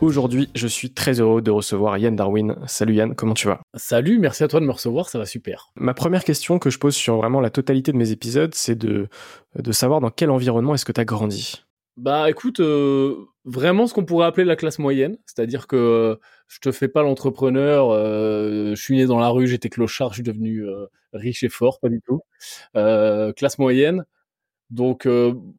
Aujourd'hui, 0.00 0.48
je 0.54 0.66
suis 0.66 0.94
très 0.94 1.20
heureux 1.20 1.42
de 1.42 1.50
recevoir 1.50 1.98
Yann 1.98 2.16
Darwin. 2.16 2.56
Salut 2.66 2.94
Yann, 2.94 3.14
comment 3.14 3.34
tu 3.34 3.48
vas? 3.48 3.60
Salut, 3.74 4.18
merci 4.18 4.42
à 4.42 4.48
toi 4.48 4.58
de 4.58 4.64
me 4.64 4.72
recevoir, 4.72 5.10
ça 5.10 5.18
va 5.18 5.26
super. 5.26 5.72
Ma 5.74 5.92
première 5.92 6.24
question 6.24 6.58
que 6.58 6.70
je 6.70 6.78
pose 6.78 6.94
sur 6.94 7.18
vraiment 7.18 7.42
la 7.42 7.50
totalité 7.50 7.92
de 7.92 7.98
mes 7.98 8.10
épisodes, 8.10 8.54
c'est 8.54 8.76
de, 8.76 9.08
de 9.56 9.72
savoir 9.72 10.00
dans 10.00 10.08
quel 10.08 10.30
environnement 10.30 10.74
est-ce 10.74 10.86
que 10.86 10.92
tu 10.92 11.02
as 11.02 11.04
grandi? 11.04 11.62
Bah 11.98 12.30
écoute, 12.30 12.60
euh, 12.60 13.26
vraiment 13.44 13.86
ce 13.86 13.92
qu'on 13.92 14.06
pourrait 14.06 14.24
appeler 14.24 14.46
la 14.46 14.56
classe 14.56 14.78
moyenne, 14.78 15.18
c'est-à-dire 15.26 15.66
que 15.66 15.76
euh, 15.76 16.16
je 16.48 16.60
te 16.60 16.72
fais 16.72 16.88
pas 16.88 17.02
l'entrepreneur, 17.02 17.90
euh, 17.90 18.70
je 18.74 18.82
suis 18.82 18.96
né 18.96 19.04
dans 19.04 19.18
la 19.18 19.28
rue, 19.28 19.48
j'étais 19.48 19.68
clochard, 19.68 20.08
je 20.10 20.14
suis 20.14 20.22
devenu 20.22 20.64
riche 21.12 21.42
et 21.42 21.50
fort, 21.50 21.78
pas 21.78 21.90
du 21.90 22.00
tout. 22.00 22.22
classe 22.72 23.58
moyenne, 23.58 24.06
donc 24.70 25.06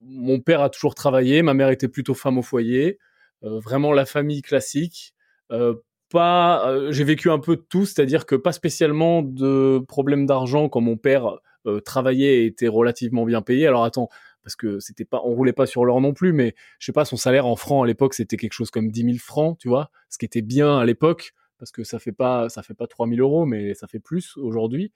mon 0.02 0.40
père 0.40 0.62
a 0.62 0.72
toujours 0.72 0.96
travaillé, 0.96 1.44
ma 1.44 1.54
mère 1.54 1.70
était 1.70 1.88
plutôt 1.88 2.16
femme 2.16 2.40
au 2.40 2.42
foyer. 2.42 2.98
Euh, 3.44 3.60
vraiment 3.60 3.94
la 3.94 4.06
famille 4.06 4.42
classique. 4.42 5.14
Euh, 5.52 5.76
pas, 6.10 6.70
euh, 6.70 6.92
j'ai 6.92 7.04
vécu 7.04 7.30
un 7.30 7.40
peu 7.40 7.56
de 7.56 7.62
tout, 7.62 7.86
c'est-à-dire 7.86 8.26
que 8.26 8.36
pas 8.36 8.52
spécialement 8.52 9.22
de 9.22 9.84
problèmes 9.88 10.26
d'argent 10.26 10.70
quand 10.70 10.82
mon 10.82 10.98
père 10.98 11.38
travaillait 11.86 12.42
et 12.42 12.46
était 12.48 12.68
relativement 12.68 13.24
bien 13.24 13.44
payé. 13.44 13.68
Alors 13.68 13.84
attends, 13.84 14.10
parce 14.44 14.56
que 14.56 14.80
c'était 14.80 15.06
pas, 15.06 15.22
on 15.24 15.36
roulait 15.36 15.54
pas 15.54 15.68
sur 15.68 15.86
l'or 15.86 16.02
non 16.02 16.12
plus, 16.12 16.34
mais 16.34 16.56
je 16.80 16.88
sais 16.88 16.92
pas, 16.92 17.06
son 17.06 17.18
salaire 17.18 17.46
en 17.46 17.56
francs 17.56 17.84
à 17.84 17.88
l'époque 17.88 18.16
c'était 18.16 18.36
quelque 18.36 18.54
chose 18.54 18.72
comme 18.72 18.90
10 18.90 19.04
000 19.04 19.18
francs, 19.20 19.60
tu 19.60 19.70
vois, 19.70 19.92
ce 20.10 20.18
qui 20.18 20.26
était 20.26 20.42
bien 20.42 20.80
à 20.80 20.86
l'époque 20.86 21.34
parce 21.62 21.72
que 21.72 21.84
ça 21.84 22.00
fait 22.00 22.12
pas, 22.12 22.50
ça 22.50 22.64
fait 22.64 22.74
pas 22.74 22.88
3 22.88 23.08
000 23.08 23.20
euros, 23.20 23.46
mais 23.46 23.76
ça 23.76 23.86
fait 23.86 24.00
plus 24.00 24.36
aujourd'hui. 24.38 24.92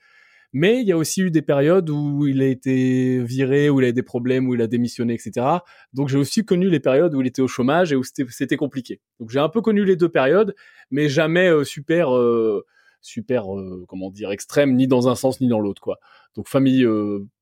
Mais 0.54 0.82
il 0.82 0.88
y 0.88 0.92
a 0.92 0.98
aussi 0.98 1.22
eu 1.22 1.32
des 1.32 1.42
périodes 1.42 1.90
où 1.90 2.28
il 2.28 2.42
a 2.42 2.48
été 2.48 3.20
viré, 3.24 3.70
où 3.70 3.82
il 3.82 3.86
a 3.86 3.90
eu 3.90 3.94
des 3.94 4.04
problèmes, 4.04 4.48
où 4.48 4.56
il 4.56 4.62
a 4.62 4.68
démissionné, 4.68 5.14
etc. 5.14 5.46
Donc 5.94 6.08
j'ai 6.10 6.18
aussi 6.18 6.46
connu 6.46 6.70
les 6.70 6.80
périodes 6.80 7.14
où 7.14 7.22
il 7.22 7.28
était 7.28 7.42
au 7.42 7.48
chômage 7.48 7.92
et 7.92 7.96
où 7.96 8.04
c'était 8.04 8.58
compliqué. 8.58 9.02
Donc 9.20 9.30
j'ai 9.30 9.40
un 9.40 9.50
peu 9.50 9.62
connu 9.62 9.84
les 9.84 9.96
deux 9.96 10.10
périodes, 10.10 10.56
mais 10.92 11.10
jamais 11.10 11.50
euh, 11.50 11.64
super, 11.64 12.16
euh, 12.16 12.66
super, 13.02 13.54
euh, 13.54 13.86
comment 13.88 14.10
dire, 14.10 14.32
extrême, 14.32 14.76
ni 14.76 14.88
dans 14.88 15.08
un 15.10 15.16
sens 15.16 15.42
ni 15.42 15.48
dans 15.48 15.60
l'autre, 15.60 15.82
quoi. 15.82 16.00
Donc 16.36 16.48
famille 16.48 16.86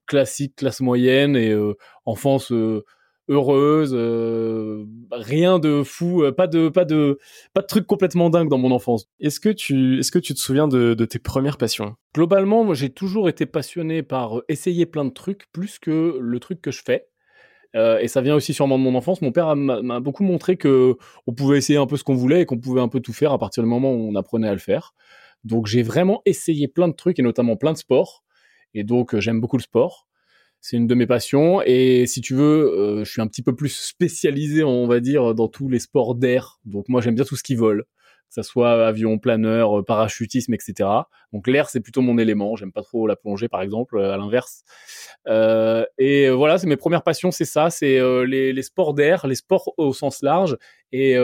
classique, 0.05 0.55
classe 0.55 0.81
moyenne 0.81 1.35
et 1.35 1.55
enfance 2.05 2.51
heureuse, 3.29 3.91
euh, 3.93 4.85
rien 5.11 5.59
de 5.59 5.83
fou, 5.83 6.23
euh, 6.23 6.31
pas 6.31 6.47
de 6.47 6.69
pas 6.69 6.85
de 6.85 7.19
pas 7.53 7.61
de 7.61 7.67
trucs 7.67 7.87
complètement 7.87 8.29
dingue 8.29 8.49
dans 8.49 8.57
mon 8.57 8.71
enfance. 8.71 9.07
Est-ce 9.19 9.39
que 9.39 9.49
tu 9.49 9.99
est-ce 9.99 10.11
que 10.11 10.19
tu 10.19 10.33
te 10.33 10.39
souviens 10.39 10.67
de, 10.67 10.93
tes 11.05 11.19
premières 11.19 11.57
passions? 11.57 11.95
Globalement, 12.13 12.63
moi 12.63 12.75
j'ai 12.75 12.89
toujours 12.89 13.29
été 13.29 13.45
passionné 13.45 14.03
par 14.03 14.39
euh, 14.39 14.45
essayer 14.49 14.85
plein 14.85 15.05
de 15.05 15.11
trucs 15.11 15.51
plus 15.51 15.79
que 15.79 16.17
le 16.19 16.39
truc 16.39 16.61
que 16.61 16.71
je 16.71 16.81
fais. 16.83 17.07
Et 17.75 18.07
ça 18.07 18.21
vient 18.21 18.35
aussi 18.35 18.53
sûrement 18.53 18.77
de 18.77 18.83
mon 18.83 18.93
enfance. 18.93 19.23
Mon 19.23 19.31
père 19.31 19.55
m'a 19.55 19.99
beaucoup 19.99 20.23
montré 20.23 20.57
que 20.57 20.95
on 21.25 21.33
pouvait 21.33 21.57
essayer 21.57 21.79
un 21.79 21.87
peu 21.87 21.97
ce 21.97 22.03
qu'on 22.03 22.13
voulait 22.13 22.41
et 22.41 22.45
qu'on 22.45 22.59
pouvait 22.59 22.81
un 22.81 22.87
peu 22.87 22.99
tout 22.99 23.13
faire 23.13 23.31
à 23.31 23.39
partir 23.39 23.63
du 23.63 23.69
moment 23.69 23.91
où 23.91 24.11
on 24.11 24.13
apprenait 24.13 24.47
à 24.47 24.53
le 24.53 24.59
faire. 24.59 24.93
Donc 25.43 25.65
j'ai 25.65 25.81
vraiment 25.81 26.21
essayé 26.27 26.67
plein 26.67 26.87
de 26.87 26.93
trucs 26.93 27.17
et 27.17 27.23
notamment 27.23 27.55
plein 27.55 27.73
de 27.73 27.79
sports. 27.79 28.23
Et 28.75 28.83
donc 28.83 29.17
j'aime 29.17 29.41
beaucoup 29.41 29.57
le 29.57 29.63
sport 29.63 30.07
c'est 30.63 30.77
une 30.77 30.87
de 30.87 30.95
mes 30.95 31.05
passions. 31.05 31.61
Et 31.65 32.07
si 32.07 32.21
tu 32.21 32.33
veux, 32.33 32.73
euh, 32.73 33.03
je 33.03 33.11
suis 33.11 33.21
un 33.21 33.27
petit 33.27 33.41
peu 33.41 33.53
plus 33.53 33.67
spécialisé, 33.67 34.63
on 34.63 34.87
va 34.87 35.01
dire, 35.01 35.35
dans 35.35 35.49
tous 35.49 35.67
les 35.67 35.79
sports 35.79 36.15
d'air. 36.15 36.61
Donc 36.63 36.87
moi, 36.87 37.01
j'aime 37.01 37.15
bien 37.15 37.25
tout 37.25 37.35
ce 37.35 37.43
qui 37.43 37.53
vole, 37.53 37.83
que 37.83 38.33
ça 38.33 38.43
soit 38.43 38.87
avion, 38.87 39.19
planeur, 39.19 39.79
euh, 39.79 39.83
parachutisme, 39.83 40.53
etc. 40.53 40.89
Donc 41.33 41.47
l'air, 41.47 41.69
c'est 41.69 41.81
plutôt 41.81 42.01
mon 42.01 42.17
élément. 42.17 42.55
J'aime 42.55 42.71
pas 42.71 42.81
trop 42.81 43.07
la 43.07 43.17
plongée, 43.17 43.49
par 43.49 43.61
exemple, 43.61 43.99
à 43.99 44.15
l'inverse. 44.15 44.63
Euh, 45.27 45.83
et 45.97 46.29
voilà, 46.29 46.57
c'est 46.57 46.67
mes 46.67 46.77
premières 46.77 47.03
passions, 47.03 47.31
c'est 47.31 47.43
ça, 47.43 47.69
c'est 47.69 47.99
les, 48.25 48.61
sports 48.61 48.93
d'air, 48.93 49.27
les 49.27 49.35
sports 49.35 49.73
au 49.75 49.91
sens 49.91 50.21
large, 50.21 50.57
et 50.93 51.17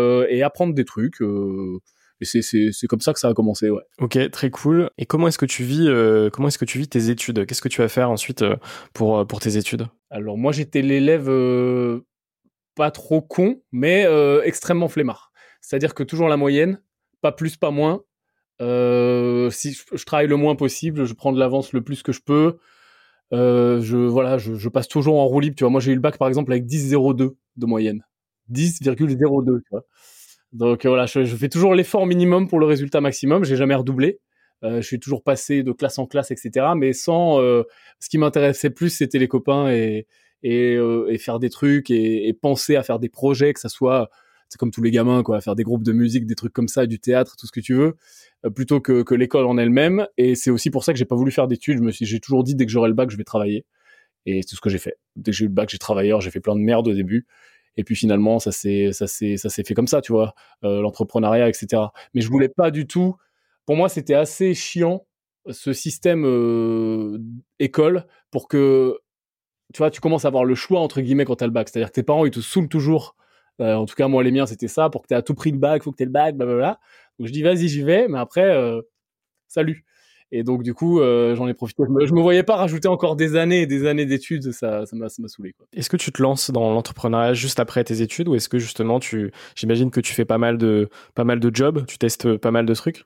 apprendre 0.44 0.74
des 0.74 0.84
trucs. 0.84 1.22
Et 2.22 2.26
c'est 2.26 2.88
comme 2.88 3.00
ça 3.00 3.14
que 3.14 3.20
ça 3.20 3.30
a 3.30 3.34
commencé, 3.34 3.70
ouais. 3.70 3.84
Ok, 4.00 4.18
très 4.32 4.50
cool. 4.50 4.90
Et 4.98 5.06
comment 5.06 5.28
est-ce 5.28 5.38
que 5.38 5.46
tu 5.46 5.64
vis 5.64 5.88
euh, 5.88 6.30
comment 6.30 6.50
est-ce 6.50 6.58
que 6.58 6.66
tu 6.66 6.78
vis 6.78 6.90
tes 6.90 7.10
études? 7.10 7.46
Qu'est-ce 7.46 7.62
que 7.62 7.70
tu 7.70 7.82
vas 7.82 7.88
faire 7.88 8.10
ensuite 8.10 8.42
euh, 8.42 8.58
pour 8.94 9.20
euh, 9.20 9.26
pour 9.26 9.40
tes 9.40 9.56
études? 9.56 9.88
Alors 10.10 10.38
moi 10.38 10.52
j'étais 10.52 10.82
l'élève 10.82 11.32
pas 12.76 12.92
trop 12.92 13.22
con, 13.22 13.62
mais 13.72 14.06
extrêmement 14.44 14.90
flemmard. 14.90 15.32
C'est-à-dire 15.62 15.94
que 15.94 16.04
toujours 16.04 16.28
la 16.28 16.38
moyenne, 16.38 16.82
pas 17.22 17.32
plus, 17.32 17.56
pas 17.58 17.72
moins. 17.72 18.04
si 18.60 19.74
je, 19.74 20.06
travaille 20.06 20.28
le 20.28 20.36
moins 20.36 20.56
possible, 20.56 21.06
je 21.06 21.14
prends 21.14 21.32
de 21.32 21.40
l'avance 21.40 21.74
le 21.74 21.82
plus 21.82 22.04
que 22.04 22.12
je 22.12 22.22
peux. 22.22 22.58
je 23.32 23.96
voilà, 23.96 24.38
je, 24.38 24.56
je, 24.56 24.70
passe 24.70 24.90
toujours 24.90 25.20
en 25.20 25.26
roue 25.26 25.40
libre. 25.40 25.56
Tu 25.56 25.64
vois, 25.64 25.72
moi 25.72 25.80
j'ai 25.80 25.92
eu 25.92 25.96
le 25.96 26.02
bac 26.02 26.18
par 26.18 26.28
exemple 26.28 26.52
avec 26.52 26.66
10,02 26.66 27.36
de 27.56 27.66
moyenne, 27.66 28.04
10,02. 28.52 29.08
Tu 29.08 29.70
vois. 29.72 29.86
Donc 30.54 30.86
euh, 30.86 30.90
voilà, 30.90 31.06
je, 31.06 31.24
fais 31.24 31.50
toujours 31.50 31.76
l'effort 31.76 32.06
minimum 32.06 32.48
pour 32.48 32.60
le 32.60 32.66
résultat 32.66 33.02
maximum. 33.02 33.44
J'ai 33.44 33.56
jamais 33.56 33.76
redoublé. 33.76 34.20
Euh, 34.64 34.82
je 34.82 34.88
suis 34.88 35.00
toujours 35.00 35.24
passé 35.24 35.64
de 35.64 35.72
classe 35.72 36.00
en 36.00 36.06
classe, 36.06 36.32
etc. 36.32 36.68
Mais 36.76 36.94
sans. 36.94 37.42
Euh, 37.42 37.64
ce 38.00 38.10
qui 38.10 38.18
m'intéressait 38.18 38.70
plus, 38.70 38.90
c'était 38.90 39.20
les 39.20 39.28
copains 39.28 39.70
et 39.72 40.08
et, 40.42 40.76
et 41.10 41.18
faire 41.18 41.38
des 41.38 41.50
trucs 41.50 41.92
et, 41.92 42.32
penser 42.34 42.78
à 42.78 42.84
faire 42.84 42.98
des 42.98 43.10
projets, 43.10 43.54
que 43.54 43.60
ça 43.60 43.68
soit 43.68 44.10
c'est 44.48 44.58
comme 44.58 44.72
tous 44.72 44.82
les 44.82 44.90
gamins, 44.90 45.22
quoi, 45.22 45.42
faire 45.42 45.54
des 45.54 45.64
groupes 45.64 45.84
de 45.84 45.92
musique, 45.92 46.26
des 46.26 46.36
trucs 46.36 46.54
comme 46.54 46.70
ça, 46.70 46.86
du 46.86 46.98
théâtre, 46.98 47.36
tout 47.38 47.46
ce 47.46 47.52
que 47.52 47.60
tu 47.60 47.76
veux, 47.76 47.98
plutôt 48.56 48.80
que, 48.80 49.04
que 49.04 49.14
l'école 49.14 49.46
en 49.46 49.58
elle-même. 49.58 50.08
Et 50.18 50.36
c'est 50.36 50.50
aussi 50.50 50.72
pour 50.72 50.86
ça 50.86 50.94
que 50.94 50.98
j'ai 50.98 51.06
pas 51.06 51.18
voulu 51.18 51.32
faire 51.32 51.48
d'études. 51.48 51.78
Je 51.78 51.84
me 51.84 51.92
suis, 51.92 52.06
j'ai 52.06 52.22
toujours 52.22 52.46
dit 52.46 52.56
dès 52.56 52.66
que 52.66 52.72
j'aurai 52.72 52.88
le 52.88 52.96
bac, 52.96 53.12
je 53.12 53.18
vais 53.18 53.26
travailler. 53.26 53.66
Et 54.26 54.42
c'est 54.42 54.56
ce 54.56 54.62
que 54.62 54.70
j'ai 54.70 54.80
fait. 54.80 54.96
Dès 55.16 55.32
que 55.32 55.38
j'ai 55.38 55.46
eu 55.46 55.48
le 55.50 55.54
bac, 55.54 55.70
j'ai 55.70 55.78
travaillé. 55.78 56.16
J'ai 56.20 56.32
fait 56.32 56.40
plein 56.40 56.56
de 56.56 56.62
merde 56.62 56.88
au 56.88 56.94
début. 56.94 57.28
Et 57.78 57.84
puis 57.84 57.96
finalement, 57.96 58.40
ça 58.40 58.52
s'est 58.52 58.92
fait 58.92 59.74
comme 59.74 59.88
ça, 59.88 60.02
tu 60.02 60.12
vois, 60.12 60.34
euh, 60.64 60.82
l'entrepreneuriat, 60.82 61.48
etc. 61.48 61.84
Mais 62.14 62.22
je 62.22 62.30
voulais 62.30 62.50
pas 62.50 62.72
du 62.72 62.88
tout. 62.88 63.16
Pour 63.66 63.76
moi, 63.76 63.90
c'était 63.90 64.16
assez 64.16 64.54
chiant 64.54 65.06
ce 65.50 65.74
système 65.74 66.26
euh, 66.26 67.20
école 67.60 68.06
pour 68.32 68.48
que 68.48 69.00
tu 69.74 69.78
vois, 69.80 69.92
tu 69.92 70.02
commences 70.02 70.26
à 70.26 70.30
avoir 70.30 70.46
le 70.46 70.56
choix 70.56 70.80
entre 70.80 71.00
guillemets 71.02 71.26
quand 71.26 71.38
t'as 71.38 71.46
le 71.46 71.52
bac. 71.52 71.70
C'est-à-dire 71.70 71.90
que 71.90 71.94
tes 71.94 72.04
parents 72.04 72.26
ils 72.26 72.32
te 72.32 72.40
saoulent 72.42 72.70
toujours. 72.70 73.16
Euh, 73.62 73.76
en 73.76 73.86
tout 73.86 73.96
cas, 73.96 74.08
moi 74.08 74.24
les 74.24 74.32
miens 74.32 74.46
c'était 74.46 74.68
ça. 74.68 74.90
Pour 74.90 75.04
que 75.04 75.08
t'aies 75.08 75.16
à 75.16 75.22
tout 75.22 75.36
prix 75.36 75.52
le 75.52 75.58
bac, 75.60 75.84
faut 75.84 75.92
que 75.92 75.98
t'aies 75.98 76.06
le 76.06 76.12
bac, 76.12 76.36
blablabla. 76.36 76.80
Donc 77.20 77.28
je 77.28 77.34
dis 77.34 77.44
vas-y, 77.44 77.68
j'y 77.70 77.84
vais. 77.84 78.08
Mais 78.08 78.20
après, 78.20 78.52
salut. 79.48 79.86
Et 80.32 80.44
donc 80.44 80.64
du 80.64 80.74
coup, 80.74 81.00
euh, 81.00 81.36
j'en 81.36 81.48
ai 81.48 81.54
profité. 81.54 81.84
Je 81.88 81.92
me, 81.92 82.06
me 82.06 82.22
voyais 82.22 82.44
pas 82.44 82.56
rajouter 82.56 82.88
encore 82.88 83.16
des 83.16 83.36
années 83.36 83.62
et 83.62 83.66
des 83.66 83.88
années 83.88 84.06
d'études, 84.06 84.52
ça, 84.52 84.86
ça 84.86 84.96
m'a, 84.96 85.10
ça 85.10 85.22
m'a 85.22 85.28
saoulé. 85.28 85.56
Est-ce 85.74 85.90
que 85.90 85.98
tu 85.98 86.12
te 86.12 86.22
lances 86.22 86.52
dans 86.52 86.72
l'entrepreneuriat 86.74 87.34
juste 87.34 87.60
après 87.60 87.84
tes 87.84 88.02
études, 88.02 88.28
ou 88.28 88.36
est-ce 88.36 88.50
que 88.50 88.60
justement 88.60 89.00
tu, 89.00 89.32
j'imagine 89.56 89.90
que 89.90 90.00
tu 90.00 90.14
fais 90.14 90.26
pas 90.26 90.38
mal 90.38 90.58
de, 90.58 90.90
pas 91.16 91.24
mal 91.24 91.40
de 91.40 91.56
jobs, 91.56 91.86
tu 91.88 91.98
testes 91.98 92.38
pas 92.38 92.52
mal 92.52 92.66
de 92.66 92.74
trucs? 92.74 93.06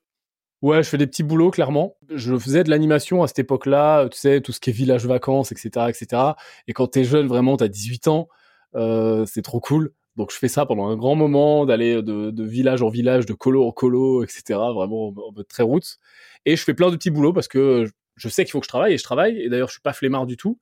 Ouais, 0.61 0.81
je 0.81 0.87
fais 0.87 0.97
des 0.97 1.07
petits 1.07 1.23
boulots 1.23 1.51
clairement. 1.51 1.97
Je 2.09 2.37
faisais 2.37 2.63
de 2.63 2.69
l'animation 2.69 3.21
à 3.21 3.27
cette 3.27 3.39
époque-là, 3.39 4.07
tu 4.09 4.17
sais, 4.17 4.39
tout 4.39 4.53
ce 4.53 4.61
qui 4.61 4.69
est 4.69 4.73
village 4.73 5.05
vacances, 5.05 5.51
etc., 5.51 5.87
etc. 5.89 6.21
Et 6.67 6.73
quand 6.73 6.87
t'es 6.87 7.03
jeune, 7.03 7.27
vraiment, 7.27 7.57
t'as 7.57 7.67
18 7.67 8.07
ans, 8.07 8.29
euh, 8.75 9.25
c'est 9.25 9.41
trop 9.41 9.59
cool. 9.59 9.91
Donc 10.15 10.31
je 10.31 10.37
fais 10.37 10.47
ça 10.47 10.65
pendant 10.65 10.87
un 10.87 10.95
grand 10.95 11.15
moment, 11.15 11.65
d'aller 11.65 11.95
de, 11.95 12.29
de, 12.31 12.43
village 12.43 12.81
en 12.83 12.89
village, 12.89 13.25
de 13.25 13.33
colo 13.33 13.65
en 13.65 13.71
colo, 13.71 14.23
etc. 14.23 14.59
Vraiment 14.73 15.07
en 15.07 15.31
mode 15.31 15.47
très 15.47 15.63
route. 15.63 15.97
Et 16.45 16.55
je 16.55 16.63
fais 16.63 16.73
plein 16.73 16.91
de 16.91 16.95
petits 16.95 17.09
boulots 17.09 17.33
parce 17.33 17.47
que 17.47 17.87
je 18.15 18.29
sais 18.29 18.45
qu'il 18.45 18.51
faut 18.51 18.59
que 18.59 18.65
je 18.65 18.69
travaille 18.69 18.93
et 18.93 18.97
je 18.97 19.03
travaille. 19.03 19.39
Et 19.41 19.49
d'ailleurs, 19.49 19.69
je 19.69 19.73
suis 19.73 19.81
pas 19.81 19.93
flemmard 19.93 20.25
du 20.25 20.37
tout. 20.37 20.59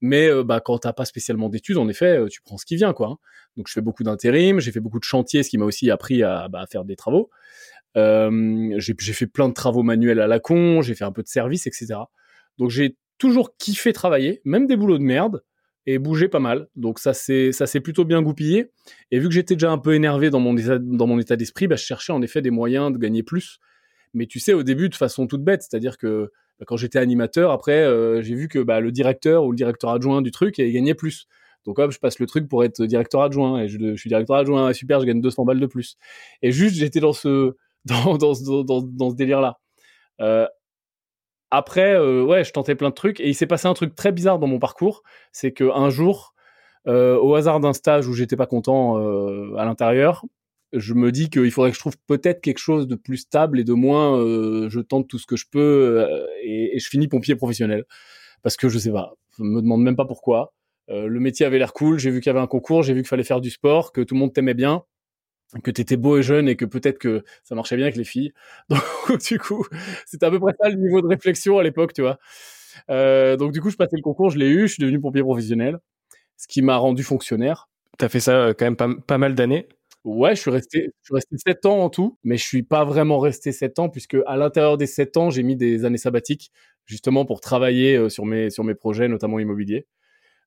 Mais 0.00 0.28
euh, 0.28 0.44
bah, 0.44 0.60
quand 0.60 0.78
t'as 0.78 0.92
pas 0.92 1.04
spécialement 1.04 1.48
d'études, 1.48 1.76
en 1.76 1.88
effet, 1.88 2.18
euh, 2.18 2.28
tu 2.28 2.40
prends 2.42 2.56
ce 2.56 2.66
qui 2.66 2.76
vient, 2.76 2.92
quoi. 2.92 3.08
Hein. 3.08 3.16
Donc 3.56 3.68
je 3.68 3.72
fais 3.72 3.80
beaucoup 3.80 4.04
d'intérim, 4.04 4.60
j'ai 4.60 4.70
fait 4.70 4.80
beaucoup 4.80 5.00
de 5.00 5.04
chantiers, 5.04 5.42
ce 5.42 5.50
qui 5.50 5.58
m'a 5.58 5.64
aussi 5.64 5.90
appris 5.90 6.22
à, 6.22 6.48
bah, 6.48 6.60
à, 6.60 6.66
faire 6.66 6.84
des 6.84 6.96
travaux. 6.96 7.30
Euh, 7.96 8.74
j'ai 8.78 9.12
fait 9.12 9.26
plein 9.26 9.48
de 9.48 9.54
travaux 9.54 9.82
manuels 9.82 10.20
à 10.20 10.26
la 10.28 10.38
con, 10.38 10.82
j'ai 10.82 10.94
fait 10.94 11.04
un 11.04 11.10
peu 11.12 11.22
de 11.22 11.28
service, 11.28 11.66
etc. 11.66 11.94
Donc 12.58 12.70
j'ai 12.70 12.96
toujours 13.18 13.56
kiffé 13.56 13.92
travailler, 13.92 14.40
même 14.44 14.66
des 14.66 14.76
boulots 14.76 14.98
de 14.98 15.02
merde. 15.02 15.42
Et 15.88 15.98
bouger 15.98 16.28
pas 16.28 16.38
mal. 16.38 16.68
Donc 16.76 16.98
ça 16.98 17.14
s'est 17.14 17.50
ça 17.50 17.66
s'est 17.66 17.80
plutôt 17.80 18.04
bien 18.04 18.20
goupillé. 18.20 18.70
Et 19.10 19.18
vu 19.18 19.28
que 19.28 19.34
j'étais 19.34 19.54
déjà 19.54 19.70
un 19.70 19.78
peu 19.78 19.94
énervé 19.94 20.28
dans 20.28 20.38
mon 20.38 20.54
état, 20.54 20.78
dans 20.78 21.06
mon 21.06 21.18
état 21.18 21.34
d'esprit, 21.34 21.66
bah, 21.66 21.76
je 21.76 21.84
cherchais 21.84 22.12
en 22.12 22.20
effet 22.20 22.42
des 22.42 22.50
moyens 22.50 22.92
de 22.92 22.98
gagner 22.98 23.22
plus. 23.22 23.58
Mais 24.12 24.26
tu 24.26 24.38
sais, 24.38 24.52
au 24.52 24.62
début, 24.62 24.90
de 24.90 24.94
façon 24.94 25.26
toute 25.26 25.42
bête, 25.42 25.62
c'est-à-dire 25.62 25.96
que 25.96 26.30
bah, 26.58 26.66
quand 26.66 26.76
j'étais 26.76 26.98
animateur, 26.98 27.52
après, 27.52 27.82
euh, 27.84 28.20
j'ai 28.20 28.34
vu 28.34 28.48
que 28.48 28.58
bah, 28.58 28.80
le 28.80 28.92
directeur 28.92 29.44
ou 29.44 29.50
le 29.50 29.56
directeur 29.56 29.90
adjoint 29.90 30.20
du 30.20 30.30
truc, 30.30 30.58
il 30.58 30.70
gagnait 30.72 30.94
plus. 30.94 31.26
Donc 31.64 31.78
hop, 31.78 31.90
je 31.90 31.98
passe 31.98 32.18
le 32.18 32.26
truc 32.26 32.48
pour 32.48 32.64
être 32.64 32.84
directeur 32.84 33.22
adjoint 33.22 33.62
et 33.62 33.68
je, 33.68 33.96
suis 33.96 34.08
directeur 34.08 34.36
adjoint, 34.36 34.72
super, 34.74 35.00
je 35.00 35.06
gagne 35.06 35.22
200 35.22 35.46
balles 35.46 35.60
de 35.60 35.66
plus. 35.66 35.96
Et 36.42 36.52
juste, 36.52 36.76
j'étais 36.76 37.00
dans 37.00 37.14
ce 37.14 37.56
dans, 37.86 38.18
dans, 38.18 38.34
dans, 38.64 38.82
dans 38.82 39.10
ce 39.10 39.14
délire-là. 39.16 39.58
Euh, 40.20 40.46
après, 41.50 41.94
euh, 41.94 42.24
ouais, 42.24 42.44
je 42.44 42.52
tentais 42.52 42.74
plein 42.74 42.90
de 42.90 42.94
trucs 42.94 43.20
et 43.20 43.28
il 43.28 43.34
s'est 43.34 43.46
passé 43.46 43.68
un 43.68 43.74
truc 43.74 43.94
très 43.94 44.12
bizarre 44.12 44.38
dans 44.38 44.46
mon 44.46 44.58
parcours, 44.58 45.02
c'est 45.32 45.52
que 45.52 45.64
un 45.74 45.90
jour, 45.90 46.34
euh, 46.86 47.18
au 47.18 47.34
hasard 47.34 47.60
d'un 47.60 47.72
stage 47.72 48.06
où 48.08 48.12
j'étais 48.12 48.36
pas 48.36 48.46
content 48.46 48.98
euh, 48.98 49.54
à 49.56 49.64
l'intérieur, 49.64 50.24
je 50.72 50.94
me 50.94 51.12
dis 51.12 51.30
qu'il 51.30 51.50
faudrait 51.50 51.70
que 51.70 51.76
je 51.76 51.80
trouve 51.80 51.96
peut-être 52.06 52.40
quelque 52.40 52.58
chose 52.58 52.86
de 52.86 52.94
plus 52.94 53.18
stable 53.18 53.60
et 53.60 53.64
de 53.64 53.72
moins 53.72 54.18
euh, 54.18 54.68
je 54.68 54.80
tente 54.80 55.08
tout 55.08 55.18
ce 55.18 55.26
que 55.26 55.36
je 55.36 55.46
peux 55.50 55.58
euh, 56.08 56.26
et, 56.42 56.76
et, 56.76 56.78
je 56.78 56.88
finis 56.88 57.08
pompier 57.08 57.36
professionnel. 57.36 57.84
Parce 58.42 58.56
que 58.56 58.68
je 58.68 58.78
sais 58.78 58.92
pas, 58.92 59.14
je 59.38 59.42
me 59.42 59.62
demande 59.62 59.82
même 59.82 59.96
pas 59.96 60.04
pourquoi. 60.04 60.52
Euh, 60.90 61.06
le 61.06 61.20
métier 61.20 61.44
avait 61.46 61.58
l'air 61.58 61.72
cool, 61.72 61.98
j'ai 61.98 62.10
vu 62.10 62.20
qu'il 62.20 62.30
y 62.30 62.34
avait 62.34 62.40
un 62.40 62.46
concours, 62.46 62.82
j'ai 62.82 62.94
vu 62.94 63.00
qu'il 63.00 63.08
fallait 63.08 63.24
faire 63.24 63.40
du 63.40 63.50
sport, 63.50 63.92
que 63.92 64.00
tout 64.00 64.14
le 64.14 64.20
monde 64.20 64.32
t'aimait 64.32 64.54
bien 64.54 64.84
que 65.62 65.70
tu 65.70 65.80
étais 65.80 65.96
beau 65.96 66.18
et 66.18 66.22
jeune 66.22 66.48
et 66.48 66.56
que 66.56 66.64
peut-être 66.64 66.98
que 66.98 67.24
ça 67.44 67.54
marchait 67.54 67.76
bien 67.76 67.86
avec 67.86 67.96
les 67.96 68.04
filles. 68.04 68.32
Donc 69.08 69.20
du 69.20 69.38
coup, 69.38 69.66
c'était 70.06 70.26
à 70.26 70.30
peu 70.30 70.40
près 70.40 70.52
ça 70.60 70.68
le 70.68 70.76
niveau 70.76 71.00
de 71.00 71.06
réflexion 71.06 71.58
à 71.58 71.62
l'époque, 71.62 71.92
tu 71.92 72.02
vois. 72.02 72.18
Euh, 72.90 73.36
donc 73.36 73.52
du 73.52 73.60
coup, 73.60 73.70
je 73.70 73.76
passais 73.76 73.96
le 73.96 74.02
concours, 74.02 74.30
je 74.30 74.38
l'ai 74.38 74.48
eu, 74.48 74.68
je 74.68 74.74
suis 74.74 74.82
devenu 74.82 75.00
pompier 75.00 75.22
professionnel, 75.22 75.78
ce 76.36 76.46
qui 76.46 76.62
m'a 76.62 76.76
rendu 76.76 77.02
fonctionnaire. 77.02 77.68
T'as 77.98 78.08
fait 78.08 78.20
ça 78.20 78.32
euh, 78.36 78.54
quand 78.56 78.66
même 78.66 78.76
pas, 78.76 78.88
pas 79.06 79.18
mal 79.18 79.34
d'années. 79.34 79.68
Ouais, 80.04 80.34
je 80.36 80.40
suis 80.40 80.50
resté, 80.50 80.90
je 81.02 81.06
suis 81.06 81.14
resté 81.14 81.36
7 81.44 81.66
ans 81.66 81.80
en 81.80 81.90
tout, 81.90 82.18
mais 82.24 82.36
je 82.36 82.44
suis 82.44 82.62
pas 82.62 82.84
vraiment 82.84 83.18
resté 83.18 83.52
7 83.52 83.78
ans 83.80 83.88
puisque 83.88 84.16
à 84.26 84.36
l'intérieur 84.36 84.76
des 84.76 84.86
7 84.86 85.16
ans, 85.16 85.30
j'ai 85.30 85.42
mis 85.42 85.56
des 85.56 85.84
années 85.84 85.98
sabbatiques 85.98 86.52
justement 86.86 87.24
pour 87.24 87.40
travailler 87.40 87.96
euh, 87.96 88.08
sur 88.08 88.24
mes 88.24 88.50
sur 88.50 88.64
mes 88.64 88.74
projets, 88.74 89.08
notamment 89.08 89.38
immobiliers. 89.38 89.86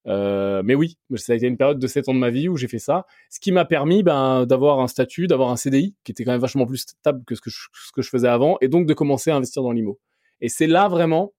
Euh, 0.07 0.61
mais 0.65 0.75
oui, 0.75 0.97
ça 1.15 1.33
a 1.33 1.35
été 1.35 1.47
une 1.47 1.57
période 1.57 1.79
de 1.79 1.87
7 1.87 2.09
ans 2.09 2.13
de 2.13 2.19
ma 2.19 2.29
vie 2.29 2.49
où 2.49 2.57
j'ai 2.57 2.67
fait 2.67 2.79
ça, 2.79 3.05
ce 3.29 3.39
qui 3.39 3.51
m'a 3.51 3.65
permis 3.65 4.03
ben, 4.03 4.45
d'avoir 4.45 4.79
un 4.79 4.87
statut, 4.87 5.27
d'avoir 5.27 5.49
un 5.49 5.55
CDI 5.55 5.95
qui 6.03 6.11
était 6.11 6.23
quand 6.25 6.31
même 6.31 6.41
vachement 6.41 6.65
plus 6.65 6.77
stable 6.77 7.23
que 7.25 7.35
ce 7.35 7.41
que 7.41 7.49
je, 7.49 7.67
ce 7.73 7.91
que 7.91 8.01
je 8.01 8.09
faisais 8.09 8.27
avant, 8.27 8.57
et 8.61 8.67
donc 8.67 8.87
de 8.87 8.93
commencer 8.93 9.31
à 9.31 9.35
investir 9.35 9.61
dans 9.63 9.71
l'IMO. 9.71 9.99
Et 10.41 10.49
c'est 10.49 10.67
là 10.67 10.87
vraiment 10.87 11.33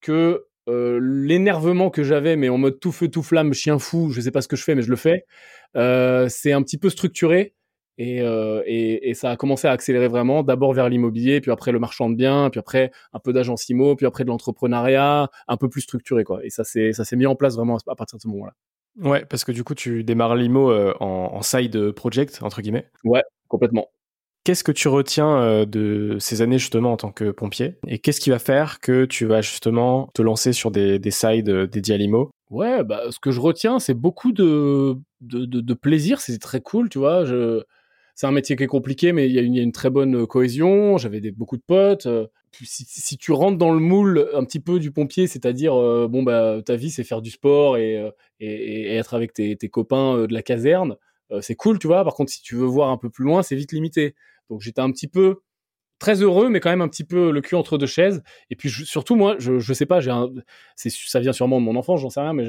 que 0.00 0.46
euh, 0.68 0.98
l'énervement 1.00 1.90
que 1.90 2.02
j'avais, 2.02 2.36
mais 2.36 2.48
en 2.48 2.58
mode 2.58 2.80
tout 2.80 2.92
feu, 2.92 3.08
tout 3.08 3.22
flamme, 3.22 3.52
chien 3.52 3.78
fou, 3.78 4.10
je 4.10 4.20
sais 4.20 4.30
pas 4.30 4.42
ce 4.42 4.48
que 4.48 4.56
je 4.56 4.64
fais, 4.64 4.74
mais 4.74 4.82
je 4.82 4.90
le 4.90 4.96
fais, 4.96 5.24
euh, 5.76 6.28
c'est 6.28 6.52
un 6.52 6.62
petit 6.62 6.78
peu 6.78 6.90
structuré 6.90 7.54
et, 7.98 8.20
euh, 8.20 8.62
et, 8.66 9.10
et, 9.10 9.14
ça 9.14 9.30
a 9.30 9.36
commencé 9.36 9.66
à 9.66 9.70
accélérer 9.70 10.08
vraiment, 10.08 10.42
d'abord 10.42 10.74
vers 10.74 10.88
l'immobilier, 10.88 11.40
puis 11.40 11.50
après 11.50 11.72
le 11.72 11.78
marchand 11.78 12.10
de 12.10 12.14
biens, 12.14 12.50
puis 12.50 12.60
après 12.60 12.92
un 13.12 13.18
peu 13.18 13.32
d'agence 13.32 13.68
IMO, 13.68 13.96
puis 13.96 14.06
après 14.06 14.24
de 14.24 14.28
l'entrepreneuriat, 14.28 15.30
un 15.48 15.56
peu 15.56 15.68
plus 15.68 15.80
structuré 15.80 16.24
quoi. 16.24 16.44
Et 16.44 16.50
ça 16.50 16.64
s'est 16.64 16.92
ça 16.92 17.04
s'est 17.04 17.16
mis 17.16 17.26
en 17.26 17.36
place 17.36 17.56
vraiment 17.56 17.78
à 17.86 17.94
partir 17.94 18.18
de 18.18 18.22
ce 18.22 18.28
moment-là. 18.28 18.52
Ouais, 19.00 19.24
parce 19.24 19.44
que 19.44 19.52
du 19.52 19.64
coup 19.64 19.74
tu 19.74 20.04
démarres 20.04 20.36
l'IMO 20.36 20.70
euh, 20.70 20.94
en, 21.00 21.30
en, 21.34 21.42
side 21.42 21.92
project 21.92 22.40
entre 22.42 22.60
guillemets. 22.60 22.86
Ouais, 23.04 23.22
complètement. 23.48 23.88
Qu'est-ce 24.44 24.62
que 24.62 24.72
tu 24.72 24.88
retiens 24.88 25.38
euh, 25.38 25.64
de 25.64 26.18
ces 26.20 26.40
années 26.40 26.58
justement 26.58 26.92
en 26.92 26.96
tant 26.96 27.10
que 27.10 27.30
pompier? 27.30 27.78
Et 27.88 27.98
qu'est-ce 27.98 28.20
qui 28.20 28.30
va 28.30 28.38
faire 28.38 28.78
que 28.80 29.04
tu 29.04 29.26
vas 29.26 29.40
justement 29.40 30.08
te 30.14 30.22
lancer 30.22 30.52
sur 30.52 30.70
des, 30.70 30.98
des 30.98 31.10
sides 31.10 31.50
dédiés 31.50 31.94
à 31.94 31.98
l'IMO? 31.98 32.30
Ouais, 32.50 32.84
bah 32.84 33.10
ce 33.10 33.18
que 33.18 33.32
je 33.32 33.40
retiens 33.40 33.78
c'est 33.80 33.94
beaucoup 33.94 34.32
de 34.32 34.96
de, 35.20 35.46
de, 35.46 35.60
de 35.60 35.74
plaisir, 35.74 36.20
c'est 36.20 36.38
très 36.38 36.60
cool, 36.60 36.88
tu 36.88 36.98
vois. 36.98 37.24
Je 37.24 37.62
c'est 38.16 38.26
un 38.26 38.32
métier 38.32 38.56
qui 38.56 38.62
est 38.64 38.66
compliqué, 38.66 39.12
mais 39.12 39.28
il 39.28 39.34
y, 39.34 39.60
a 39.60 39.62
une 39.62 39.72
très 39.72 39.90
bonne 39.90 40.22
euh, 40.22 40.26
cohésion. 40.26 40.96
J'avais 40.96 41.20
beaucoup 41.32 41.58
de 41.58 41.62
potes. 41.62 42.06
Euh, 42.06 42.26
si, 42.62 43.18
tu 43.18 43.32
rentres 43.32 43.58
dans 43.58 43.72
le 43.72 43.78
moule 43.78 44.30
un 44.32 44.42
petit 44.44 44.58
peu 44.58 44.78
du 44.78 44.90
pompier, 44.90 45.26
c'est-à-dire 45.26 45.74
euh, 45.78 46.08
bon 46.08 46.22
bah 46.22 46.62
ta 46.64 46.74
vie 46.76 46.90
c'est 46.90 47.04
faire 47.04 47.20
du 47.20 47.30
sport 47.30 47.76
et, 47.76 48.02
être 48.40 49.12
avec 49.12 49.34
tes, 49.34 49.56
copains 49.68 50.26
de 50.26 50.32
la 50.32 50.42
caserne, 50.42 50.96
c'est 51.42 51.54
cool, 51.56 51.78
tu 51.78 51.86
vois. 51.86 52.02
Par 52.04 52.14
contre, 52.14 52.32
si 52.32 52.40
tu 52.40 52.54
veux 52.54 52.64
voir 52.64 52.88
un 52.88 52.96
peu 52.96 53.10
plus 53.10 53.24
loin, 53.24 53.42
c'est 53.42 53.56
vite 53.56 53.72
limité. 53.72 54.14
Donc 54.48 54.62
j'étais 54.62 54.80
un 54.80 54.90
petit 54.90 55.08
peu 55.08 55.42
très 55.98 56.22
heureux, 56.22 56.48
mais 56.48 56.60
quand 56.60 56.70
même 56.70 56.80
un 56.80 56.88
petit 56.88 57.04
peu 57.04 57.30
le 57.30 57.40
cul 57.42 57.56
entre 57.56 57.76
deux 57.76 57.86
chaises. 57.86 58.22
Et 58.48 58.56
puis 58.56 58.70
surtout 58.70 59.16
moi, 59.16 59.36
je, 59.38 59.58
je 59.58 59.72
sais 59.74 59.86
pas, 59.86 60.00
ça 60.76 61.20
vient 61.20 61.34
sûrement 61.34 61.60
de 61.60 61.66
mon 61.66 61.76
enfance, 61.76 62.00
j'en 62.00 62.08
sais 62.10 62.20
rien, 62.20 62.32
mais 62.32 62.46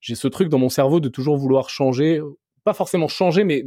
j'ai 0.00 0.14
ce 0.14 0.28
truc 0.28 0.50
dans 0.50 0.58
mon 0.58 0.68
cerveau 0.68 1.00
de 1.00 1.08
toujours 1.08 1.38
vouloir 1.38 1.70
changer, 1.70 2.20
pas 2.64 2.74
forcément 2.74 3.08
changer, 3.08 3.44
mais 3.44 3.64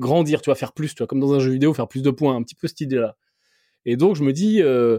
grandir, 0.00 0.42
tu 0.42 0.50
vas 0.50 0.56
faire 0.56 0.72
plus, 0.72 0.94
tu 0.94 0.98
vois, 0.98 1.06
comme 1.06 1.20
dans 1.20 1.32
un 1.32 1.38
jeu 1.38 1.50
vidéo, 1.50 1.72
faire 1.74 1.88
plus 1.88 2.02
de 2.02 2.10
points, 2.10 2.34
un 2.34 2.42
petit 2.42 2.56
peu 2.56 2.66
cette 2.66 2.80
idée-là. 2.80 3.16
Et 3.84 3.96
donc, 3.96 4.16
je 4.16 4.24
me 4.24 4.32
dis, 4.32 4.62
euh, 4.62 4.98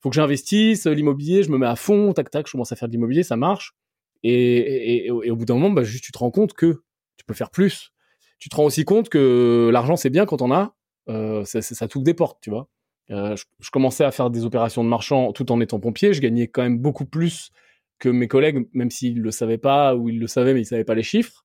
faut 0.00 0.10
que 0.10 0.16
j'investisse 0.16 0.86
l'immobilier, 0.86 1.42
je 1.42 1.50
me 1.50 1.58
mets 1.58 1.66
à 1.66 1.76
fond, 1.76 2.12
tac, 2.12 2.30
tac, 2.30 2.46
je 2.46 2.52
commence 2.52 2.72
à 2.72 2.76
faire 2.76 2.88
de 2.88 2.92
l'immobilier, 2.92 3.22
ça 3.22 3.36
marche. 3.36 3.74
Et, 4.22 5.10
au 5.10 5.36
bout 5.36 5.44
d'un 5.44 5.54
moment, 5.54 5.70
bah, 5.70 5.82
juste, 5.82 6.04
tu 6.04 6.12
te 6.12 6.18
rends 6.18 6.30
compte 6.30 6.52
que 6.52 6.82
tu 7.16 7.24
peux 7.26 7.34
faire 7.34 7.50
plus. 7.50 7.92
Tu 8.38 8.48
te 8.48 8.56
rends 8.56 8.64
aussi 8.64 8.84
compte 8.84 9.08
que 9.08 9.70
l'argent, 9.72 9.96
c'est 9.96 10.10
bien 10.10 10.26
quand 10.26 10.42
on 10.42 10.52
a, 10.52 10.74
euh, 11.08 11.44
ça, 11.44 11.60
ça, 11.62 11.86
des 11.94 12.14
portes, 12.14 12.38
tu 12.40 12.50
vois. 12.50 12.68
Euh, 13.10 13.34
je, 13.36 13.44
je, 13.58 13.70
commençais 13.70 14.04
à 14.04 14.12
faire 14.12 14.30
des 14.30 14.44
opérations 14.44 14.84
de 14.84 14.88
marchand 14.88 15.32
tout 15.32 15.50
en 15.50 15.60
étant 15.60 15.80
pompier, 15.80 16.12
je 16.12 16.20
gagnais 16.20 16.46
quand 16.46 16.62
même 16.62 16.78
beaucoup 16.78 17.06
plus 17.06 17.50
que 17.98 18.08
mes 18.08 18.28
collègues, 18.28 18.68
même 18.72 18.90
s'ils 18.90 19.20
le 19.20 19.30
savaient 19.32 19.58
pas 19.58 19.96
ou 19.96 20.08
ils 20.08 20.18
le 20.20 20.28
savaient 20.28 20.54
mais 20.54 20.62
ils 20.62 20.66
savaient 20.66 20.84
pas 20.84 20.94
les 20.94 21.02
chiffres. 21.02 21.44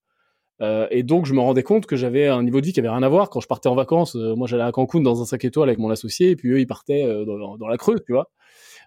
Euh, 0.62 0.88
et 0.90 1.04
donc 1.04 1.26
je 1.26 1.34
me 1.34 1.40
rendais 1.40 1.64
compte 1.64 1.86
que 1.86 1.96
j'avais 1.96 2.28
un 2.28 2.42
niveau 2.42 2.62
de 2.62 2.66
vie 2.66 2.74
qui 2.74 2.80
avait 2.80 2.90
rien 2.90 3.04
à 3.04 3.10
voir. 3.10 3.30
Quand 3.30 3.42
je 3.42 3.48
partais 3.48 3.68
en 3.68 3.76
vacances, 3.76 4.16
euh, 4.16 4.36
moi 4.36 4.48
j'allais 4.48 4.64
à 4.64 4.72
Cancun 4.72 5.02
dans 5.02 5.22
un 5.22 5.26
5 5.26 5.44
étoiles 5.46 5.70
avec 5.70 5.80
mon 5.80 5.90
associé, 5.90 6.32
et 6.32 6.36
puis 6.36 6.50
eux 6.50 6.60
ils 6.60 6.68
partaient 6.68 7.04
euh, 7.04 7.26
dans, 7.26 7.68
la 7.68 7.78
Creuse, 7.78 8.02
tu 8.06 8.14
vois. 8.14 8.32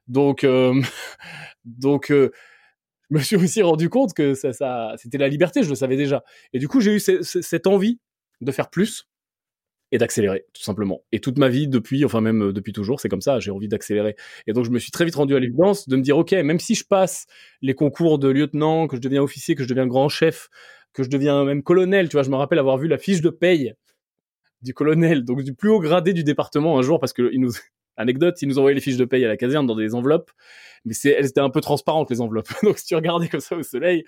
Donc 0.06 0.46
donc 1.64 2.06
je 2.10 2.30
me 3.10 3.20
suis 3.20 3.36
aussi 3.36 3.62
rendu 3.62 3.90
compte 3.90 4.14
que 4.14 4.34
ça 4.34 4.94
c'était 4.96 5.18
la 5.18 5.28
liberté, 5.28 5.62
je 5.62 5.68
le 5.68 5.74
savais 5.74 5.96
déjà. 5.96 6.24
Et 6.52 6.58
du 6.58 6.68
coup 6.68 6.80
j'ai 6.80 6.94
eu 6.94 7.00
cette 7.00 7.66
envie 7.66 8.00
de 8.40 8.52
faire 8.52 8.70
plus 8.70 9.06
et 9.90 9.98
d'accélérer 9.98 10.44
tout 10.52 10.62
simplement. 10.62 11.02
Et 11.12 11.20
toute 11.20 11.38
ma 11.38 11.48
vie 11.48 11.68
depuis, 11.68 12.04
enfin 12.04 12.20
même 12.20 12.52
depuis 12.52 12.72
toujours, 12.72 13.00
c'est 13.00 13.08
comme 13.08 13.22
ça, 13.22 13.40
j'ai 13.40 13.50
envie 13.50 13.68
d'accélérer. 13.68 14.16
Et 14.46 14.52
donc 14.52 14.64
je 14.64 14.70
me 14.70 14.78
suis 14.78 14.90
très 14.90 15.04
vite 15.04 15.14
rendu 15.14 15.34
à 15.34 15.38
l'évidence 15.40 15.88
de 15.88 15.96
me 15.96 16.02
dire 16.02 16.16
ok, 16.16 16.32
même 16.32 16.60
si 16.60 16.74
je 16.74 16.84
passe 16.84 17.26
les 17.60 17.74
concours 17.74 18.18
de 18.18 18.28
lieutenant, 18.28 18.86
que 18.86 18.96
je 18.96 19.00
deviens 19.02 19.22
officier, 19.22 19.54
que 19.54 19.62
je 19.62 19.68
deviens 19.68 19.86
grand 19.86 20.08
chef, 20.08 20.48
que 20.98 21.04
je 21.04 21.10
deviens 21.10 21.44
même 21.44 21.62
colonel, 21.62 22.08
tu 22.08 22.16
vois, 22.16 22.24
je 22.24 22.30
me 22.30 22.34
rappelle 22.34 22.58
avoir 22.58 22.76
vu 22.76 22.88
la 22.88 22.98
fiche 22.98 23.20
de 23.20 23.30
paye 23.30 23.74
du 24.62 24.74
colonel, 24.74 25.24
donc 25.24 25.44
du 25.44 25.54
plus 25.54 25.70
haut 25.70 25.78
gradé 25.78 26.12
du 26.12 26.24
département 26.24 26.76
un 26.76 26.82
jour 26.82 26.98
parce 26.98 27.12
que 27.12 27.30
il 27.32 27.40
nous 27.40 27.52
anecdote, 27.96 28.40
ils 28.42 28.48
nous 28.48 28.58
envoyaient 28.58 28.74
les 28.74 28.80
fiches 28.80 28.96
de 28.96 29.04
paye 29.04 29.24
à 29.24 29.28
la 29.28 29.36
caserne 29.36 29.66
dans 29.66 29.76
des 29.76 29.94
enveloppes, 29.94 30.32
mais 30.84 30.94
c'est 30.94 31.10
elles 31.10 31.26
étaient 31.26 31.40
un 31.40 31.50
peu 31.50 31.60
transparentes 31.60 32.10
les 32.10 32.20
enveloppes. 32.20 32.48
donc 32.64 32.78
si 32.78 32.86
tu 32.86 32.96
regardais 32.96 33.28
comme 33.28 33.40
ça 33.40 33.56
au 33.56 33.62
soleil, 33.62 34.04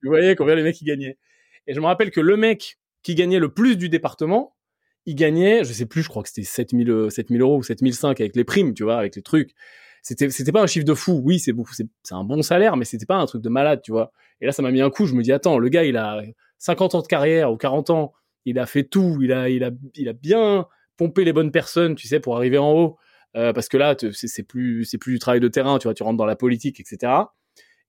tu 0.00 0.08
voyais 0.08 0.34
combien 0.34 0.54
les 0.54 0.62
mecs 0.62 0.80
y 0.80 0.84
gagnaient. 0.84 1.18
Et 1.66 1.74
je 1.74 1.80
me 1.80 1.86
rappelle 1.86 2.10
que 2.10 2.20
le 2.20 2.38
mec 2.38 2.78
qui 3.02 3.14
gagnait 3.14 3.38
le 3.38 3.52
plus 3.52 3.76
du 3.76 3.90
département, 3.90 4.56
il 5.04 5.14
gagnait, 5.14 5.64
je 5.64 5.72
sais 5.72 5.86
plus, 5.86 6.02
je 6.02 6.08
crois 6.08 6.22
que 6.22 6.30
c'était 6.30 6.42
7000, 6.42 7.08
7000 7.10 7.40
euros 7.42 7.58
ou 7.58 7.62
7005 7.62 8.18
avec 8.20 8.34
les 8.34 8.44
primes, 8.44 8.72
tu 8.72 8.84
vois, 8.84 8.98
avec 8.98 9.16
les 9.16 9.22
trucs. 9.22 9.54
C'était, 10.02 10.30
c'était 10.30 10.52
pas 10.52 10.62
un 10.62 10.66
chiffre 10.66 10.86
de 10.86 10.94
fou. 10.94 11.20
Oui, 11.24 11.38
c'est 11.38 11.52
beaucoup, 11.52 11.72
c'est, 11.74 11.86
un 12.10 12.24
bon 12.24 12.42
salaire, 12.42 12.76
mais 12.76 12.84
c'était 12.84 13.06
pas 13.06 13.16
un 13.16 13.26
truc 13.26 13.42
de 13.42 13.48
malade, 13.48 13.80
tu 13.82 13.92
vois. 13.92 14.12
Et 14.40 14.46
là, 14.46 14.52
ça 14.52 14.62
m'a 14.62 14.70
mis 14.70 14.80
un 14.80 14.90
coup. 14.90 15.06
Je 15.06 15.14
me 15.14 15.22
dis, 15.22 15.32
attends, 15.32 15.58
le 15.58 15.68
gars, 15.68 15.84
il 15.84 15.96
a 15.96 16.22
50 16.58 16.94
ans 16.94 17.02
de 17.02 17.06
carrière 17.06 17.52
ou 17.52 17.56
40 17.56 17.90
ans. 17.90 18.12
Il 18.44 18.58
a 18.58 18.66
fait 18.66 18.84
tout. 18.84 19.18
Il 19.22 19.32
a, 19.32 19.48
il 19.48 19.64
a, 19.64 19.70
il 19.94 20.08
a 20.08 20.12
bien 20.12 20.66
pompé 20.96 21.24
les 21.24 21.32
bonnes 21.32 21.50
personnes, 21.50 21.94
tu 21.94 22.08
sais, 22.08 22.20
pour 22.20 22.36
arriver 22.36 22.58
en 22.58 22.72
haut. 22.72 22.96
Euh, 23.36 23.52
parce 23.52 23.68
que 23.68 23.76
là, 23.76 23.96
c'est, 24.12 24.42
plus, 24.42 24.84
c'est 24.84 24.98
plus 24.98 25.12
du 25.14 25.18
travail 25.18 25.40
de 25.40 25.48
terrain, 25.48 25.78
tu 25.78 25.84
vois. 25.84 25.94
Tu 25.94 26.02
rentres 26.02 26.18
dans 26.18 26.26
la 26.26 26.36
politique, 26.36 26.80
etc. 26.80 27.12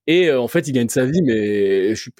Et 0.07 0.29
euh, 0.29 0.39
en 0.41 0.47
fait, 0.47 0.67
il 0.67 0.73
gagne 0.73 0.89
sa 0.89 1.05
vie, 1.05 1.21
mais 1.21 1.95
je 1.95 2.01
suis, 2.01 2.11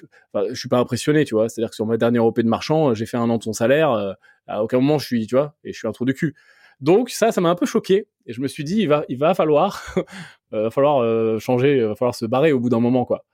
suis 0.54 0.68
pas 0.68 0.78
impressionné, 0.78 1.24
tu 1.24 1.34
vois. 1.34 1.48
C'est-à-dire 1.48 1.70
que 1.70 1.76
sur 1.76 1.86
ma 1.86 1.96
dernière 1.96 2.24
OP 2.24 2.40
de 2.40 2.48
marchand, 2.48 2.94
j'ai 2.94 3.06
fait 3.06 3.16
un 3.16 3.28
an 3.30 3.38
de 3.38 3.42
son 3.42 3.52
salaire. 3.52 3.92
Euh, 3.92 4.12
à 4.46 4.62
aucun 4.62 4.78
moment, 4.78 4.98
je 4.98 5.06
suis, 5.06 5.26
tu 5.26 5.34
vois, 5.34 5.54
et 5.64 5.72
je 5.72 5.78
suis 5.78 5.88
un 5.88 5.92
trou 5.92 6.04
de 6.04 6.12
cul. 6.12 6.34
Donc 6.82 7.08
ça, 7.08 7.32
ça 7.32 7.40
m'a 7.40 7.48
un 7.48 7.54
peu 7.54 7.64
choqué. 7.66 8.06
Et 8.26 8.32
je 8.32 8.40
me 8.40 8.48
suis 8.48 8.64
dit, 8.64 8.80
il 8.80 8.88
va, 8.88 9.04
il 9.08 9.18
va 9.18 9.34
falloir, 9.34 9.82
euh, 10.52 10.70
falloir 10.70 10.98
euh, 10.98 11.38
changer, 11.38 11.78
il 11.78 11.84
va 11.84 11.94
falloir 11.94 12.14
se 12.14 12.26
barrer 12.26 12.52
au 12.52 12.60
bout 12.60 12.68
d'un 12.68 12.80
moment, 12.80 13.04
quoi. 13.04 13.24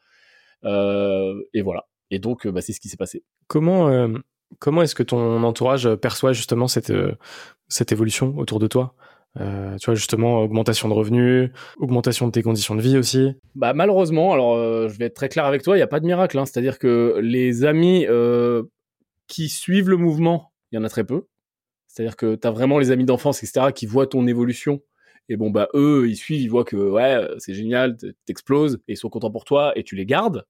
Euh, 0.64 1.34
et 1.52 1.62
voilà. 1.62 1.86
Et 2.10 2.18
donc, 2.18 2.46
bah, 2.46 2.60
c'est 2.60 2.72
ce 2.72 2.80
qui 2.80 2.88
s'est 2.88 2.96
passé. 2.96 3.24
Comment, 3.48 3.88
euh, 3.88 4.08
comment 4.58 4.82
est-ce 4.82 4.94
que 4.94 5.02
ton 5.02 5.42
entourage 5.42 5.92
perçoit 5.96 6.32
justement 6.32 6.68
cette, 6.68 6.90
euh, 6.90 7.16
cette 7.68 7.92
évolution 7.92 8.36
autour 8.38 8.58
de 8.58 8.66
toi? 8.66 8.94
Euh, 9.40 9.76
tu 9.76 9.86
vois 9.86 9.94
justement 9.94 10.40
augmentation 10.40 10.88
de 10.88 10.94
revenus, 10.94 11.50
augmentation 11.76 12.26
de 12.26 12.32
tes 12.32 12.42
conditions 12.42 12.74
de 12.74 12.80
vie 12.80 12.96
aussi? 12.96 13.34
Bah 13.54 13.72
malheureusement, 13.72 14.32
alors 14.32 14.56
euh, 14.56 14.88
je 14.88 14.98
vais 14.98 15.04
être 15.06 15.14
très 15.14 15.28
clair 15.28 15.44
avec 15.44 15.62
toi, 15.62 15.76
il 15.76 15.78
n'y 15.78 15.84
a 15.84 15.88
pas 15.88 16.00
de 16.00 16.06
miracle. 16.06 16.38
Hein, 16.38 16.46
C'est-à-dire 16.46 16.78
que 16.78 17.18
les 17.22 17.64
amis 17.64 18.06
euh, 18.08 18.64
qui 19.28 19.48
suivent 19.48 19.90
le 19.90 19.96
mouvement, 19.96 20.52
il 20.72 20.76
y 20.76 20.78
en 20.78 20.84
a 20.84 20.88
très 20.88 21.04
peu. 21.04 21.26
C'est-à-dire 21.98 22.14
que 22.14 22.36
tu 22.36 22.46
as 22.46 22.52
vraiment 22.52 22.78
les 22.78 22.92
amis 22.92 23.04
d'enfance, 23.04 23.42
etc., 23.42 23.72
qui 23.74 23.84
voient 23.84 24.06
ton 24.06 24.24
évolution. 24.28 24.80
Et 25.28 25.36
bon, 25.36 25.50
bah 25.50 25.68
eux, 25.74 26.08
ils 26.08 26.14
suivent, 26.14 26.40
ils 26.40 26.48
voient 26.48 26.62
que 26.62 26.76
ouais, 26.76 27.26
c'est 27.38 27.54
génial, 27.54 27.96
t'exploses, 28.24 28.78
et 28.86 28.92
ils 28.92 28.96
sont 28.96 29.08
contents 29.08 29.32
pour 29.32 29.44
toi, 29.44 29.72
et 29.74 29.82
tu 29.82 29.96
les 29.96 30.06
gardes. 30.06 30.46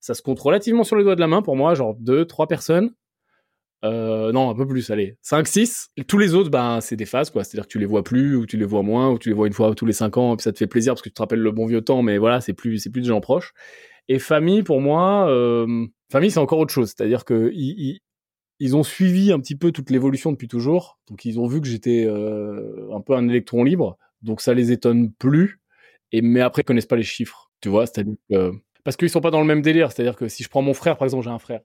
ça 0.00 0.14
se 0.14 0.22
compte 0.22 0.40
relativement 0.40 0.82
sur 0.82 0.96
les 0.96 1.04
doigts 1.04 1.14
de 1.14 1.20
la 1.20 1.28
main 1.28 1.40
pour 1.40 1.54
moi, 1.54 1.74
genre 1.76 1.94
deux, 1.94 2.24
trois 2.24 2.48
personnes. 2.48 2.90
Euh, 3.84 4.32
non, 4.32 4.50
un 4.50 4.54
peu 4.56 4.66
plus, 4.66 4.90
allez, 4.90 5.16
5, 5.22 5.46
6. 5.46 5.90
Tous 6.08 6.18
les 6.18 6.34
autres, 6.34 6.50
ben, 6.50 6.80
c'est 6.80 6.96
des 6.96 7.06
phases, 7.06 7.30
quoi. 7.30 7.44
C'est-à-dire 7.44 7.68
que 7.68 7.72
tu 7.72 7.78
les 7.78 7.86
vois 7.86 8.02
plus, 8.02 8.34
ou 8.34 8.44
tu 8.44 8.56
les 8.56 8.64
vois 8.64 8.82
moins, 8.82 9.08
ou 9.10 9.18
tu 9.20 9.28
les 9.28 9.34
vois 9.36 9.46
une 9.46 9.52
fois 9.52 9.72
tous 9.76 9.86
les 9.86 9.92
5 9.92 10.16
ans, 10.16 10.32
et 10.32 10.36
puis 10.36 10.42
ça 10.42 10.52
te 10.52 10.58
fait 10.58 10.66
plaisir 10.66 10.94
parce 10.94 11.02
que 11.02 11.10
tu 11.10 11.14
te 11.14 11.22
rappelles 11.22 11.38
le 11.38 11.52
bon 11.52 11.66
vieux 11.66 11.82
temps, 11.82 12.02
mais 12.02 12.18
voilà, 12.18 12.40
c'est 12.40 12.54
plus, 12.54 12.88
plus 12.88 13.02
des 13.02 13.08
gens 13.08 13.20
proches. 13.20 13.52
Et 14.08 14.18
famille, 14.18 14.64
pour 14.64 14.80
moi, 14.80 15.28
euh, 15.30 15.86
famille, 16.10 16.32
c'est 16.32 16.40
encore 16.40 16.58
autre 16.58 16.74
chose. 16.74 16.88
C'est-à-dire 16.88 17.24
que 17.24 17.52
ils, 18.62 18.76
ont 18.76 18.82
suivi 18.82 19.32
un 19.32 19.40
petit 19.40 19.56
peu 19.56 19.72
toute 19.72 19.90
l'évolution 19.90 20.32
depuis 20.32 20.48
toujours. 20.48 20.98
Donc, 21.08 21.24
ils 21.24 21.38
ont 21.38 21.46
vu 21.46 21.60
que 21.60 21.66
j'étais 21.66 22.04
euh, 22.06 22.88
un 22.94 23.00
peu 23.00 23.14
un 23.14 23.28
électron 23.28 23.64
libre. 23.64 23.98
Donc, 24.22 24.40
ça 24.40 24.54
les 24.54 24.72
étonne 24.72 25.12
plus. 25.12 25.60
Et, 26.12 26.22
mais 26.22 26.40
après, 26.40 26.62
ils 26.62 26.64
connaissent 26.64 26.86
pas 26.86 26.96
les 26.96 27.02
chiffres. 27.02 27.50
Tu 27.60 27.68
vois, 27.68 27.86
c'est-à-dire 27.86 28.16
parce 28.84 28.96
qu'ils 28.96 29.10
sont 29.10 29.20
pas 29.20 29.30
dans 29.30 29.40
le 29.40 29.46
même 29.46 29.62
délire. 29.62 29.92
C'est-à-dire 29.92 30.16
que 30.16 30.28
si 30.28 30.42
je 30.42 30.48
prends 30.48 30.62
mon 30.62 30.74
frère, 30.74 30.96
par 30.96 31.06
exemple, 31.06 31.24
j'ai 31.24 31.30
un 31.30 31.38
frère 31.38 31.60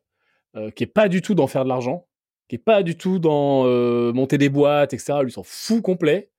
euh, 0.56 0.70
qui 0.72 0.84
est 0.84 0.88
pas 0.88 1.10
du 1.10 1.22
tout 1.22 1.34
dans 1.34 1.48
faire 1.48 1.64
de 1.64 1.70
l'argent, 1.70 2.08
qui 2.48 2.56
est 2.56 2.60
pas 2.60 2.84
du 2.84 2.96
tout 2.96 3.20
dans 3.20 3.66
euh, 3.66 4.14
monter 4.14 4.38
des 4.38 4.50
boîtes, 4.50 4.94
etc. 4.94 5.20
Lui 5.24 5.32
s'en 5.32 5.44
fout 5.44 5.82
complet. 5.82 6.30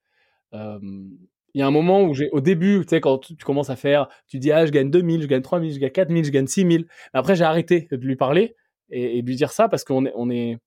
Il 1.55 1.61
y 1.61 1.63
a 1.63 1.67
un 1.67 1.71
moment 1.71 2.03
où 2.03 2.15
j'ai, 2.15 2.29
au 2.31 2.41
début, 2.41 2.81
tu 2.83 2.91
sais, 2.91 3.01
quand 3.01 3.19
tu, 3.19 3.35
commences 3.37 3.71
à 3.71 3.77
faire, 3.77 4.09
tu 4.29 4.39
dis, 4.39 4.53
ah, 4.53 4.67
je 4.67 4.71
gagne 4.71 4.91
2000, 4.91 5.23
je 5.23 5.27
gagne 5.27 5.43
3000, 5.43 5.73
je 5.73 5.79
gagne 5.81 5.91
4000, 5.91 6.25
je 6.25 6.31
gagne 6.31 6.47
6000. 6.47 6.87
Après, 7.15 7.35
j'ai 7.37 7.45
arrêté 7.45 7.89
de 7.91 7.97
lui 7.97 8.17
parler 8.17 8.55
et, 8.91 9.23
lui 9.23 9.37
dire 9.37 9.53
ça 9.53 9.69
parce 9.69 9.85
qu'on 9.85 10.07
est, 10.07 10.13
on 10.15 10.31
est, 10.31 10.59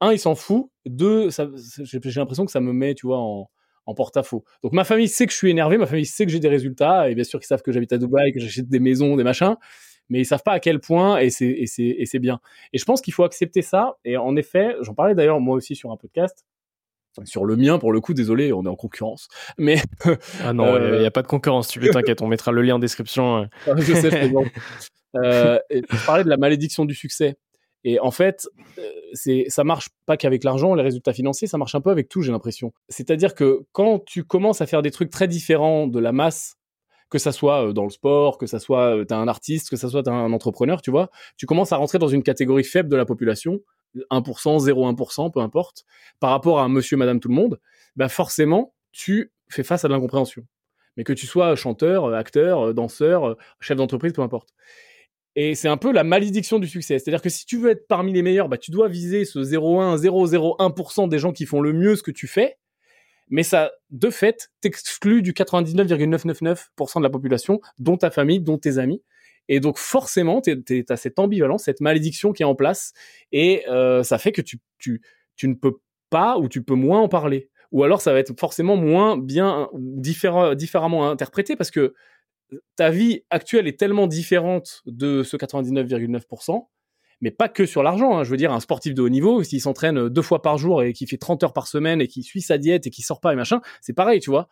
un, 0.00 0.12
il 0.12 0.18
s'en 0.18 0.34
fout. 0.34 0.70
Deux, 0.86 1.28
j'ai 1.30 2.20
l'impression 2.20 2.44
que 2.44 2.52
ça 2.52 2.60
me 2.60 2.72
met, 2.72 2.94
tu 2.94 3.06
vois, 3.06 3.18
en, 3.18 3.48
en 3.86 3.94
porte-à-faux. 3.94 4.44
Donc 4.62 4.72
ma 4.72 4.84
famille 4.84 5.08
sait 5.08 5.26
que 5.26 5.32
je 5.32 5.38
suis 5.38 5.50
énervé, 5.50 5.78
ma 5.78 5.86
famille 5.86 6.06
sait 6.06 6.26
que 6.26 6.32
j'ai 6.32 6.40
des 6.40 6.48
résultats, 6.48 7.10
et 7.10 7.14
bien 7.14 7.24
sûr 7.24 7.38
qu'ils 7.38 7.46
savent 7.46 7.62
que 7.62 7.72
j'habite 7.72 7.92
à 7.92 7.98
Dubaï, 7.98 8.32
que 8.32 8.40
j'achète 8.40 8.68
des 8.68 8.80
maisons, 8.80 9.16
des 9.16 9.24
machins 9.24 9.56
mais 10.08 10.20
ils 10.20 10.26
savent 10.26 10.42
pas 10.42 10.52
à 10.52 10.60
quel 10.60 10.80
point 10.80 11.18
et 11.18 11.30
c'est 11.30 11.46
et 11.46 12.04
et 12.12 12.18
bien. 12.18 12.40
Et 12.72 12.78
je 12.78 12.84
pense 12.84 13.00
qu'il 13.00 13.14
faut 13.14 13.24
accepter 13.24 13.62
ça. 13.62 13.96
Et 14.04 14.16
en 14.16 14.36
effet, 14.36 14.76
j'en 14.80 14.94
parlais 14.94 15.14
d'ailleurs 15.14 15.40
moi 15.40 15.56
aussi 15.56 15.74
sur 15.74 15.90
un 15.90 15.96
podcast. 15.96 16.44
Sur 17.24 17.44
le 17.44 17.54
mien, 17.54 17.78
pour 17.78 17.92
le 17.92 18.00
coup, 18.00 18.12
désolé, 18.12 18.52
on 18.52 18.64
est 18.64 18.68
en 18.68 18.74
concurrence. 18.74 19.28
Mais 19.56 19.80
ah 20.42 20.52
non, 20.52 20.76
il 20.76 20.98
n'y 20.98 21.06
a, 21.06 21.12
pas 21.12 21.22
de 21.22 21.28
concurrence. 21.28 21.68
Tu 21.68 21.78
t'inquiète, 21.90 22.22
on 22.22 22.26
mettra 22.26 22.50
le 22.50 22.60
lien 22.60 22.74
en 22.74 22.78
description. 22.80 23.48
Ah, 23.66 23.72
je 23.78 23.94
sais, 23.94 24.28
bon. 24.28 24.44
Euh, 25.16 25.60
je 25.70 26.06
parlais 26.06 26.24
de 26.24 26.28
la 26.28 26.36
malédiction 26.36 26.84
du 26.84 26.92
succès. 26.92 27.36
Et 27.84 28.00
en 28.00 28.10
fait, 28.10 28.48
euh, 28.78 28.90
c'est 29.12 29.44
ça 29.48 29.62
marche 29.62 29.90
pas 30.06 30.16
qu'avec 30.16 30.42
l'argent, 30.42 30.74
les 30.74 30.82
résultats 30.82 31.12
financiers, 31.12 31.46
ça 31.46 31.58
marche 31.58 31.74
un 31.74 31.82
peu 31.82 31.90
avec 31.90 32.08
tout, 32.08 32.22
j'ai 32.22 32.32
l'impression. 32.32 32.72
C'est-à-dire 32.88 33.34
que 33.34 33.60
quand 33.72 34.02
tu 34.04 34.24
commences 34.24 34.62
à 34.62 34.66
faire 34.66 34.82
des 34.82 34.90
trucs 34.90 35.10
très 35.10 35.28
différents 35.28 35.86
de 35.86 36.00
la 36.00 36.12
masse 36.12 36.56
que 37.10 37.18
ça 37.18 37.30
soit 37.30 37.68
euh, 37.68 37.72
dans 37.72 37.84
le 37.84 37.90
sport, 37.90 38.38
que 38.38 38.46
ça 38.46 38.58
soit 38.58 38.96
euh, 38.96 39.04
t'es 39.04 39.14
un 39.14 39.28
artiste, 39.28 39.68
que 39.68 39.76
ça 39.76 39.88
soit 39.90 40.08
un 40.08 40.32
entrepreneur, 40.32 40.80
tu 40.80 40.90
vois, 40.90 41.10
tu 41.36 41.46
commences 41.46 41.72
à 41.72 41.76
rentrer 41.76 41.98
dans 41.98 42.08
une 42.08 42.22
catégorie 42.22 42.64
faible 42.64 42.88
de 42.88 42.96
la 42.96 43.04
population, 43.04 43.60
1%, 44.10 44.64
0,1%, 44.64 45.30
peu 45.30 45.40
importe, 45.40 45.84
par 46.18 46.30
rapport 46.30 46.58
à 46.60 46.68
monsieur, 46.68 46.96
madame, 46.96 47.20
tout 47.20 47.28
le 47.28 47.34
monde, 47.34 47.60
bah 47.96 48.08
forcément, 48.08 48.74
tu 48.92 49.32
fais 49.48 49.62
face 49.62 49.84
à 49.84 49.88
de 49.88 49.92
l'incompréhension. 49.92 50.44
Mais 50.96 51.04
que 51.04 51.12
tu 51.12 51.26
sois 51.26 51.54
chanteur, 51.54 52.12
acteur, 52.14 52.72
danseur, 52.72 53.36
chef 53.60 53.76
d'entreprise, 53.76 54.12
peu 54.12 54.22
importe. 54.22 54.54
Et 55.36 55.54
c'est 55.54 55.68
un 55.68 55.76
peu 55.76 55.92
la 55.92 56.04
malédiction 56.04 56.58
du 56.58 56.68
succès. 56.68 56.98
C'est-à-dire 56.98 57.22
que 57.22 57.28
si 57.28 57.44
tu 57.44 57.58
veux 57.58 57.70
être 57.70 57.86
parmi 57.88 58.12
les 58.12 58.22
meilleurs, 58.22 58.48
bah, 58.48 58.58
tu 58.58 58.70
dois 58.70 58.88
viser 58.88 59.24
ce 59.24 59.40
0,1, 59.40 59.96
0,01% 59.96 61.08
des 61.08 61.18
gens 61.18 61.32
qui 61.32 61.44
font 61.44 61.60
le 61.60 61.72
mieux 61.72 61.96
ce 61.96 62.02
que 62.02 62.12
tu 62.12 62.28
fais 62.28 62.56
mais 63.28 63.42
ça, 63.42 63.72
de 63.90 64.10
fait, 64.10 64.50
t'exclut 64.60 65.22
du 65.22 65.32
99,999% 65.32 66.98
de 66.98 67.02
la 67.02 67.10
population, 67.10 67.60
dont 67.78 67.96
ta 67.96 68.10
famille, 68.10 68.40
dont 68.40 68.58
tes 68.58 68.78
amis. 68.78 69.02
Et 69.48 69.60
donc 69.60 69.78
forcément, 69.78 70.40
tu 70.40 70.84
as 70.88 70.96
cette 70.96 71.18
ambivalence, 71.18 71.64
cette 71.64 71.80
malédiction 71.80 72.32
qui 72.32 72.42
est 72.42 72.46
en 72.46 72.54
place, 72.54 72.92
et 73.32 73.64
euh, 73.68 74.02
ça 74.02 74.18
fait 74.18 74.32
que 74.32 74.40
tu, 74.40 74.58
tu, 74.78 75.02
tu 75.36 75.48
ne 75.48 75.54
peux 75.54 75.78
pas 76.10 76.38
ou 76.38 76.48
tu 76.48 76.62
peux 76.62 76.74
moins 76.74 77.00
en 77.00 77.08
parler. 77.08 77.50
Ou 77.72 77.82
alors 77.82 78.00
ça 78.00 78.12
va 78.12 78.20
être 78.20 78.38
forcément 78.38 78.76
moins 78.76 79.18
bien, 79.18 79.68
différemment 79.74 81.10
interprété, 81.10 81.56
parce 81.56 81.70
que 81.70 81.94
ta 82.76 82.90
vie 82.90 83.22
actuelle 83.30 83.66
est 83.66 83.78
tellement 83.78 84.06
différente 84.06 84.82
de 84.86 85.22
ce 85.22 85.36
99,9% 85.36 86.66
mais 87.20 87.30
pas 87.30 87.48
que 87.48 87.64
sur 87.64 87.82
l'argent. 87.82 88.18
Hein. 88.18 88.24
Je 88.24 88.30
veux 88.30 88.36
dire, 88.36 88.52
un 88.52 88.60
sportif 88.60 88.92
de 88.92 89.00
haut 89.00 89.08
niveau, 89.08 89.42
s'il 89.42 89.60
s'entraîne 89.60 90.10
deux 90.10 90.22
fois 90.22 90.42
par 90.42 90.58
jour 90.58 90.82
et 90.82 90.92
qui 90.92 91.06
fait 91.06 91.16
30 91.16 91.42
heures 91.42 91.52
par 91.54 91.66
semaine 91.66 92.02
et 92.02 92.06
qui 92.06 92.22
suit 92.22 92.42
sa 92.42 92.58
diète 92.58 92.86
et 92.86 92.90
qui 92.90 93.00
sort 93.00 93.20
pas 93.20 93.32
et 93.32 93.36
machin, 93.36 93.62
c'est 93.80 93.94
pareil, 93.94 94.20
tu 94.20 94.28
vois. 94.28 94.48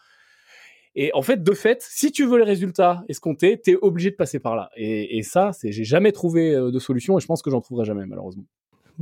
Et 0.94 1.10
en 1.14 1.22
fait, 1.22 1.42
de 1.42 1.52
fait, 1.52 1.82
si 1.86 2.12
tu 2.12 2.26
veux 2.26 2.38
les 2.38 2.44
résultats 2.44 3.02
escomptés, 3.08 3.58
t'es 3.60 3.76
obligé 3.80 4.10
de 4.10 4.16
passer 4.16 4.38
par 4.38 4.56
là. 4.56 4.70
Et, 4.76 5.22
ça, 5.22 5.52
c'est, 5.52 5.72
j'ai 5.72 5.84
jamais 5.84 6.12
trouvé 6.12 6.54
euh, 6.54 6.70
de 6.70 6.78
solution 6.78 7.18
et 7.18 7.20
je 7.20 7.26
pense 7.26 7.42
que 7.42 7.50
j'en 7.50 7.60
trouverai 7.60 7.84
jamais, 7.84 8.06
malheureusement. 8.06 8.44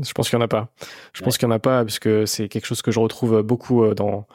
Je 0.01 0.13
pense 0.13 0.29
qu'il 0.29 0.39
y 0.39 0.43
en 0.43 0.45
a 0.45 0.49
pas. 0.49 0.73
Je 1.13 1.23
pense 1.23 1.37
qu'il 1.37 1.47
y 1.47 1.51
en 1.51 1.55
a 1.55 1.59
pas 1.59 1.85
puisque 1.85 2.27
c'est 2.27 2.49
quelque 2.49 2.67
chose 2.67 2.81
que 2.81 2.93
je 2.93 3.01
retrouve 3.01 3.43
beaucoup 3.43 3.83
euh, 3.83 3.95
dans 3.95 4.27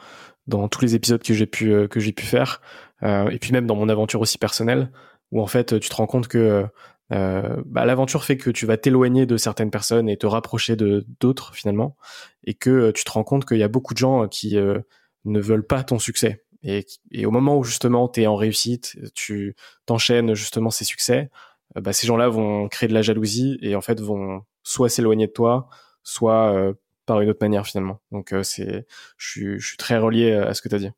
dans 0.46 0.68
tous 0.68 0.82
les 0.82 0.94
épisodes 0.94 1.22
que 1.22 1.34
j'ai 1.34 1.46
pu 1.46 1.72
euh, 1.72 1.88
que 1.88 2.00
j'ai 2.00 2.12
pu 2.12 2.24
faire 2.24 2.60
et 3.02 3.38
puis 3.38 3.52
même 3.52 3.66
dans 3.66 3.76
mon 3.76 3.90
aventure 3.90 4.22
aussi 4.22 4.38
personnelle 4.38 4.90
où 5.30 5.42
en 5.42 5.46
fait 5.46 5.78
tu 5.78 5.88
te 5.90 5.94
rends 5.94 6.06
compte 6.06 6.28
que 6.28 6.66
euh, 7.12 7.62
bah, 7.66 7.84
l'aventure 7.84 8.24
fait 8.24 8.36
que 8.36 8.50
tu 8.50 8.66
vas 8.66 8.76
t'éloigner 8.76 9.26
de 9.26 9.36
certaines 9.36 9.70
personnes 9.70 10.08
et 10.08 10.16
te 10.16 10.26
rapprocher 10.26 10.76
de 10.76 11.06
d'autres 11.20 11.54
finalement, 11.54 11.96
et 12.44 12.54
que 12.54 12.70
euh, 12.70 12.92
tu 12.92 13.04
te 13.04 13.10
rends 13.10 13.24
compte 13.24 13.44
qu'il 13.46 13.58
y 13.58 13.62
a 13.62 13.68
beaucoup 13.68 13.94
de 13.94 13.98
gens 13.98 14.26
qui 14.28 14.56
euh, 14.56 14.80
ne 15.24 15.40
veulent 15.40 15.66
pas 15.66 15.84
ton 15.84 15.98
succès. 15.98 16.44
Et, 16.62 16.84
et 17.12 17.26
au 17.26 17.30
moment 17.30 17.56
où 17.58 17.64
justement 17.64 18.08
tu 18.08 18.22
es 18.22 18.26
en 18.26 18.34
réussite, 18.36 18.96
tu 19.14 19.54
t'enchaînes 19.86 20.34
justement 20.34 20.70
ces 20.70 20.84
succès, 20.84 21.30
bah, 21.76 21.92
ces 21.92 22.06
gens-là 22.06 22.28
vont 22.28 22.68
créer 22.68 22.88
de 22.88 22.94
la 22.94 23.02
jalousie 23.02 23.58
et 23.62 23.76
en 23.76 23.80
fait 23.80 24.00
vont 24.00 24.42
soit 24.64 24.88
s'éloigner 24.88 25.28
de 25.28 25.32
toi, 25.32 25.68
soit 26.02 26.74
par 27.06 27.20
une 27.20 27.30
autre 27.30 27.38
manière 27.40 27.66
finalement. 27.66 28.00
Donc 28.12 28.34
c'est, 28.42 28.86
je 29.16 29.28
suis, 29.28 29.60
je 29.60 29.66
suis 29.66 29.76
très 29.76 29.98
relié 29.98 30.32
à 30.32 30.54
ce 30.54 30.62
que 30.62 30.68
tu 30.68 30.74
as 30.74 30.78
dit. 30.78 30.90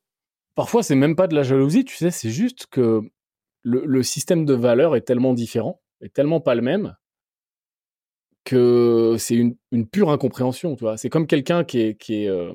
Parfois 0.55 0.83
c'est 0.83 0.95
même 0.95 1.17
pas 1.17 1.29
de 1.29 1.35
la 1.35 1.43
jalousie, 1.43 1.85
tu 1.85 1.95
sais, 1.95 2.11
c'est 2.11 2.31
juste 2.31 2.67
que 2.67 3.03
le, 3.62 3.85
le 3.85 4.03
système 4.03 4.45
de 4.45 4.55
valeurs 4.55 4.97
est 4.97 5.03
tellement 5.03 5.35
différent 5.35 5.81
est 6.00 6.12
tellement 6.12 6.41
pas 6.41 6.55
le 6.55 6.62
même 6.62 6.97
que 8.45 9.17
c'est 9.19 9.35
une, 9.35 9.57
une, 9.73 9.87
pure 9.87 10.11
incompréhension, 10.11 10.75
tu 10.75 10.85
vois. 10.85 10.97
C'est 10.97 11.11
comme 11.11 11.27
quelqu'un 11.27 11.65
qui 11.65 11.81
est, 11.81 12.00
qui 12.00 12.25
est, 12.25 12.29
euh, 12.29 12.53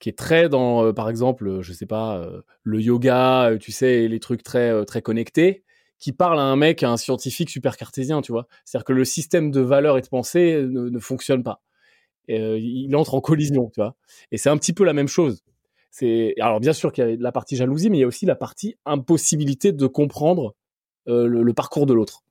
qui 0.00 0.08
est 0.08 0.18
très 0.18 0.48
dans, 0.48 0.84
euh, 0.84 0.92
par 0.92 1.08
exemple, 1.08 1.60
je 1.60 1.72
sais 1.72 1.86
pas, 1.86 2.18
euh, 2.18 2.42
le 2.64 2.80
yoga, 2.80 3.52
tu 3.60 3.70
sais, 3.70 4.08
les 4.08 4.20
trucs 4.20 4.42
très, 4.42 4.84
très 4.86 5.00
connectés, 5.02 5.64
qui 6.00 6.12
parle 6.12 6.40
à 6.40 6.42
un 6.42 6.56
mec, 6.56 6.82
à 6.82 6.90
un 6.90 6.96
scientifique 6.96 7.50
super 7.50 7.76
cartésien, 7.76 8.20
tu 8.20 8.32
vois. 8.32 8.48
C'est-à-dire 8.64 8.84
que 8.84 8.92
le 8.92 9.04
système 9.04 9.50
de 9.52 9.60
valeurs 9.60 9.96
et 9.98 10.00
de 10.00 10.08
pensée 10.08 10.60
ne 10.66 10.98
fonctionne 10.98 11.44
pas. 11.44 11.62
Et, 12.28 12.56
il 12.58 12.94
entre 12.96 13.14
en 13.14 13.20
collision, 13.20 13.70
tu 13.74 13.80
vois. 13.80 13.96
Et 14.32 14.38
c'est 14.38 14.50
un 14.50 14.56
petit 14.56 14.72
peu 14.72 14.84
la 14.84 14.92
même 14.92 15.08
chose. 15.08 15.42
C'est 15.90 16.34
alors 16.40 16.60
bien 16.60 16.72
sûr 16.72 16.92
qu'il 16.92 17.04
y 17.04 17.12
a 17.12 17.16
la 17.18 17.32
partie 17.32 17.56
jalousie, 17.56 17.90
mais 17.90 17.98
il 17.98 18.00
y 18.00 18.04
a 18.04 18.06
aussi 18.06 18.24
la 18.24 18.36
partie 18.36 18.76
impossibilité 18.86 19.72
de 19.72 19.86
comprendre 19.86 20.54
le, 21.06 21.52
parcours 21.52 21.86
de 21.86 21.94
l'autre 21.94 22.22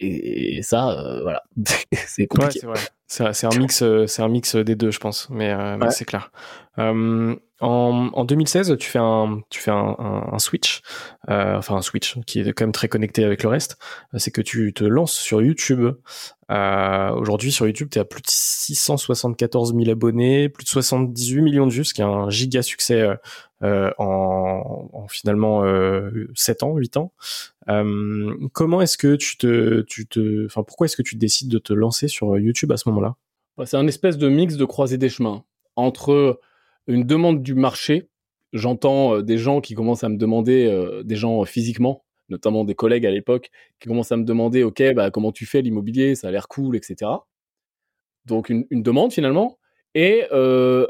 et, 0.00 0.62
ça, 0.62 0.90
euh, 0.90 1.22
voilà, 1.22 1.42
c'est 1.92 2.26
compliqué. 2.26 2.66
Ouais, 2.66 2.76
c'est 2.76 2.82
vrai. 2.82 2.90
C'est 3.10 3.44
un 3.44 3.58
mix, 3.58 3.82
euh, 3.82 4.06
c'est 4.06 4.22
un 4.22 4.28
mix 4.28 4.54
des 4.54 4.76
deux, 4.76 4.92
je 4.92 5.00
pense, 5.00 5.28
mais, 5.30 5.50
euh, 5.50 5.76
mais 5.76 5.90
c'est 5.90 6.04
clair. 6.04 6.30
Euh, 6.78 7.34
en, 7.60 8.10
en, 8.14 8.24
2016, 8.24 8.76
tu 8.78 8.88
fais 8.88 8.98
un, 8.98 9.42
tu 9.50 9.60
fais 9.60 9.70
un, 9.70 9.94
un, 10.32 10.38
switch, 10.38 10.80
euh, 11.28 11.58
enfin 11.58 11.76
un 11.76 11.82
switch 11.82 12.18
qui 12.26 12.40
est 12.40 12.52
quand 12.52 12.64
même 12.64 12.72
très 12.72 12.88
connecté 12.88 13.22
avec 13.22 13.42
le 13.42 13.50
reste. 13.50 13.76
C'est 14.16 14.30
que 14.30 14.40
tu 14.40 14.72
te 14.72 14.84
lances 14.84 15.12
sur 15.12 15.42
YouTube. 15.42 15.92
Euh, 16.50 17.10
Aujourd'hui, 17.10 17.52
sur 17.52 17.66
YouTube, 17.66 17.88
tu 17.90 17.98
à 17.98 18.04
plus 18.04 18.22
de 18.22 18.28
674 18.28 19.74
000 19.74 19.90
abonnés, 19.90 20.48
plus 20.48 20.64
de 20.64 20.70
78 20.70 21.42
millions 21.42 21.66
de 21.66 21.72
vues, 21.72 21.84
ce 21.84 21.92
qui 21.92 22.00
est 22.00 22.04
un 22.04 22.30
giga 22.30 22.62
succès 22.62 23.06
euh, 23.62 23.90
en, 23.98 24.88
en, 24.92 25.08
finalement 25.08 25.62
7 26.34 26.62
ans, 26.62 26.76
8 26.76 26.96
ans. 26.96 27.12
comment 28.52 28.80
est-ce 28.80 28.96
que 28.96 29.16
tu 29.16 29.36
te, 29.36 29.82
tu 29.82 30.06
te, 30.06 30.46
enfin 30.46 30.62
pourquoi 30.62 30.86
est-ce 30.86 30.96
que 30.96 31.02
tu 31.02 31.16
décides 31.16 31.50
de 31.50 31.58
te 31.58 31.74
lancer 31.74 32.08
sur 32.08 32.38
YouTube 32.38 32.72
à 32.72 32.78
ce 32.78 32.88
bah, 33.56 33.66
C'est 33.66 33.76
un 33.76 33.86
espèce 33.86 34.18
de 34.18 34.28
mix 34.28 34.56
de 34.56 34.64
croiser 34.64 34.98
des 34.98 35.08
chemins 35.08 35.44
entre 35.76 36.40
une 36.86 37.04
demande 37.04 37.42
du 37.42 37.54
marché. 37.54 38.08
J'entends 38.52 39.16
euh, 39.16 39.22
des 39.22 39.38
gens 39.38 39.60
qui 39.60 39.74
commencent 39.74 40.04
à 40.04 40.08
me 40.08 40.16
demander, 40.16 40.66
euh, 40.66 41.02
des 41.02 41.16
gens 41.16 41.44
physiquement, 41.44 42.04
notamment 42.28 42.64
des 42.64 42.74
collègues 42.74 43.06
à 43.06 43.10
l'époque, 43.10 43.50
qui 43.78 43.88
commencent 43.88 44.12
à 44.12 44.16
me 44.16 44.24
demander, 44.24 44.62
OK, 44.62 44.82
bah, 44.94 45.10
comment 45.10 45.32
tu 45.32 45.46
fais 45.46 45.62
l'immobilier, 45.62 46.14
ça 46.14 46.28
a 46.28 46.30
l'air 46.30 46.48
cool, 46.48 46.76
etc. 46.76 47.10
Donc 48.26 48.50
une, 48.50 48.66
demande 48.70 49.12
finalement, 49.12 49.58
et 49.94 50.24
euh, 50.32 50.86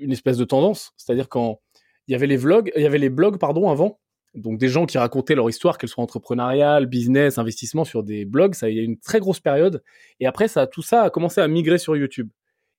une 0.00 0.12
espèce 0.12 0.38
de 0.38 0.44
tendance. 0.44 0.92
C'est-à-dire 0.96 1.28
quand 1.28 1.60
il 2.08 2.12
y 2.12 2.14
avait 2.14 2.26
les 2.26 2.36
vlogs, 2.36 2.72
il 2.74 2.82
y 2.82 2.86
avait 2.86 2.98
les 2.98 3.10
blogs, 3.10 3.38
pardon, 3.38 3.70
avant, 3.70 3.99
donc 4.34 4.58
des 4.58 4.68
gens 4.68 4.86
qui 4.86 4.98
racontaient 4.98 5.34
leur 5.34 5.48
histoire, 5.48 5.78
qu'elle 5.78 5.90
soit 5.90 6.04
entrepreneuriale, 6.04 6.86
business, 6.86 7.38
investissement 7.38 7.84
sur 7.84 8.02
des 8.02 8.24
blogs, 8.24 8.54
ça 8.54 8.70
il 8.70 8.76
y 8.76 8.80
a 8.80 8.82
une 8.82 8.98
très 8.98 9.20
grosse 9.20 9.40
période. 9.40 9.82
Et 10.20 10.26
après, 10.26 10.48
ça, 10.48 10.66
tout 10.66 10.82
ça 10.82 11.02
a 11.02 11.10
commencé 11.10 11.40
à 11.40 11.48
migrer 11.48 11.78
sur 11.78 11.96
YouTube. 11.96 12.30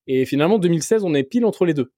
Et 0.08 0.26
finalement, 0.26 0.60
2016, 0.60 1.04
on 1.04 1.14
est 1.14 1.24
pile 1.24 1.46
entre 1.46 1.66
les 1.66 1.74
deux 1.74 1.92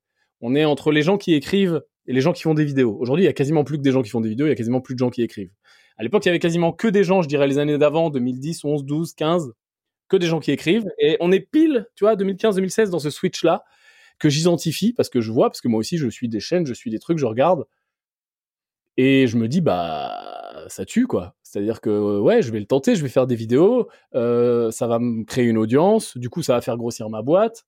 on 0.45 0.55
est 0.55 0.65
entre 0.65 0.91
les 0.91 1.01
gens 1.01 1.17
qui 1.17 1.33
écrivent 1.33 1.81
et 2.05 2.11
les 2.11 2.19
gens 2.19 2.33
qui 2.33 2.43
font 2.43 2.53
des 2.53 2.65
vidéos. 2.65 2.97
Aujourd'hui, 2.99 3.23
il 3.23 3.27
y 3.27 3.29
a 3.29 3.33
quasiment 3.33 3.63
plus 3.63 3.77
que 3.77 3.81
des 3.81 3.91
gens 3.91 4.01
qui 4.01 4.09
font 4.09 4.19
des 4.19 4.27
vidéos, 4.27 4.45
il 4.45 4.49
y 4.49 4.51
a 4.51 4.55
quasiment 4.55 4.81
plus 4.81 4.93
de 4.93 4.99
gens 4.99 5.09
qui 5.09 5.23
écrivent. 5.23 5.53
À 5.97 6.03
l'époque, 6.03 6.25
il 6.25 6.27
y 6.27 6.31
avait 6.31 6.39
quasiment 6.39 6.73
que 6.73 6.89
des 6.89 7.05
gens, 7.05 7.21
je 7.21 7.29
dirais 7.29 7.47
les 7.47 7.59
années 7.59 7.77
d'avant, 7.77 8.09
2010, 8.09 8.65
11, 8.65 8.83
12, 8.83 9.13
15, 9.13 9.53
que 10.09 10.17
des 10.17 10.27
gens 10.27 10.41
qui 10.41 10.51
écrivent. 10.51 10.85
Et 10.99 11.15
on 11.21 11.31
est 11.31 11.39
pile, 11.39 11.87
tu 11.95 12.03
vois, 12.03 12.17
2015, 12.17 12.55
2016 12.55 12.89
dans 12.89 12.99
ce 12.99 13.09
switch-là 13.09 13.63
que 14.19 14.27
j'identifie 14.27 14.91
parce 14.91 15.09
que 15.09 15.21
je 15.21 15.31
vois, 15.31 15.49
parce 15.49 15.61
que 15.61 15.69
moi 15.69 15.79
aussi, 15.79 15.97
je 15.97 16.09
suis 16.09 16.27
des 16.27 16.41
chaînes, 16.41 16.65
je 16.65 16.73
suis 16.73 16.91
des 16.91 16.99
trucs, 16.99 17.19
je 17.19 17.25
regarde. 17.25 17.63
Et 18.97 19.27
je 19.27 19.37
me 19.37 19.47
dis, 19.47 19.61
bah, 19.61 20.65
ça 20.67 20.85
tue, 20.85 21.07
quoi. 21.07 21.35
C'est-à-dire 21.43 21.81
que, 21.81 22.19
ouais, 22.19 22.41
je 22.41 22.51
vais 22.51 22.59
le 22.59 22.65
tenter, 22.65 22.95
je 22.95 23.03
vais 23.03 23.09
faire 23.09 23.27
des 23.27 23.35
vidéos, 23.35 23.87
euh, 24.15 24.71
ça 24.71 24.87
va 24.87 24.99
me 24.99 25.23
créer 25.23 25.45
une 25.45 25.57
audience, 25.57 26.17
du 26.17 26.29
coup, 26.29 26.41
ça 26.41 26.53
va 26.53 26.61
faire 26.61 26.77
grossir 26.77 27.09
ma 27.09 27.21
boîte, 27.21 27.65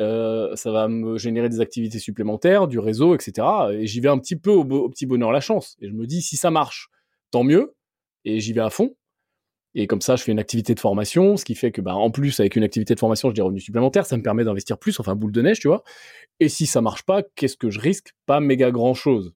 euh, 0.00 0.56
ça 0.56 0.72
va 0.72 0.88
me 0.88 1.18
générer 1.18 1.48
des 1.48 1.60
activités 1.60 1.98
supplémentaires, 1.98 2.66
du 2.66 2.78
réseau, 2.78 3.14
etc. 3.14 3.46
Et 3.72 3.86
j'y 3.86 4.00
vais 4.00 4.08
un 4.08 4.18
petit 4.18 4.36
peu 4.36 4.50
au, 4.50 4.88
petit 4.88 5.06
bonheur 5.06 5.32
la 5.32 5.40
chance. 5.40 5.76
Et 5.80 5.88
je 5.88 5.92
me 5.92 6.06
dis, 6.06 6.22
si 6.22 6.36
ça 6.36 6.50
marche, 6.50 6.88
tant 7.30 7.44
mieux. 7.44 7.74
Et 8.24 8.40
j'y 8.40 8.52
vais 8.52 8.60
à 8.60 8.70
fond. 8.70 8.96
Et 9.74 9.86
comme 9.86 10.00
ça, 10.00 10.16
je 10.16 10.24
fais 10.24 10.32
une 10.32 10.38
activité 10.40 10.74
de 10.74 10.80
formation, 10.80 11.36
ce 11.36 11.44
qui 11.44 11.54
fait 11.54 11.70
que, 11.70 11.80
bah, 11.80 11.94
en 11.94 12.10
plus, 12.10 12.40
avec 12.40 12.56
une 12.56 12.64
activité 12.64 12.94
de 12.94 13.00
formation, 13.00 13.28
j'ai 13.28 13.34
des 13.34 13.42
revenus 13.42 13.62
supplémentaires, 13.62 14.04
ça 14.04 14.16
me 14.16 14.22
permet 14.22 14.44
d'investir 14.44 14.78
plus, 14.78 14.98
enfin, 14.98 15.14
boule 15.14 15.32
de 15.32 15.42
neige, 15.42 15.60
tu 15.60 15.68
vois. 15.68 15.84
Et 16.40 16.48
si 16.48 16.66
ça 16.66 16.80
marche 16.80 17.04
pas, 17.04 17.22
qu'est-ce 17.36 17.56
que 17.56 17.70
je 17.70 17.78
risque? 17.78 18.14
Pas 18.26 18.40
méga 18.40 18.70
grand 18.72 18.94
chose. 18.94 19.32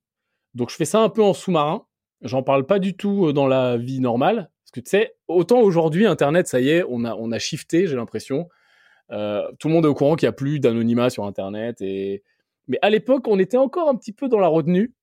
Donc 0.55 0.71
je 0.71 0.77
fais 0.77 0.85
ça 0.85 1.01
un 1.01 1.09
peu 1.09 1.23
en 1.23 1.35
sous-marin. 1.35 1.87
J'en 2.23 2.43
parle 2.43 2.65
pas 2.65 2.79
du 2.79 2.97
tout 2.97 3.27
euh, 3.27 3.33
dans 3.33 3.47
la 3.47 3.77
vie 3.77 4.01
normale. 4.01 4.51
Parce 4.65 4.71
que 4.73 4.81
tu 4.81 4.91
sais, 4.91 5.15
autant 5.29 5.61
aujourd'hui, 5.61 6.07
Internet, 6.07 6.49
ça 6.49 6.61
y 6.61 6.71
est, 6.71 6.85
on 6.89 7.05
a, 7.05 7.15
on 7.15 7.33
a 7.33 7.39
shifté, 7.39 7.87
j'ai 7.87 7.97
l'impression. 7.97 8.49
Euh, 9.11 9.47
tout 9.59 9.69
le 9.69 9.75
monde 9.75 9.85
est 9.85 9.89
au 9.89 9.95
courant 9.95 10.17
qu'il 10.17 10.27
n'y 10.27 10.31
a 10.31 10.33
plus 10.33 10.61
d'anonymat 10.61 11.11
sur 11.11 11.25
Internet. 11.25 11.81
Et... 11.81 12.23
Mais 12.69 12.79
à 12.83 12.91
l'époque, 12.91 13.29
on 13.29 13.39
était 13.39 13.59
encore 13.59 13.89
un 13.89 13.95
petit 13.95 14.13
peu 14.13 14.29
dans 14.29 14.39
la 14.39 14.49
retenue. 14.49 14.95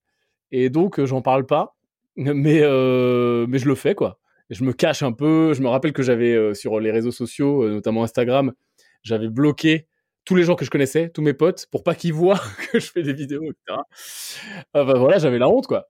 Et 0.52 0.70
donc, 0.70 1.00
euh, 1.00 1.06
j'en 1.06 1.22
parle 1.22 1.46
pas. 1.46 1.76
Mais, 2.18 2.34
mais 2.34 3.58
je 3.58 3.68
le 3.68 3.74
fais, 3.74 3.96
quoi. 3.96 4.20
Je 4.50 4.66
me 4.66 4.74
cache 4.74 5.02
un 5.02 5.14
peu. 5.14 5.54
Je 5.54 5.62
me 5.62 5.70
rappelle 5.70 5.94
que 5.94 6.04
j'avais 6.04 6.54
sur 6.54 6.82
les 6.82 6.92
réseaux 6.92 7.12
sociaux, 7.12 7.68
notamment 7.70 8.04
Instagram, 8.04 8.52
j'avais 9.02 9.30
bloqué 9.30 9.88
tous 10.26 10.36
les 10.36 10.44
gens 10.44 10.56
que 10.56 10.66
je 10.66 10.70
connaissais, 10.70 11.10
tous 11.10 11.22
mes 11.22 11.34
potes, 11.34 11.68
pour 11.72 11.84
pas 11.84 11.96
qu'ils 11.96 12.14
voient 12.14 12.40
que 12.72 12.80
je 12.80 12.92
fais 12.92 13.04
des 13.04 13.14
vidéos, 13.14 13.44
etc. 13.44 13.80
Euh, 14.76 14.86
bah, 14.86 14.94
voilà, 14.98 15.18
j'avais 15.18 15.40
la 15.40 15.50
honte, 15.50 15.68
quoi. 15.68 15.88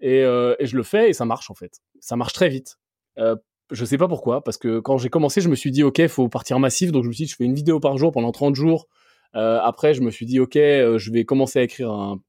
Et, 0.00 0.24
euh, 0.24 0.56
et, 0.58 0.66
je 0.66 0.76
le 0.76 0.82
fais 0.82 1.10
et 1.10 1.12
ça 1.12 1.24
marche 1.24 1.48
en 1.50 1.54
fait. 1.54 1.78
Ça 2.00 2.16
marche 2.16 2.32
très 2.32 2.48
vite. 2.48 2.76
Euh, 3.18 3.36
je 3.70 3.84
sais 3.84 3.98
pas 3.98 4.08
pourquoi, 4.08 4.42
parce 4.42 4.58
que 4.58 4.80
quand 4.80 4.98
j'ai 4.98 5.08
commencé, 5.08 5.40
je 5.40 5.48
me 5.48 5.54
suis 5.54 5.70
dit, 5.70 5.84
ok, 5.84 6.06
faut 6.08 6.28
partir 6.28 6.58
massif. 6.58 6.92
Donc 6.92 7.04
je 7.04 7.08
me 7.08 7.12
suis 7.12 7.24
dit, 7.24 7.30
je 7.30 7.36
fais 7.36 7.44
une 7.44 7.54
vidéo 7.54 7.80
par 7.80 7.96
jour 7.98 8.10
pendant 8.12 8.32
30 8.32 8.54
jours. 8.54 8.88
Euh, 9.34 9.60
après, 9.62 9.94
je 9.94 10.02
me 10.02 10.10
suis 10.10 10.26
dit, 10.26 10.40
ok, 10.40 10.56
euh, 10.56 10.98
je 10.98 11.10
vais 11.10 11.24
commencer 11.24 11.60
à 11.60 11.62
écrire 11.62 11.90
un, 11.90 12.20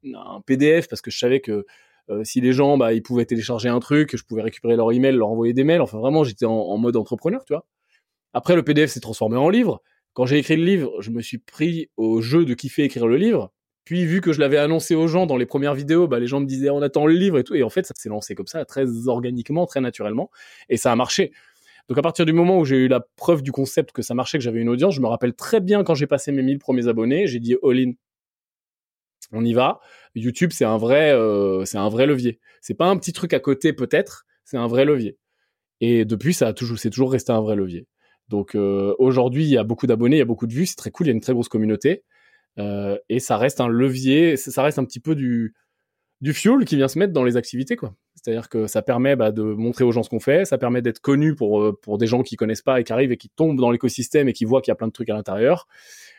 PDF 0.46 0.88
parce 0.88 1.02
que 1.02 1.12
je 1.12 1.18
savais 1.18 1.42
que 1.42 1.66
si 2.24 2.42
les 2.42 2.52
gens, 2.52 2.78
bah, 2.78 2.94
ils 2.94 3.02
pouvaient 3.02 3.26
télécharger 3.26 3.70
un 3.70 3.80
truc, 3.80 4.16
je 4.18 4.24
pouvais 4.24 4.42
récupérer 4.42 4.76
leur 4.76 4.92
email, 4.92 5.16
leur 5.16 5.30
envoyer 5.30 5.54
des 5.54 5.64
mails. 5.64 5.82
Enfin, 5.82 6.00
vraiment, 6.00 6.24
j'étais 6.26 6.46
en, 6.46 6.52
en 6.52 6.78
mode 6.78 6.98
entrepreneur, 6.98 7.44
tu 7.46 7.54
vois. 7.54 7.66
Après, 8.34 8.56
le 8.56 8.64
PDF 8.64 8.92
s'est 8.92 9.00
transformé 9.00 9.38
en 9.38 9.50
livre. 9.50 9.82
Quand 10.14 10.26
j'ai 10.26 10.38
écrit 10.38 10.58
le 10.58 10.64
livre, 10.64 11.02
je 11.02 11.10
me 11.10 11.22
suis 11.22 11.40
pris 11.40 11.90
au 11.98 12.22
jeu 12.22 12.46
de 12.46 12.54
kiffer 12.54 12.84
écrire 12.84 13.08
le 13.08 13.18
livre. 13.18 13.52
Puis, 13.86 14.06
vu 14.06 14.22
que 14.22 14.32
je 14.32 14.40
l'avais 14.40 14.58
annoncé 14.58 14.96
aux 14.96 15.08
gens 15.08 15.26
dans 15.26 15.36
les 15.36 15.46
premières 15.46 15.74
vidéos, 15.74 16.08
bah, 16.08 16.20
les 16.20 16.28
gens 16.28 16.40
me 16.40 16.46
disaient 16.46 16.70
on 16.70 16.82
attend 16.82 17.06
le 17.06 17.14
livre 17.14 17.38
et 17.38 17.44
tout. 17.44 17.56
Et 17.56 17.64
en 17.64 17.70
fait, 17.70 17.86
ça 17.86 17.94
s'est 17.98 18.10
lancé 18.10 18.34
comme 18.36 18.48
ça, 18.48 18.64
très 18.64 19.08
organiquement, 19.08 19.66
très 19.66 19.82
naturellement. 19.82 20.32
Et 20.70 20.78
ça 20.78 20.92
a 20.92 20.96
marché. 20.96 21.34
Donc, 21.90 21.98
à 21.98 22.02
partir 22.02 22.26
du 22.26 22.32
moment 22.32 22.60
où 22.60 22.66
j'ai 22.66 22.78
eu 22.78 22.88
la 22.88 23.02
preuve 23.18 23.42
du 23.42 23.52
concept 23.52 23.92
que 23.92 24.02
ça 24.02 24.14
marchait, 24.14 24.38
que 24.38 24.44
j'avais 24.44 24.62
une 24.62 24.70
audience, 24.70 24.96
je 24.96 25.02
me 25.02 25.08
rappelle 25.08 25.34
très 25.34 25.60
bien 25.60 25.84
quand 25.84 25.96
j'ai 25.96 26.08
passé 26.08 26.32
mes 26.32 26.44
1000 26.44 26.60
premiers 26.60 26.88
abonnés, 26.88 27.28
j'ai 27.28 27.40
dit 27.40 27.58
all 27.62 27.78
in. 27.78 27.92
On 29.34 29.44
y 29.44 29.54
va. 29.54 29.82
YouTube, 30.16 30.52
c'est 30.54 30.66
un 30.66 30.78
vrai, 30.78 31.12
euh, 31.12 31.66
c'est 31.66 31.78
un 31.78 31.90
vrai 31.90 32.06
levier. 32.06 32.40
C'est 32.62 32.76
pas 32.76 32.86
un 32.86 32.98
petit 32.98 33.14
truc 33.14 33.34
à 33.34 33.40
côté 33.40 33.74
peut-être, 33.74 34.26
c'est 34.46 34.58
un 34.58 34.68
vrai 34.68 34.86
levier. 34.86 35.18
Et 35.82 36.06
depuis, 36.06 36.34
ça 36.34 36.48
a 36.48 36.54
toujours, 36.54 36.80
c'est 36.80 36.90
toujours 36.90 37.12
resté 37.12 37.32
un 37.32 37.42
vrai 37.42 37.56
levier. 37.56 37.88
Donc 38.34 38.56
euh, 38.56 38.96
aujourd'hui, 38.98 39.44
il 39.44 39.52
y 39.52 39.60
a 39.60 39.64
beaucoup 39.64 39.86
d'abonnés, 39.86 40.16
il 40.16 40.20
y 40.20 40.24
a 40.24 40.26
beaucoup 40.26 40.48
de 40.48 40.54
vues, 40.54 40.66
c'est 40.66 40.76
très 40.76 40.90
cool, 40.90 41.06
il 41.06 41.10
y 41.10 41.12
a 41.12 41.14
une 41.14 41.22
très 41.22 41.34
grosse 41.34 41.50
communauté. 41.50 42.04
Euh, 42.58 42.98
et 43.08 43.20
ça 43.20 43.38
reste 43.38 43.62
un 43.62 43.68
levier, 43.68 44.38
ça 44.38 44.64
reste 44.64 44.80
un 44.80 44.86
petit 44.86 45.00
peu 45.00 45.14
du, 45.14 45.54
du 46.20 46.34
fuel 46.34 46.66
qui 46.66 46.76
vient 46.76 46.88
se 46.88 46.98
mettre 46.98 47.14
dans 47.14 47.24
les 47.24 47.38
activités. 47.38 47.78
C'est-à-dire 48.16 48.50
que 48.50 48.66
ça 48.66 48.82
permet 48.82 49.16
bah, 49.16 49.32
de 49.32 49.44
montrer 49.44 49.84
aux 49.84 49.92
gens 49.92 50.02
ce 50.02 50.10
qu'on 50.10 50.20
fait, 50.20 50.46
ça 50.46 50.58
permet 50.58 50.82
d'être 50.82 51.00
connu 51.00 51.36
pour, 51.36 51.62
euh, 51.62 51.80
pour 51.80 52.00
des 52.00 52.08
gens 52.08 52.24
qui 52.24 52.36
connaissent 52.36 52.64
pas 52.64 52.80
et 52.80 52.84
qui 52.84 52.92
arrivent 52.92 53.12
et 53.12 53.18
qui 53.18 53.30
tombent 53.30 53.60
dans 53.60 53.70
l'écosystème 53.70 54.28
et 54.28 54.34
qui 54.34 54.46
voient 54.46 54.64
qu'il 54.64 54.72
y 54.72 54.74
a 54.74 54.78
plein 54.78 54.88
de 54.88 54.94
trucs 54.94 55.12
à 55.12 55.14
l'intérieur. 55.14 55.68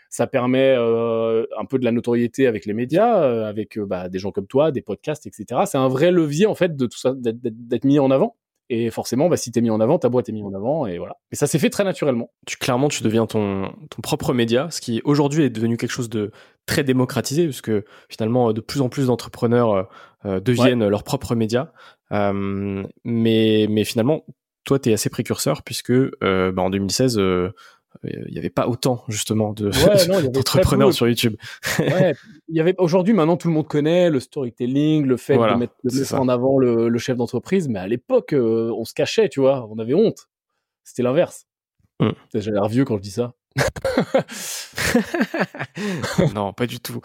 Ça 0.08 0.28
permet 0.28 0.76
un 0.76 1.64
peu 1.68 1.80
de 1.80 1.84
la 1.84 1.90
notoriété 1.90 2.46
avec 2.46 2.66
les 2.66 2.74
médias, 2.74 3.48
avec 3.48 3.76
bah, 3.80 4.08
des 4.08 4.20
gens 4.20 4.30
comme 4.30 4.46
toi, 4.46 4.70
des 4.70 4.82
podcasts, 4.82 5.26
etc. 5.26 5.62
C'est 5.66 5.78
un 5.78 5.88
vrai 5.88 6.12
levier 6.12 6.46
en 6.46 6.54
fait 6.54 6.76
de 6.76 6.86
tout 6.86 6.98
ça, 6.98 7.12
d'être 7.16 7.84
mis 7.84 7.98
en 7.98 8.12
avant. 8.12 8.36
Et 8.74 8.90
forcément, 8.90 9.28
bah, 9.28 9.36
si 9.36 9.52
t'es 9.52 9.60
mis 9.60 9.70
en 9.70 9.78
avant, 9.80 9.98
ta 9.98 10.08
boîte 10.08 10.28
est 10.28 10.32
mise 10.32 10.44
en 10.44 10.52
avant, 10.52 10.86
et 10.86 10.98
voilà. 10.98 11.16
Mais 11.30 11.36
ça 11.36 11.46
s'est 11.46 11.60
fait 11.60 11.70
très 11.70 11.84
naturellement. 11.84 12.30
Tu 12.46 12.56
clairement, 12.56 12.88
tu 12.88 13.02
deviens 13.04 13.26
ton 13.26 13.72
ton 13.90 14.02
propre 14.02 14.32
média, 14.32 14.68
ce 14.70 14.80
qui 14.80 15.00
aujourd'hui 15.04 15.44
est 15.44 15.50
devenu 15.50 15.76
quelque 15.76 15.92
chose 15.92 16.08
de 16.08 16.32
très 16.66 16.82
démocratisé, 16.82 17.44
puisque 17.44 17.72
finalement, 18.08 18.52
de 18.52 18.60
plus 18.60 18.80
en 18.80 18.88
plus 18.88 19.06
d'entrepreneurs 19.06 19.88
euh, 20.26 20.40
deviennent 20.40 20.82
ouais. 20.82 20.90
leurs 20.90 21.04
propres 21.04 21.34
médias. 21.34 21.68
Euh, 22.12 22.84
mais 23.04 23.66
mais 23.70 23.84
finalement, 23.84 24.24
toi, 24.64 24.78
t'es 24.78 24.92
assez 24.92 25.10
précurseur, 25.10 25.62
puisque 25.62 25.90
euh, 25.90 26.50
bah, 26.52 26.62
en 26.62 26.70
2016 26.70 27.20
il 28.02 28.32
n'y 28.32 28.38
avait 28.38 28.50
pas 28.50 28.68
autant 28.68 29.04
justement 29.08 29.52
de 29.52 29.68
ouais, 29.68 30.22
d'entrepreneurs 30.30 30.92
sur 30.92 31.08
YouTube. 31.08 31.36
ouais, 31.78 32.14
il 32.48 32.56
y 32.56 32.60
avait 32.60 32.74
aujourd'hui 32.78 33.14
maintenant 33.14 33.36
tout 33.36 33.48
le 33.48 33.54
monde 33.54 33.68
connaît 33.68 34.10
le 34.10 34.20
storytelling, 34.20 35.06
le 35.06 35.16
fait 35.16 35.36
voilà, 35.36 35.54
de 35.54 35.60
mettre, 35.60 35.74
de 35.84 35.98
mettre 35.98 36.14
en 36.14 36.28
avant 36.28 36.58
le, 36.58 36.88
le 36.88 36.98
chef 36.98 37.16
d'entreprise, 37.16 37.68
mais 37.68 37.78
à 37.78 37.86
l'époque 37.86 38.32
euh, 38.32 38.72
on 38.76 38.84
se 38.84 38.94
cachait, 38.94 39.28
tu 39.28 39.40
vois, 39.40 39.66
on 39.70 39.78
avait 39.78 39.94
honte. 39.94 40.28
C'était 40.82 41.02
l'inverse. 41.02 41.46
Mm. 42.00 42.10
J'ai 42.34 42.50
l'air 42.50 42.68
vieux 42.68 42.84
quand 42.84 42.96
je 42.96 43.02
dis 43.02 43.10
ça. 43.10 43.34
non, 46.34 46.52
pas 46.52 46.66
du 46.66 46.80
tout. 46.80 47.00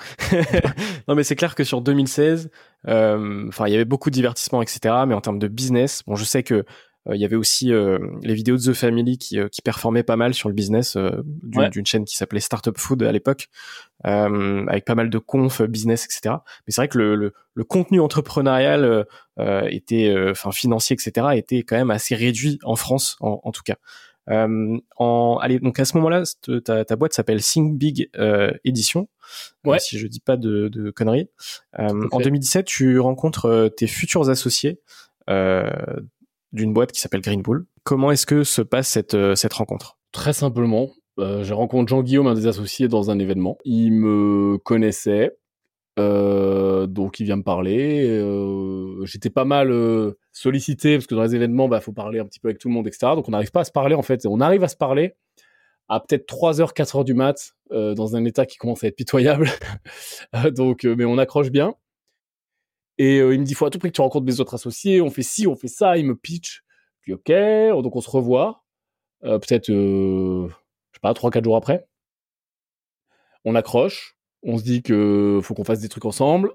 non, 1.07 1.15
mais 1.15 1.23
c'est 1.23 1.35
clair 1.35 1.55
que 1.55 1.63
sur 1.63 1.81
2016, 1.81 2.49
euh, 2.87 3.47
enfin, 3.47 3.67
il 3.67 3.71
y 3.71 3.75
avait 3.75 3.85
beaucoup 3.85 4.09
de 4.09 4.15
divertissements, 4.15 4.61
etc. 4.61 4.79
Mais 5.07 5.13
en 5.13 5.21
termes 5.21 5.39
de 5.39 5.47
business, 5.47 6.03
bon, 6.07 6.15
je 6.15 6.23
sais 6.23 6.43
que 6.43 6.55
euh, 6.55 6.65
il 7.13 7.21
y 7.21 7.25
avait 7.25 7.35
aussi 7.35 7.73
euh, 7.73 7.97
les 8.21 8.33
vidéos 8.33 8.57
de 8.57 8.61
The 8.61 8.73
Family 8.73 9.17
qui, 9.17 9.39
euh, 9.39 9.47
qui 9.47 9.61
performaient 9.61 10.03
pas 10.03 10.15
mal 10.15 10.33
sur 10.33 10.49
le 10.49 10.55
business 10.55 10.97
d'une 10.97 11.59
ouais. 11.59 11.85
chaîne 11.85 12.05
qui 12.05 12.15
s'appelait 12.15 12.39
Startup 12.39 12.77
Food 12.77 13.03
à 13.03 13.11
l'époque, 13.11 13.47
avec 14.03 14.85
pas 14.85 14.95
mal 14.95 15.09
de 15.09 15.17
confs 15.17 15.61
business, 15.61 16.05
etc. 16.05 16.35
Mais 16.67 16.71
c'est 16.71 16.81
vrai 16.81 16.87
que 16.87 16.97
le, 16.97 17.15
le, 17.15 17.33
le 17.53 17.63
contenu 17.63 17.99
entrepreneurial 17.99 19.05
était, 19.67 20.15
enfin 20.29 20.51
financier, 20.51 20.95
etc. 20.95 21.27
était 21.35 21.63
quand 21.63 21.77
même 21.77 21.91
assez 21.91 22.15
réduit 22.15 22.59
en 22.63 22.75
France, 22.75 23.17
en, 23.19 23.39
en 23.43 23.51
tout 23.51 23.63
cas. 23.63 23.75
Euh, 24.29 24.77
en, 24.97 25.37
allez, 25.41 25.59
donc 25.59 25.79
à 25.79 25.85
ce 25.85 25.97
moment-là, 25.97 26.23
ta, 26.63 26.85
ta 26.85 26.95
boîte 26.95 27.13
s'appelle 27.13 27.41
Think 27.41 27.77
Big 27.77 28.09
euh, 28.17 28.51
Edition, 28.63 29.07
ouais. 29.65 29.77
euh, 29.77 29.79
si 29.79 29.97
je 29.97 30.07
dis 30.07 30.19
pas 30.19 30.37
de, 30.37 30.67
de 30.67 30.91
conneries. 30.91 31.29
en 31.77 32.19
2017, 32.19 32.65
tu 32.65 32.99
rencontres 32.99 33.71
tes 33.75 33.87
futurs 33.87 34.29
associés 34.29 34.79
d'une 36.51 36.73
boîte 36.73 36.91
qui 36.91 36.99
s'appelle 36.99 37.21
Green 37.21 37.41
Bull. 37.41 37.65
Comment 37.83 38.11
est-ce 38.11 38.25
que 38.25 38.43
se 38.43 38.61
passe 38.61 38.87
cette, 38.87 39.13
euh, 39.13 39.35
cette 39.35 39.53
rencontre? 39.53 39.97
Très 40.11 40.33
simplement, 40.33 40.91
euh, 41.19 41.43
j'ai 41.43 41.53
rencontré 41.53 41.89
Jean-Guillaume, 41.89 42.27
un 42.27 42.33
des 42.33 42.47
associés, 42.47 42.87
dans 42.87 43.11
un 43.11 43.19
événement. 43.19 43.57
Il 43.65 43.93
me 43.93 44.57
connaissait, 44.57 45.37
euh, 45.99 46.87
donc 46.87 47.19
il 47.19 47.25
vient 47.25 47.37
me 47.37 47.43
parler. 47.43 48.21
J'étais 49.05 49.29
pas 49.29 49.45
mal 49.45 49.73
sollicité, 50.31 50.95
parce 50.95 51.07
que 51.07 51.15
dans 51.15 51.23
les 51.23 51.35
événements, 51.35 51.65
il 51.65 51.69
bah, 51.69 51.81
faut 51.81 51.93
parler 51.93 52.19
un 52.19 52.25
petit 52.25 52.39
peu 52.39 52.47
avec 52.47 52.59
tout 52.59 52.67
le 52.67 52.73
monde, 52.73 52.87
etc. 52.87 53.13
Donc 53.15 53.27
on 53.27 53.31
n'arrive 53.31 53.51
pas 53.51 53.61
à 53.61 53.65
se 53.65 53.71
parler, 53.71 53.95
en 53.95 54.01
fait. 54.01 54.25
On 54.25 54.41
arrive 54.41 54.63
à 54.63 54.67
se 54.67 54.77
parler 54.77 55.15
à 55.87 55.99
peut-être 55.99 56.27
3h, 56.27 56.73
4h 56.73 57.03
du 57.03 57.15
mat, 57.15 57.53
dans 57.71 58.15
un 58.15 58.25
état 58.25 58.45
qui 58.45 58.57
commence 58.57 58.83
à 58.83 58.87
être 58.87 58.95
pitoyable. 58.95 59.49
donc, 60.55 60.83
mais 60.83 61.05
on 61.05 61.17
accroche 61.17 61.49
bien. 61.51 61.73
Et 62.99 63.19
euh, 63.19 63.33
il 63.33 63.39
me 63.39 63.45
dit, 63.45 63.53
faut 63.53 63.65
à 63.65 63.69
tout 63.69 63.79
prix 63.79 63.89
que 63.89 63.95
tu 63.95 64.01
rencontres 64.01 64.25
mes 64.25 64.41
autres 64.41 64.53
associés, 64.53 65.01
on 65.01 65.09
fait 65.09 65.23
ci, 65.23 65.47
on 65.47 65.55
fait 65.55 65.69
ça, 65.69 65.97
il 65.97 66.05
me 66.05 66.15
pitch. 66.15 66.63
Puis 67.01 67.13
ok, 67.13 67.31
donc 67.81 67.95
on 67.95 68.01
se 68.01 68.09
revoit, 68.09 68.63
euh, 69.23 69.39
peut-être, 69.39 69.69
euh, 69.69 70.47
je 70.49 70.97
sais 70.97 71.01
pas, 71.01 71.13
3-4 71.13 71.43
jours 71.45 71.55
après. 71.55 71.87
On 73.45 73.55
accroche, 73.55 74.17
on 74.43 74.57
se 74.57 74.63
dit 74.63 74.81
que 74.83 75.39
faut 75.41 75.53
qu'on 75.53 75.63
fasse 75.63 75.79
des 75.79 75.87
trucs 75.87 76.05
ensemble. 76.05 76.51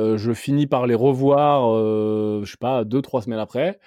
Euh, 0.00 0.16
je 0.16 0.32
finis 0.32 0.66
par 0.66 0.86
les 0.86 0.94
revoir, 0.94 1.74
je 2.42 2.50
sais 2.50 2.56
pas, 2.58 2.84
2-3 2.84 3.22
semaines 3.22 3.38
après. 3.38 3.78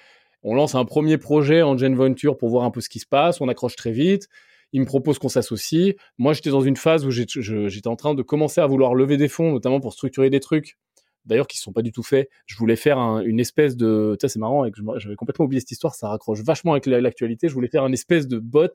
On 0.43 0.53
lance 0.53 0.75
un 0.75 0.85
premier 0.85 1.17
projet 1.17 1.63
en 1.63 1.75
Gen 1.75 1.95
Venture 1.95 2.37
pour 2.37 2.49
voir 2.49 2.65
un 2.65 2.71
peu 2.71 2.81
ce 2.81 2.89
qui 2.89 2.99
se 2.99 3.07
passe, 3.07 3.41
on 3.41 3.47
accroche 3.47 3.75
très 3.75 3.91
vite. 3.91 4.29
Il 4.73 4.81
me 4.81 4.85
propose 4.85 5.17
qu'on 5.17 5.29
s'associe. 5.29 5.95
Moi, 6.19 6.33
j'étais 6.33 6.51
dans 6.51 6.61
une 6.61 6.75
phase 6.75 7.05
où 7.05 7.09
j'étais 7.09 7.87
en 7.87 7.95
train 7.95 8.13
de 8.13 8.21
commencer 8.21 8.61
à 8.61 8.67
vouloir 8.67 8.93
lever 8.93 9.17
des 9.17 9.27
fonds, 9.27 9.51
notamment 9.51 9.79
pour 9.79 9.93
structurer 9.93 10.29
des 10.29 10.39
trucs 10.39 10.77
d'ailleurs 11.25 11.47
qui 11.47 11.57
sont 11.57 11.73
pas 11.73 11.81
du 11.81 11.91
tout 11.91 12.03
faits. 12.03 12.29
Je 12.45 12.55
voulais 12.57 12.75
faire 12.75 12.97
un, 12.99 13.21
une 13.21 13.39
espèce 13.39 13.75
de, 13.77 14.15
sais, 14.21 14.27
c'est 14.29 14.39
marrant, 14.39 14.65
j'avais 14.97 15.15
complètement 15.15 15.45
oublié 15.45 15.59
cette 15.59 15.71
histoire, 15.71 15.95
ça 15.95 16.09
raccroche 16.09 16.41
vachement 16.41 16.73
avec 16.73 16.85
l'actualité. 16.85 17.47
Je 17.49 17.53
voulais 17.53 17.67
faire 17.69 17.85
une 17.85 17.93
espèce 17.93 18.27
de 18.27 18.39
bot, 18.39 18.67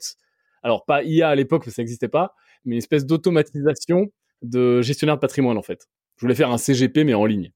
alors 0.63 0.85
pas 0.85 1.03
IA 1.03 1.29
à 1.31 1.35
l'époque 1.35 1.65
que 1.65 1.71
ça 1.71 1.83
n'existait 1.83 2.09
pas, 2.09 2.35
mais 2.65 2.75
une 2.75 2.79
espèce 2.79 3.07
d'automatisation 3.07 4.09
de 4.43 4.83
gestionnaire 4.83 5.17
de 5.17 5.21
patrimoine 5.21 5.59
en 5.59 5.63
fait. 5.63 5.89
Je 6.17 6.23
voulais 6.23 6.35
faire 6.35 6.51
un 6.51 6.59
CGP 6.59 7.05
mais 7.05 7.15
en 7.15 7.27
ligne. 7.27 7.53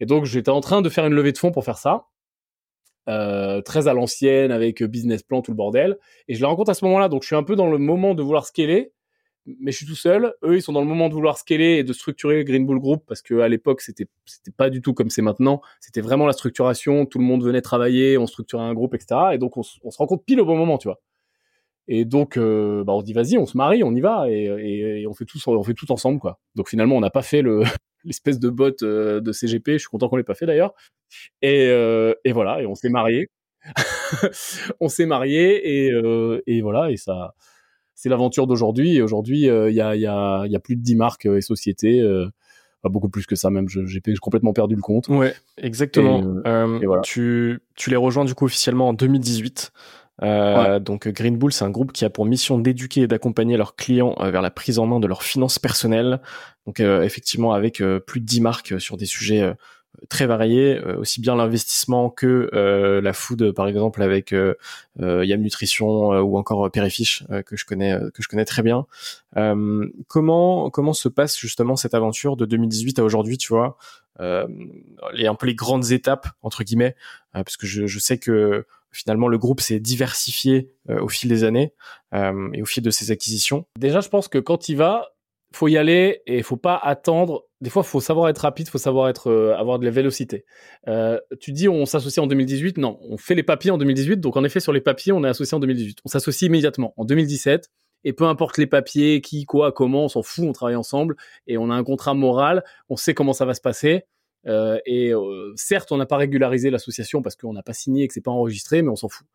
Et 0.00 0.06
donc 0.06 0.24
j'étais 0.24 0.50
en 0.50 0.60
train 0.60 0.82
de 0.82 0.88
faire 0.88 1.06
une 1.06 1.14
levée 1.14 1.32
de 1.32 1.38
fonds 1.38 1.52
pour 1.52 1.64
faire 1.64 1.78
ça. 1.78 2.06
euh, 3.08 3.60
très 3.62 3.88
à 3.88 3.94
l'ancienne 3.94 4.52
avec 4.52 4.82
business 4.82 5.22
plan 5.22 5.42
tout 5.42 5.50
le 5.50 5.56
bordel. 5.56 5.98
Et 6.28 6.34
je 6.34 6.40
les 6.40 6.46
rencontre 6.46 6.70
à 6.70 6.74
ce 6.74 6.84
moment-là, 6.84 7.08
donc 7.08 7.22
je 7.22 7.26
suis 7.28 7.36
un 7.36 7.42
peu 7.42 7.56
dans 7.56 7.70
le 7.70 7.78
moment 7.78 8.14
de 8.14 8.22
vouloir 8.22 8.46
scaler, 8.46 8.92
mais 9.60 9.72
je 9.72 9.78
suis 9.78 9.86
tout 9.86 9.96
seul. 9.96 10.34
Eux, 10.44 10.56
ils 10.56 10.62
sont 10.62 10.72
dans 10.72 10.80
le 10.80 10.86
moment 10.86 11.08
de 11.08 11.14
vouloir 11.14 11.38
scaler 11.38 11.78
et 11.78 11.84
de 11.84 11.92
structurer 11.92 12.44
Green 12.44 12.66
Bull 12.66 12.78
Group 12.78 13.04
parce 13.06 13.22
que 13.22 13.40
à 13.40 13.48
l'époque, 13.48 13.80
c'était 13.80 14.06
c'était 14.26 14.52
pas 14.52 14.70
du 14.70 14.82
tout 14.82 14.94
comme 14.94 15.10
c'est 15.10 15.22
maintenant. 15.22 15.60
C'était 15.80 16.00
vraiment 16.00 16.26
la 16.26 16.32
structuration. 16.32 17.06
Tout 17.06 17.18
le 17.18 17.24
monde 17.24 17.44
venait 17.44 17.62
travailler, 17.62 18.18
on 18.18 18.26
structurait 18.26 18.62
un 18.62 18.74
groupe, 18.74 18.94
etc. 18.94 19.20
Et 19.32 19.38
donc 19.38 19.56
on, 19.56 19.62
on 19.82 19.90
se 19.90 19.98
rencontre 19.98 20.24
pile 20.24 20.40
au 20.40 20.44
bon 20.46 20.56
moment, 20.56 20.78
tu 20.78 20.88
vois. 20.88 21.00
Et 21.92 22.04
donc, 22.04 22.36
euh, 22.36 22.84
bah, 22.84 22.92
on 22.92 23.00
se 23.00 23.04
dit 23.04 23.12
vas-y, 23.12 23.36
on 23.36 23.46
se 23.46 23.56
marie, 23.56 23.82
on 23.82 23.92
y 23.92 24.00
va 24.00 24.30
et, 24.30 25.04
on 25.08 25.12
fait 25.12 25.24
tout, 25.24 25.38
on 25.48 25.62
fait 25.64 25.74
tout 25.74 25.90
ensemble, 25.90 26.20
quoi. 26.20 26.38
Donc 26.54 26.68
finalement, 26.68 26.96
on 26.96 27.00
n'a 27.00 27.10
pas 27.10 27.22
fait 27.22 27.42
le 27.42 27.64
l'espèce 28.04 28.38
de 28.38 28.48
bot 28.48 28.70
euh, 28.82 29.20
de 29.20 29.32
CGP. 29.32 29.72
Je 29.72 29.78
suis 29.78 29.88
content 29.88 30.08
qu'on 30.08 30.14
l'ait 30.14 30.22
pas 30.22 30.36
fait 30.36 30.46
d'ailleurs. 30.46 30.72
Et, 31.42 31.66
euh, 31.68 32.14
voilà, 32.32 32.62
et 32.62 32.66
on 32.66 32.76
s'est 32.76 32.90
marié. 32.90 33.28
on 34.80 34.88
s'est 34.88 35.04
marié 35.04 35.90
et 36.46 36.60
voilà, 36.62 36.92
et 36.92 36.96
ça, 36.96 37.34
c'est 38.00 38.08
l'aventure 38.08 38.46
d'aujourd'hui. 38.46 38.96
Et 38.96 39.02
aujourd'hui, 39.02 39.42
il 39.42 39.74
y, 39.74 39.80
a, 39.80 39.94
y, 39.94 40.06
a, 40.06 40.46
y 40.46 40.56
a 40.56 40.60
plus 40.60 40.74
de 40.76 40.80
10 40.80 40.96
marques 40.96 41.26
et 41.26 41.42
sociétés. 41.42 42.02
Pas 42.82 42.88
beaucoup 42.88 43.10
plus 43.10 43.26
que 43.26 43.36
ça 43.36 43.50
même. 43.50 43.68
J'ai 43.68 44.00
complètement 44.22 44.54
perdu 44.54 44.74
le 44.74 44.80
compte. 44.80 45.08
Ouais, 45.08 45.34
exactement. 45.58 46.20
Et, 46.80 46.86
voilà. 46.86 47.02
tu, 47.02 47.60
tu 47.76 47.90
les 47.90 47.96
rejoins 47.96 48.24
du 48.24 48.34
coup 48.34 48.46
officiellement 48.46 48.88
en 48.88 48.92
2018. 48.94 49.70
Euh, 50.22 50.74
ouais. 50.74 50.80
Donc 50.80 51.08
Green 51.08 51.36
Bull, 51.36 51.52
c'est 51.52 51.64
un 51.64 51.70
groupe 51.70 51.92
qui 51.92 52.04
a 52.06 52.10
pour 52.10 52.24
mission 52.24 52.58
d'éduquer 52.58 53.02
et 53.02 53.06
d'accompagner 53.06 53.58
leurs 53.58 53.76
clients 53.76 54.14
euh, 54.20 54.30
vers 54.30 54.42
la 54.42 54.50
prise 54.50 54.78
en 54.78 54.86
main 54.86 54.98
de 54.98 55.06
leurs 55.06 55.22
finances 55.22 55.58
personnelles. 55.58 56.20
Donc 56.66 56.80
euh, 56.80 57.02
effectivement 57.02 57.52
avec 57.52 57.82
plus 58.06 58.20
de 58.20 58.26
10 58.26 58.40
marques 58.40 58.80
sur 58.80 58.96
des 58.96 59.06
sujets 59.06 59.54
très 60.08 60.26
variés, 60.26 60.80
aussi 60.98 61.20
bien 61.20 61.36
l'investissement 61.36 62.10
que 62.10 62.48
la 63.02 63.12
food 63.12 63.52
par 63.52 63.66
exemple 63.68 64.02
avec 64.02 64.34
Yam 64.98 65.40
Nutrition 65.40 66.10
ou 66.20 66.38
encore 66.38 66.70
Perifish 66.70 67.24
que 67.46 67.56
je 67.56 67.64
connais 67.64 67.98
que 68.14 68.22
je 68.22 68.28
connais 68.28 68.44
très 68.44 68.62
bien. 68.62 68.86
comment 70.08 70.70
comment 70.70 70.92
se 70.92 71.08
passe 71.08 71.38
justement 71.38 71.76
cette 71.76 71.94
aventure 71.94 72.36
de 72.36 72.46
2018 72.46 72.98
à 72.98 73.04
aujourd'hui, 73.04 73.36
tu 73.36 73.52
vois 73.52 73.76
les 74.18 75.26
un 75.26 75.34
peu 75.34 75.46
les 75.46 75.54
grandes 75.54 75.90
étapes 75.90 76.28
entre 76.42 76.62
guillemets 76.64 76.94
parce 77.32 77.56
que 77.56 77.66
je, 77.66 77.86
je 77.86 77.98
sais 77.98 78.18
que 78.18 78.64
finalement 78.92 79.28
le 79.28 79.38
groupe 79.38 79.60
s'est 79.60 79.80
diversifié 79.80 80.70
euh, 80.88 81.00
au 81.00 81.08
fil 81.08 81.28
des 81.28 81.44
années 81.44 81.72
euh, 82.14 82.50
et 82.52 82.62
au 82.62 82.66
fil 82.66 82.82
de 82.82 82.90
ses 82.90 83.10
acquisitions. 83.10 83.66
Déjà, 83.78 84.00
je 84.00 84.08
pense 84.08 84.28
que 84.28 84.38
quand 84.38 84.68
il 84.68 84.76
va, 84.76 85.10
faut 85.52 85.68
y 85.68 85.76
aller 85.76 86.22
et 86.26 86.42
faut 86.42 86.56
pas 86.56 86.76
attendre. 86.76 87.44
Des 87.60 87.68
fois, 87.70 87.82
faut 87.82 88.00
savoir 88.00 88.28
être 88.28 88.38
rapide, 88.38 88.68
faut 88.68 88.78
savoir 88.78 89.08
être 89.08 89.28
euh, 89.30 89.54
avoir 89.56 89.78
de 89.78 89.84
la 89.84 89.90
vélocité. 89.90 90.44
Euh, 90.88 91.18
tu 91.40 91.52
dis 91.52 91.68
on 91.68 91.84
s'associe 91.84 92.22
en 92.22 92.26
2018, 92.26 92.78
non, 92.78 92.98
on 93.02 93.18
fait 93.18 93.34
les 93.34 93.42
papiers 93.42 93.70
en 93.70 93.78
2018. 93.78 94.18
Donc 94.18 94.36
en 94.36 94.44
effet, 94.44 94.60
sur 94.60 94.72
les 94.72 94.80
papiers, 94.80 95.12
on 95.12 95.24
est 95.24 95.28
associé 95.28 95.54
en 95.54 95.60
2018. 95.60 95.98
On 96.04 96.08
s'associe 96.08 96.48
immédiatement 96.48 96.94
en 96.96 97.04
2017. 97.04 97.70
Et 98.04 98.12
peu 98.12 98.24
importe 98.24 98.56
les 98.56 98.66
papiers, 98.66 99.20
qui, 99.20 99.44
quoi, 99.44 99.72
comment, 99.72 100.04
on 100.04 100.08
s'en 100.08 100.22
fout, 100.22 100.44
on 100.44 100.52
travaille 100.52 100.76
ensemble 100.76 101.16
et 101.46 101.58
on 101.58 101.70
a 101.70 101.74
un 101.74 101.84
contrat 101.84 102.14
moral, 102.14 102.64
on 102.88 102.96
sait 102.96 103.12
comment 103.12 103.34
ça 103.34 103.44
va 103.44 103.54
se 103.54 103.60
passer. 103.60 104.04
Euh, 104.46 104.78
et 104.86 105.12
euh, 105.12 105.52
certes, 105.56 105.92
on 105.92 105.98
n'a 105.98 106.06
pas 106.06 106.16
régularisé 106.16 106.70
l'association 106.70 107.20
parce 107.22 107.36
qu'on 107.36 107.52
n'a 107.52 107.62
pas 107.62 107.74
signé 107.74 108.04
et 108.04 108.08
que 108.08 108.14
c'est 108.14 108.22
pas 108.22 108.30
enregistré, 108.30 108.82
mais 108.82 108.88
on 108.88 108.96
s'en 108.96 109.08
fout. 109.08 109.26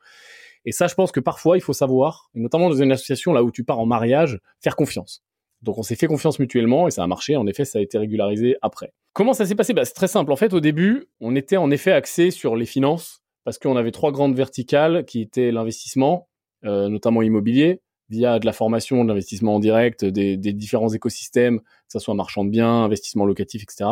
Et 0.65 0.71
ça, 0.71 0.87
je 0.87 0.95
pense 0.95 1.11
que 1.11 1.19
parfois, 1.19 1.57
il 1.57 1.61
faut 1.61 1.73
savoir, 1.73 2.31
et 2.33 2.39
notamment 2.39 2.69
dans 2.69 2.75
une 2.75 2.91
association 2.91 3.33
là 3.33 3.43
où 3.43 3.51
tu 3.51 3.63
pars 3.63 3.79
en 3.79 3.85
mariage, 3.85 4.39
faire 4.61 4.75
confiance. 4.75 5.23
Donc 5.65 5.77
on 5.77 5.83
s'est 5.83 5.95
fait 5.95 6.07
confiance 6.07 6.39
mutuellement 6.39 6.87
et 6.87 6.91
ça 6.91 7.03
a 7.03 7.07
marché. 7.07 7.35
En 7.35 7.45
effet, 7.47 7.65
ça 7.65 7.79
a 7.79 7.81
été 7.81 7.97
régularisé 7.97 8.55
après. 8.61 8.93
Comment 9.13 9.33
ça 9.33 9.45
s'est 9.45 9.55
passé? 9.55 9.73
Bah, 9.73 9.83
C'est 9.83 9.93
très 9.93 10.07
simple. 10.07 10.31
En 10.31 10.37
fait, 10.37 10.53
au 10.53 10.61
début, 10.61 11.07
on 11.19 11.35
était 11.35 11.57
en 11.57 11.71
effet 11.71 11.91
axé 11.91 12.31
sur 12.31 12.55
les 12.55 12.65
finances 12.65 13.23
parce 13.43 13.59
qu'on 13.59 13.75
avait 13.75 13.91
trois 13.91 14.11
grandes 14.11 14.35
verticales 14.35 15.05
qui 15.05 15.21
étaient 15.21 15.51
l'investissement, 15.51 16.29
euh, 16.63 16.87
notamment 16.87 17.21
immobilier, 17.21 17.81
via 18.09 18.39
de 18.39 18.45
la 18.45 18.53
formation, 18.53 19.03
de 19.03 19.09
l'investissement 19.09 19.55
en 19.55 19.59
direct, 19.59 20.05
des, 20.05 20.37
des, 20.37 20.53
différents 20.53 20.89
écosystèmes, 20.89 21.59
que 21.59 21.65
ce 21.91 21.99
soit 21.99 22.13
marchand 22.13 22.45
de 22.45 22.49
biens, 22.49 22.83
investissement 22.83 23.25
locatif, 23.25 23.63
etc 23.63 23.85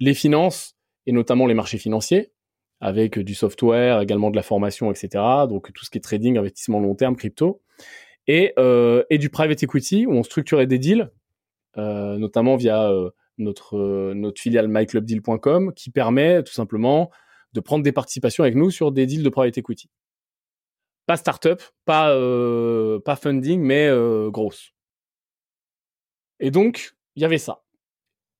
les 0.00 0.14
finances 0.14 0.76
et 1.06 1.12
notamment 1.12 1.46
les 1.46 1.54
marchés 1.54 1.78
financiers 1.78 2.32
avec 2.80 3.18
du 3.18 3.34
software, 3.34 4.02
également 4.02 4.30
de 4.30 4.36
la 4.36 4.42
formation, 4.42 4.90
etc. 4.90 5.24
Donc 5.48 5.72
tout 5.72 5.84
ce 5.84 5.90
qui 5.90 5.98
est 5.98 6.02
trading, 6.02 6.36
investissement 6.36 6.80
long 6.80 6.94
terme, 6.94 7.16
crypto 7.16 7.62
et, 8.26 8.52
euh, 8.58 9.04
et 9.10 9.18
du 9.18 9.30
private 9.30 9.62
equity 9.62 10.06
où 10.06 10.12
on 10.12 10.22
structurait 10.22 10.66
des 10.66 10.78
deals, 10.78 11.10
euh, 11.78 12.16
notamment 12.18 12.56
via 12.56 12.90
euh, 12.90 13.10
notre 13.38 14.12
notre 14.14 14.40
filiale 14.40 14.68
myclubdeal.com 14.68 15.72
qui 15.74 15.90
permet 15.90 16.42
tout 16.42 16.52
simplement 16.52 17.10
de 17.52 17.60
prendre 17.60 17.84
des 17.84 17.92
participations 17.92 18.44
avec 18.44 18.56
nous 18.56 18.70
sur 18.70 18.92
des 18.92 19.06
deals 19.06 19.22
de 19.22 19.28
private 19.28 19.58
equity. 19.58 19.90
Pas 21.06 21.16
startup, 21.16 21.62
pas 21.84 22.10
euh, 22.10 22.98
pas 23.00 23.16
funding, 23.16 23.60
mais 23.60 23.86
euh, 23.86 24.30
grosse. 24.30 24.72
Et 26.40 26.50
donc 26.50 26.94
il 27.14 27.22
y 27.22 27.24
avait 27.24 27.38
ça. 27.38 27.62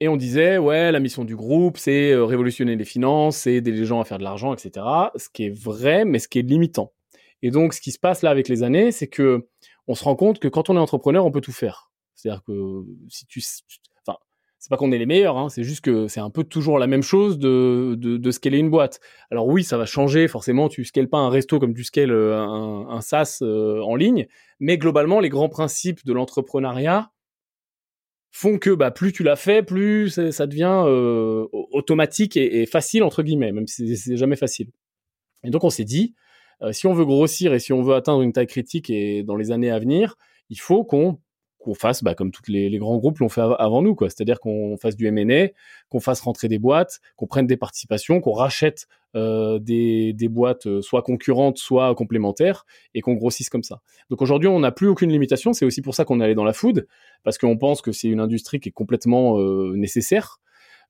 Et 0.01 0.09
on 0.09 0.19
disait, 0.19 0.59
ouais, 0.59 0.93
la 0.93 1.01
mission 1.01 1.25
du 1.25 1.35
groupe, 1.35 1.79
c'est 1.79 2.15
révolutionner 2.15 2.77
les 2.77 2.85
finances, 2.85 3.39
c'est 3.39 3.55
aider 3.55 3.73
les 3.73 3.87
gens 3.87 3.99
à 3.99 4.05
faire 4.05 4.19
de 4.19 4.25
l'argent, 4.25 4.53
etc. 4.53 4.85
Ce 5.17 5.31
qui 5.31 5.45
est 5.45 5.59
vrai, 5.59 6.05
mais 6.05 6.19
ce 6.19 6.29
qui 6.29 6.39
est 6.39 6.43
limitant. 6.43 6.93
Et 7.43 7.51
donc, 7.51 7.73
ce 7.73 7.81
qui 7.81 7.93
se 7.93 7.99
passe 7.99 8.23
là 8.23 8.31
avec 8.31 8.49
les 8.49 8.63
années, 8.63 8.93
c'est 8.93 9.09
que 9.09 9.49
on 9.89 9.95
se 9.95 10.05
rend 10.05 10.17
compte 10.17 10.39
que 10.39 10.49
quand 10.49 10.71
on 10.71 10.77
est 10.77 10.81
entrepreneur, 10.81 11.25
on 11.25 11.31
peut 11.31 11.41
tout 11.41 11.53
faire. 11.53 11.91
C'est-à-dire 12.15 12.43
que 12.45 12.85
si 13.09 13.27
tu, 13.27 13.43
enfin, 14.07 14.19
c'est 14.59 14.71
pas 14.71 14.77
qu'on 14.77 14.91
est 14.93 14.99
les 14.99 15.07
meilleurs, 15.07 15.37
hein, 15.37 15.49
c'est 15.49 15.63
juste 15.63 15.85
que 15.85 16.09
c'est 16.09 16.21
un 16.21 16.31
peu 16.31 16.45
toujours 16.45 16.79
la 16.79 16.87
même 16.87 17.03
chose 17.03 17.39
de, 17.39 17.95
de, 17.99 18.17
de 18.17 18.31
scaler 18.31 18.59
une 18.59 18.71
boîte. 18.71 19.01
Alors 19.31 19.47
oui, 19.47 19.65
ça 19.65 19.77
va 19.77 19.87
changer, 19.87 20.29
forcément, 20.29 20.69
tu 20.69 20.85
scales 20.85 21.09
pas 21.09 21.19
un 21.19 21.29
resto 21.29 21.59
comme 21.59 21.75
tu 21.75 21.85
scales 21.85 22.11
euh, 22.11 22.37
un, 22.37 23.01
SaaS 23.01 23.39
euh, 23.43 23.81
en 23.83 23.95
ligne, 23.95 24.27
mais 24.59 24.79
globalement, 24.79 25.21
les 25.21 25.29
grands 25.29 25.51
principes 25.51 26.05
de 26.05 26.13
l'entrepreneuriat, 26.13 27.13
font 28.33 28.59
que 28.59 28.71
bah, 28.71 28.91
plus 28.91 29.13
tu 29.13 29.23
l'as 29.23 29.37
fait, 29.37 29.63
plus 29.63 30.31
ça 30.31 30.47
devient 30.47 30.83
euh, 30.87 31.47
automatique 31.53 32.37
et, 32.37 32.61
et, 32.61 32.67
facile, 32.67 33.03
entre 33.03 33.23
guillemets, 33.23 33.53
même 33.53 33.67
si 33.67 33.97
c'est 33.97 34.17
jamais 34.19 34.37
facile. 34.37 34.71
Et 35.43 35.51
donc 35.51 35.65
on 35.65 35.71
s'est 35.71 35.85
dit, 35.85 36.15
si 36.73 36.87
on 36.87 36.95
veut 36.95 37.05
grossir 37.05 37.53
et 37.53 37.59
si 37.59 37.73
on 37.73 37.83
veut 37.83 37.95
atteindre 37.95 38.23
une 38.23 38.33
taille 38.33 38.47
critique 38.47 38.91
et 38.91 39.23
dans 39.23 39.37
les 39.37 39.51
années 39.51 39.71
à 39.71 39.79
venir, 39.79 40.17
il 40.51 40.59
faut 40.59 40.85
qu'on 40.85 41.19
fasse 41.75 42.03
bah, 42.03 42.15
comme 42.15 42.31
tous 42.31 42.43
les, 42.49 42.71
grands 42.79 42.97
groupes 42.99 43.19
l'ont 43.19 43.29
fait 43.29 43.41
avant 43.41 43.83
nous. 43.83 43.97
C'est-à-dire 44.01 44.41
qu'on 44.41 44.77
fasse 44.77 44.97
du 44.97 45.07
M&A, 45.07 45.49
qu'on 45.89 46.01
fasse 46.01 46.21
rentrer 46.21 46.49
des 46.49 46.59
boîtes, 46.59 47.01
qu'on 47.17 47.27
prenne 47.27 47.47
des 47.47 47.57
participations, 47.57 48.21
qu'on 48.21 48.33
rachète 48.33 48.87
euh, 49.15 49.59
des, 49.59 50.15
boîtes 50.29 50.67
euh, 50.67 50.83
soit 50.83 51.03
concurrentes, 51.03 51.59
soit 51.59 51.95
complémentaires, 51.95 52.67
et 52.95 53.01
qu'on 53.01 53.15
grossisse 53.15 53.49
comme 53.49 53.63
ça. 53.63 53.81
Donc 54.11 54.23
aujourd'hui, 54.23 54.49
on 54.49 54.61
n'a 54.61 54.73
plus 54.73 54.89
aucune 54.89 55.11
limitation. 55.11 55.53
C'est 55.53 55.65
aussi 55.65 55.83
pour 55.83 55.95
ça 55.95 56.05
qu'on 56.05 56.21
est 56.21 56.25
allé 56.25 56.35
dans 56.35 56.45
la 56.45 56.53
food, 56.53 56.87
parce 57.25 57.39
qu'on 57.39 57.57
pense 57.57 57.83
que 57.83 57.93
c'est 57.93 58.09
une 58.09 58.21
industrie 58.21 58.61
qui 58.61 58.69
est 58.69 58.73
complètement 58.73 59.39
euh, 59.39 59.75
nécessaire, 59.75 60.39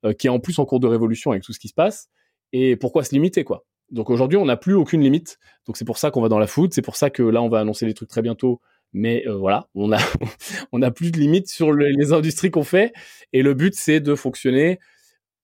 euh, 0.05 0.13
qui 0.13 0.27
est 0.27 0.31
en 0.31 0.41
plus 0.41 0.59
en 0.59 0.65
cours 0.65 0.81
de 0.81 0.87
révolution 0.87 1.31
avec 1.31 1.43
tout 1.43 1.53
ce 1.53 1.59
qui 1.59 1.69
se 1.69 1.75
passe. 1.75 2.09
Et 2.53 2.77
pourquoi 2.77 3.05
se 3.05 3.13
limiter, 3.13 3.45
quoi? 3.45 3.65
Donc 3.91 4.11
aujourd'hui, 4.11 4.37
on 4.39 4.47
n'a 4.47 4.57
plus 4.57 4.75
aucune 4.75 5.01
limite. 5.01 5.39
Donc 5.67 5.77
c'est 5.77 5.85
pour 5.85 5.99
ça 5.99 6.11
qu'on 6.11 6.21
va 6.21 6.29
dans 6.29 6.39
la 6.39 6.47
food. 6.47 6.73
C'est 6.73 6.83
pour 6.83 6.97
ça 6.97 7.11
que 7.11 7.23
là, 7.23 7.43
on 7.43 7.49
va 7.49 7.61
annoncer 7.61 7.87
des 7.87 7.95
trucs 7.95 8.09
très 8.09 8.23
bientôt 8.23 8.61
mais 8.93 9.27
euh, 9.27 9.37
voilà, 9.37 9.69
on 9.75 9.93
a 9.93 9.99
on 10.73 10.83
a 10.83 10.91
plus 10.91 11.11
de 11.13 11.19
limites 11.19 11.49
sur 11.49 11.73
le, 11.73 11.87
les 11.87 12.13
industries 12.13 12.51
qu'on 12.51 12.65
fait 12.65 12.93
et 13.33 13.43
le 13.43 13.55
but 13.55 13.75
c'est 13.75 14.01
de 14.01 14.15
fonctionner 14.15 14.79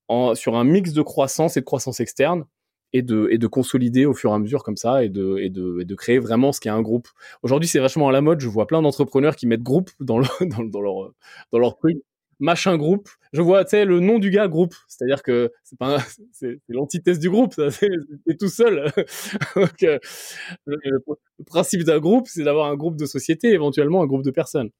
en, 0.09 0.35
sur 0.35 0.57
un 0.57 0.65
mix 0.65 0.93
de 0.93 1.03
croissance 1.03 1.57
et 1.57 1.61
de 1.61 1.65
croissance 1.65 2.01
externe 2.01 2.47
et 2.93 3.03
de 3.03 3.29
et 3.31 3.39
de 3.39 3.47
consolider 3.47 4.07
au 4.07 4.15
fur 4.15 4.31
et 4.31 4.35
à 4.35 4.39
mesure 4.39 4.65
comme 4.65 4.77
ça 4.77 5.05
et 5.05 5.09
de 5.09 5.39
et 5.39 5.51
de, 5.51 5.83
de 5.83 5.95
créer 5.95 6.19
vraiment 6.19 6.53
ce 6.53 6.61
qui 6.61 6.69
est 6.69 6.73
un 6.73 6.83
groupe. 6.83 7.09
Aujourd'hui, 7.43 7.69
c'est 7.69 7.79
vachement 7.81 8.09
à 8.09 8.13
la 8.13 8.21
mode, 8.21 8.41
je 8.41 8.49
vois 8.49 8.67
plein 8.67 8.83
d'entrepreneurs 8.83 9.37
qui 9.37 9.47
mettent 9.47 9.63
groupe 9.63 9.91
dans 10.01 10.19
leur 10.81 11.13
dans 11.53 11.59
leur 11.59 11.77
truc 11.77 11.99
machin 12.43 12.77
groupe. 12.77 13.09
Je 13.33 13.41
vois, 13.41 13.65
tu 13.65 13.71
sais, 13.71 13.85
le 13.87 14.01
nom 14.01 14.19
du 14.19 14.31
gars 14.31 14.49
groupe. 14.49 14.75
C'est-à-dire 14.89 15.23
que 15.23 15.53
c'est 15.65 15.79
pas, 15.79 15.99
c'est 16.33 16.59
l'antithèse 16.69 17.19
du 17.19 17.31
groupe. 17.31 17.55
C'est 17.71 18.39
tout 18.39 18.49
seul. 18.49 18.93
Euh, 19.85 19.99
le, 20.67 20.79
le, 20.85 21.45
principe 21.45 21.83
d'un 21.85 21.99
groupe, 21.99 22.27
c'est 22.29 22.45
d'avoir 22.45 22.69
un 22.69 22.77
groupe 22.77 22.97
de 22.97 23.07
société, 23.07 23.49
éventuellement 23.49 24.03
un 24.03 24.07
groupe 24.07 24.23
de 24.23 24.31
personnes. 24.31 24.71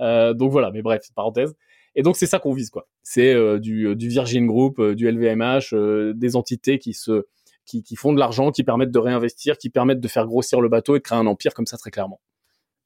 Euh, 0.00 0.34
donc 0.34 0.50
voilà. 0.50 0.70
Mais 0.72 0.82
bref, 0.82 1.02
parenthèse. 1.14 1.54
Et 1.94 2.02
donc 2.02 2.16
c'est 2.16 2.26
ça 2.26 2.38
qu'on 2.38 2.52
vise, 2.52 2.70
quoi. 2.70 2.88
C'est 3.02 3.32
euh, 3.34 3.58
du, 3.58 3.94
du 3.96 4.08
Virgin 4.08 4.46
Group, 4.46 4.80
du 4.80 5.10
LVMH, 5.10 6.14
des 6.14 6.36
entités 6.36 6.78
qui 6.78 6.92
se 6.92 7.26
qui, 7.64 7.82
qui 7.82 7.96
font 7.96 8.12
de 8.12 8.18
l'argent, 8.18 8.50
qui 8.50 8.64
permettent 8.64 8.90
de 8.90 8.98
réinvestir, 8.98 9.58
qui 9.58 9.70
permettent 9.70 10.00
de 10.00 10.08
faire 10.08 10.26
grossir 10.26 10.60
le 10.60 10.68
bateau 10.68 10.96
et 10.96 10.98
de 10.98 11.04
créer 11.04 11.18
un 11.18 11.26
empire 11.26 11.54
comme 11.54 11.66
ça 11.66 11.76
très 11.76 11.90
clairement 11.90 12.20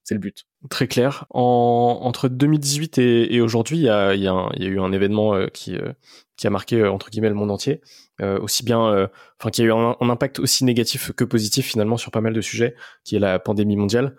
c'est 0.04 0.14
le 0.14 0.20
but. 0.20 0.44
Très 0.70 0.88
clair. 0.88 1.26
En, 1.30 2.00
entre 2.02 2.28
2018 2.28 2.98
et, 2.98 3.34
et 3.34 3.40
aujourd'hui, 3.40 3.78
il 3.78 3.82
y 3.82 3.88
a, 3.88 4.14
y, 4.14 4.26
a 4.26 4.48
y 4.56 4.64
a, 4.64 4.68
eu 4.68 4.80
un 4.80 4.92
événement 4.92 5.34
euh, 5.34 5.46
qui, 5.46 5.76
euh, 5.76 5.92
qui 6.42 6.48
a 6.48 6.50
marqué 6.50 6.80
euh, 6.80 6.90
entre 6.90 7.08
guillemets 7.08 7.28
le 7.28 7.36
monde 7.36 7.52
entier, 7.52 7.80
euh, 8.20 8.36
aussi 8.40 8.64
bien, 8.64 8.84
euh, 8.88 9.06
enfin 9.38 9.50
qui 9.50 9.62
a 9.62 9.64
eu 9.64 9.72
un, 9.72 9.96
un, 10.00 10.10
impact 10.10 10.40
aussi 10.40 10.64
négatif 10.64 11.12
que 11.12 11.22
positif 11.22 11.66
finalement 11.66 11.96
sur 11.96 12.10
pas 12.10 12.20
mal 12.20 12.32
de 12.32 12.40
sujets, 12.40 12.74
qui 13.04 13.14
est 13.14 13.20
la 13.20 13.38
pandémie 13.38 13.76
mondiale. 13.76 14.16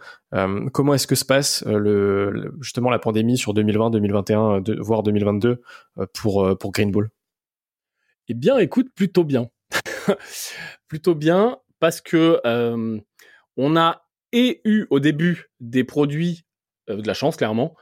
comment 0.71 0.93
est-ce 0.93 1.05
que 1.05 1.15
se 1.15 1.25
passe 1.25 1.65
le, 1.65 2.31
le, 2.31 2.55
justement 2.61 2.89
la 2.89 2.99
pandémie 2.99 3.37
sur 3.37 3.53
2020, 3.53 3.89
2021, 3.89 4.61
de, 4.61 4.77
voire 4.79 5.03
2022 5.03 5.61
pour 6.13 6.57
pour 6.57 6.71
Green 6.71 6.91
Bull 6.91 7.09
Eh 8.29 8.33
bien, 8.33 8.57
écoute, 8.57 8.87
plutôt 8.95 9.25
bien, 9.25 9.49
plutôt 10.87 11.15
bien 11.15 11.57
parce 11.79 11.99
que 11.99 12.39
on 13.57 13.75
a 13.75 14.02
et 14.33 14.61
eu 14.65 14.85
au 14.89 14.99
début 14.99 15.51
des 15.61 15.85
produits 15.85 16.43
de 16.89 17.07
la 17.07 17.13
chance 17.13 17.37
clairement 17.37 17.75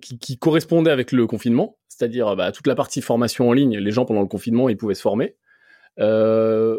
qui, 0.00 0.18
qui 0.18 0.38
correspondaient 0.38 0.90
avec 0.90 1.12
le 1.12 1.26
confinement, 1.26 1.78
c'est-à-dire 1.88 2.36
bah, 2.36 2.52
toute 2.52 2.66
la 2.66 2.74
partie 2.74 3.00
formation 3.00 3.48
en 3.48 3.52
ligne. 3.52 3.78
Les 3.78 3.90
gens 3.90 4.04
pendant 4.04 4.20
le 4.20 4.26
confinement 4.26 4.68
ils 4.68 4.76
pouvaient 4.76 4.94
se 4.94 5.02
former. 5.02 5.36
Euh, 5.98 6.78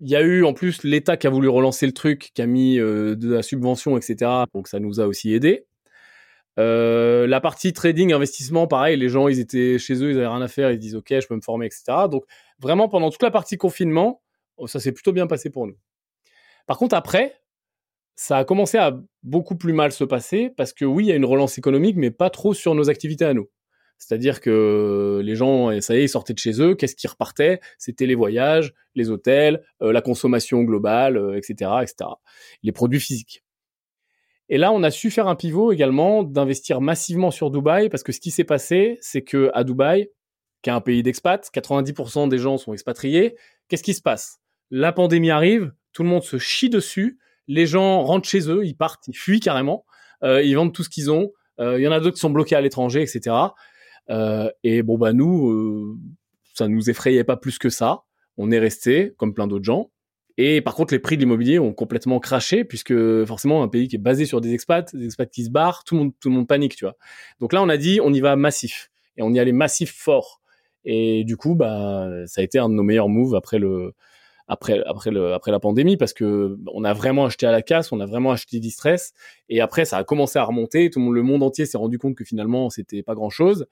il 0.00 0.10
y 0.10 0.16
a 0.16 0.22
eu 0.22 0.44
en 0.44 0.52
plus 0.52 0.82
l'État 0.82 1.16
qui 1.16 1.26
a 1.26 1.30
voulu 1.30 1.48
relancer 1.48 1.86
le 1.86 1.92
truc, 1.92 2.30
qui 2.34 2.42
a 2.42 2.46
mis 2.46 2.78
euh, 2.78 3.14
de 3.16 3.32
la 3.32 3.42
subvention, 3.42 3.96
etc. 3.96 4.30
Donc 4.54 4.68
ça 4.68 4.80
nous 4.80 5.00
a 5.00 5.06
aussi 5.06 5.32
aidé. 5.32 5.66
Euh, 6.58 7.26
la 7.26 7.40
partie 7.40 7.72
trading, 7.72 8.12
investissement, 8.12 8.66
pareil, 8.66 8.96
les 8.96 9.08
gens, 9.08 9.26
ils 9.28 9.40
étaient 9.40 9.78
chez 9.78 9.94
eux, 10.02 10.10
ils 10.10 10.16
avaient 10.16 10.28
rien 10.28 10.42
à 10.42 10.48
faire, 10.48 10.70
ils 10.70 10.76
se 10.76 10.80
disent 10.80 10.96
ok, 10.96 11.08
je 11.20 11.26
peux 11.26 11.34
me 11.34 11.40
former, 11.40 11.66
etc. 11.66 11.84
Donc 12.10 12.24
vraiment 12.58 12.88
pendant 12.88 13.10
toute 13.10 13.22
la 13.22 13.30
partie 13.30 13.56
confinement, 13.56 14.22
ça 14.66 14.78
s'est 14.78 14.92
plutôt 14.92 15.12
bien 15.12 15.26
passé 15.26 15.50
pour 15.50 15.66
nous. 15.66 15.76
Par 16.66 16.78
contre 16.78 16.94
après, 16.94 17.40
ça 18.16 18.38
a 18.38 18.44
commencé 18.44 18.78
à 18.78 18.98
beaucoup 19.22 19.56
plus 19.56 19.72
mal 19.72 19.92
se 19.92 20.04
passer 20.04 20.50
parce 20.56 20.72
que 20.72 20.84
oui, 20.84 21.04
il 21.04 21.08
y 21.08 21.12
a 21.12 21.16
une 21.16 21.24
relance 21.24 21.58
économique, 21.58 21.96
mais 21.96 22.10
pas 22.10 22.30
trop 22.30 22.54
sur 22.54 22.74
nos 22.74 22.90
activités 22.90 23.24
à 23.24 23.34
nous. 23.34 23.48
C'est-à-dire 23.98 24.40
que 24.40 25.22
les 25.24 25.36
gens, 25.36 25.80
ça 25.80 25.94
y 25.94 26.00
est, 26.00 26.04
ils 26.04 26.08
sortaient 26.08 26.34
de 26.34 26.38
chez 26.38 26.60
eux. 26.60 26.74
Qu'est-ce 26.74 26.96
qui 26.96 27.06
repartait 27.06 27.60
C'était 27.78 28.06
les 28.06 28.14
voyages, 28.14 28.74
les 28.94 29.10
hôtels, 29.10 29.64
euh, 29.82 29.92
la 29.92 30.02
consommation 30.02 30.62
globale, 30.62 31.16
etc., 31.36 31.70
euh, 31.72 31.80
etc. 31.80 32.10
Les 32.62 32.72
produits 32.72 33.00
physiques. 33.00 33.44
Et 34.48 34.58
là, 34.58 34.72
on 34.72 34.82
a 34.82 34.90
su 34.90 35.10
faire 35.10 35.26
un 35.26 35.36
pivot 35.36 35.72
également 35.72 36.22
d'investir 36.22 36.80
massivement 36.80 37.30
sur 37.30 37.50
Dubaï 37.50 37.88
parce 37.88 38.02
que 38.02 38.12
ce 38.12 38.20
qui 38.20 38.30
s'est 38.30 38.44
passé, 38.44 38.98
c'est 39.00 39.22
que 39.22 39.50
à 39.54 39.64
Dubaï, 39.64 40.10
qui 40.62 40.70
est 40.70 40.72
un 40.72 40.80
pays 40.80 41.02
d'expats, 41.02 41.50
90% 41.52 42.28
des 42.28 42.38
gens 42.38 42.58
sont 42.58 42.72
expatriés. 42.72 43.36
Qu'est-ce 43.68 43.82
qui 43.82 43.94
se 43.94 44.02
passe? 44.02 44.40
La 44.70 44.92
pandémie 44.92 45.30
arrive, 45.30 45.72
tout 45.92 46.02
le 46.02 46.08
monde 46.08 46.24
se 46.24 46.38
chie 46.38 46.68
dessus, 46.68 47.18
les 47.48 47.66
gens 47.66 48.02
rentrent 48.02 48.28
chez 48.28 48.50
eux, 48.50 48.64
ils 48.64 48.76
partent, 48.76 49.06
ils 49.08 49.16
fuient 49.16 49.40
carrément, 49.40 49.84
euh, 50.22 50.42
ils 50.42 50.54
vendent 50.54 50.72
tout 50.72 50.82
ce 50.82 50.88
qu'ils 50.88 51.10
ont. 51.10 51.32
Il 51.60 51.80
y 51.80 51.86
en 51.86 51.92
a 51.92 52.00
d'autres 52.00 52.16
qui 52.16 52.20
sont 52.20 52.30
bloqués 52.30 52.56
à 52.56 52.60
l'étranger, 52.60 53.00
etc. 53.00 53.36
Euh, 54.10 54.50
et 54.62 54.82
bon 54.82 54.98
bah 54.98 55.12
nous, 55.12 55.50
euh, 55.50 55.96
ça 56.54 56.68
nous 56.68 56.90
effrayait 56.90 57.24
pas 57.24 57.36
plus 57.36 57.58
que 57.58 57.70
ça. 57.70 58.02
On 58.36 58.50
est 58.50 58.58
resté 58.58 59.12
comme 59.16 59.34
plein 59.34 59.46
d'autres 59.46 59.64
gens. 59.64 59.90
Et 60.36 60.60
par 60.60 60.74
contre, 60.74 60.92
les 60.92 60.98
prix 60.98 61.16
de 61.16 61.20
l'immobilier 61.20 61.60
ont 61.60 61.72
complètement 61.72 62.18
craché 62.18 62.64
puisque 62.64 63.24
forcément 63.24 63.62
un 63.62 63.68
pays 63.68 63.86
qui 63.86 63.96
est 63.96 64.00
basé 64.00 64.26
sur 64.26 64.40
des 64.40 64.52
expats, 64.52 64.94
des 64.94 65.04
expats 65.04 65.30
qui 65.30 65.44
se 65.44 65.50
barrent, 65.50 65.84
tout 65.84 65.94
le 65.94 66.00
monde, 66.02 66.12
tout 66.20 66.28
le 66.28 66.34
monde 66.34 66.48
panique, 66.48 66.74
tu 66.74 66.84
vois. 66.84 66.96
Donc 67.38 67.52
là, 67.52 67.62
on 67.62 67.68
a 67.68 67.76
dit, 67.76 68.00
on 68.02 68.12
y 68.12 68.20
va 68.20 68.34
massif 68.34 68.90
et 69.16 69.22
on 69.22 69.32
y 69.32 69.38
allait 69.38 69.52
massif 69.52 69.94
fort. 69.94 70.40
Et 70.84 71.24
du 71.24 71.36
coup, 71.36 71.54
bah, 71.54 72.10
ça 72.26 72.40
a 72.40 72.44
été 72.44 72.58
un 72.58 72.68
de 72.68 72.74
nos 72.74 72.82
meilleurs 72.82 73.08
moves 73.08 73.36
après 73.36 73.58
le, 73.58 73.94
après 74.46 74.82
après 74.86 75.10
le 75.10 75.32
après 75.32 75.50
la 75.50 75.60
pandémie 75.60 75.96
parce 75.96 76.12
que 76.12 76.58
on 76.72 76.84
a 76.84 76.92
vraiment 76.92 77.26
acheté 77.26 77.46
à 77.46 77.52
la 77.52 77.62
casse, 77.62 77.92
on 77.92 78.00
a 78.00 78.06
vraiment 78.06 78.32
acheté 78.32 78.60
distress 78.60 79.12
et 79.48 79.60
après 79.60 79.84
ça 79.84 79.96
a 79.98 80.04
commencé 80.04 80.38
à 80.38 80.44
remonter, 80.44 80.90
tout 80.90 80.98
le 80.98 81.06
monde, 81.06 81.14
le 81.14 81.22
monde 81.22 81.42
entier 81.42 81.66
s'est 81.66 81.78
rendu 81.78 81.98
compte 81.98 82.14
que 82.14 82.24
finalement 82.24 82.70
c'était 82.70 83.02
pas 83.02 83.14
grand 83.14 83.30
chose. 83.30 83.66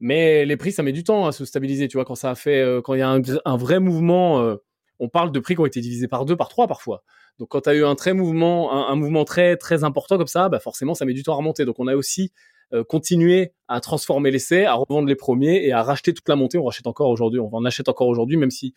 Mais 0.00 0.44
les 0.44 0.56
prix 0.56 0.72
ça 0.72 0.82
met 0.82 0.92
du 0.92 1.04
temps 1.04 1.26
à 1.26 1.32
se 1.32 1.44
stabiliser, 1.44 1.86
tu 1.88 1.96
vois 1.96 2.04
quand 2.04 2.16
ça 2.16 2.30
a 2.30 2.34
fait 2.34 2.60
euh, 2.60 2.80
quand 2.80 2.94
il 2.94 2.98
y 2.98 3.02
a 3.02 3.08
un, 3.08 3.22
un 3.44 3.56
vrai 3.56 3.78
mouvement 3.78 4.40
euh, 4.40 4.56
on 4.98 5.08
parle 5.08 5.32
de 5.32 5.40
prix 5.40 5.54
qui 5.54 5.60
ont 5.60 5.66
été 5.66 5.80
divisés 5.80 6.08
par 6.08 6.24
deux, 6.24 6.36
par 6.36 6.48
trois 6.48 6.68
parfois. 6.68 7.02
Donc 7.38 7.48
quand 7.48 7.62
tu 7.62 7.70
as 7.70 7.74
eu 7.74 7.84
un 7.84 7.94
très 7.94 8.12
mouvement 8.12 8.88
un, 8.88 8.94
mouvement 8.94 9.24
très 9.24 9.56
très 9.56 9.84
important 9.84 10.16
comme 10.18 10.26
ça, 10.26 10.48
bah 10.48 10.60
forcément 10.60 10.94
ça 10.94 11.04
met 11.04 11.12
du 11.12 11.22
temps 11.22 11.32
à 11.32 11.36
remonter. 11.36 11.64
Donc 11.64 11.76
on 11.78 11.86
a 11.86 11.96
aussi 11.96 12.32
euh, 12.72 12.84
continué 12.84 13.52
à 13.68 13.80
transformer 13.80 14.30
l'essai, 14.30 14.64
à 14.64 14.74
revendre 14.74 15.08
les 15.08 15.16
premiers 15.16 15.64
et 15.66 15.72
à 15.72 15.82
racheter 15.82 16.14
toute 16.14 16.28
la 16.28 16.36
montée. 16.36 16.58
On 16.58 16.64
rachète 16.64 16.86
encore 16.86 17.08
aujourd'hui, 17.08 17.40
on 17.40 17.52
en 17.52 17.64
achète 17.64 17.88
encore 17.88 18.08
aujourd'hui, 18.08 18.36
même 18.36 18.50
si 18.50 18.74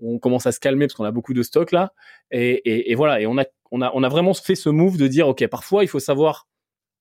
on 0.00 0.18
commence 0.18 0.46
à 0.46 0.52
se 0.52 0.60
calmer 0.60 0.86
parce 0.86 0.94
qu'on 0.94 1.04
a 1.04 1.10
beaucoup 1.10 1.34
de 1.34 1.42
stock 1.42 1.72
là. 1.72 1.92
Et, 2.30 2.94
voilà, 2.94 3.20
et 3.20 3.26
on 3.26 3.38
a, 3.38 3.44
on, 3.70 3.82
a, 3.82 3.90
on 3.94 4.02
a 4.02 4.08
vraiment 4.08 4.34
fait 4.34 4.54
ce 4.54 4.68
move 4.68 4.96
de 4.96 5.08
dire, 5.08 5.28
OK, 5.28 5.46
parfois, 5.48 5.84
il 5.84 5.88
faut 5.88 6.00
savoir 6.00 6.46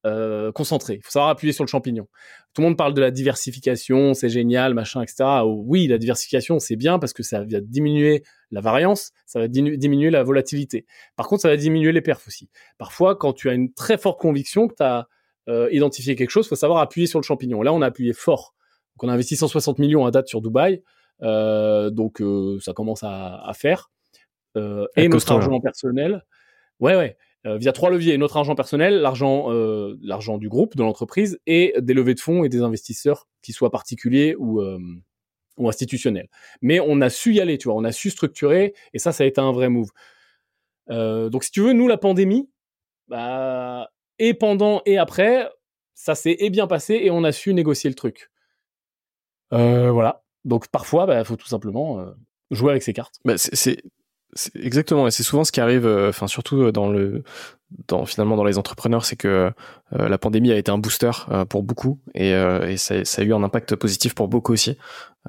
euh, 0.05 0.51
concentrer, 0.51 0.95
il 0.95 1.03
faut 1.03 1.11
savoir 1.11 1.29
appuyer 1.29 1.53
sur 1.53 1.63
le 1.63 1.69
champignon. 1.69 2.07
Tout 2.53 2.61
le 2.61 2.67
monde 2.67 2.77
parle 2.77 2.93
de 2.93 3.01
la 3.01 3.11
diversification, 3.11 4.13
c'est 4.13 4.29
génial, 4.29 4.73
machin, 4.73 5.01
etc. 5.01 5.41
Oui, 5.45 5.87
la 5.87 5.97
diversification, 5.97 6.59
c'est 6.59 6.75
bien 6.75 6.99
parce 6.99 7.13
que 7.13 7.23
ça 7.23 7.43
va 7.43 7.59
diminuer 7.61 8.23
la 8.51 8.61
variance, 8.61 9.11
ça 9.25 9.39
va 9.39 9.47
diminuer 9.47 10.09
la 10.09 10.23
volatilité. 10.23 10.85
Par 11.15 11.27
contre, 11.27 11.41
ça 11.41 11.49
va 11.49 11.57
diminuer 11.57 11.91
les 11.91 12.01
perfs 12.01 12.27
aussi. 12.27 12.49
Parfois, 12.77 13.15
quand 13.15 13.33
tu 13.33 13.49
as 13.49 13.53
une 13.53 13.73
très 13.73 13.97
forte 13.97 14.19
conviction 14.19 14.67
que 14.67 14.75
tu 14.75 14.83
as 14.83 15.07
euh, 15.49 15.67
identifié 15.71 16.15
quelque 16.15 16.29
chose, 16.29 16.45
il 16.45 16.49
faut 16.49 16.55
savoir 16.55 16.79
appuyer 16.79 17.07
sur 17.07 17.19
le 17.19 17.23
champignon. 17.23 17.61
Là, 17.61 17.73
on 17.73 17.81
a 17.81 17.87
appuyé 17.87 18.13
fort. 18.13 18.53
Donc, 18.95 19.09
on 19.09 19.09
a 19.09 19.13
investi 19.13 19.35
160 19.35 19.79
millions 19.79 20.05
à 20.05 20.11
date 20.11 20.27
sur 20.27 20.41
Dubaï. 20.41 20.83
Euh, 21.21 21.89
donc 21.89 22.21
euh, 22.21 22.59
ça 22.59 22.73
commence 22.73 23.03
à, 23.03 23.43
à 23.45 23.53
faire. 23.53 23.89
Euh, 24.55 24.87
et 24.95 25.07
notre 25.07 25.31
argent 25.31 25.59
personnel. 25.59 26.23
Ouais, 26.79 26.95
ouais. 26.95 27.17
via 27.43 27.71
trois 27.71 27.89
leviers 27.89 28.17
notre 28.17 28.37
argent 28.37 28.55
personnel, 28.55 29.01
l'argent, 29.01 29.49
l'argent 30.01 30.37
du 30.37 30.49
groupe, 30.49 30.75
de 30.75 30.83
l'entreprise, 30.83 31.39
et 31.47 31.73
des 31.79 31.93
levées 31.93 32.13
de 32.13 32.19
fonds 32.19 32.43
et 32.43 32.49
des 32.49 32.61
investisseurs, 32.61 33.27
qui 33.41 33.51
soient 33.51 33.71
particuliers 33.71 34.35
ou 34.37 34.61
ou 35.57 35.67
institutionnels. 35.67 36.29
Mais 36.61 36.79
on 36.79 37.01
a 37.01 37.09
su 37.09 37.33
y 37.33 37.41
aller, 37.41 37.57
tu 37.57 37.67
vois, 37.67 37.75
on 37.75 37.83
a 37.83 37.91
su 37.91 38.09
structurer, 38.09 38.73
et 38.93 38.99
ça, 38.99 39.11
ça 39.11 39.23
a 39.23 39.27
été 39.27 39.41
un 39.41 39.51
vrai 39.51 39.69
move. 39.69 39.89
Euh, 40.89 41.29
donc, 41.29 41.43
si 41.43 41.51
tu 41.51 41.61
veux, 41.61 41.73
nous, 41.73 41.87
la 41.87 41.97
pandémie, 41.97 42.49
bah, 43.07 43.89
et 44.19 44.33
pendant 44.33 44.81
et 44.85 44.97
après, 44.97 45.49
ça 45.93 46.15
s'est 46.15 46.37
bien 46.49 46.67
passé, 46.67 46.99
et 47.03 47.11
on 47.11 47.23
a 47.23 47.31
su 47.31 47.53
négocier 47.53 47.89
le 47.89 47.95
truc. 47.95 48.29
Euh, 49.53 49.91
voilà. 49.91 50.23
Donc 50.47 50.67
parfois, 50.69 51.03
il 51.03 51.07
bah, 51.07 51.23
faut 51.23 51.35
tout 51.35 51.47
simplement 51.47 51.99
euh, 51.99 52.05
jouer 52.51 52.71
avec 52.71 52.81
ses 52.81 52.93
cartes. 52.93 53.15
Bah, 53.25 53.37
c'est 53.37 53.83
exactement, 54.55 55.07
et 55.07 55.11
c'est 55.11 55.23
souvent 55.23 55.43
ce 55.43 55.51
qui 55.51 55.59
arrive, 55.59 55.85
euh, 55.85 56.09
enfin 56.09 56.27
surtout 56.27 56.63
euh, 56.63 56.71
dans 56.71 56.89
le, 56.89 57.23
dans 57.87 58.05
finalement 58.05 58.37
dans 58.37 58.43
les 58.43 58.57
entrepreneurs, 58.57 59.05
c'est 59.05 59.15
que 59.15 59.51
la 59.91 60.17
pandémie 60.17 60.51
a 60.51 60.57
été 60.57 60.71
un 60.71 60.77
booster 60.77 61.11
pour 61.49 61.63
beaucoup 61.63 61.99
et, 62.13 62.31
et 62.31 62.77
ça, 62.77 63.03
ça, 63.03 63.21
a 63.21 63.25
eu 63.25 63.33
un 63.33 63.43
impact 63.43 63.75
positif 63.75 64.15
pour 64.15 64.27
beaucoup 64.27 64.53
aussi 64.53 64.77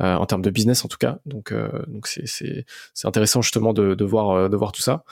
en 0.01 0.25
termes 0.27 0.43
de 0.43 0.51
business 0.51 0.85
en 0.85 0.89
tout 0.89 0.99
cas. 0.99 1.19
Donc 1.27 1.53
donc 1.89 2.07
c'est 2.07 2.65
intéressant 3.05 3.43
justement 3.43 3.73
de, 3.73 3.95
de 3.95 4.05
voir 4.05 4.49
de 4.49 4.57
voir 4.57 4.73
tout 4.73 4.83
ça. 4.83 5.05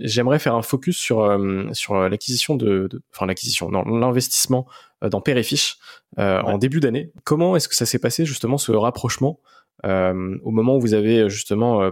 J'aimerais 0.00 0.38
faire 0.38 0.54
un 0.54 0.62
focus 0.62 0.98
sur 0.98 1.38
sur 1.72 2.08
l'acquisition 2.08 2.56
de, 2.56 2.88
enfin 3.14 3.26
l'acquisition, 3.26 3.70
non 3.70 3.84
l'investissement 3.84 4.66
dans 5.02 5.20
Perifish 5.20 5.78
en 6.18 6.58
début 6.58 6.80
d'année. 6.80 7.10
Comment 7.24 7.56
est-ce 7.56 7.68
que 7.68 7.74
ça 7.76 7.86
s'est 7.86 7.98
passé 7.98 8.26
justement 8.26 8.58
ce 8.58 8.72
rapprochement 8.72 9.40
au 9.82 10.50
moment 10.50 10.76
où 10.76 10.80
vous 10.80 10.94
avez 10.94 11.30
justement 11.30 11.90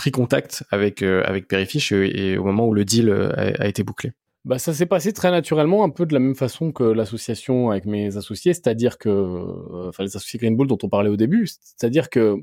pris 0.00 0.12
contact 0.12 0.64
avec 0.70 1.02
euh, 1.02 1.22
avec 1.26 1.46
Perifish 1.46 1.92
et, 1.92 2.38
au 2.38 2.44
moment 2.44 2.66
où 2.66 2.72
le 2.72 2.86
deal 2.86 3.10
euh, 3.10 3.30
a, 3.36 3.68
été 3.68 3.82
bouclé. 3.82 4.12
Bah, 4.46 4.58
ça 4.58 4.72
s'est 4.72 4.86
passé 4.86 5.12
très 5.12 5.30
naturellement, 5.30 5.84
un 5.84 5.90
peu 5.90 6.06
de 6.06 6.14
la 6.14 6.20
même 6.20 6.34
façon 6.34 6.72
que 6.72 6.84
l'association 6.84 7.70
avec 7.70 7.84
mes 7.84 8.16
associés, 8.16 8.54
c'est-à-dire 8.54 8.96
que, 8.96 9.10
euh, 9.10 9.88
enfin 9.90 10.02
les 10.02 10.16
associés 10.16 10.38
Green 10.38 10.56
Bull 10.56 10.68
dont 10.68 10.78
on 10.82 10.88
parlait 10.88 11.10
au 11.10 11.18
début, 11.18 11.46
c'est-à-dire 11.46 12.08
que 12.08 12.36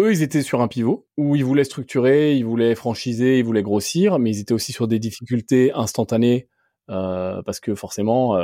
eux, 0.00 0.12
ils 0.12 0.22
étaient 0.22 0.42
sur 0.42 0.60
un 0.60 0.68
pivot 0.68 1.08
où 1.16 1.34
ils 1.34 1.44
voulaient 1.44 1.64
structurer, 1.64 2.36
ils 2.36 2.44
voulaient 2.44 2.76
franchiser, 2.76 3.40
ils 3.40 3.44
voulaient 3.44 3.64
grossir, 3.64 4.20
mais 4.20 4.30
ils 4.30 4.38
étaient 4.38 4.54
aussi 4.54 4.70
sur 4.70 4.86
des 4.86 5.00
difficultés 5.00 5.72
instantanées 5.74 6.48
parce 6.86 7.60
que 7.60 7.74
forcément, 7.74 8.36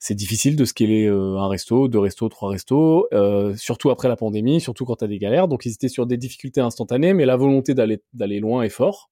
c'est 0.00 0.14
difficile 0.14 0.56
de 0.56 0.64
scaler 0.64 1.04
euh, 1.04 1.36
un 1.36 1.46
resto, 1.46 1.86
deux 1.86 1.98
restos, 1.98 2.30
trois 2.30 2.50
restos, 2.50 3.06
euh, 3.12 3.54
surtout 3.56 3.90
après 3.90 4.08
la 4.08 4.16
pandémie, 4.16 4.58
surtout 4.58 4.86
quand 4.86 4.96
tu 4.96 5.04
as 5.04 5.08
des 5.08 5.18
galères. 5.18 5.46
Donc 5.46 5.66
ils 5.66 5.72
étaient 5.72 5.88
sur 5.88 6.06
des 6.06 6.16
difficultés 6.16 6.62
instantanées, 6.62 7.12
mais 7.12 7.26
la 7.26 7.36
volonté 7.36 7.74
d'aller 7.74 8.40
loin 8.40 8.62
est 8.62 8.70
fort. 8.70 9.10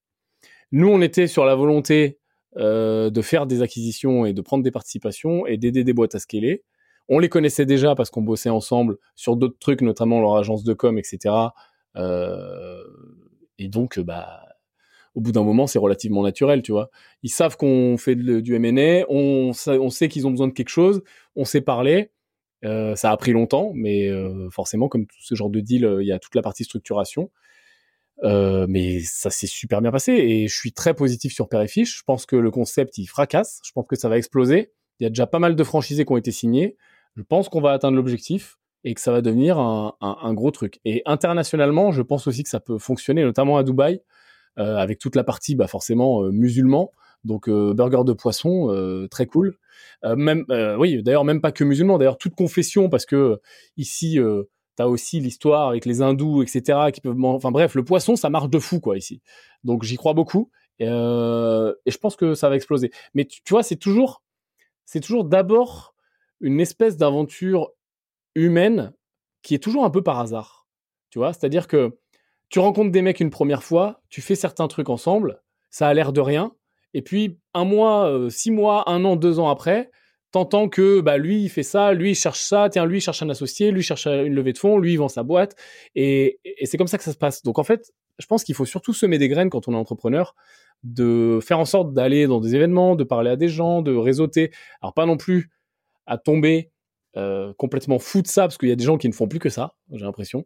Nous, 0.71 0.87
on 0.87 1.01
était 1.01 1.27
sur 1.27 1.45
la 1.45 1.53
volonté 1.53 2.17
euh, 2.57 3.11
de 3.11 3.21
faire 3.21 3.45
des 3.45 3.61
acquisitions 3.61 4.25
et 4.25 4.33
de 4.33 4.41
prendre 4.41 4.63
des 4.63 4.71
participations 4.71 5.45
et 5.45 5.57
d'aider 5.57 5.83
des 5.83 5.93
boîtes 5.93 6.15
à 6.15 6.19
scaler. 6.19 6.63
On 7.07 7.19
les 7.19 7.29
connaissait 7.29 7.67
déjà 7.67 7.93
parce 7.93 8.09
qu'on 8.09 8.23
bossait 8.23 8.49
ensemble 8.49 8.97
sur 9.15 9.35
d'autres 9.35 9.59
trucs, 9.59 9.81
notamment 9.81 10.19
leur 10.21 10.37
agence 10.37 10.63
de 10.63 10.73
com, 10.73 10.97
etc. 10.97 11.35
Euh, 11.97 12.83
et 13.59 13.67
donc, 13.67 13.99
bah, 13.99 14.41
au 15.19 15.21
bout 15.21 15.33
d'un 15.33 15.43
moment, 15.43 15.67
c'est 15.67 15.79
relativement 15.79 16.23
naturel, 16.23 16.61
tu 16.61 16.71
vois. 16.71 16.89
Ils 17.23 17.29
savent 17.29 17.57
qu'on 17.57 17.97
fait 17.97 18.15
du 18.15 18.55
M&A, 18.55 19.03
on, 19.09 19.51
sait 19.51 20.07
qu'ils 20.07 20.25
ont 20.25 20.31
besoin 20.31 20.47
de 20.47 20.53
quelque 20.53 20.69
chose, 20.69 21.03
on 21.35 21.43
sait 21.43 21.59
parler. 21.59 22.11
Euh, 22.63 22.95
ça 22.95 23.11
a 23.11 23.17
pris 23.17 23.33
longtemps, 23.33 23.73
mais 23.75 24.07
euh, 24.07 24.49
forcément, 24.49 24.87
comme 24.87 25.07
ce 25.19 25.35
genre 25.35 25.49
de 25.49 25.59
deal, 25.59 25.83
euh, 25.83 26.01
il 26.01 26.07
y 26.07 26.13
a 26.13 26.19
toute 26.19 26.35
la 26.35 26.41
partie 26.41 26.63
structuration. 26.63 27.31
Mais 28.23 29.01
ça 29.01 29.29
s'est 29.29 29.47
super 29.47 29.81
bien 29.81 29.91
passé 29.91 30.13
et 30.13 30.47
je 30.47 30.55
suis 30.55 30.71
très 30.71 30.93
positif 30.93 31.33
sur 31.33 31.49
Perifish. 31.49 31.99
Je 31.99 32.03
pense 32.03 32.25
que 32.25 32.37
le 32.37 32.51
concept 32.51 32.97
il 32.97 33.05
fracasse. 33.05 33.59
Je 33.65 33.71
pense 33.73 33.87
que 33.87 33.97
ça 33.97 34.07
va 34.07 34.17
exploser. 34.17 34.71
Il 34.99 35.03
y 35.03 35.05
a 35.05 35.09
déjà 35.09 35.27
pas 35.27 35.39
mal 35.39 35.55
de 35.55 35.63
franchisés 35.63 36.05
qui 36.05 36.11
ont 36.13 36.17
été 36.17 36.31
signés. 36.31 36.77
Je 37.15 37.23
pense 37.23 37.49
qu'on 37.49 37.61
va 37.61 37.71
atteindre 37.71 37.95
l'objectif 37.95 38.57
et 38.83 38.93
que 38.93 39.01
ça 39.01 39.11
va 39.11 39.21
devenir 39.21 39.57
un, 39.57 40.33
gros 40.33 40.51
truc. 40.51 40.79
Et 40.85 41.01
internationalement, 41.05 41.91
je 41.91 42.01
pense 42.01 42.27
aussi 42.27 42.43
que 42.43 42.49
ça 42.49 42.59
peut 42.59 42.77
fonctionner, 42.77 43.23
notamment 43.23 43.57
à 43.57 43.63
Dubaï. 43.63 44.01
Euh, 44.59 44.75
avec 44.75 44.99
toute 44.99 45.15
la 45.15 45.23
partie 45.23 45.55
bah, 45.55 45.67
forcément 45.67 46.23
euh, 46.23 46.31
musulman. 46.31 46.91
Donc 47.23 47.47
euh, 47.47 47.73
burger 47.73 48.03
de 48.05 48.11
poisson, 48.11 49.07
très 49.11 49.25
cool. 49.25 49.57
même, 50.03 50.45
oui, 50.77 51.03
d'ailleurs 51.03 51.25
même 51.25 51.41
pas 51.41 51.51
que 51.51 51.63
musulman, 51.65 51.97
d'ailleurs 51.97 52.17
toute 52.17 52.35
confession 52.35 52.89
parce 52.89 53.05
que 53.05 53.39
ici 53.77 54.19
T'as 54.75 54.85
aussi 54.85 55.19
l'histoire 55.19 55.67
avec 55.67 55.85
les 55.85 56.01
hindous, 56.01 56.41
etc. 56.41 56.91
qui 56.93 57.01
peuvent, 57.01 57.21
enfin 57.21 57.51
bref, 57.51 57.75
le 57.75 57.83
poisson, 57.83 58.15
ça 58.15 58.29
marche 58.29 58.49
de 58.49 58.59
fou 58.59 58.79
quoi 58.79 58.97
ici. 58.97 59.21
Donc 59.65 59.83
j'y 59.83 59.97
crois 59.97 60.13
beaucoup 60.13 60.49
et, 60.79 60.85
et, 60.85 60.87
je 60.87 61.97
pense 61.97 62.15
que 62.15 62.33
ça 62.33 62.47
va 62.47 62.55
exploser. 62.55 62.89
Mais 63.13 63.25
tu, 63.25 63.41
tu 63.43 63.53
vois, 63.53 63.61
c'est 63.61 63.75
toujours, 63.75 64.23
c'est 64.85 65.01
toujours 65.01 65.25
d'abord 65.25 65.93
une 66.39 66.61
espèce 66.61 66.95
d'aventure 66.95 67.71
humaine 68.35 68.93
qui 69.41 69.53
est 69.53 69.59
toujours 69.59 69.83
un 69.83 69.89
peu 69.89 70.01
par 70.01 70.17
hasard. 70.17 70.65
Tu 71.09 71.19
vois, 71.19 71.33
c'est-à-dire 71.33 71.67
que 71.67 71.98
tu 72.49 72.59
rencontres 72.59 72.91
des 72.91 73.01
mecs 73.01 73.19
une 73.19 73.29
première 73.29 73.63
fois, 73.63 74.01
tu 74.09 74.21
fais 74.21 74.35
certains 74.35 74.67
trucs 74.67 74.89
ensemble, 74.89 75.41
ça 75.69 75.87
a 75.87 75.93
l'air 75.93 76.13
de 76.13 76.21
rien, 76.21 76.51
et 76.93 77.01
puis 77.01 77.39
un 77.53 77.65
mois, 77.65 78.09
euh, 78.09 78.29
six 78.29 78.51
mois, 78.51 78.89
un 78.89 79.05
an, 79.05 79.15
deux 79.15 79.39
ans 79.39 79.49
après, 79.49 79.91
t'entends 80.31 80.69
que 80.69 81.01
bah 81.01 81.17
lui 81.17 81.43
il 81.43 81.49
fait 81.49 81.63
ça, 81.63 81.93
lui 81.93 82.11
il 82.11 82.15
cherche 82.15 82.41
ça, 82.41 82.69
tiens 82.69 82.85
lui 82.85 82.97
il 82.97 83.01
cherche 83.01 83.21
un 83.21 83.29
associé, 83.29 83.71
lui 83.71 83.81
il 83.81 83.83
cherche 83.83 84.07
une 84.07 84.33
levée 84.33 84.53
de 84.53 84.57
fonds, 84.57 84.77
lui 84.77 84.93
il 84.93 84.97
vend 84.97 85.07
sa 85.07 85.23
boîte, 85.23 85.55
et, 85.95 86.39
et 86.43 86.65
c'est 86.65 86.77
comme 86.77 86.87
ça 86.87 86.97
que 86.97 87.03
ça 87.03 87.13
se 87.13 87.17
passe. 87.17 87.43
Donc 87.43 87.59
en 87.59 87.63
fait, 87.63 87.91
je 88.19 88.25
pense 88.25 88.43
qu'il 88.43 88.55
faut 88.55 88.65
surtout 88.65 88.93
semer 88.93 89.17
des 89.17 89.29
graines 89.29 89.49
quand 89.49 89.67
on 89.67 89.73
est 89.73 89.77
entrepreneur, 89.77 90.35
de 90.83 91.39
faire 91.41 91.59
en 91.59 91.65
sorte 91.65 91.93
d'aller 91.93 92.27
dans 92.27 92.39
des 92.39 92.55
événements, 92.55 92.95
de 92.95 93.03
parler 93.03 93.31
à 93.31 93.35
des 93.35 93.49
gens, 93.49 93.81
de 93.81 93.95
réseauter. 93.95 94.51
Alors 94.81 94.93
pas 94.93 95.05
non 95.05 95.17
plus 95.17 95.49
à 96.05 96.17
tomber 96.17 96.71
euh, 97.17 97.53
complètement 97.57 97.97
fou 97.97 98.21
de 98.21 98.27
ça 98.27 98.43
parce 98.43 98.59
qu'il 98.59 98.69
y 98.69 98.71
a 98.71 98.75
des 98.75 98.83
gens 98.83 98.99
qui 98.99 99.07
ne 99.09 99.13
font 99.13 99.27
plus 99.27 99.39
que 99.39 99.49
ça, 99.49 99.73
j'ai 99.91 100.05
l'impression. 100.05 100.45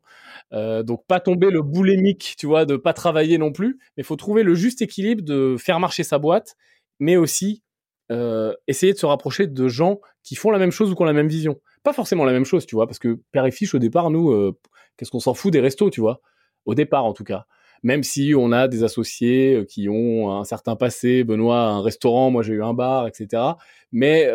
Euh, 0.54 0.82
donc 0.82 1.06
pas 1.08 1.20
tomber 1.20 1.50
le 1.50 1.62
boulémique, 1.62 2.36
tu 2.38 2.46
vois, 2.46 2.64
de 2.66 2.78
pas 2.78 2.94
travailler 2.94 3.38
non 3.38 3.52
plus, 3.52 3.80
mais 3.98 4.04
il 4.04 4.06
faut 4.06 4.16
trouver 4.16 4.44
le 4.44 4.56
juste 4.56 4.82
équilibre 4.82 5.24
de 5.24 5.58
faire 5.60 5.82
marcher 5.82 6.04
sa 6.04 6.20
boîte, 6.20 6.56
mais 7.00 7.18
aussi 7.18 7.64
euh, 8.12 8.54
essayer 8.68 8.94
de 8.94 8.98
se 8.98 9.06
rapprocher 9.06 9.48
de 9.48 9.68
gens 9.68 10.00
qui 10.24 10.36
font 10.36 10.52
la 10.52 10.58
même 10.60 10.72
chose 10.72 10.90
ou 10.90 10.96
qui 10.96 11.02
ont 11.02 11.06
la 11.06 11.12
même 11.12 11.28
vision. 11.28 11.60
Pas 11.84 11.92
forcément 11.92 12.24
la 12.24 12.32
même 12.32 12.46
chose, 12.46 12.66
tu 12.66 12.76
vois, 12.76 12.88
parce 12.88 13.00
que 13.00 13.20
père 13.34 13.46
et 13.46 13.52
fiche 13.52 13.76
au 13.76 13.80
départ, 13.80 14.10
nous, 14.10 14.54
qu'est-ce 14.96 15.12
qu'on 15.12 15.20
s'en 15.20 15.34
fout 15.34 15.52
des 15.52 15.60
restos, 15.60 15.90
tu 15.90 16.00
vois, 16.00 16.22
au 16.66 16.76
départ 16.76 17.04
en 17.04 17.12
tout 17.12 17.26
cas. 17.26 17.46
Même 17.84 18.04
si 18.04 18.34
on 18.38 18.54
a 18.54 18.70
des 18.70 18.86
associés 18.86 19.66
qui 19.68 19.90
ont 19.90 20.32
un 20.32 20.46
certain 20.46 20.78
passé, 20.78 21.26
Benoît 21.26 21.60
un 21.60 21.82
restaurant, 21.82 22.32
moi 22.32 22.42
j'ai 22.42 22.54
eu 22.54 22.64
un 22.64 22.74
bar, 22.74 23.06
etc. 23.08 23.44
Mais 23.92 24.32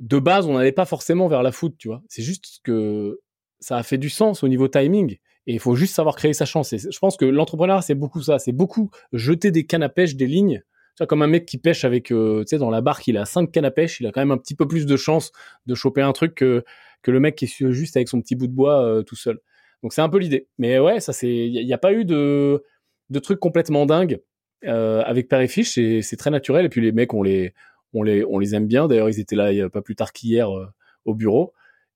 de 0.00 0.18
base, 0.18 0.46
on 0.46 0.54
n'allait 0.54 0.72
pas 0.72 0.84
forcément 0.84 1.28
vers 1.28 1.42
la 1.42 1.52
foot, 1.52 1.74
tu 1.78 1.88
vois. 1.88 2.02
C'est 2.08 2.22
juste 2.22 2.60
que 2.62 3.20
ça 3.60 3.76
a 3.76 3.82
fait 3.82 3.98
du 3.98 4.10
sens 4.10 4.42
au 4.42 4.48
niveau 4.48 4.68
timing. 4.68 5.18
Et 5.46 5.54
il 5.54 5.60
faut 5.60 5.74
juste 5.74 5.94
savoir 5.94 6.14
créer 6.14 6.34
sa 6.34 6.44
chance. 6.44 6.72
Et 6.72 6.78
je 6.78 6.98
pense 6.98 7.16
que 7.16 7.24
l'entrepreneur, 7.24 7.82
c'est 7.82 7.94
beaucoup 7.94 8.22
ça. 8.22 8.38
C'est 8.38 8.52
beaucoup 8.52 8.90
jeter 9.12 9.50
des 9.50 9.64
cannes 9.64 9.82
à 9.82 9.88
pêche, 9.88 10.14
des 10.14 10.26
lignes. 10.26 10.62
Tu 10.94 11.00
vois, 11.02 11.06
comme 11.06 11.22
un 11.22 11.26
mec 11.26 11.46
qui 11.46 11.58
pêche 11.58 11.84
avec, 11.84 12.12
euh, 12.12 12.40
tu 12.40 12.50
sais, 12.50 12.58
dans 12.58 12.70
la 12.70 12.80
barque, 12.80 13.06
il 13.08 13.16
a 13.16 13.24
cinq 13.24 13.50
cannes 13.50 13.64
à 13.64 13.70
pêche. 13.70 14.00
Il 14.00 14.06
a 14.06 14.12
quand 14.12 14.20
même 14.20 14.30
un 14.30 14.36
petit 14.36 14.54
peu 14.54 14.68
plus 14.68 14.84
de 14.84 14.96
chance 14.96 15.32
de 15.66 15.74
choper 15.74 16.02
un 16.02 16.12
truc 16.12 16.34
que, 16.34 16.64
le 17.06 17.20
mec 17.20 17.36
qui 17.36 17.46
est 17.46 17.72
juste 17.72 17.96
avec 17.96 18.08
son 18.08 18.20
petit 18.20 18.36
bout 18.36 18.46
de 18.46 18.52
bois 18.52 18.84
euh, 18.84 19.02
tout 19.02 19.16
seul. 19.16 19.40
Donc 19.82 19.94
c'est 19.94 20.02
un 20.02 20.08
peu 20.10 20.18
l'idée. 20.18 20.48
Mais 20.58 20.78
ouais, 20.78 21.00
ça 21.00 21.14
c'est, 21.14 21.34
il 21.34 21.64
n'y 21.64 21.72
a, 21.72 21.78
pas 21.78 21.92
eu 21.94 22.04
de, 22.04 22.62
de 23.08 23.18
trucs 23.18 23.40
complètement 23.40 23.86
dingues 23.86 24.20
euh, 24.66 25.02
avec 25.06 25.28
Père 25.28 25.40
et. 25.40 25.48
C'est 25.48 26.16
très 26.18 26.30
naturel. 26.30 26.66
Et 26.66 26.68
puis 26.68 26.82
les 26.82 26.92
mecs, 26.92 27.14
on 27.14 27.22
les, 27.22 27.54
on 27.94 28.02
les, 28.02 28.24
on 28.24 28.38
les 28.38 28.54
aime 28.54 28.66
bien. 28.66 28.88
D'ailleurs, 28.88 29.08
ils 29.08 29.20
étaient 29.20 29.36
là 29.36 29.52
il 29.52 29.60
a 29.60 29.70
pas 29.70 29.82
plus 29.82 29.96
tard 29.96 30.12
qu'hier 30.12 30.50
euh, 30.56 30.66
au 31.04 31.14
bureau. 31.14 31.52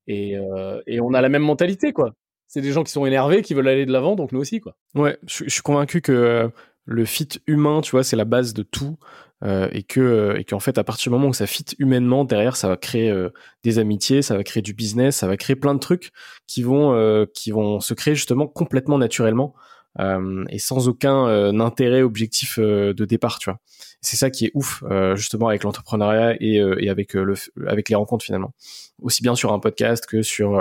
Et, 0.06 0.36
euh, 0.36 0.80
et 0.86 1.00
on 1.00 1.14
a 1.14 1.20
la 1.20 1.28
même 1.28 1.42
mentalité, 1.42 1.92
quoi. 1.92 2.14
C'est 2.48 2.60
des 2.60 2.72
gens 2.72 2.84
qui 2.84 2.92
sont 2.92 3.06
énervés, 3.06 3.42
qui 3.42 3.54
veulent 3.54 3.68
aller 3.68 3.86
de 3.86 3.92
l'avant, 3.92 4.14
donc 4.14 4.32
nous 4.32 4.40
aussi, 4.40 4.60
quoi. 4.60 4.76
Ouais, 4.94 5.16
je, 5.26 5.48
suis 5.48 5.62
convaincu 5.62 6.02
que 6.02 6.12
euh, 6.12 6.48
le 6.84 7.04
fit 7.04 7.28
humain, 7.46 7.80
tu 7.80 7.92
vois, 7.92 8.04
c'est 8.04 8.16
la 8.16 8.24
base 8.24 8.52
de 8.52 8.62
tout. 8.62 8.98
Euh, 9.44 9.68
et 9.72 9.82
que 9.82 10.36
et 10.38 10.44
qu'en 10.44 10.60
fait 10.60 10.78
à 10.78 10.84
partir 10.84 11.10
du 11.10 11.16
moment 11.16 11.28
où 11.28 11.34
ça 11.34 11.48
fit 11.48 11.64
humainement 11.80 12.24
derrière 12.24 12.54
ça 12.54 12.68
va 12.68 12.76
créer 12.76 13.10
euh, 13.10 13.30
des 13.64 13.80
amitiés 13.80 14.22
ça 14.22 14.36
va 14.36 14.44
créer 14.44 14.62
du 14.62 14.72
business 14.72 15.16
ça 15.16 15.26
va 15.26 15.36
créer 15.36 15.56
plein 15.56 15.74
de 15.74 15.80
trucs 15.80 16.12
qui 16.46 16.62
vont 16.62 16.94
euh, 16.94 17.26
qui 17.34 17.50
vont 17.50 17.80
se 17.80 17.92
créer 17.92 18.14
justement 18.14 18.46
complètement 18.46 18.98
naturellement 18.98 19.52
euh, 19.56 19.60
et 19.98 20.58
sans 20.58 20.88
aucun 20.88 21.26
euh, 21.28 21.58
intérêt 21.60 22.02
objectif 22.02 22.58
euh, 22.58 22.94
de 22.94 23.04
départ, 23.04 23.38
tu 23.38 23.50
vois. 23.50 23.60
C'est 24.00 24.16
ça 24.16 24.30
qui 24.30 24.46
est 24.46 24.50
ouf 24.54 24.82
justement 25.14 25.48
avec 25.48 25.62
l'entrepreneuriat 25.62 26.34
et, 26.40 26.88
avec 26.88 27.14
le 27.14 27.34
avec 27.68 27.88
les 27.88 27.94
rencontres 27.94 28.24
finalement, 28.24 28.52
aussi 29.00 29.22
bien 29.22 29.36
sur 29.36 29.52
un 29.52 29.60
podcast 29.60 30.06
que 30.06 30.22
sur 30.22 30.60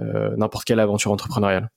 n'importe 0.00 0.64
quelle 0.64 0.80
aventure 0.80 1.12
entrepreneuriale. 1.12 1.70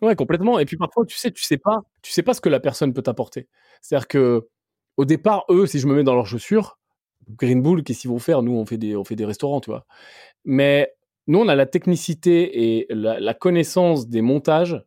Ouais, 0.00 0.16
complètement. 0.16 0.58
Et 0.58 0.64
puis 0.64 0.78
parfois, 0.78 1.04
tu 1.04 1.18
sais, 1.18 1.32
tu 1.32 1.42
sais 1.42 1.58
pas, 1.58 1.82
tu 2.00 2.12
sais 2.12 2.22
pas 2.22 2.32
ce 2.32 2.40
que 2.40 2.48
la 2.48 2.60
personne 2.60 2.94
peut 2.94 3.02
t'apporter. 3.02 3.46
C'est-à-dire 3.82 4.08
que 4.08 4.48
au 4.96 5.04
départ, 5.04 5.44
eux, 5.50 5.66
si 5.66 5.80
je 5.80 5.86
me 5.86 5.94
mets 5.94 6.04
dans 6.04 6.14
leurs 6.14 6.26
chaussures, 6.26 6.78
Green 7.30 7.60
Bull, 7.62 7.82
qu'est-ce 7.82 8.00
qu'ils 8.00 8.10
vont 8.10 8.18
faire? 8.18 8.42
Nous, 8.42 8.52
on 8.52 8.64
fait 8.64 8.78
des, 8.78 8.96
on 8.96 9.04
fait 9.04 9.16
des 9.16 9.26
restaurants, 9.26 9.60
tu 9.60 9.70
vois. 9.70 9.86
Mais 10.44 10.94
nous, 11.26 11.40
on 11.40 11.48
a 11.48 11.54
la 11.54 11.66
technicité 11.66 12.78
et 12.78 12.86
la 12.90 13.34
connaissance 13.34 14.08
des 14.08 14.22
montages 14.22 14.82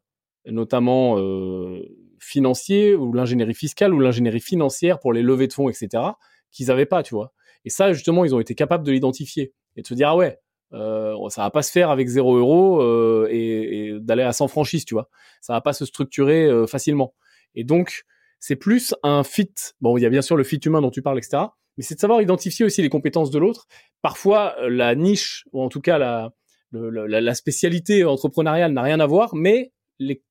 notamment 0.45 1.19
euh, 1.19 1.81
financiers 2.19 2.95
ou 2.95 3.13
l'ingénierie 3.13 3.53
fiscale 3.53 3.93
ou 3.93 3.99
l'ingénierie 3.99 4.39
financière 4.39 4.99
pour 4.99 5.13
les 5.13 5.21
levées 5.21 5.47
de 5.47 5.53
fonds, 5.53 5.69
etc., 5.69 6.03
qu'ils 6.51 6.67
n'avaient 6.67 6.85
pas, 6.85 7.03
tu 7.03 7.15
vois. 7.15 7.33
Et 7.65 7.69
ça, 7.69 7.93
justement, 7.93 8.25
ils 8.25 8.33
ont 8.35 8.39
été 8.39 8.55
capables 8.55 8.85
de 8.85 8.91
l'identifier 8.91 9.53
et 9.75 9.81
de 9.81 9.87
se 9.87 9.93
dire, 9.93 10.09
ah 10.09 10.15
ouais, 10.15 10.39
euh, 10.73 11.29
ça 11.29 11.43
va 11.43 11.49
pas 11.49 11.61
se 11.61 11.71
faire 11.71 11.89
avec 11.89 12.07
0 12.07 12.37
euros 12.37 12.81
euh, 12.81 13.27
et, 13.29 13.93
d'aller 13.99 14.23
à 14.23 14.33
100 14.33 14.47
franchises, 14.47 14.85
tu 14.85 14.93
vois. 14.93 15.09
Ça 15.41 15.53
va 15.53 15.61
pas 15.61 15.73
se 15.73 15.85
structurer 15.85 16.45
euh, 16.45 16.65
facilement. 16.65 17.13
Et 17.55 17.63
donc, 17.63 18.03
c'est 18.39 18.55
plus 18.55 18.95
un 19.03 19.23
fit. 19.23 19.53
Bon, 19.81 19.97
il 19.97 20.01
y 20.01 20.05
a 20.05 20.09
bien 20.09 20.21
sûr 20.21 20.37
le 20.37 20.43
fit 20.43 20.57
humain 20.57 20.81
dont 20.81 20.91
tu 20.91 21.01
parles, 21.01 21.17
etc. 21.17 21.43
Mais 21.77 21.83
c'est 21.83 21.95
de 21.95 21.99
savoir 21.99 22.21
identifier 22.21 22.65
aussi 22.65 22.81
les 22.81 22.89
compétences 22.89 23.31
de 23.31 23.39
l'autre. 23.39 23.67
Parfois, 24.01 24.55
la 24.67 24.95
niche, 24.95 25.45
ou 25.51 25.61
en 25.61 25.69
tout 25.69 25.81
cas 25.81 25.97
la, 25.97 26.31
la 26.71 27.33
spécialité 27.33 28.03
entrepreneuriale 28.03 28.73
n'a 28.73 28.81
rien 28.81 28.99
à 28.99 29.05
voir, 29.05 29.35
mais 29.35 29.71
les 29.99 30.23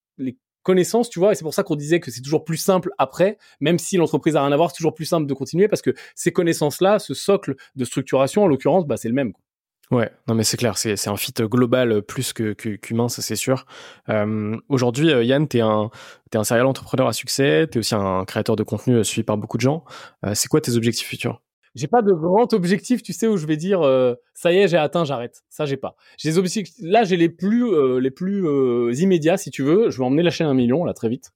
les 0.60 0.62
connaissances, 0.62 1.10
tu 1.10 1.18
vois, 1.18 1.32
et 1.32 1.34
c'est 1.34 1.42
pour 1.42 1.54
ça 1.54 1.62
qu'on 1.62 1.76
disait 1.76 2.00
que 2.00 2.10
c'est 2.10 2.20
toujours 2.20 2.44
plus 2.44 2.56
simple 2.56 2.90
après, 2.98 3.38
même 3.60 3.78
si 3.78 3.96
l'entreprise 3.96 4.36
a 4.36 4.42
rien 4.42 4.52
à 4.52 4.56
voir, 4.56 4.70
c'est 4.70 4.76
toujours 4.76 4.94
plus 4.94 5.04
simple 5.04 5.26
de 5.26 5.34
continuer 5.34 5.68
parce 5.68 5.82
que 5.82 5.94
ces 6.14 6.32
connaissances-là, 6.32 6.98
ce 6.98 7.14
socle 7.14 7.56
de 7.76 7.84
structuration, 7.84 8.44
en 8.44 8.46
l'occurrence, 8.46 8.86
bah, 8.86 8.96
c'est 8.96 9.08
le 9.08 9.14
même. 9.14 9.32
Quoi. 9.32 9.42
Ouais, 9.90 10.08
non 10.28 10.36
mais 10.36 10.44
c'est 10.44 10.56
clair, 10.56 10.78
c'est, 10.78 11.08
un 11.08 11.16
fit 11.16 11.32
global 11.32 12.02
plus 12.02 12.32
que, 12.32 12.52
qu'humain, 12.52 13.08
ça 13.08 13.22
c'est 13.22 13.34
sûr. 13.34 13.66
Euh, 14.08 14.56
aujourd'hui, 14.68 15.10
euh, 15.10 15.24
Yann, 15.24 15.48
t'es 15.48 15.60
un, 15.60 15.90
t'es 16.30 16.38
un 16.38 16.44
serial 16.44 16.66
entrepreneur 16.66 17.08
à 17.08 17.12
succès, 17.12 17.66
t'es 17.68 17.80
aussi 17.80 17.96
un 17.96 18.24
créateur 18.24 18.54
de 18.54 18.62
contenu 18.62 18.94
euh, 18.94 19.02
suivi 19.02 19.24
par 19.24 19.36
beaucoup 19.36 19.56
de 19.56 19.62
gens. 19.62 19.84
Euh, 20.24 20.34
c'est 20.34 20.46
quoi 20.46 20.60
tes 20.60 20.76
objectifs 20.76 21.08
futurs? 21.08 21.42
J'ai 21.74 21.86
pas 21.86 22.02
de 22.02 22.12
grand 22.12 22.52
objectif, 22.52 23.02
tu 23.02 23.12
sais, 23.12 23.26
où 23.28 23.36
je 23.36 23.46
vais 23.46 23.56
dire 23.56 23.82
euh, 23.82 24.14
ça 24.34 24.52
y 24.52 24.56
est, 24.58 24.68
j'ai 24.68 24.76
atteint, 24.76 25.04
j'arrête. 25.04 25.42
Ça, 25.50 25.66
j'ai 25.66 25.76
pas. 25.76 25.94
J'ai 26.18 26.36
objectifs. 26.36 26.68
Là, 26.80 27.04
j'ai 27.04 27.16
les 27.16 27.28
plus 27.28 27.64
euh, 27.64 28.00
les 28.00 28.10
plus 28.10 28.46
euh, 28.46 28.92
immédiats, 28.94 29.36
si 29.36 29.50
tu 29.50 29.62
veux. 29.62 29.90
Je 29.90 29.98
vais 29.98 30.04
emmener 30.04 30.22
la 30.22 30.30
chaîne 30.30 30.48
à 30.48 30.50
un 30.50 30.54
million 30.54 30.84
là 30.84 30.94
très 30.94 31.08
vite. 31.08 31.30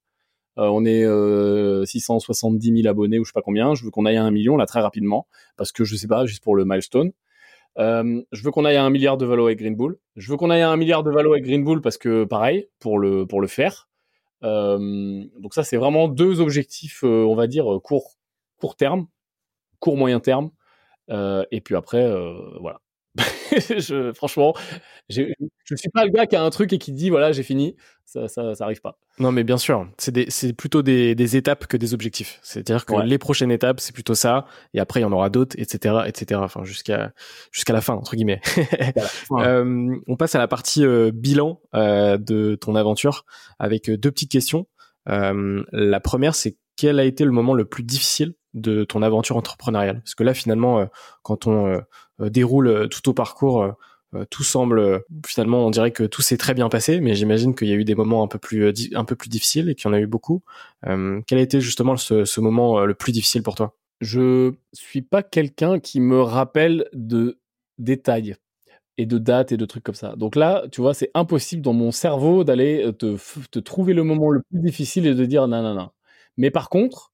on 0.57 0.85
est 0.85 1.05
670 1.85 2.81
000 2.81 2.87
abonnés 2.87 3.19
ou 3.19 3.23
je 3.23 3.29
sais 3.29 3.33
pas 3.33 3.41
combien. 3.41 3.75
Je 3.75 3.85
veux 3.85 3.91
qu'on 3.91 4.05
aille 4.05 4.17
à 4.17 4.23
un 4.23 4.31
million 4.31 4.57
là 4.57 4.65
très 4.65 4.81
rapidement 4.81 5.27
parce 5.57 5.71
que 5.71 5.83
je 5.85 5.95
sais 5.95 6.07
pas, 6.07 6.25
juste 6.25 6.43
pour 6.43 6.55
le 6.55 6.65
milestone. 6.65 7.11
je 7.77 8.43
veux 8.43 8.51
qu'on 8.51 8.65
aille 8.65 8.77
à 8.77 8.83
un 8.83 8.89
milliard 8.89 9.17
de 9.17 9.25
valo 9.25 9.45
avec 9.45 9.59
Green 9.59 9.75
Bull. 9.75 9.97
Je 10.17 10.31
veux 10.31 10.37
qu'on 10.37 10.49
aille 10.49 10.61
à 10.61 10.69
un 10.69 10.77
milliard 10.77 11.03
de 11.03 11.11
valo 11.11 11.31
avec 11.33 11.45
Green 11.45 11.63
Bull 11.63 11.81
parce 11.81 11.97
que 11.97 12.25
pareil 12.25 12.67
pour 12.79 12.99
le 12.99 13.25
pour 13.25 13.39
le 13.39 13.47
faire. 13.47 13.87
donc 14.41 15.53
ça, 15.53 15.63
c'est 15.63 15.77
vraiment 15.77 16.09
deux 16.09 16.41
objectifs, 16.41 17.03
on 17.03 17.35
va 17.35 17.47
dire 17.47 17.79
court 17.83 18.17
court 18.57 18.75
terme 18.75 19.07
court 19.79 19.97
moyen 19.97 20.19
terme. 20.19 20.51
Euh, 21.09 21.43
et 21.51 21.61
puis 21.61 21.75
après, 21.75 22.03
euh, 22.03 22.33
voilà. 22.59 22.79
je, 23.77 24.11
franchement, 24.13 24.53
je 25.09 25.21
ne 25.21 25.75
suis 25.77 25.89
pas 25.89 26.03
le 26.03 26.11
gars 26.11 26.25
qui 26.25 26.35
a 26.35 26.43
un 26.43 26.49
truc 26.49 26.73
et 26.73 26.77
qui 26.77 26.91
dit 26.91 27.09
voilà, 27.09 27.31
j'ai 27.31 27.43
fini. 27.43 27.75
Ça, 28.03 28.27
ça, 28.27 28.55
ça 28.55 28.65
arrive 28.65 28.81
pas. 28.81 28.97
Non, 29.17 29.31
mais 29.31 29.43
bien 29.43 29.57
sûr, 29.57 29.87
c'est 29.97 30.53
plutôt 30.53 30.81
des, 30.81 31.15
des, 31.15 31.37
étapes 31.37 31.65
que 31.67 31.77
des 31.77 31.93
objectifs. 31.93 32.39
C'est-à-dire 32.43 32.85
que 32.85 33.01
les 33.01 33.17
prochaines 33.17 33.51
étapes, 33.51 33.79
c'est 33.79 33.93
plutôt 33.93 34.15
ça, 34.15 34.45
et 34.73 34.79
après 34.79 34.99
il 34.99 35.03
y 35.03 35.05
en 35.05 35.11
aura 35.11 35.29
d'autres, 35.29 35.55
etc., 35.57 36.03
etc. 36.05 36.41
Enfin, 36.43 36.63
jusqu'à 36.63 37.13
jusqu'à 37.51 37.73
la 37.73 37.81
fin 37.81 37.93
entre 37.93 38.15
guillemets. 38.15 38.41
euh, 39.31 39.95
on 40.07 40.15
passe 40.17 40.35
à 40.35 40.39
la 40.39 40.47
partie 40.47 40.85
euh, 40.85 41.11
bilan 41.13 41.61
euh, 41.73 42.17
de 42.17 42.55
ton 42.55 42.75
aventure 42.75 43.25
avec 43.59 43.89
deux 43.89 44.11
petites 44.11 44.31
questions. 44.31 44.67
la 45.07 45.99
première, 46.01 46.35
c'est 46.35 46.57
quel 46.75 46.99
a 46.99 47.05
été 47.05 47.23
le 47.23 47.31
moment 47.31 47.53
le 47.53 47.65
plus 47.65 47.83
difficile 47.83 48.33
de 48.55 48.85
ton 48.85 49.01
aventure 49.01 49.37
entrepreneuriale 49.37 49.99
Parce 49.99 50.15
que 50.15 50.23
là, 50.23 50.33
finalement, 50.33 50.79
euh, 50.79 50.85
quand 51.21 51.45
on 51.45 51.67
euh, 51.67 51.81
euh, 52.21 52.29
déroule 52.29 52.89
tout 52.89 53.07
au 53.09 53.13
parcours, 53.13 53.75
tout 54.29 54.45
semble 54.45 55.03
finalement, 55.27 55.67
on 55.67 55.71
dirait 55.71 55.91
que 55.91 56.03
tout 56.03 56.21
s'est 56.21 56.37
très 56.37 56.53
bien 56.53 56.69
passé, 56.69 57.01
mais 57.01 57.15
j'imagine 57.15 57.53
qu'il 57.53 57.67
y 57.67 57.73
a 57.73 57.75
eu 57.75 57.83
des 57.83 57.95
moments 57.95 58.23
un 58.23 58.27
peu 58.27 58.39
plus 58.39 58.73
un 58.93 59.03
peu 59.03 59.17
plus 59.17 59.27
difficiles 59.27 59.69
et 59.69 59.75
qu'il 59.75 59.89
y 59.89 59.93
en 59.93 59.93
a 59.93 59.99
eu 59.99 60.07
beaucoup. 60.07 60.41
quel 60.83 61.37
a 61.37 61.41
été 61.41 61.59
justement 61.59 61.97
ce, 61.97 62.39
moment 62.39 62.85
le 62.85 62.93
plus 62.93 63.11
difficile 63.11 63.43
pour 63.43 63.55
toi? 63.55 63.75
Je 63.99 64.53
suis 64.71 65.01
pas 65.01 65.21
quelqu'un 65.21 65.79
qui 65.79 65.99
me 65.99 66.21
rappelle 66.21 66.87
de 66.93 67.39
détails 67.77 68.37
et 68.97 69.05
de 69.05 69.17
dates 69.17 69.51
et 69.51 69.57
de 69.57 69.65
trucs 69.65 69.83
comme 69.83 69.95
ça. 69.95 70.15
Donc 70.15 70.37
là, 70.37 70.63
tu 70.71 70.79
vois, 70.79 70.93
c'est 70.93 71.11
impossible 71.13 71.61
dans 71.61 71.73
mon 71.73 71.91
cerveau 71.91 72.45
d'aller 72.45 72.89
te, 72.97 73.17
te 73.51 73.59
trouver 73.59 73.93
le 73.93 74.05
moment 74.05 74.29
le 74.29 74.41
plus 74.49 74.59
difficile 74.59 75.07
et 75.07 75.13
de 75.13 75.25
dire 75.25 75.45
non, 75.49 75.61
non, 75.61 75.73
non. 75.73 75.89
Mais 76.37 76.51
par 76.51 76.69
contre, 76.69 77.11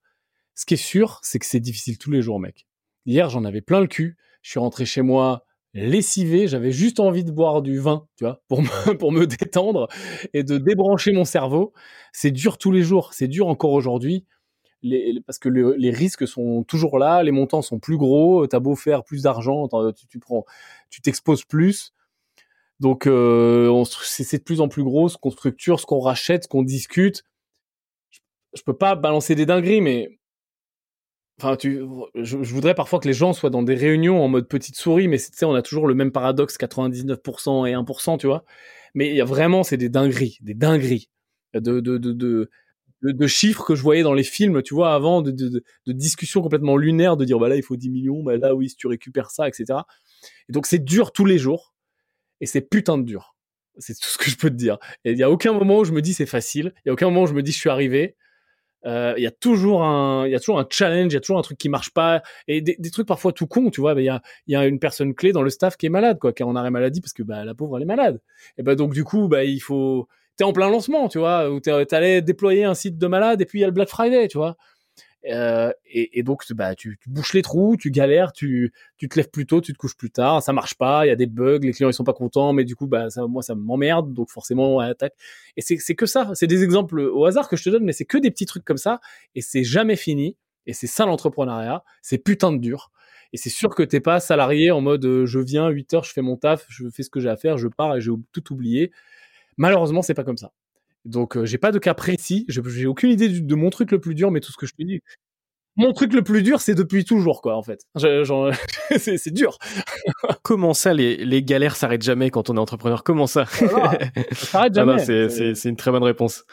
ce 0.56 0.66
qui 0.66 0.76
est 0.76 0.78
sûr, 0.78 1.20
c'est 1.24 1.39
que 1.39 1.45
c'est 1.45 1.60
difficile 1.60 1.97
tous 1.97 2.12
les 2.12 2.22
jours, 2.22 2.39
mec. 2.39 2.68
Hier, 3.06 3.30
j'en 3.30 3.45
avais 3.45 3.62
plein 3.62 3.80
le 3.80 3.88
cul. 3.88 4.18
Je 4.41 4.52
suis 4.52 4.60
rentré 4.60 4.86
chez 4.86 5.02
moi, 5.02 5.45
lessivé, 5.74 6.47
j'avais 6.47 6.72
juste 6.72 6.99
envie 6.99 7.24
de 7.24 7.32
boire 7.32 7.62
du 7.62 7.80
vin, 7.80 8.08
tu 8.18 8.24
vois, 8.24 8.41
pour 8.47 8.62
me, 8.62 8.93
pour 8.97 9.12
me 9.12 9.26
détendre 9.26 9.88
et 10.34 10.43
de 10.43 10.58
débrancher 10.58 11.12
mon 11.12 11.26
cerveau. 11.26 11.74
C'est 12.12 12.32
dur 12.32 12.58
tous 12.58 12.72
les 12.72 12.84
jours, 12.84 13.14
c'est 13.14 13.28
dur 13.28 13.47
encore 13.47 13.72
aujourd'hui. 13.72 14.26
Parce 15.28 15.38
que 15.38 15.47
les 15.47 15.91
risques 15.91 16.28
sont 16.28 16.64
toujours 16.64 16.97
là, 16.97 17.22
les 17.22 17.32
montants 17.32 17.62
sont 17.62 17.80
plus 17.80 17.97
gros, 17.97 18.47
t'as 18.47 18.60
beau 18.60 18.76
faire 18.76 19.04
plus 19.04 19.22
d'argent, 19.24 19.68
tu, 19.95 20.08
tu, 20.08 20.20
prends, 20.20 20.43
tu 20.89 21.02
t'exposes 21.02 21.43
plus. 21.43 21.93
Donc 22.80 23.06
euh, 23.06 23.84
c'est 24.02 24.39
de 24.39 24.43
plus 24.43 24.60
en 24.60 24.70
plus 24.70 24.84
gros 24.84 25.08
ce 25.08 25.18
qu'on 25.18 25.30
structure, 25.30 25.80
ce 25.80 25.86
qu'on 25.86 25.99
rachète, 25.99 26.45
ce 26.45 26.47
qu'on 26.47 26.64
discute. 26.64 27.24
Je, 28.10 28.20
je 28.56 28.64
peux 28.64 28.76
pas 28.76 28.95
balancer 28.95 29.36
des 29.36 29.45
dingueries, 29.45 29.82
mais 29.82 30.20
Enfin, 31.44 31.56
tu, 31.56 31.82
je, 32.14 32.38
voudrais 32.38 32.76
parfois 32.76 33.00
que 33.00 33.08
les 33.08 33.16
gens 33.16 33.34
soient 33.34 33.50
dans 33.50 33.64
des 33.64 33.74
réunions 33.74 34.24
en 34.24 34.28
mode 34.28 34.48
petite 34.48 34.76
souris, 34.76 35.08
mais 35.08 35.18
tu 35.18 35.30
sais, 35.34 35.46
on 35.46 35.56
a 35.56 35.64
toujours 35.64 35.88
le 35.88 35.96
même 35.96 36.12
paradoxe 36.12 36.56
99% 36.56 37.68
et 37.68 37.74
1%, 37.74 38.20
tu 38.20 38.28
vois. 38.28 38.46
Mais 38.94 39.16
y 39.16 39.22
a 39.22 39.26
vraiment, 39.26 39.64
c'est 39.64 39.78
des 39.78 39.89
dingueries, 39.89 40.38
des 40.42 40.54
dingueries 40.54 41.10
de, 41.56 41.80
de, 41.80 41.98
de, 41.98 42.50
de, 43.02 43.28
chiffres 43.28 43.66
que 43.66 43.74
je 43.74 43.82
voyais 43.82 44.04
dans 44.04 44.14
les 44.14 44.24
films, 44.24 44.62
tu 44.62 44.76
vois, 44.76 44.94
avant, 44.94 45.24
de, 45.24 45.32
de, 45.32 45.64
de, 45.88 45.92
discussions 45.92 46.44
complètement 46.44 46.78
lunaires, 46.78 47.18
de 47.18 47.26
dire, 47.26 47.39
bah 47.39 47.50
là, 47.50 47.56
il 47.56 47.64
faut 47.64 47.76
10 47.76 47.89
millions, 47.89 48.22
bah 48.22 48.38
là, 48.38 48.54
oui, 48.54 48.70
si 48.70 48.76
tu 48.76 48.86
récupères 48.86 49.32
ça, 49.32 49.48
etc. 49.48 49.80
Et 50.48 50.54
donc, 50.54 50.68
c'est 50.68 50.84
dur 50.84 51.12
tous 51.12 51.26
les 51.26 51.39
jours, 51.39 51.74
et 52.39 52.46
c'est 52.46 52.62
putain 52.62 53.00
de 53.00 53.04
dur. 53.04 53.36
C'est 53.80 53.96
tout 53.96 54.10
ce 54.10 54.20
que 54.20 54.30
je 54.30 54.38
peux 54.38 54.52
te 54.52 54.56
dire. 54.56 54.78
Et 55.06 55.14
il 55.14 55.18
y 55.18 55.24
a 55.24 55.32
aucun 55.32 55.54
moment 55.54 55.80
où 55.80 55.86
je 55.86 55.92
me 55.92 56.04
dis 56.04 56.14
c'est 56.14 56.28
facile, 56.28 56.72
il 56.86 56.89
y 56.89 56.92
a 56.92 56.94
aucun 56.94 57.08
moment 57.08 57.24
où 57.24 57.28
je 57.28 57.34
me 57.34 57.42
dis 57.42 57.52
je 57.52 57.58
suis 57.58 57.70
arrivé. 57.70 58.16
Euh, 58.86 59.14
il 59.18 59.24
y 59.24 59.28
a 59.28 59.32
toujours 59.32 59.84
un 59.84 60.26
il 60.26 60.32
y 60.32 60.36
a 60.36 60.40
toujours 60.40 60.60
un 60.60 60.66
challenge 60.68 61.12
il 61.12 61.14
y 61.14 61.18
a 61.18 61.20
toujours 61.20 61.38
un 61.38 61.44
truc 61.44 61.58
qui 61.60 61.70
marche 61.70 61.92
pas 61.92 62.24
et 62.48 62.62
des, 62.62 62.76
des 62.80 62.90
trucs 62.90 63.08
parfois 63.08 63.32
tout 63.32 63.46
con 63.46 63.70
tu 63.70 63.80
vois. 63.82 63.94
Il 63.94 64.04
y 64.04 64.10
a 64.10 64.22
il 64.48 64.54
y 64.54 64.56
a 64.56 64.66
une 64.66 64.80
personne 64.80 65.14
clé 65.14 65.32
dans 65.32 65.44
le 65.44 65.50
staff 65.52 65.78
qui 65.78 65.86
est 65.86 65.90
malade 65.90 66.18
quoi 66.20 66.34
qui 66.34 66.42
est 66.42 66.46
en 66.46 66.56
arrêt 66.56 66.72
maladie 66.72 67.02
parce 67.02 67.14
que 67.14 67.24
bah 67.24 67.46
la 67.46 67.54
pauvre 67.54 67.78
elle 67.78 67.84
est 67.84 67.86
malade. 67.86 68.20
Et 68.58 68.64
bah 68.64 68.76
donc 68.76 68.94
du 68.94 69.04
coup 69.04 69.28
bah 69.28 69.44
il 69.44 69.60
faut 69.60 70.08
t'es 70.36 70.44
en 70.44 70.54
plein 70.54 70.70
lancement 70.70 71.08
tu 71.10 71.20
vois 71.20 71.52
où 71.52 71.60
t'allais 71.60 72.22
déployer 72.22 72.64
un 72.64 72.74
site 72.74 72.98
de 72.98 73.08
malade 73.08 73.42
et 73.42 73.46
puis 73.46 73.60
il 73.60 73.62
y 73.62 73.66
a 73.66 73.68
le 73.68 73.74
Black 73.74 73.90
Friday 73.90 74.28
tu 74.28 74.38
vois 74.38 74.58
euh, 75.30 75.72
et, 75.86 76.20
et, 76.20 76.24
donc, 76.24 76.44
bah, 76.54 76.76
tu, 76.76 76.98
tu, 77.02 77.10
bouches 77.10 77.34
les 77.34 77.42
trous, 77.42 77.78
tu 77.78 77.92
galères, 77.92 78.32
tu, 78.34 78.74
tu 78.98 79.08
te 79.08 79.18
lèves 79.18 79.30
plus 79.30 79.46
tôt, 79.46 79.62
tu 79.62 79.74
te 79.74 79.78
couches 79.78 79.96
plus 79.96 80.10
tard, 80.10 80.42
ça 80.42 80.54
marche 80.54 80.76
pas, 80.76 81.06
il 81.06 81.10
y 81.10 81.12
a 81.12 81.16
des 81.16 81.28
bugs, 81.28 81.60
les 81.62 81.74
clients 81.74 81.90
ils 81.90 81.94
sont 81.94 82.04
pas 82.04 82.14
contents, 82.14 82.54
mais 82.54 82.64
du 82.64 82.76
coup, 82.76 82.88
bah, 82.88 83.10
ça, 83.10 83.28
moi 83.28 83.44
ça 83.44 83.56
m'emmerde, 83.56 84.14
donc 84.14 84.30
forcément, 84.30 84.76
on 84.76 84.80
attaque. 84.80 85.14
Et 85.58 85.62
c'est 85.62 85.96
que 85.96 86.06
ça, 86.06 86.32
c'est 86.34 86.48
des 86.48 86.64
exemples 86.64 87.00
au 87.00 87.26
hasard 87.26 87.50
que 87.50 87.56
je 87.56 87.64
te 87.64 87.70
donne, 87.70 87.84
mais 87.84 87.94
c'est 87.94 88.06
que 88.06 88.18
des 88.18 88.32
petits 88.32 88.46
trucs 88.46 88.66
comme 88.66 88.78
ça, 88.78 89.00
et 89.36 89.42
c'est 89.42 89.64
jamais 89.64 89.96
fini. 89.96 90.38
Et 90.68 90.74
c'est 90.74 90.88
ça 90.88 91.06
l'entrepreneuriat, 91.06 91.84
c'est 92.02 92.20
putain 92.20 92.52
de 92.52 92.58
dur. 92.58 92.92
Et 93.34 93.38
c'est 93.38 93.50
sûr 93.50 93.74
que 93.74 93.84
t'es 93.84 94.00
pas 94.00 94.20
salarié 94.20 94.72
en 94.72 94.82
mode 94.82 95.06
euh, 95.06 95.26
je 95.26 95.40
viens 95.40 95.70
8 95.70 95.94
heures, 95.94 96.04
je 96.04 96.12
fais 96.12 96.22
mon 96.22 96.36
taf, 96.38 96.66
je 96.70 96.90
fais 96.90 97.04
ce 97.04 97.10
que 97.10 97.20
j'ai 97.20 97.30
à 97.30 97.38
faire, 97.38 97.58
je 97.58 97.68
pars 97.68 97.96
et 97.96 98.02
j'ai 98.02 98.12
tout 98.34 98.54
oublié. 98.54 98.92
Malheureusement, 99.58 100.02
c'est 100.02 100.14
pas 100.14 100.24
comme 100.24 100.38
ça. 100.38 100.52
Donc, 101.06 101.38
euh, 101.38 101.45
j'ai 101.45 101.58
pas 101.58 101.72
de 101.72 101.80
cas 101.80 101.93
précis. 101.93 102.45
J'ai 102.47 102.86
aucune 102.86 103.12
idée 103.12 103.30
de 103.30 103.56
mon 103.56 103.70
truc 103.70 103.91
le 103.91 103.99
plus 103.99 104.16
dur, 104.16 104.32
mais 104.32 104.39
tout 104.39 104.52
ce 104.52 104.58
que 104.58 104.66
je 104.66 104.74
te 104.74 104.84
dis. 104.84 105.02
Mon 105.78 105.93
truc 105.93 106.14
le 106.14 106.22
plus 106.22 106.43
dur, 106.43 106.60
c'est 106.60 106.76
depuis 106.76 107.06
toujours, 107.06 107.41
quoi, 107.41 107.56
en 107.56 107.64
fait. 107.64 107.82
c'est 108.97 109.32
dur. 109.34 109.58
Comment 110.43 110.74
ça, 110.74 110.93
les, 110.93 111.18
les 111.18 111.43
galères 111.43 111.76
s'arrêtent 111.76 112.04
jamais 112.04 112.30
quand 112.30 112.49
on 112.49 112.58
est 112.58 112.60
entrepreneur? 112.60 113.04
Comment 113.04 113.28
ça? 113.28 113.45
Ça 113.45 113.97
s'arrête 114.34 114.74
jamais. 114.76 114.99
c'est 114.99 115.70
une 115.70 115.78
très 115.78 115.91
bonne 115.91 116.04
réponse. 116.04 116.43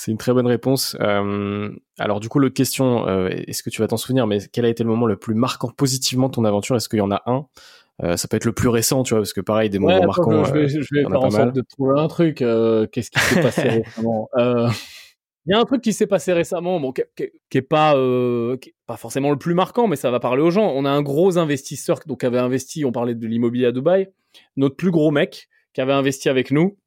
C'est 0.00 0.12
une 0.12 0.18
très 0.18 0.32
bonne 0.32 0.46
réponse. 0.46 0.96
Euh, 1.00 1.70
alors 1.98 2.20
du 2.20 2.28
coup, 2.28 2.38
l'autre 2.38 2.54
question, 2.54 3.08
euh, 3.08 3.28
est-ce 3.30 3.64
que 3.64 3.70
tu 3.70 3.80
vas 3.80 3.88
t'en 3.88 3.96
souvenir, 3.96 4.28
mais 4.28 4.38
quel 4.52 4.64
a 4.64 4.68
été 4.68 4.84
le 4.84 4.90
moment 4.90 5.06
le 5.06 5.16
plus 5.16 5.34
marquant 5.34 5.70
positivement 5.76 6.28
de 6.28 6.34
ton 6.34 6.44
aventure? 6.44 6.76
Est-ce 6.76 6.88
qu'il 6.88 7.00
y 7.00 7.02
en 7.02 7.10
a 7.10 7.22
un? 7.26 7.46
Euh, 8.02 8.16
ça 8.16 8.28
peut 8.28 8.36
être 8.36 8.44
le 8.44 8.52
plus 8.52 8.68
récent, 8.68 9.02
tu 9.02 9.14
vois, 9.14 9.20
parce 9.20 9.32
que 9.32 9.40
pareil, 9.40 9.70
des 9.70 9.78
moments 9.78 10.06
marquants. 10.06 10.44
Je 10.44 10.52
vais, 10.52 10.64
euh, 10.64 10.68
je 10.68 10.94
vais 10.94 11.02
faire 11.02 11.22
en 11.22 11.30
sorte 11.30 11.54
de 11.54 11.62
trouver 11.62 12.00
un 12.00 12.06
truc. 12.06 12.42
Euh, 12.42 12.86
qu'est-ce 12.86 13.10
qui 13.10 13.18
s'est 13.18 13.40
passé 13.40 13.62
récemment 13.68 14.28
Il 14.36 15.52
y 15.52 15.54
a 15.54 15.58
un 15.58 15.64
truc 15.64 15.82
qui 15.82 15.92
s'est 15.92 16.06
passé 16.06 16.32
récemment, 16.32 16.78
bon, 16.78 16.92
qui, 16.92 17.02
qui, 17.50 17.58
est 17.58 17.62
pas, 17.62 17.94
qui 18.60 18.70
est 18.70 18.74
pas 18.86 18.96
forcément 18.96 19.30
le 19.30 19.38
plus 19.38 19.54
marquant, 19.54 19.88
mais 19.88 19.96
ça 19.96 20.10
va 20.10 20.20
parler 20.20 20.42
aux 20.42 20.50
gens. 20.50 20.70
On 20.74 20.84
a 20.84 20.90
un 20.90 21.02
gros 21.02 21.38
investisseur 21.38 21.98
donc 22.06 22.20
qui 22.20 22.26
avait 22.26 22.38
investi. 22.38 22.84
On 22.84 22.92
parlait 22.92 23.14
de 23.14 23.26
l'immobilier 23.26 23.66
à 23.66 23.72
Dubaï. 23.72 24.08
Notre 24.56 24.76
plus 24.76 24.90
gros 24.90 25.10
mec 25.10 25.48
qui 25.72 25.80
avait 25.80 25.92
investi 25.92 26.28
avec 26.28 26.50
nous 26.50 26.78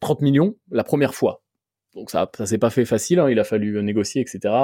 30 0.00 0.22
millions 0.22 0.56
la 0.70 0.82
première 0.82 1.14
fois. 1.14 1.42
Donc 1.94 2.10
ça, 2.10 2.30
ça 2.36 2.46
s'est 2.46 2.58
pas 2.58 2.70
fait 2.70 2.84
facile. 2.84 3.20
Hein, 3.20 3.30
il 3.30 3.38
a 3.38 3.44
fallu 3.44 3.80
négocier, 3.82 4.20
etc. 4.22 4.54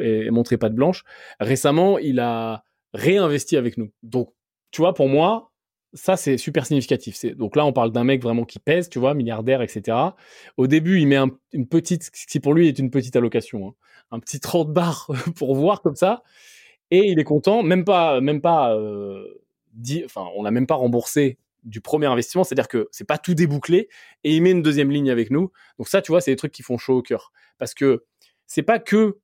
et, 0.00 0.26
et 0.26 0.30
montrer 0.30 0.56
pas 0.56 0.68
de 0.70 0.74
blanche. 0.74 1.04
Récemment, 1.40 1.98
il 1.98 2.20
a 2.20 2.62
réinvesti 2.94 3.56
avec 3.56 3.76
nous. 3.78 3.90
Donc 4.02 4.32
tu 4.76 4.82
vois, 4.82 4.92
pour 4.92 5.08
moi, 5.08 5.52
ça 5.94 6.18
c'est 6.18 6.36
super 6.36 6.66
significatif. 6.66 7.24
donc 7.34 7.56
là 7.56 7.64
on 7.64 7.72
parle 7.72 7.92
d'un 7.92 8.04
mec 8.04 8.22
vraiment 8.22 8.44
qui 8.44 8.58
pèse, 8.58 8.90
tu 8.90 8.98
vois, 8.98 9.14
milliardaire, 9.14 9.62
etc. 9.62 9.96
Au 10.58 10.66
début 10.66 11.00
il 11.00 11.06
met 11.06 11.16
une 11.54 11.66
petite, 11.66 12.10
qui 12.10 12.40
pour 12.40 12.52
lui 12.52 12.68
est 12.68 12.78
une 12.78 12.90
petite 12.90 13.16
allocation, 13.16 13.68
hein. 13.68 13.74
un 14.10 14.20
petit 14.20 14.38
30 14.38 14.70
barres 14.74 15.10
pour 15.36 15.54
voir 15.54 15.80
comme 15.80 15.96
ça, 15.96 16.22
et 16.90 17.06
il 17.06 17.18
est 17.18 17.24
content, 17.24 17.62
même 17.62 17.86
pas, 17.86 18.20
même 18.20 18.42
pas, 18.42 18.76
euh, 18.76 19.42
dit, 19.72 20.02
enfin 20.04 20.26
on 20.36 20.42
n'a 20.42 20.50
même 20.50 20.66
pas 20.66 20.74
remboursé 20.74 21.38
du 21.64 21.80
premier 21.80 22.04
investissement, 22.04 22.44
c'est-à-dire 22.44 22.68
que 22.68 22.88
c'est 22.92 23.06
pas 23.06 23.16
tout 23.16 23.32
débouclé, 23.32 23.88
et 24.24 24.36
il 24.36 24.42
met 24.42 24.50
une 24.50 24.62
deuxième 24.62 24.90
ligne 24.90 25.10
avec 25.10 25.30
nous. 25.30 25.50
Donc 25.78 25.88
ça, 25.88 26.02
tu 26.02 26.12
vois, 26.12 26.20
c'est 26.20 26.32
des 26.32 26.36
trucs 26.36 26.52
qui 26.52 26.62
font 26.62 26.76
chaud 26.76 26.98
au 26.98 27.02
cœur, 27.02 27.32
parce 27.56 27.72
que 27.72 28.04
c'est 28.46 28.62
pas 28.62 28.78
que 28.78 29.20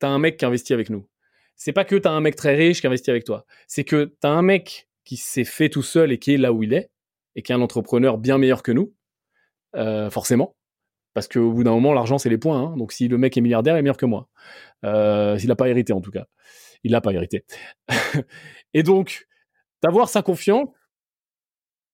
t'as 0.00 0.08
un 0.08 0.18
mec 0.18 0.36
qui 0.36 0.44
investit 0.46 0.74
avec 0.74 0.90
nous, 0.90 1.06
c'est 1.54 1.72
pas 1.72 1.84
que 1.84 1.94
t'as 1.94 2.10
un 2.10 2.20
mec 2.20 2.34
très 2.34 2.56
riche 2.56 2.80
qui 2.80 2.88
investit 2.88 3.10
avec 3.10 3.22
toi, 3.22 3.46
c'est 3.68 3.84
que 3.84 4.16
t'as 4.20 4.30
un 4.30 4.42
mec 4.42 4.85
qui 5.06 5.16
s'est 5.16 5.44
fait 5.44 5.70
tout 5.70 5.82
seul 5.82 6.12
et 6.12 6.18
qui 6.18 6.34
est 6.34 6.36
là 6.36 6.52
où 6.52 6.62
il 6.62 6.74
est, 6.74 6.90
et 7.36 7.42
qui 7.42 7.52
est 7.52 7.54
un 7.54 7.62
entrepreneur 7.62 8.18
bien 8.18 8.36
meilleur 8.36 8.62
que 8.62 8.72
nous, 8.72 8.92
euh, 9.76 10.10
forcément. 10.10 10.56
Parce 11.14 11.28
qu'au 11.28 11.50
bout 11.52 11.64
d'un 11.64 11.70
moment, 11.70 11.94
l'argent, 11.94 12.18
c'est 12.18 12.28
les 12.28 12.36
points. 12.36 12.60
Hein. 12.60 12.76
Donc 12.76 12.92
si 12.92 13.08
le 13.08 13.16
mec 13.16 13.36
est 13.36 13.40
milliardaire, 13.40 13.76
il 13.76 13.78
est 13.78 13.82
meilleur 13.82 13.96
que 13.96 14.04
moi. 14.04 14.28
Euh, 14.84 15.38
S'il 15.38 15.48
n'a 15.48 15.56
pas 15.56 15.68
hérité, 15.68 15.94
en 15.94 16.02
tout 16.02 16.10
cas. 16.10 16.26
Il 16.82 16.90
n'a 16.90 17.00
pas 17.00 17.12
hérité. 17.12 17.46
et 18.74 18.82
donc, 18.82 19.26
d'avoir 19.82 20.10
sa 20.10 20.20
confiance 20.20 20.68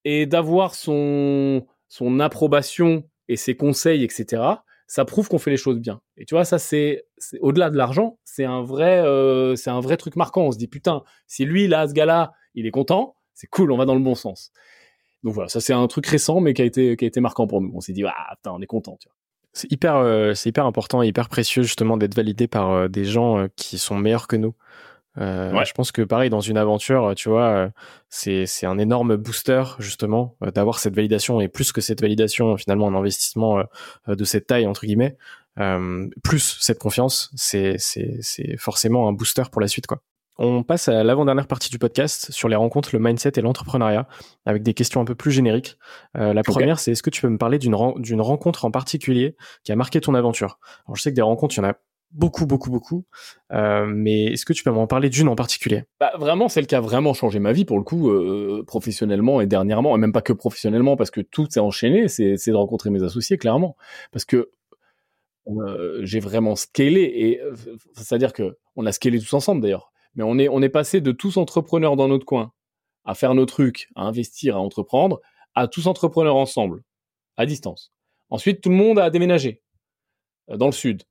et 0.05 0.27
d'avoir 0.27 0.75
son, 0.75 1.67
son 1.89 2.19
approbation 2.19 3.09
et 3.29 3.37
ses 3.37 3.55
conseils, 3.57 4.03
etc., 4.03 4.43
ça 4.89 5.05
prouve 5.05 5.29
qu'on 5.29 5.39
fait 5.39 5.51
les 5.51 5.57
choses 5.57 5.79
bien. 5.79 6.01
Et 6.17 6.27
tu 6.27 6.35
vois, 6.35 6.45
ça 6.45 6.59
c'est 6.59 7.05
au-delà 7.41 7.71
de 7.71 7.77
l'argent, 7.77 8.19
c'est 8.25 8.45
un 8.45 8.63
vrai, 8.63 9.01
euh, 9.01 9.57
c'est 9.57 9.71
un 9.71 9.81
vrai 9.81 9.97
truc 9.97 10.17
marquant. 10.17 10.43
On 10.43 10.53
se 10.53 10.59
dit 10.59 10.69
putain, 10.69 11.03
si 11.27 11.45
lui 11.45 11.67
là, 11.67 11.89
ce 11.89 11.95
gars-là, 11.95 12.33
il 12.55 12.67
est 12.67 12.71
content, 12.71 13.17
c'est 13.35 13.47
cool, 13.49 13.73
on 13.73 13.77
va 13.77 13.85
dans 13.85 13.95
le 13.95 14.01
bon 14.01 14.15
sens. 14.15 14.53
Donc 15.23 15.35
voilà, 15.35 15.49
ça 15.49 15.61
c'est 15.61 15.73
un 15.73 15.87
truc 15.87 16.07
récent, 16.07 16.41
mais 16.41 16.55
qui 16.55 16.63
a 16.63 16.65
été 16.65 16.97
qui 16.97 17.05
a 17.05 17.09
été 17.09 17.21
marquant 17.21 17.47
pour 17.47 17.61
nous. 17.61 17.71
On 17.75 17.81
s'est 17.81 17.93
dit 17.93 18.05
ah 18.05 18.35
putain, 18.37 18.53
on 18.53 18.61
est 18.61 18.67
content. 18.67 18.97
Tu 19.01 19.09
vois. 19.09 19.17
C'est 19.53 19.71
hyper, 19.71 19.97
euh, 19.97 20.35
c'est 20.35 20.49
hyper 20.49 20.65
important 20.65 21.03
et 21.03 21.09
hyper 21.09 21.29
précieux 21.29 21.63
justement 21.63 21.97
d'être 21.97 22.15
validé 22.15 22.49
par 22.49 22.71
euh, 22.71 22.89
des 22.89 23.05
gens 23.05 23.47
qui 23.55 23.79
sont 23.79 23.97
meilleurs 23.97 24.27
que 24.27 24.37
nous. 24.37 24.55
Euh, 25.19 25.63
Je 25.65 25.73
pense 25.75 25.93
que 25.93 26.01
pareil 26.01 26.31
dans 26.31 26.41
une 26.41 26.57
aventure, 26.57 27.13
tu 27.15 27.29
vois, 27.29 27.71
c'est 28.09 28.47
c'est 28.47 28.65
un 28.65 28.79
énorme 28.79 29.17
booster 29.17 29.63
justement 29.79 30.37
d'avoir 30.55 30.79
cette 30.79 30.97
validation 30.97 31.43
et 31.43 31.49
plus 31.49 31.71
que 31.71 31.83
cette 31.83 32.01
validation 32.01 32.57
finalement 32.57 32.89
un 32.89 32.95
investissement 32.95 33.63
de 34.09 34.25
cette 34.25 34.47
taille 34.47 34.67
entre 34.67 34.87
guillemets, 34.87 35.19
plus 36.25 36.57
cette 36.63 36.79
confiance, 36.79 37.31
c'est 37.37 37.75
c'est 37.77 38.17
c'est 38.23 38.57
forcément 38.57 39.07
un 39.07 39.13
booster 39.13 39.43
pour 39.53 39.61
la 39.61 39.69
suite 39.69 39.87
quoi. 39.87 40.01
On 40.45 40.65
passe 40.65 40.89
à 40.89 41.05
l'avant-dernière 41.05 41.47
partie 41.47 41.71
du 41.71 41.79
podcast 41.79 42.33
sur 42.33 42.49
les 42.49 42.57
rencontres, 42.57 42.91
le 42.93 42.99
mindset 42.99 43.35
et 43.37 43.43
l'entrepreneuriat, 43.43 44.09
avec 44.45 44.65
des 44.65 44.75
questions 44.75 45.01
un 45.01 45.05
peu 45.05 45.15
plus 45.15 45.31
génériques. 45.31 45.79
Euh, 46.17 46.35
la 46.35 46.43
première, 46.43 46.81
c'est 46.81 46.91
est-ce 46.91 47.03
que 47.05 47.11
tu 47.11 47.23
peux 47.23 47.29
me 47.29 47.39
parler 47.39 47.61
d'une 47.61 48.21
rencontre 48.21 48.65
en 48.65 48.73
particulier 48.73 49.37
qui 49.63 49.71
a 49.71 49.77
marqué 49.77 50.01
ton 50.01 50.15
aventure? 50.17 50.59
Alors, 50.89 50.97
je 50.97 51.03
sais 51.03 51.11
que 51.11 51.15
des 51.15 51.23
rencontres, 51.23 51.55
il 51.55 51.59
y 51.59 51.65
en 51.65 51.69
a 51.69 51.75
beaucoup, 52.11 52.45
beaucoup, 52.45 52.73
beaucoup. 52.73 53.05
Euh, 53.53 53.87
mais 53.87 54.33
est-ce 54.33 54.45
que 54.45 54.53
tu 54.53 54.65
peux 54.65 54.73
m'en 54.73 54.89
parler 54.89 55.11
d'une 55.11 55.29
en 55.29 55.37
particulier? 55.37 55.85
Bah, 56.01 56.11
Vraiment, 56.19 56.49
celle 56.49 56.67
qui 56.67 56.75
a 56.75 56.81
vraiment 56.81 57.15
changé 57.15 57.39
ma 57.39 57.53
vie 57.53 57.65
pour 57.65 57.79
le 57.79 57.85
coup, 57.85 58.11
euh, 58.11 58.65
professionnellement 58.67 59.41
et 59.41 59.47
dernièrement, 59.47 59.95
et 59.95 59.99
même 60.01 60.13
pas 60.13 60.23
que 60.23 60.33
professionnellement, 60.33 60.97
parce 60.97 61.13
que 61.13 61.21
tout 61.21 61.47
s'est 61.49 61.61
enchaîné, 61.61 62.09
c'est 62.09 62.35
de 62.35 62.55
rencontrer 62.55 62.91
mes 62.91 63.05
associés, 63.05 63.39
clairement. 63.39 63.77
Parce 64.11 64.25
que 64.25 64.51
euh, 65.47 66.01
j'ai 66.03 66.19
vraiment 66.19 66.57
scalé, 66.57 67.03
et 67.03 67.41
c'est-à-dire 67.95 68.33
que 68.33 68.57
on 68.75 68.87
a 68.87 68.91
scalé 68.91 69.21
tous 69.21 69.35
ensemble 69.35 69.63
d'ailleurs. 69.63 69.92
Mais 70.15 70.25
on 70.25 70.39
est, 70.39 70.49
on 70.49 70.63
est 70.63 70.69
passé 70.69 71.01
de 71.01 71.13
tous 71.13 71.37
entrepreneurs 71.37 71.97
dans 71.97 72.09
notre 72.09 72.27
coin 72.27 72.53
à 73.05 73.15
faire 73.15 73.35
nos 73.35 73.47
trucs, 73.47 73.89
à 73.97 74.03
investir, 74.03 74.57
à 74.57 74.61
entreprendre, 74.61 75.21
à 75.55 75.69
tous 75.69 75.87
entrepreneurs 75.87 76.37
ensemble, 76.37 76.83
à 77.37 77.47
distance. 77.47 77.93
Ensuite, 78.31 78.61
tout 78.61 78.71
le 78.71 78.77
monde 78.77 78.99
a 78.99 79.11
déménagé 79.11 79.61
dans 80.49 80.67
le 80.67 80.73
sud 80.73 81.03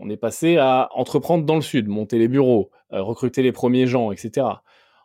on 0.00 0.10
est 0.10 0.16
passé 0.16 0.56
à 0.56 0.88
entreprendre 0.92 1.44
dans 1.44 1.54
le 1.54 1.62
sud, 1.62 1.88
monter 1.88 2.18
les 2.18 2.28
bureaux, 2.28 2.70
euh, 2.92 3.02
recruter 3.02 3.42
les 3.42 3.52
premiers 3.52 3.86
gens, 3.86 4.12
etc. 4.12 4.46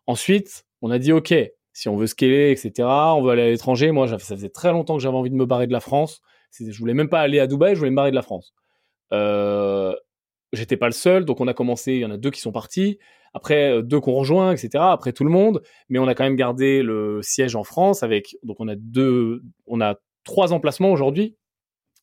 Ensuite, 0.08 0.66
on 0.82 0.92
a 0.92 1.00
dit 1.00 1.12
OK, 1.12 1.34
si 1.74 1.90
on 1.90 1.96
veut 1.96 2.08
scaler, 2.08 2.52
etc. 2.52 2.88
On 2.88 3.22
veut 3.22 3.32
aller 3.32 3.44
à 3.44 3.50
l'étranger. 3.50 3.92
Moi, 3.92 4.08
ça 4.08 4.18
faisait 4.18 4.50
très 4.50 4.72
longtemps 4.72 4.98
que 4.98 5.04
j'avais 5.04 5.18
envie 5.18 5.30
de 5.30 5.36
me 5.36 5.46
barrer 5.46 5.68
de 5.68 5.74
la 5.74 5.80
France. 5.80 6.22
Je 6.60 6.78
voulais 6.80 6.94
même 6.94 7.10
pas 7.10 7.22
aller 7.22 7.40
à 7.40 7.48
Dubaï, 7.48 7.76
je 7.76 7.80
voulais 7.80 7.92
me 7.92 7.96
barrer 7.96 8.12
de 8.12 8.16
la 8.16 8.22
France. 8.22 8.54
Euh, 9.14 9.96
j'étais 10.54 10.78
pas 10.78 10.88
le 10.88 10.94
seul, 10.94 11.26
donc 11.26 11.42
on 11.42 11.48
a 11.48 11.54
commencé, 11.54 11.94
il 11.94 12.00
y 12.00 12.06
en 12.06 12.12
a 12.12 12.18
deux 12.18 12.32
qui 12.32 12.42
sont 12.42 12.52
partis, 12.52 13.00
après 13.34 13.72
euh, 13.72 13.82
deux 13.82 14.00
qu'on 14.00 14.14
rejoint, 14.14 14.52
etc. 14.52 14.70
Après 14.90 15.14
tout 15.14 15.24
le 15.24 15.30
monde, 15.30 15.62
mais 15.90 16.00
on 16.00 16.08
a 16.08 16.16
quand 16.16 16.24
même 16.24 16.36
gardé 16.36 16.82
le 16.82 17.22
siège 17.22 17.56
en 17.56 17.64
France 17.64 18.04
avec, 18.04 18.36
donc 18.44 18.58
on 18.60 18.68
a 18.68 18.76
deux, 18.76 19.44
on 19.68 19.82
a 19.82 19.96
trois 20.24 20.54
emplacements 20.54 20.92
aujourd'hui, 20.92 21.36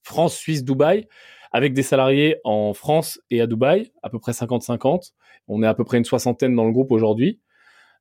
France, 0.02 0.36
Suisse, 0.36 0.64
Dubaï, 0.64 1.08
avec 1.52 1.72
des 1.72 1.82
salariés 1.82 2.36
en 2.44 2.74
France 2.74 3.20
et 3.30 3.40
à 3.40 3.46
Dubaï, 3.46 3.92
à 4.02 4.10
peu 4.10 4.18
près 4.18 4.32
50-50. 4.32 5.12
On 5.48 5.62
est 5.62 5.66
à 5.66 5.74
peu 5.74 5.84
près 5.84 5.98
une 5.98 6.04
soixantaine 6.04 6.54
dans 6.54 6.64
le 6.64 6.72
groupe 6.72 6.92
aujourd'hui. 6.92 7.40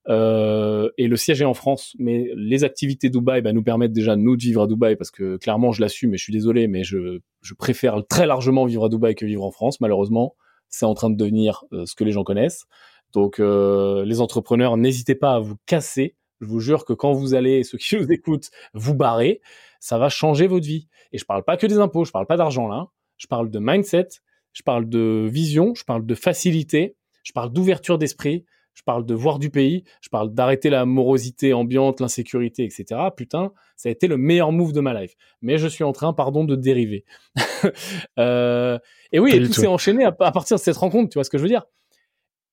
Euh, 0.07 0.89
et 0.97 1.07
le 1.07 1.15
siège 1.15 1.41
est 1.41 1.45
en 1.45 1.53
France, 1.53 1.95
mais 1.97 2.29
les 2.35 2.63
activités 2.63 3.09
Dubaï 3.09 3.41
bah, 3.41 3.53
nous 3.53 3.63
permettent 3.63 3.93
déjà 3.93 4.15
nous 4.15 4.37
de 4.37 4.41
vivre 4.41 4.61
à 4.61 4.67
Dubaï 4.67 4.95
parce 4.95 5.09
que 5.09 5.37
clairement 5.37 5.71
je 5.71 5.81
l'assume 5.81 6.13
et 6.13 6.17
je 6.17 6.23
suis 6.23 6.33
désolé, 6.33 6.67
mais 6.67 6.83
je, 6.83 7.19
je 7.41 7.53
préfère 7.55 8.05
très 8.07 8.27
largement 8.27 8.65
vivre 8.65 8.85
à 8.85 8.89
Dubaï 8.89 9.15
que 9.15 9.25
vivre 9.25 9.43
en 9.43 9.51
France. 9.51 9.81
Malheureusement, 9.81 10.35
c'est 10.69 10.85
en 10.85 10.93
train 10.93 11.09
de 11.09 11.15
devenir 11.15 11.63
euh, 11.73 11.85
ce 11.85 11.95
que 11.95 12.03
les 12.03 12.11
gens 12.11 12.23
connaissent. 12.23 12.65
Donc 13.13 13.39
euh, 13.39 14.05
les 14.05 14.21
entrepreneurs, 14.21 14.77
n'hésitez 14.77 15.15
pas 15.15 15.35
à 15.35 15.39
vous 15.39 15.55
casser. 15.65 16.15
Je 16.41 16.47
vous 16.47 16.59
jure 16.59 16.85
que 16.85 16.93
quand 16.93 17.13
vous 17.13 17.33
allez, 17.33 17.63
ceux 17.63 17.77
qui 17.77 17.95
nous 17.99 18.11
écoutent, 18.11 18.51
vous 18.73 18.93
barrer, 18.93 19.41
ça 19.79 19.97
va 19.97 20.09
changer 20.09 20.47
votre 20.47 20.65
vie. 20.65 20.87
Et 21.13 21.17
je 21.17 21.25
parle 21.25 21.43
pas 21.43 21.57
que 21.57 21.65
des 21.65 21.79
impôts, 21.79 22.05
je 22.05 22.11
parle 22.11 22.27
pas 22.27 22.37
d'argent 22.37 22.67
là. 22.67 22.87
Je 23.17 23.27
parle 23.27 23.49
de 23.49 23.59
mindset, 23.59 24.07
je 24.51 24.61
parle 24.61 24.89
de 24.89 25.27
vision, 25.31 25.73
je 25.73 25.85
parle 25.85 26.05
de 26.05 26.15
facilité, 26.15 26.97
je 27.23 27.31
parle 27.31 27.53
d'ouverture 27.53 27.97
d'esprit, 27.97 28.45
je 28.75 28.83
parle 28.83 29.05
de 29.05 29.15
voir 29.15 29.39
du 29.39 29.49
pays, 29.49 29.83
je 30.01 30.09
parle 30.09 30.33
d'arrêter 30.33 30.69
la 30.69 30.85
morosité 30.85 31.53
ambiante, 31.53 31.99
l'insécurité, 31.99 32.63
etc. 32.63 33.01
Putain, 33.15 33.51
ça 33.75 33.89
a 33.89 33.91
été 33.91 34.07
le 34.07 34.17
meilleur 34.17 34.51
move 34.51 34.73
de 34.73 34.81
ma 34.81 34.99
life. 34.99 35.15
Mais 35.41 35.57
je 35.57 35.67
suis 35.67 35.83
en 35.83 35.91
train, 35.91 36.13
pardon, 36.13 36.43
de 36.43 36.55
dériver. 36.55 37.05
euh, 38.19 38.77
et 39.11 39.19
oui, 39.19 39.31
et 39.33 39.43
tout, 39.43 39.53
s'est 39.53 39.67
enchaîné 39.67 40.05
à, 40.05 40.11
partir 40.11 40.57
de 40.57 40.61
cette 40.61 40.77
rencontre, 40.77 41.09
tu 41.09 41.15
vois 41.15 41.23
ce 41.23 41.29
que 41.31 41.37
je 41.37 41.43
veux 41.43 41.49
dire? 41.49 41.65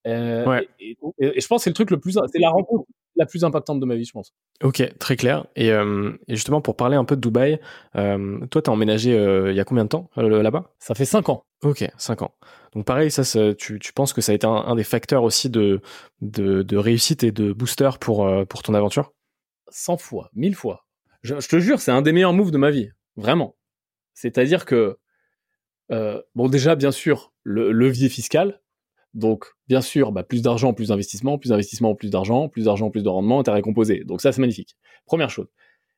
Euh, 0.07 0.47
ouais. 0.47 0.69
et, 0.81 0.97
et, 1.21 1.41
je 1.41 1.47
pense 1.47 1.61
que 1.61 1.65
c'est 1.65 1.71
le 1.71 1.75
truc 1.75 1.91
le 1.91 2.01
plus, 2.01 2.19
c'est 2.33 2.41
la 2.41 2.51
rencontre 2.51 2.87
la 3.17 3.27
plus 3.27 3.45
impactante 3.45 3.81
de 3.81 3.87
ma 3.87 3.95
vie, 3.95 4.05
je 4.05 4.13
pense. 4.13 4.35
Ok, 4.63 4.83
très 4.99 5.17
clair. 5.17 5.47
Et, 5.57 5.71
euh, 5.71 6.13
et 6.29 6.35
justement, 6.37 6.61
pour 6.61 6.77
parler 6.77 6.97
un 6.97 7.05
peu 7.05 7.17
de 7.17 7.21
Dubaï, 7.21 7.61
euh, 7.97 8.39
toi, 8.47 8.63
t'as 8.63 8.73
emménagé 8.73 9.17
euh, 9.17 9.51
il 9.51 9.57
y 9.57 9.61
a 9.61 9.65
combien 9.65 9.85
de 9.85 9.89
temps 9.89 10.09
là-bas? 10.17 10.73
Ça 10.79 10.95
fait 10.95 11.05
5 11.05 11.29
ans. 11.29 11.45
Ok, 11.63 11.85
5 11.99 12.23
ans. 12.23 12.33
Donc 12.75 12.87
pareil, 12.87 13.11
ça, 13.11 13.23
tu, 13.55 13.79
penses 13.95 14.13
que 14.13 14.21
ça 14.21 14.33
a 14.33 14.35
été 14.35 14.47
un, 14.47 14.75
des 14.75 14.85
facteurs 14.85 15.25
aussi 15.25 15.51
de, 15.51 15.81
réussite 16.73 17.23
et 17.23 17.33
de 17.33 17.53
booster 17.53 17.91
pour, 18.01 18.27
euh, 18.27 18.45
ton 18.45 18.75
aventure? 18.75 19.13
100 19.69 19.99
fois, 19.99 20.31
1000 20.35 20.55
fois. 20.55 20.87
Je, 21.23 21.35
te 21.35 21.59
jure, 21.59 21.81
c'est 21.81 21.93
un 21.93 22.03
des 22.03 22.13
meilleurs 22.13 22.33
moves 22.33 22.51
de 22.51 22.59
ma 22.59 22.71
vie. 22.71 22.91
Vraiment. 23.17 23.57
C'est-à-dire 24.15 24.65
que, 24.65 24.99
bon, 25.91 26.49
déjà, 26.49 26.75
bien 26.75 26.91
sûr, 26.91 27.33
le 27.43 27.73
levier 27.73 28.09
fiscal, 28.09 28.63
donc, 29.15 29.45
bien 29.69 29.83
sûr, 29.83 30.11
bah, 30.11 30.23
plus 30.23 30.43
d'argent, 30.43 30.73
plus 30.73 30.89
d'investissement, 30.89 31.39
plus 31.39 31.51
d'investissement, 31.51 31.95
plus 31.95 32.11
d'argent, 32.11 32.49
plus 32.49 32.65
d'argent, 32.65 32.91
plus 32.91 33.03
de 33.03 33.09
rendement, 33.09 33.41
intérêt 33.41 33.61
composé. 33.61 34.05
Donc 34.05 34.23
ça, 34.23 34.33
c'est 34.33 34.41
magnifique. 34.41 34.77
Première 35.05 35.31
chose. 35.31 35.49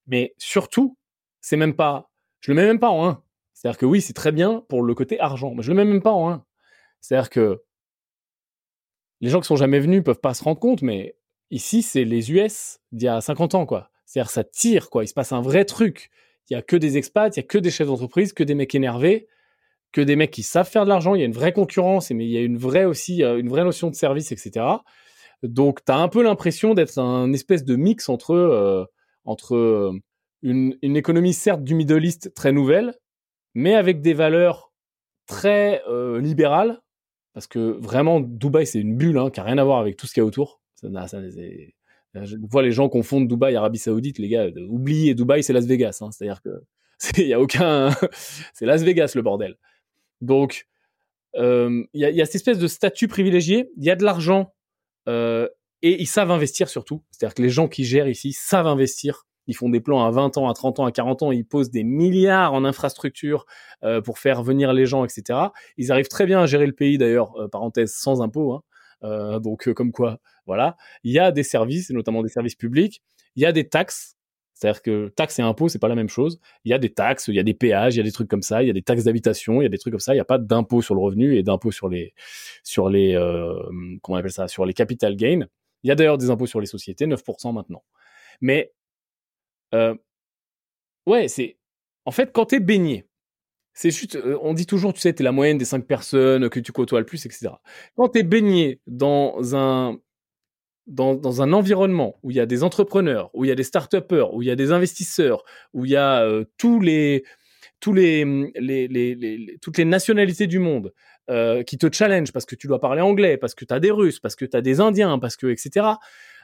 Mais 0.07 0.35
surtout, 0.39 0.97
c'est 1.41 1.57
même 1.57 1.75
pas, 1.75 2.11
je 2.41 2.51
le 2.51 2.57
mets 2.57 2.67
même 2.67 2.81
pas 2.81 2.91
en 2.91 3.07
1. 3.09 3.23
C'est-à-dire 3.53 3.79
que 3.79 3.87
oui, 3.87 4.01
c'est 4.01 4.13
très 4.13 4.33
bien 4.33 4.65
pour 4.69 4.83
le 4.83 4.95
côté 4.95 5.21
argent, 5.21 5.55
mais 5.55 5.63
je 5.63 5.71
le 5.71 5.77
mets 5.77 5.85
même 5.85 6.03
pas 6.03 6.13
en 6.13 6.31
1. 6.31 6.45
C'est-à-dire 7.05 7.31
que 7.31 7.63
les 9.21 9.31
gens 9.31 9.41
qui 9.41 9.47
sont 9.47 9.57
jamais 9.57 9.81
venus 9.81 10.03
peuvent 10.03 10.21
pas 10.21 10.35
se 10.35 10.43
rendre 10.43 10.59
compte, 10.59 10.83
mais 10.83 11.17
ici, 11.51 11.83
c'est 11.83 12.05
les 12.05 12.33
US 12.33 12.81
d'il 12.93 13.07
y 13.07 13.09
a 13.09 13.21
50 13.21 13.55
ans, 13.55 13.67
quoi. 13.67 13.91
C'est-à-dire 14.07 14.31
ça 14.31 14.45
tire, 14.45 14.91
quoi. 14.91 15.05
Il 15.05 15.09
se 15.09 15.15
passe 15.15 15.33
un 15.33 15.43
vrai 15.43 15.65
truc. 15.65 16.11
Il 16.49 16.55
y 16.55 16.57
a 16.57 16.63
que 16.63 16.77
des 16.77 16.97
expats, 16.97 17.35
il 17.37 17.41
y 17.41 17.45
a 17.45 17.47
que 17.47 17.59
des 17.59 17.71
chefs 17.71 17.89
d'entreprise, 17.89 18.33
que 18.33 18.45
des 18.45 18.55
mecs 18.55 18.75
énervés 18.75 19.29
que 19.95 20.01
des 20.01 20.17
mecs 20.17 20.33
qui 20.33 20.43
savent 20.43 20.69
faire 20.69 20.85
de 20.85 20.89
l'argent. 20.89 21.15
Il 21.15 21.21
y 21.21 21.23
a 21.23 21.27
une 21.27 21.33
vraie 21.33 21.53
concurrence, 21.53 22.11
mais 22.11 22.27
il 22.27 22.31
y 22.31 22.37
a 22.37 22.41
une 22.41 22.59
vraie 22.59 22.85
aussi, 22.85 23.23
euh, 23.23 23.39
une 23.39 23.49
vraie 23.49 23.63
notion 23.63 23.89
de 23.91 23.95
service, 23.95 24.33
etc. 24.33 24.67
Donc, 25.45 25.85
tu 25.85 25.93
as 25.93 25.97
un 25.97 26.09
peu 26.09 26.23
l'impression 26.23 26.75
d'être 26.75 26.99
un 26.99 27.33
espèce 27.33 27.65
de 27.65 27.77
mix 27.77 28.09
entre, 28.09 28.35
euh, 28.35 28.85
entre 29.25 29.55
euh, 29.55 29.93
une, 30.43 30.77
une, 30.83 30.97
économie, 30.97 31.33
certes, 31.33 31.63
du 31.63 31.77
Middle 31.77 32.05
East 32.05 32.35
très 32.35 32.51
nouvelle, 32.51 32.95
mais 33.55 33.75
avec 33.77 34.01
des 34.01 34.15
valeurs 34.15 34.73
très 35.27 35.81
libérales. 36.21 36.83
Parce 37.35 37.47
que 37.47 37.77
vraiment, 37.81 38.21
Dubaï, 38.21 38.67
c'est 38.67 38.81
une 38.81 38.97
bulle 38.97 39.19
hein, 39.19 39.31
qui 39.31 39.41
n'a 39.41 39.47
rien 39.47 39.59
à 39.59 39.65
voir 39.65 39.79
avec 39.79 39.97
tout 39.97 40.07
ce 40.07 40.15
qu'il 40.15 40.21
y 40.21 40.25
a 40.25 40.27
autour. 40.27 40.63
Ça, 40.77 40.89
ça, 41.09 41.21
je 42.23 42.37
vois 42.49 42.63
les 42.63 42.71
gens 42.71 42.89
confondent 42.89 43.29
Dubaï, 43.29 43.57
Arabie 43.57 43.79
Saoudite, 43.79 44.19
les 44.19 44.29
gars, 44.29 44.47
oubliez, 44.69 45.15
Dubaï, 45.15 45.43
c'est 45.43 45.53
Las 45.53 45.67
Vegas. 45.67 45.99
Hein, 46.01 46.11
C'est-à-dire 46.13 46.41
que 46.41 46.63
il 47.19 47.27
y 47.27 47.33
a 47.33 47.41
aucun, 47.41 47.91
c'est 48.55 48.67
Las 48.67 48.83
Vegas 48.83 49.13
le 49.17 49.23
bordel. 49.23 49.57
Donc, 50.21 50.69
il 51.35 51.41
euh, 51.41 51.85
y, 51.93 52.05
a, 52.05 52.11
y, 52.11 52.23
a, 52.23 52.27
cette 52.27 52.37
espèce 52.37 52.59
de 52.59 52.69
statut 52.69 53.09
privilégié, 53.09 53.71
il 53.77 53.85
y 53.85 53.91
a 53.91 53.97
de 53.97 54.05
l'argent 54.05 54.55
euh, 55.09 55.49
et 55.83 56.01
ils 56.01 56.07
savent 56.07 56.31
investir 56.31 56.69
surtout. 56.69 57.03
C'est-à-dire 57.11 57.35
que 57.35 57.43
les 57.43 57.51
gens 57.51 57.69
qui 57.69 57.85
gèrent 57.85 58.09
ici 58.09 58.33
savent 58.33 58.69
investir. 58.69 59.27
Ils 59.47 59.55
font 59.55 59.69
des 59.69 59.81
plans 59.81 60.05
à 60.05 60.11
20 60.11 60.39
ans, 60.39 60.49
à 60.49 60.55
30 60.55 60.81
ans, 60.81 60.85
à 60.87 60.93
40 60.93 61.23
ans. 61.23 61.33
Ils 61.33 61.45
posent 61.45 61.71
des 61.71 61.85
milliards 61.85 62.55
en 62.55 62.65
infrastructures 62.65 63.47
euh, 63.83 64.01
pour 64.01 64.19
faire 64.19 64.43
venir 64.43 64.73
les 64.73 64.87
gens, 64.87 65.05
etc. 65.05 65.39
Ils 65.77 65.93
arrivent 65.93 66.09
très 66.09 66.27
bien 66.27 66.41
à 66.41 66.47
gérer 66.47 66.67
le 66.67 66.73
pays, 66.73 66.99
d'ailleurs, 66.99 67.39
euh, 67.39 67.49
parenthèse, 67.49 67.95
sans 67.95 68.23
impôts. 68.23 68.53
Hein. 68.53 68.63
Euh, 69.05 69.39
donc, 69.39 69.73
comme 69.73 69.93
quoi, 69.93 70.19
voilà. 70.47 70.77
Il 71.03 71.13
y 71.13 71.19
a 71.19 71.31
des 71.33 71.43
services, 71.43 71.91
et 71.91 71.95
notamment 71.95 72.23
des 72.23 72.29
services 72.29 72.55
publics. 72.55 73.03
Il 73.37 73.43
y 73.43 73.47
a 73.47 73.53
des 73.53 73.69
taxes 73.69 74.17
c'est-à-dire 74.55 74.83
que 74.83 75.09
taxes 75.09 75.41
et 75.41 75.43
impôts, 75.43 75.69
c'est 75.69 75.81
pas 75.81 75.89
la 75.89 75.97
même 75.97 76.09
chose. 76.09 76.41
Il 76.65 76.71
y 76.71 76.75
a 76.75 76.79
des 76.79 76.91
taxes, 76.91 77.27
il 77.29 77.35
y 77.35 77.41
a 77.41 77.43
des 77.43 77.55
péages, 77.55 77.97
il 77.97 77.99
y 77.99 78.01
a 78.01 78.05
des 78.05 78.13
trucs 78.13 78.29
comme 78.29 78.43
ça, 78.43 78.63
il 78.63 78.67
y 78.69 78.71
a 78.71 78.73
des 78.73 78.83
taxes 78.83 79.05
d'habitation, 79.05 79.61
il 79.61 79.65
y 79.65 79.67
a 79.67 79.69
des 79.69 79.79
trucs 79.79 79.93
comme 79.93 80.01
ça. 80.01 80.15
Il 80.15 80.17
n'y 80.17 80.21
a 80.21 80.25
pas 80.25 80.39
d'impôt 80.39 80.81
sur 80.81 80.95
le 80.95 81.01
revenu 81.01 81.37
et 81.37 81.43
d'impôt 81.43 81.73
sur 81.73 81.89
les, 81.89 82.15
sur 82.63 82.89
les, 82.89 83.15
euh, 83.17 83.53
comment 84.01 84.17
on 84.17 84.21
appelle 84.21 84.31
ça, 84.31 84.47
sur 84.47 84.65
les 84.65 84.73
capital 84.73 85.17
gains. 85.17 85.47
Il 85.83 85.89
y 85.89 85.91
a 85.91 85.97
d'ailleurs 85.97 86.19
des 86.19 86.31
impôts 86.31 86.47
sur 86.47 86.61
les 86.61 86.67
sociétés, 86.67 87.07
9% 87.07 87.53
maintenant. 87.53 87.83
Mais, 88.41 88.73
euh, 89.75 89.95
ouais, 91.07 91.29
c'est, 91.29 91.59
en 92.05 92.11
fait, 92.11 92.33
quand 92.33 92.47
t'es 92.47 92.61
baigné, 92.61 93.07
c'est 93.75 93.91
juste, 93.91 94.17
euh, 94.17 94.39
on 94.43 94.55
dit 94.55 94.67
toujours, 94.67 94.93
tu 94.95 95.01
sais, 95.01 95.13
t'es 95.13 95.25
la 95.25 95.33
moyenne 95.33 95.59
des 95.59 95.65
cinq 95.65 95.87
personnes 95.87 96.49
que 96.49 96.61
tu 96.61 96.73
côtoies 96.73 97.01
le 97.01 97.07
plus, 97.07 97.27
etc. 97.27 97.51
Quand 97.97 98.09
t'es 98.09 98.23
baigné 98.23 98.81
dans 98.87 99.57
un, 99.57 99.99
dans, 100.87 101.15
dans, 101.15 101.43
un 101.43 101.53
environnement 101.53 102.19
où 102.23 102.31
il 102.31 102.37
y 102.37 102.41
a 102.41 102.47
des 102.47 102.63
entrepreneurs, 102.63 103.31
où 103.35 103.45
il 103.45 103.49
y 103.49 103.51
a 103.51 103.57
des 103.57 103.65
start 103.65 103.95
où 104.33 104.43
il 104.43 104.49
y 104.49 104.51
a 104.51 104.57
des 104.57 104.71
investisseurs, 104.71 105.43
où 105.73 105.85
il 105.85 105.91
y 105.91 105.97
a 105.97 106.23
euh, 106.23 106.45
tous 106.57 106.81
les, 106.81 107.25
tous 107.81 107.93
les, 107.93 108.53
toutes 109.61 109.79
les 109.79 109.85
nationalités 109.85 110.47
du 110.47 110.59
monde 110.59 110.93
qui 111.67 111.79
te 111.79 111.91
challenge 111.91 112.33
parce 112.33 112.45
que 112.45 112.55
tu 112.55 112.67
dois 112.67 112.81
parler 112.81 113.01
anglais, 113.01 113.39
parce 113.39 113.55
que 113.55 113.65
tu 113.65 113.73
as 113.73 113.81
des 113.81 113.91
Russes, 113.91 114.21
parce 114.21 114.37
que 114.37 114.45
tu 114.45 114.57
as 114.57 114.61
des 114.61 114.81
Indiens, 114.81 115.19
parce 115.19 115.37
que 115.37 115.47
etc. 115.47 115.87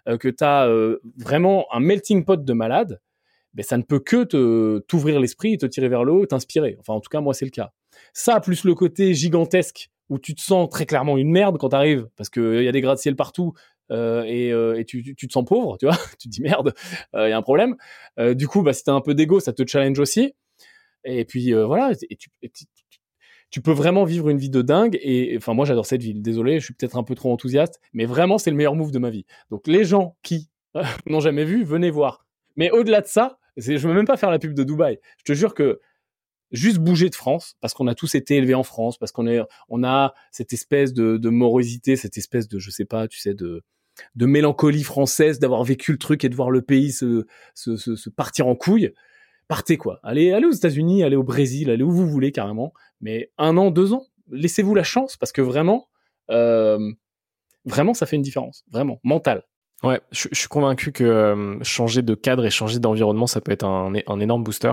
Que 0.06 0.28
tu 0.28 0.42
as 0.42 0.70
vraiment 1.18 1.66
un 1.72 1.80
melting 1.80 2.24
pot 2.24 2.42
de 2.42 2.52
malades, 2.54 2.98
ben 3.54 3.62
ça 3.62 3.76
ne 3.76 3.82
peut 3.82 4.00
que 4.00 4.24
te 4.24 4.78
t'ouvrir 4.86 5.20
l'esprit, 5.20 5.58
te 5.58 5.66
tirer 5.66 5.88
vers 5.88 6.04
le 6.04 6.12
haut, 6.12 6.26
t'inspirer. 6.26 6.76
Enfin, 6.78 6.94
en 6.94 7.00
tout 7.00 7.08
cas, 7.10 7.20
moi, 7.20 7.34
c'est 7.34 7.44
le 7.44 7.50
cas. 7.50 7.72
Ça, 8.12 8.40
plus 8.40 8.64
le 8.64 8.74
côté 8.74 9.14
gigantesque 9.14 9.90
où 10.08 10.18
tu 10.18 10.34
te 10.34 10.40
sens 10.40 10.68
très 10.68 10.86
clairement 10.86 11.16
une 11.16 11.30
merde 11.30 11.56
quand 11.58 11.70
tu 11.70 11.76
arrives, 11.76 12.08
parce 12.16 12.28
qu'il 12.28 12.62
y 12.62 12.68
a 12.68 12.72
des 12.72 12.80
gratte-ciel 12.80 13.16
partout, 13.16 13.54
euh, 13.90 14.22
et, 14.24 14.52
euh, 14.52 14.82
tu, 14.84 15.14
te 15.14 15.32
sens 15.32 15.44
pauvre, 15.44 15.76
tu 15.78 15.86
vois, 15.86 15.96
tu 16.18 16.28
te 16.28 16.32
dis 16.32 16.42
merde, 16.42 16.74
il 17.14 17.20
euh, 17.20 17.28
y 17.28 17.32
a 17.32 17.36
un 17.36 17.42
problème. 17.42 17.76
Euh, 18.18 18.34
du 18.34 18.48
coup, 18.48 18.62
bah, 18.62 18.72
si 18.72 18.84
t'as 18.84 18.92
un 18.92 19.00
peu 19.00 19.14
d'ego, 19.14 19.40
ça 19.40 19.52
te 19.52 19.66
challenge 19.66 19.98
aussi. 19.98 20.34
Et 21.04 21.24
puis 21.24 21.52
voilà, 21.54 21.92
tu, 23.50 23.62
peux 23.62 23.72
vraiment 23.72 24.04
vivre 24.04 24.28
une 24.28 24.36
vie 24.36 24.50
de 24.50 24.60
dingue. 24.60 24.98
Et 25.00 25.34
enfin, 25.38 25.54
moi, 25.54 25.64
j'adore 25.64 25.86
cette 25.86 26.02
ville. 26.02 26.20
Désolé, 26.20 26.60
je 26.60 26.66
suis 26.66 26.74
peut-être 26.74 26.98
un 26.98 27.02
peu 27.04 27.14
trop 27.14 27.32
enthousiaste, 27.32 27.80
mais 27.94 28.04
vraiment, 28.04 28.36
c'est 28.36 28.50
le 28.50 28.56
meilleur 28.56 28.74
move 28.74 28.92
de 28.92 28.98
ma 28.98 29.08
vie. 29.08 29.24
Donc, 29.50 29.66
les 29.66 29.84
gens 29.84 30.16
qui 30.22 30.50
n'ont 31.06 31.20
jamais 31.20 31.44
vu, 31.44 31.64
venez 31.64 31.90
voir. 31.90 32.26
Mais 32.56 32.70
au-delà 32.70 33.00
de 33.00 33.06
ça, 33.06 33.38
je 33.60 33.86
veux 33.86 33.94
même 33.94 34.06
pas 34.06 34.16
faire 34.16 34.30
la 34.30 34.38
pub 34.38 34.54
de 34.54 34.64
Dubaï. 34.64 34.98
Je 35.18 35.24
te 35.24 35.32
jure 35.32 35.54
que 35.54 35.80
juste 36.50 36.78
bouger 36.78 37.08
de 37.08 37.14
France 37.14 37.56
parce 37.60 37.74
qu'on 37.74 37.86
a 37.86 37.94
tous 37.94 38.14
été 38.14 38.36
élevés 38.36 38.54
en 38.54 38.62
France, 38.62 38.98
parce 38.98 39.12
qu'on 39.12 39.84
a 39.84 40.14
cette 40.32 40.52
espèce 40.52 40.92
de, 40.92 41.28
morosité, 41.28 41.96
cette 41.96 42.16
espèce 42.16 42.48
de, 42.48 42.58
je 42.58 42.70
sais 42.70 42.84
pas, 42.84 43.08
tu 43.08 43.18
sais, 43.20 43.34
de 43.34 43.62
mélancolie 44.26 44.82
française 44.82 45.38
d'avoir 45.38 45.64
vécu 45.64 45.92
le 45.92 45.98
truc 45.98 46.24
et 46.24 46.28
de 46.28 46.34
voir 46.34 46.50
le 46.50 46.62
pays 46.62 46.92
se, 46.92 48.08
partir 48.10 48.46
en 48.46 48.54
couille. 48.54 48.92
Partez 49.48 49.76
quoi. 49.76 49.98
Allez, 50.04 50.32
allez 50.32 50.46
aux 50.46 50.52
États-Unis, 50.52 51.02
allez 51.02 51.16
au 51.16 51.24
Brésil, 51.24 51.70
allez 51.70 51.82
où 51.82 51.90
vous 51.90 52.08
voulez 52.08 52.30
carrément. 52.30 52.72
Mais 53.00 53.32
un 53.36 53.56
an, 53.56 53.70
deux 53.70 53.92
ans, 53.92 54.06
laissez-vous 54.30 54.74
la 54.74 54.84
chance 54.84 55.16
parce 55.16 55.32
que 55.32 55.40
vraiment, 55.40 55.88
euh, 56.30 56.78
vraiment, 57.64 57.94
ça 57.94 58.06
fait 58.06 58.16
une 58.16 58.22
différence, 58.22 58.64
vraiment 58.70 59.00
mentale. 59.02 59.42
Ouais, 59.82 60.00
je, 60.12 60.28
je, 60.30 60.38
suis 60.38 60.48
convaincu 60.48 60.92
que 60.92 61.04
euh, 61.04 61.62
changer 61.62 62.02
de 62.02 62.14
cadre 62.14 62.44
et 62.44 62.50
changer 62.50 62.78
d'environnement, 62.78 63.26
ça 63.26 63.40
peut 63.40 63.52
être 63.52 63.64
un, 63.64 63.92
un 64.06 64.20
énorme 64.20 64.44
booster. 64.44 64.72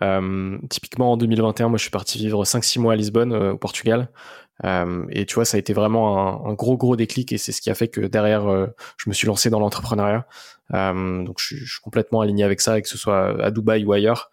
Euh, 0.00 0.58
typiquement 0.70 1.12
en 1.12 1.16
2021, 1.16 1.68
moi 1.68 1.76
je 1.76 1.82
suis 1.82 1.90
parti 1.90 2.18
vivre 2.18 2.44
5-6 2.44 2.80
mois 2.80 2.94
à 2.94 2.96
Lisbonne, 2.96 3.32
euh, 3.32 3.52
au 3.52 3.58
Portugal. 3.58 4.08
Euh, 4.64 5.04
et 5.10 5.26
tu 5.26 5.34
vois, 5.34 5.44
ça 5.44 5.56
a 5.56 5.60
été 5.60 5.72
vraiment 5.72 6.46
un, 6.46 6.50
un, 6.50 6.54
gros 6.54 6.76
gros 6.76 6.96
déclic 6.96 7.32
et 7.32 7.38
c'est 7.38 7.52
ce 7.52 7.60
qui 7.60 7.70
a 7.70 7.74
fait 7.74 7.88
que 7.88 8.00
derrière, 8.00 8.46
euh, 8.46 8.66
je 8.96 9.08
me 9.08 9.14
suis 9.14 9.26
lancé 9.26 9.50
dans 9.50 9.58
l'entrepreneuriat. 9.58 10.26
donc 10.70 11.38
je, 11.38 11.56
je, 11.56 11.72
suis 11.72 11.80
complètement 11.82 12.20
aligné 12.20 12.44
avec 12.44 12.60
ça, 12.60 12.80
que 12.80 12.88
ce 12.88 12.98
soit 12.98 13.42
à 13.42 13.50
Dubaï 13.50 13.84
ou 13.84 13.92
ailleurs. 13.92 14.30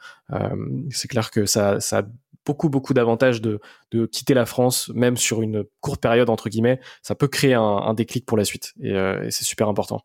c'est 0.92 1.08
clair 1.08 1.32
que 1.32 1.46
ça, 1.46 1.80
ça 1.80 2.00
a 2.00 2.04
beaucoup 2.46 2.70
beaucoup 2.70 2.94
d'avantages 2.94 3.42
de, 3.42 3.60
de 3.92 4.06
quitter 4.06 4.34
la 4.34 4.46
France, 4.46 4.90
même 4.96 5.18
sur 5.18 5.42
une 5.42 5.66
courte 5.82 6.02
période 6.02 6.30
entre 6.30 6.50
guillemets. 6.50 6.80
Ça 7.02 7.16
peut 7.16 7.28
créer 7.28 7.54
un, 7.54 7.62
un 7.62 7.94
déclic 7.94 8.26
pour 8.26 8.38
la 8.38 8.46
suite 8.46 8.74
et, 8.82 8.94
euh, 8.94 9.24
et 9.24 9.32
c'est 9.32 9.46
super 9.46 9.68
important. 9.68 10.02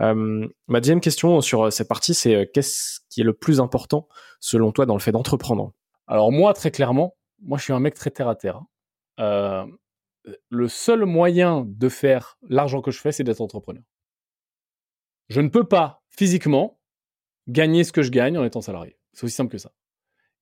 Euh, 0.00 0.46
ma 0.66 0.80
deuxième 0.80 1.00
question 1.00 1.40
sur 1.40 1.72
cette 1.72 1.88
partie, 1.88 2.14
c'est 2.14 2.34
euh, 2.34 2.44
qu'est-ce 2.52 3.00
qui 3.08 3.20
est 3.20 3.24
le 3.24 3.34
plus 3.34 3.60
important 3.60 4.08
selon 4.40 4.72
toi 4.72 4.86
dans 4.86 4.94
le 4.94 5.00
fait 5.00 5.12
d'entreprendre? 5.12 5.72
Alors 6.06 6.32
moi, 6.32 6.54
très 6.54 6.70
clairement, 6.70 7.16
moi 7.40 7.58
je 7.58 7.64
suis 7.64 7.72
un 7.72 7.80
mec 7.80 7.94
très 7.94 8.10
terre 8.10 8.28
à 8.28 8.36
terre. 8.36 8.60
Euh, 9.20 9.64
le 10.48 10.68
seul 10.68 11.04
moyen 11.04 11.64
de 11.66 11.88
faire 11.88 12.36
l'argent 12.48 12.80
que 12.82 12.90
je 12.90 13.00
fais, 13.00 13.12
c'est 13.12 13.24
d'être 13.24 13.40
entrepreneur. 13.40 13.82
Je 15.28 15.40
ne 15.40 15.48
peux 15.48 15.64
pas 15.64 16.02
physiquement 16.08 16.80
gagner 17.48 17.84
ce 17.84 17.92
que 17.92 18.02
je 18.02 18.10
gagne 18.10 18.36
en 18.38 18.44
étant 18.44 18.60
salarié. 18.60 18.98
C'est 19.12 19.24
aussi 19.24 19.34
simple 19.34 19.52
que 19.52 19.58
ça. 19.58 19.70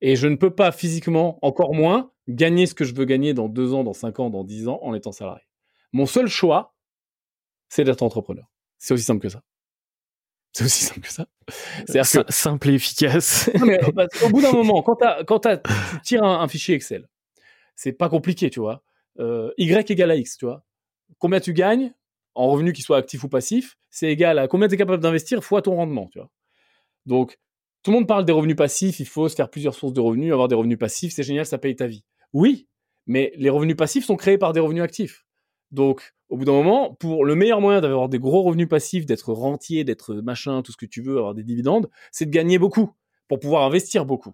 Et 0.01 0.17
je 0.17 0.27
ne 0.27 0.37
peux 0.37 0.55
pas 0.55 0.73
physiquement, 0.73 1.39
encore 1.43 1.75
moins, 1.75 2.13
gagner 2.29 2.67
ce 2.67 2.75
que 2.75 2.85
je 2.85 2.95
veux 2.95 3.05
gagner 3.05 3.35
dans 3.35 3.49
deux 3.49 3.75
ans, 3.75 3.85
dans 3.85 3.93
cinq 3.93 4.21
ans, 4.21 4.31
dans 4.31 4.45
dix 4.45 4.69
ans 4.69 4.79
en 4.83 4.95
étant 4.95 5.13
salarié. 5.13 5.45
Mon 5.93 6.07
seul 6.07 6.27
choix, 6.27 6.75
c'est 7.69 7.85
d'être 7.85 8.03
entrepreneur. 8.03 8.51
C'est 8.79 8.95
aussi 8.95 9.05
simple 9.05 9.21
que 9.21 9.29
ça. 9.29 9.43
C'est 10.53 10.65
aussi 10.65 10.85
simple 10.85 11.01
que 11.01 11.13
ça. 11.13 11.27
C'est 11.87 12.01
que... 12.01 12.33
simple 12.33 12.71
et 12.71 12.75
efficace. 12.75 13.51
mais, 13.67 13.79
au 13.85 14.29
bout 14.29 14.43
d'un 14.43 14.53
moment, 14.53 14.83
quand, 14.83 14.99
quand 15.27 15.41
tu 15.41 16.01
tires 16.03 16.23
un, 16.23 16.41
un, 16.41 16.49
fichier 16.49 16.75
Excel, 16.75 17.09
c'est 17.75 17.93
pas 17.93 18.09
compliqué, 18.09 18.51
tu 18.51 18.61
vois. 18.61 18.83
Euh, 19.19 19.53
y 19.59 19.73
égale 19.73 20.11
à 20.11 20.17
X, 20.17 20.37
tu 20.37 20.47
vois. 20.47 20.65
Combien 21.19 21.41
tu 21.41 21.53
gagnes 21.53 21.93
en 22.35 22.49
revenu 22.49 22.73
qu'il 22.73 22.85
soit 22.85 22.97
actif 22.97 23.25
ou 23.25 23.29
passif, 23.29 23.77
c'est 23.91 24.09
égal 24.09 24.39
à 24.39 24.49
combien 24.49 24.69
tu 24.69 24.75
es 24.75 24.77
capable 24.77 25.03
d'investir 25.03 25.45
fois 25.45 25.63
ton 25.63 25.77
rendement, 25.77 26.09
tu 26.09 26.19
vois. 26.19 26.31
Donc, 27.07 27.39
tout 27.85 27.91
le 27.91 27.99
monde 27.99 28.09
parle 28.09 28.25
des 28.25 28.33
revenus 28.33 28.57
passifs, 28.57 28.99
il 28.99 29.07
faut 29.07 29.29
se 29.29 29.35
faire 29.35 29.51
plusieurs 29.51 29.75
sources 29.75 29.93
de 29.93 30.01
revenus, 30.01 30.33
avoir 30.33 30.49
des 30.49 30.55
revenus 30.55 30.79
passifs, 30.79 31.13
c'est 31.15 31.23
génial, 31.23 31.45
ça 31.45 31.59
paye 31.59 31.77
ta 31.77 31.87
vie. 31.87 32.03
Oui, 32.33 32.67
mais 33.07 33.33
les 33.37 33.51
revenus 33.51 33.77
passifs 33.77 34.07
sont 34.07 34.17
créés 34.17 34.39
par 34.39 34.55
des 34.55 34.61
revenus 34.61 34.83
actifs. 34.83 35.27
Donc, 35.71 36.15
au 36.31 36.39
bout 36.39 36.47
d'un 36.47 36.53
moment, 36.53 36.95
pour 36.95 37.27
le 37.27 37.35
meilleur 37.35 37.61
moyen 37.61 37.83
d'avoir 37.83 38.09
des 38.09 38.19
gros 38.19 38.43
revenus 38.43 38.69
passifs, 38.69 39.05
d'être 39.05 39.35
rentier, 39.35 39.85
d'être 39.85 40.15
machin, 40.15 40.63
tout 40.63 40.73
ce 40.73 40.79
que 40.79 40.87
tu 40.87 41.03
veux, 41.03 41.19
avoir 41.19 41.35
des 41.35 41.45
dividendes, 41.45 41.91
c'est 42.11 42.25
de 42.25 42.31
gagner 42.31 42.59
beaucoup 42.59 42.91
pour 43.29 43.39
pouvoir 43.39 43.65
investir 43.65 44.07
beaucoup. 44.07 44.33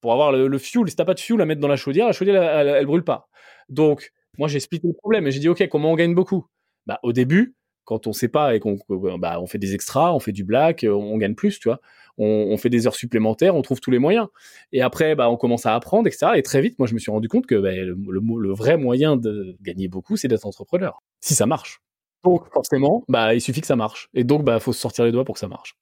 Pour 0.00 0.12
avoir 0.12 0.30
le, 0.30 0.46
le 0.46 0.58
fuel, 0.58 0.88
si 0.88 0.94
t'as 0.94 1.04
pas 1.04 1.14
de 1.14 1.20
fuel 1.20 1.40
à 1.40 1.46
mettre 1.46 1.60
dans 1.60 1.68
la 1.68 1.76
chaudière, 1.76 2.06
la 2.06 2.12
chaudière, 2.12 2.40
elle, 2.40 2.68
elle, 2.68 2.86
brûle 2.86 3.02
pas. 3.02 3.28
Donc, 3.68 4.12
moi, 4.38 4.46
j'ai 4.46 4.56
expliqué 4.56 4.86
le 4.86 4.94
problème 4.94 5.26
et 5.26 5.32
j'ai 5.32 5.40
dit, 5.40 5.48
OK, 5.48 5.66
comment 5.68 5.90
on 5.90 5.96
gagne 5.96 6.14
beaucoup? 6.14 6.46
Bah, 6.86 7.00
au 7.02 7.12
début, 7.12 7.56
quand 7.88 8.06
on 8.06 8.12
sait 8.12 8.28
pas 8.28 8.54
et 8.54 8.60
qu'on 8.60 8.76
bah, 9.18 9.40
on 9.40 9.46
fait 9.46 9.56
des 9.56 9.74
extras, 9.74 10.12
on 10.12 10.20
fait 10.20 10.32
du 10.32 10.44
black, 10.44 10.84
on, 10.86 11.16
gagne 11.16 11.34
plus, 11.34 11.58
tu 11.58 11.70
vois. 11.70 11.80
On, 12.18 12.26
on, 12.50 12.58
fait 12.58 12.68
des 12.68 12.86
heures 12.86 12.94
supplémentaires, 12.94 13.56
on 13.56 13.62
trouve 13.62 13.80
tous 13.80 13.90
les 13.90 13.98
moyens. 13.98 14.26
Et 14.72 14.82
après, 14.82 15.14
bah, 15.14 15.30
on 15.30 15.38
commence 15.38 15.64
à 15.64 15.74
apprendre, 15.74 16.06
etc. 16.06 16.32
Et 16.36 16.42
très 16.42 16.60
vite, 16.60 16.78
moi, 16.78 16.86
je 16.86 16.92
me 16.92 16.98
suis 16.98 17.10
rendu 17.10 17.28
compte 17.28 17.46
que 17.46 17.54
bah, 17.54 17.72
le, 17.72 17.96
le, 18.10 18.20
le, 18.20 18.52
vrai 18.52 18.76
moyen 18.76 19.16
de 19.16 19.56
gagner 19.62 19.88
beaucoup, 19.88 20.18
c'est 20.18 20.28
d'être 20.28 20.44
entrepreneur. 20.44 21.02
Si 21.22 21.34
ça 21.34 21.46
marche. 21.46 21.80
Donc, 22.24 22.52
forcément, 22.52 23.04
bah, 23.08 23.34
il 23.34 23.40
suffit 23.40 23.62
que 23.62 23.66
ça 23.66 23.76
marche. 23.76 24.10
Et 24.12 24.24
donc, 24.24 24.44
bah, 24.44 24.60
faut 24.60 24.74
se 24.74 24.80
sortir 24.80 25.06
les 25.06 25.12
doigts 25.12 25.24
pour 25.24 25.36
que 25.36 25.40
ça 25.40 25.48
marche. 25.48 25.74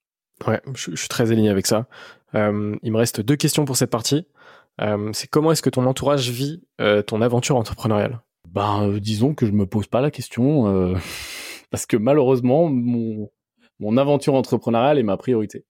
Ouais, 0.46 0.60
je, 0.76 0.92
je 0.92 0.96
suis 0.96 1.08
très 1.08 1.32
aligné 1.32 1.48
avec 1.48 1.66
ça. 1.66 1.88
Euh, 2.36 2.76
il 2.84 2.92
me 2.92 2.98
reste 2.98 3.20
deux 3.20 3.36
questions 3.36 3.64
pour 3.64 3.76
cette 3.76 3.90
partie. 3.90 4.28
Euh, 4.80 5.10
c'est 5.12 5.26
comment 5.28 5.50
est-ce 5.50 5.62
que 5.62 5.70
ton 5.70 5.86
entourage 5.86 6.30
vit 6.30 6.62
euh, 6.80 7.02
ton 7.02 7.20
aventure 7.20 7.56
entrepreneuriale? 7.56 8.20
Ben, 8.56 8.88
euh, 8.88 9.00
disons 9.00 9.34
que 9.34 9.44
je 9.44 9.52
me 9.52 9.66
pose 9.66 9.86
pas 9.86 10.00
la 10.00 10.10
question 10.10 10.66
euh, 10.68 10.94
parce 11.70 11.86
que 11.86 11.96
malheureusement, 11.96 12.68
mon, 12.68 13.30
mon 13.78 13.96
aventure 13.96 14.34
entrepreneuriale 14.34 14.98
est 14.98 15.02
ma 15.02 15.16
priorité. 15.16 15.64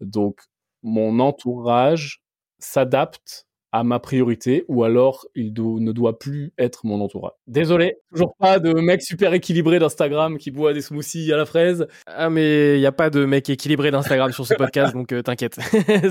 Donc, 0.00 0.40
mon 0.82 1.20
entourage 1.20 2.22
s'adapte 2.58 3.46
à 3.72 3.84
ma 3.84 4.00
priorité 4.00 4.64
ou 4.68 4.82
alors 4.82 5.26
il 5.36 5.52
do 5.52 5.78
ne 5.78 5.92
doit 5.92 6.18
plus 6.18 6.52
être 6.58 6.80
mon 6.84 7.00
entourage. 7.00 7.32
Désolé, 7.46 7.98
toujours 8.10 8.34
pas 8.36 8.58
de 8.58 8.72
mec 8.72 9.02
super 9.02 9.32
équilibré 9.32 9.78
d'Instagram 9.78 10.38
qui 10.38 10.50
boit 10.50 10.72
des 10.72 10.80
smoothies 10.80 11.32
à 11.32 11.36
la 11.36 11.46
fraise. 11.46 11.86
Ah 12.06 12.30
mais 12.30 12.78
il 12.78 12.80
y 12.80 12.86
a 12.86 12.92
pas 12.92 13.10
de 13.10 13.24
mec 13.24 13.48
équilibré 13.48 13.92
d'Instagram 13.92 14.32
sur 14.32 14.44
ce 14.44 14.54
podcast 14.54 14.92
donc 14.92 15.12
euh, 15.12 15.22
t'inquiète. 15.22 15.60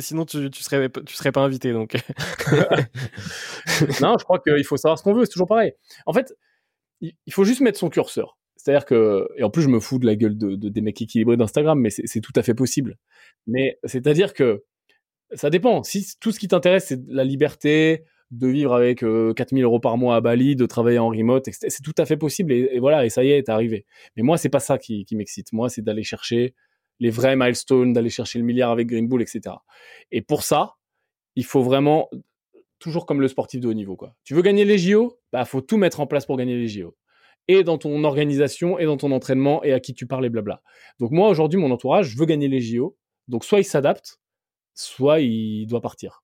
sinon 0.00 0.24
tu, 0.24 0.50
tu 0.50 0.62
serais 0.62 0.88
tu 1.04 1.16
serais 1.16 1.32
pas 1.32 1.40
invité 1.40 1.72
donc. 1.72 1.94
non, 4.00 4.16
je 4.18 4.24
crois 4.24 4.38
qu'il 4.38 4.64
faut 4.64 4.76
savoir 4.76 4.98
ce 4.98 5.02
qu'on 5.02 5.14
veut, 5.14 5.24
c'est 5.24 5.32
toujours 5.32 5.48
pareil. 5.48 5.72
En 6.06 6.12
fait, 6.12 6.32
il 7.02 7.32
faut 7.32 7.44
juste 7.44 7.60
mettre 7.60 7.78
son 7.78 7.90
curseur. 7.90 8.38
C'est-à-dire 8.56 8.84
que, 8.84 9.28
et 9.36 9.42
en 9.42 9.50
plus 9.50 9.62
je 9.62 9.68
me 9.68 9.80
fous 9.80 9.98
de 9.98 10.06
la 10.06 10.14
gueule 10.14 10.38
de, 10.38 10.54
de 10.54 10.68
des 10.68 10.80
mecs 10.80 11.00
équilibrés 11.02 11.36
d'Instagram, 11.36 11.78
mais 11.78 11.90
c'est 11.90 12.20
tout 12.20 12.32
à 12.36 12.42
fait 12.42 12.54
possible. 12.54 12.96
Mais 13.46 13.78
c'est-à-dire 13.84 14.34
que 14.34 14.64
ça 15.34 15.50
dépend. 15.50 15.82
Si 15.82 16.14
tout 16.20 16.30
ce 16.30 16.38
qui 16.38 16.48
t'intéresse, 16.48 16.86
c'est 16.86 17.00
la 17.08 17.24
liberté, 17.24 18.04
de 18.32 18.48
vivre 18.48 18.72
avec 18.72 19.04
euh, 19.04 19.34
4000 19.34 19.62
euros 19.62 19.78
par 19.78 19.98
mois 19.98 20.16
à 20.16 20.20
Bali, 20.20 20.56
de 20.56 20.64
travailler 20.64 20.98
en 20.98 21.08
remote, 21.08 21.48
c'est 21.52 21.82
tout 21.82 21.94
à 21.98 22.06
fait 22.06 22.16
possible. 22.16 22.52
Et, 22.52 22.78
voilà, 22.80 23.04
et 23.04 23.10
ça 23.10 23.22
y 23.22 23.30
est, 23.30 23.38
est 23.38 23.48
arrivé. 23.50 23.84
Mais 24.16 24.22
moi, 24.22 24.38
c'est 24.38 24.48
pas 24.48 24.58
ça 24.58 24.78
qui, 24.78 25.04
qui 25.04 25.16
m'excite. 25.16 25.52
Moi, 25.52 25.68
c'est 25.68 25.82
d'aller 25.82 26.02
chercher 26.02 26.54
les 26.98 27.10
vrais 27.10 27.36
milestones, 27.36 27.92
d'aller 27.92 28.08
chercher 28.08 28.38
le 28.38 28.46
milliard 28.46 28.70
avec 28.70 28.88
Green 28.88 29.06
Bull, 29.06 29.20
etc. 29.20 29.56
Et 30.10 30.22
pour 30.22 30.42
ça, 30.42 30.76
il 31.36 31.44
faut 31.44 31.62
vraiment, 31.62 32.08
toujours 32.82 33.06
comme 33.06 33.20
le 33.20 33.28
sportif 33.28 33.60
de 33.60 33.68
haut 33.68 33.74
niveau, 33.74 33.96
quoi. 33.96 34.14
Tu 34.24 34.34
veux 34.34 34.42
gagner 34.42 34.64
les 34.64 34.78
JO? 34.78 35.18
Bah, 35.32 35.44
faut 35.44 35.60
tout 35.60 35.76
mettre 35.76 36.00
en 36.00 36.06
place 36.06 36.26
pour 36.26 36.36
gagner 36.36 36.56
les 36.56 36.68
JO. 36.68 36.96
Et 37.48 37.64
dans 37.64 37.78
ton 37.78 38.04
organisation, 38.04 38.78
et 38.78 38.84
dans 38.84 38.96
ton 38.96 39.10
entraînement, 39.12 39.62
et 39.64 39.72
à 39.72 39.80
qui 39.80 39.94
tu 39.94 40.06
parles, 40.06 40.26
et 40.26 40.30
blabla. 40.30 40.62
Donc 41.00 41.10
moi, 41.10 41.28
aujourd'hui, 41.28 41.58
mon 41.58 41.70
entourage, 41.70 42.08
je 42.08 42.18
veux 42.18 42.26
gagner 42.26 42.48
les 42.48 42.60
JO. 42.60 42.96
Donc 43.28 43.44
soit 43.44 43.60
il 43.60 43.64
s'adapte, 43.64 44.20
soit 44.74 45.20
il 45.20 45.66
doit 45.66 45.80
partir. 45.80 46.22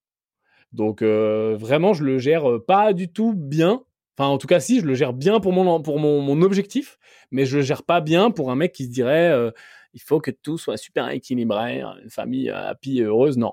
Donc 0.73 1.03
euh, 1.03 1.57
vraiment, 1.59 1.95
je 1.95 2.05
le 2.05 2.19
gère 2.19 2.45
pas 2.67 2.93
du 2.93 3.11
tout 3.11 3.35
bien. 3.35 3.85
Enfin, 4.17 4.29
en 4.29 4.39
tout 4.39 4.49
cas, 4.49 4.61
si, 4.61 4.81
je 4.81 4.85
le 4.85 4.95
gère 4.95 5.13
bien 5.13 5.41
pour 5.41 5.53
mon, 5.53 5.81
pour 5.81 5.99
mon, 5.99 6.21
mon 6.21 6.43
objectif, 6.43 6.99
mais 7.31 7.47
je 7.47 7.59
le 7.59 7.63
gère 7.63 7.85
pas 7.85 8.01
bien 8.01 8.31
pour 8.31 8.51
un 8.51 8.57
mec 8.57 8.73
qui 8.73 8.85
se 8.85 8.91
dirait 8.91 9.31
euh, 9.31 9.51
il 9.95 10.01
faut 10.01 10.21
que 10.21 10.31
tout 10.31 10.59
soit 10.59 10.77
super 10.77 11.09
équilibré, 11.11 11.81
une 11.81 12.11
famille 12.11 12.51
happy 12.51 12.99
et 12.99 13.05
heureuse. 13.05 13.39
Non. 13.39 13.53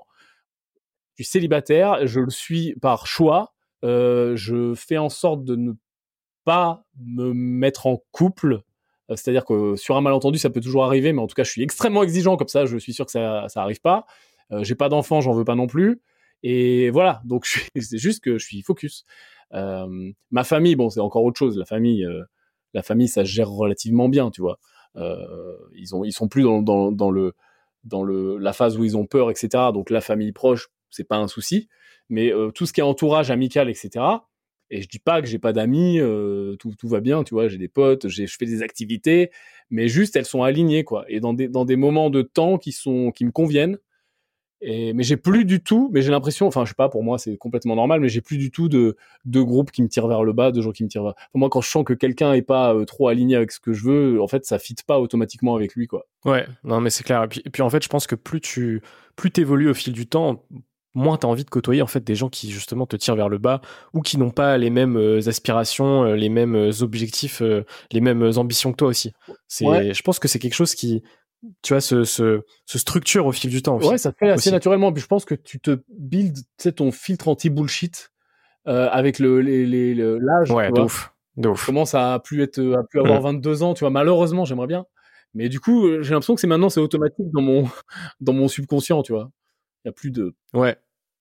Suis 1.16 1.24
célibataire, 1.24 2.06
je 2.06 2.20
le 2.20 2.30
suis 2.30 2.74
par 2.80 3.06
choix. 3.06 3.54
Euh, 3.84 4.36
je 4.36 4.74
fais 4.74 4.98
en 4.98 5.08
sorte 5.08 5.44
de 5.44 5.56
ne 5.56 5.72
pas 6.44 6.84
me 6.98 7.32
mettre 7.32 7.86
en 7.86 8.02
couple. 8.12 8.62
C'est-à-dire 9.08 9.44
que 9.44 9.76
sur 9.76 9.96
un 9.96 10.00
malentendu, 10.00 10.38
ça 10.38 10.50
peut 10.50 10.60
toujours 10.60 10.84
arriver, 10.84 11.12
mais 11.12 11.20
en 11.20 11.26
tout 11.26 11.34
cas, 11.34 11.44
je 11.44 11.50
suis 11.50 11.62
extrêmement 11.62 12.02
exigeant 12.02 12.36
comme 12.36 12.48
ça. 12.48 12.66
Je 12.66 12.76
suis 12.76 12.92
sûr 12.92 13.04
que 13.06 13.12
ça, 13.12 13.46
ça 13.48 13.62
arrive 13.62 13.80
pas. 13.80 14.04
Euh, 14.52 14.62
j'ai 14.62 14.74
pas 14.74 14.88
d'enfant, 14.88 15.20
j'en 15.20 15.32
veux 15.32 15.44
pas 15.44 15.54
non 15.54 15.66
plus. 15.66 16.00
Et 16.42 16.90
voilà, 16.90 17.22
donc 17.24 17.46
c'est 17.76 17.98
juste 17.98 18.22
que 18.22 18.38
je 18.38 18.44
suis 18.44 18.62
focus. 18.62 19.04
Euh, 19.54 20.12
ma 20.30 20.44
famille, 20.44 20.76
bon, 20.76 20.90
c'est 20.90 21.00
encore 21.00 21.24
autre 21.24 21.38
chose. 21.38 21.56
La 21.58 21.64
famille, 21.64 22.04
euh, 22.04 22.22
la 22.74 22.82
famille, 22.82 23.08
ça 23.08 23.24
se 23.24 23.30
gère 23.30 23.50
relativement 23.50 24.08
bien, 24.08 24.30
tu 24.30 24.40
vois. 24.40 24.58
Euh, 24.96 25.56
ils 25.74 25.94
ont, 25.94 26.04
ils 26.04 26.12
sont 26.12 26.28
plus 26.28 26.42
dans, 26.42 26.62
dans 26.62 27.10
le, 27.10 27.34
dans 27.84 28.02
le, 28.02 28.38
la 28.38 28.52
phase 28.52 28.78
où 28.78 28.84
ils 28.84 28.96
ont 28.96 29.06
peur, 29.06 29.30
etc. 29.30 29.48
Donc 29.72 29.90
la 29.90 30.00
famille 30.00 30.32
proche, 30.32 30.68
c'est 30.90 31.04
pas 31.04 31.16
un 31.16 31.28
souci. 31.28 31.68
Mais 32.08 32.32
euh, 32.32 32.50
tout 32.50 32.66
ce 32.66 32.72
qui 32.72 32.80
est 32.80 32.84
entourage 32.84 33.30
amical, 33.30 33.68
etc. 33.68 34.04
Et 34.70 34.82
je 34.82 34.88
dis 34.88 34.98
pas 34.98 35.20
que 35.20 35.28
j'ai 35.28 35.38
pas 35.38 35.52
d'amis, 35.52 36.00
euh, 36.00 36.56
tout, 36.56 36.72
tout 36.76 36.88
va 36.88 37.00
bien, 37.00 37.22
tu 37.22 37.34
vois. 37.34 37.48
J'ai 37.48 37.58
des 37.58 37.68
potes, 37.68 38.08
je 38.08 38.26
fais 38.26 38.46
des 38.46 38.62
activités, 38.62 39.30
mais 39.70 39.88
juste 39.88 40.16
elles 40.16 40.24
sont 40.24 40.42
alignées, 40.42 40.84
quoi. 40.84 41.04
Et 41.08 41.20
dans 41.20 41.34
des, 41.34 41.48
dans 41.48 41.64
des 41.64 41.76
moments 41.76 42.10
de 42.10 42.22
temps 42.22 42.58
qui 42.58 42.72
sont, 42.72 43.12
qui 43.12 43.24
me 43.24 43.30
conviennent. 43.30 43.78
Et, 44.62 44.94
mais 44.94 45.02
j'ai 45.02 45.18
plus 45.18 45.44
du 45.44 45.62
tout, 45.62 45.90
mais 45.92 46.00
j'ai 46.00 46.10
l'impression, 46.10 46.46
enfin 46.46 46.64
je 46.64 46.70
sais 46.70 46.74
pas, 46.74 46.88
pour 46.88 47.04
moi 47.04 47.18
c'est 47.18 47.36
complètement 47.36 47.76
normal, 47.76 48.00
mais 48.00 48.08
j'ai 48.08 48.22
plus 48.22 48.38
du 48.38 48.50
tout 48.50 48.70
de, 48.70 48.96
de 49.26 49.42
groupes 49.42 49.70
qui 49.70 49.82
me 49.82 49.88
tirent 49.88 50.08
vers 50.08 50.24
le 50.24 50.32
bas, 50.32 50.50
de 50.50 50.62
gens 50.62 50.72
qui 50.72 50.82
me 50.82 50.88
tirent 50.88 51.02
vers... 51.02 51.14
Pour 51.30 51.40
moi 51.40 51.50
quand 51.50 51.60
je 51.60 51.68
sens 51.68 51.84
que 51.84 51.92
quelqu'un 51.92 52.32
est 52.32 52.40
pas 52.40 52.74
euh, 52.74 52.86
trop 52.86 53.08
aligné 53.08 53.36
avec 53.36 53.52
ce 53.52 53.60
que 53.60 53.74
je 53.74 53.84
veux, 53.84 54.22
en 54.22 54.28
fait 54.28 54.46
ça 54.46 54.58
fit 54.58 54.74
pas 54.86 54.98
automatiquement 54.98 55.56
avec 55.56 55.74
lui 55.74 55.86
quoi. 55.86 56.06
Ouais, 56.24 56.46
non 56.64 56.80
mais 56.80 56.88
c'est 56.88 57.04
clair. 57.04 57.24
Et 57.24 57.28
puis, 57.28 57.42
et 57.44 57.50
puis 57.50 57.60
en 57.60 57.68
fait 57.68 57.84
je 57.84 57.88
pense 57.88 58.06
que 58.06 58.14
plus 58.14 58.40
tu 58.40 58.80
plus 59.14 59.30
au 59.44 59.74
fil 59.74 59.92
du 59.92 60.06
temps, 60.06 60.42
moins 60.96 61.16
tu 61.16 61.26
as 61.26 61.28
envie 61.28 61.44
de 61.44 61.50
côtoyer 61.50 61.82
en 61.82 61.86
fait 61.86 62.02
des 62.02 62.14
gens 62.16 62.28
qui 62.28 62.50
justement 62.50 62.86
te 62.86 62.96
tirent 62.96 63.14
vers 63.14 63.28
le 63.28 63.38
bas 63.38 63.60
ou 63.94 64.00
qui 64.00 64.18
n'ont 64.18 64.30
pas 64.30 64.58
les 64.58 64.70
mêmes 64.70 64.96
euh, 64.96 65.20
aspirations, 65.28 66.04
euh, 66.04 66.16
les 66.16 66.28
mêmes 66.28 66.56
euh, 66.56 66.82
objectifs, 66.82 67.40
les 67.92 68.00
mêmes 68.00 68.22
ambitions 68.36 68.72
que 68.72 68.76
toi 68.76 68.88
aussi. 68.88 69.12
C'est 69.46 69.66
Ouais. 69.66 69.94
je 69.94 70.02
pense 70.02 70.18
que 70.18 70.26
c'est 70.26 70.38
quelque 70.40 70.54
chose 70.54 70.74
qui 70.74 71.02
tu 71.62 71.74
vois 71.74 71.80
se, 71.82 72.02
se, 72.04 72.40
se 72.64 72.78
structure 72.78 73.26
au 73.26 73.30
fil 73.32 73.50
du 73.50 73.62
temps. 73.62 73.78
Ouais, 73.78 73.98
ça 73.98 74.10
se 74.10 74.16
fait 74.18 74.30
assez 74.30 74.50
naturellement. 74.50 74.92
Puis 74.92 75.02
je 75.02 75.06
pense 75.06 75.24
que 75.24 75.34
tu 75.34 75.60
te 75.60 75.78
builds, 75.90 76.40
tu 76.40 76.44
sais, 76.58 76.72
ton 76.72 76.90
filtre 76.90 77.28
anti-bullshit 77.28 78.10
euh, 78.66 78.88
avec 78.90 79.18
le 79.20 79.40
les- 79.40 79.64
les- 79.66 79.94
le- 79.94 80.18
l'âge. 80.18 80.50
Ouais, 80.50 80.66
tu 80.68 80.72
de 80.72 80.76
vois. 80.78 80.84
ouf. 80.86 81.12
De 81.36 81.48
ouf. 81.50 81.60
Je 81.60 81.66
commence 81.66 81.94
à 81.94 82.18
plus 82.24 82.42
être, 82.42 82.58
à 82.74 82.82
plus 82.84 82.98
avoir 83.00 83.20
Mm. 83.20 83.24
22 83.24 83.62
ans, 83.62 83.74
tu 83.74 83.80
vois. 83.80 83.90
Malheureusement, 83.90 84.44
j'aimerais 84.44 84.66
bien. 84.66 84.86
Mais 85.34 85.48
du 85.50 85.60
coup, 85.60 85.86
j'ai 86.02 86.10
l'impression 86.14 86.34
que 86.34 86.40
c'est 86.40 86.46
maintenant, 86.46 86.70
c'est 86.70 86.80
automatique 86.80 87.26
dans 87.32 87.42
mon, 87.42 87.64
dans 88.20 88.32
mon 88.32 88.48
subconscient, 88.48 89.02
tu 89.02 89.12
vois. 89.12 89.30
Il 89.84 89.88
y 89.88 89.90
a 89.90 89.92
plus 89.92 90.10
de. 90.10 90.34
Ouais. 90.54 90.76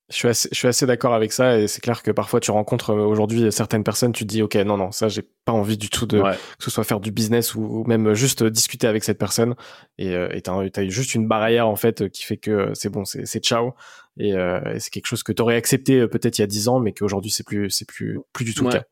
Je 0.09 0.15
suis 0.15 0.27
assez, 0.27 0.49
je 0.51 0.57
suis 0.57 0.67
assez 0.67 0.85
d'accord 0.85 1.15
avec 1.15 1.31
ça 1.31 1.57
et 1.57 1.67
c'est 1.67 1.81
clair 1.81 2.03
que 2.03 2.11
parfois 2.11 2.39
tu 2.39 2.51
rencontres 2.51 2.91
euh, 2.91 3.05
aujourd'hui 3.05 3.51
certaines 3.51 3.83
personnes, 3.83 4.11
tu 4.11 4.23
te 4.23 4.29
dis 4.29 4.43
ok 4.43 4.55
non 4.57 4.77
non 4.77 4.91
ça 4.91 5.07
j'ai 5.07 5.23
pas 5.45 5.51
envie 5.51 5.77
du 5.77 5.89
tout 5.89 6.05
de 6.05 6.21
que 6.21 6.63
ce 6.63 6.69
soit 6.69 6.83
faire 6.83 6.99
du 6.99 7.11
business 7.11 7.55
ou, 7.55 7.83
même 7.87 8.13
juste 8.13 8.43
discuter 8.43 8.85
avec 8.85 9.03
cette 9.03 9.17
personne 9.17 9.55
et 9.97 10.13
euh, 10.13 10.29
et 10.31 10.41
t'as 10.41 10.53
as 10.59 10.87
juste 10.89 11.15
une 11.15 11.27
barrière 11.27 11.67
en 11.67 11.75
fait 11.75 12.07
qui 12.11 12.23
fait 12.23 12.37
que 12.37 12.69
c'est 12.75 12.89
bon 12.89 13.03
c'est 13.03 13.25
c'est 13.25 13.43
ciao 13.43 13.73
et, 14.17 14.33
euh, 14.33 14.75
et 14.75 14.79
c'est 14.79 14.91
quelque 14.91 15.07
chose 15.07 15.23
que 15.23 15.31
t'aurais 15.31 15.55
accepté 15.55 16.07
peut-être 16.07 16.37
il 16.37 16.41
y 16.41 16.43
a 16.43 16.47
dix 16.47 16.67
ans 16.67 16.79
mais 16.79 16.93
qu'aujourd'hui 16.93 17.31
c'est 17.31 17.45
plus 17.45 17.71
c'est 17.71 17.87
plus 17.87 18.19
plus 18.31 18.45
du 18.45 18.53
tout 18.53 18.65
le 18.65 18.73
cas. 18.73 18.83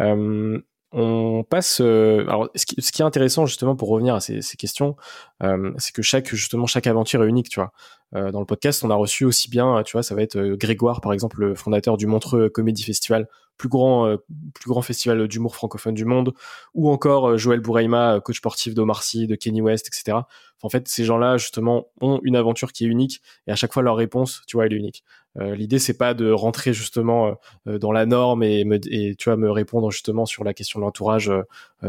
Euh, 0.00 0.60
on 0.92 1.44
passe. 1.44 1.80
Euh, 1.80 2.22
alors, 2.22 2.48
ce 2.54 2.64
qui, 2.64 2.80
ce 2.80 2.92
qui, 2.92 3.02
est 3.02 3.04
intéressant 3.04 3.44
justement 3.46 3.76
pour 3.76 3.88
revenir 3.88 4.14
à 4.14 4.20
ces, 4.20 4.40
ces 4.40 4.56
questions, 4.56 4.96
euh, 5.42 5.72
c'est 5.78 5.92
que 5.92 6.02
chaque 6.02 6.34
justement 6.34 6.66
chaque 6.66 6.86
aventure 6.86 7.22
est 7.24 7.28
unique. 7.28 7.48
Tu 7.48 7.60
vois, 7.60 7.72
euh, 8.14 8.30
dans 8.30 8.40
le 8.40 8.46
podcast, 8.46 8.84
on 8.84 8.90
a 8.90 8.94
reçu 8.94 9.24
aussi 9.24 9.50
bien, 9.50 9.82
tu 9.84 9.92
vois, 9.92 10.02
ça 10.02 10.14
va 10.14 10.22
être 10.22 10.38
Grégoire 10.54 11.00
par 11.00 11.12
exemple, 11.12 11.40
le 11.40 11.54
fondateur 11.54 11.96
du 11.96 12.06
Montreux 12.06 12.48
Comédie 12.48 12.84
Festival, 12.84 13.28
plus 13.56 13.68
grand, 13.68 14.06
euh, 14.06 14.16
plus 14.54 14.68
grand 14.68 14.82
festival 14.82 15.26
d'humour 15.28 15.54
francophone 15.54 15.94
du 15.94 16.04
monde, 16.04 16.34
ou 16.74 16.90
encore 16.90 17.30
euh, 17.30 17.36
Joël 17.36 17.60
Bouraima, 17.60 18.16
euh, 18.16 18.20
coach 18.20 18.38
sportif 18.38 18.74
d'Omar 18.74 19.02
Sy, 19.02 19.26
de 19.26 19.34
Kenny 19.34 19.62
West, 19.62 19.88
etc. 19.88 20.18
en 20.62 20.68
fait, 20.68 20.88
ces 20.88 21.04
gens-là, 21.04 21.36
justement, 21.36 21.88
ont 22.00 22.20
une 22.22 22.36
aventure 22.36 22.72
qui 22.72 22.84
est 22.84 22.88
unique, 22.88 23.22
et 23.46 23.52
à 23.52 23.56
chaque 23.56 23.72
fois, 23.72 23.82
leur 23.82 23.96
réponse, 23.96 24.42
tu 24.46 24.56
vois, 24.56 24.66
elle 24.66 24.72
est 24.72 24.78
unique. 24.78 25.04
L'idée, 25.38 25.78
c'est 25.78 25.98
pas 25.98 26.14
de 26.14 26.30
rentrer 26.30 26.72
justement 26.72 27.38
dans 27.66 27.92
la 27.92 28.06
norme 28.06 28.42
et, 28.42 28.64
me, 28.64 28.80
et 28.90 29.14
tu 29.16 29.28
vois 29.28 29.36
me 29.36 29.50
répondre 29.50 29.90
justement 29.90 30.24
sur 30.24 30.44
la 30.44 30.54
question 30.54 30.80
de 30.80 30.84
l'entourage. 30.86 31.30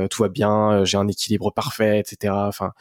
tout 0.10 0.22
va 0.22 0.28
bien, 0.28 0.84
j'ai 0.84 0.98
un 0.98 1.08
équilibre 1.08 1.52
parfait, 1.52 1.98
etc. 1.98 2.34
Enfin, 2.36 2.74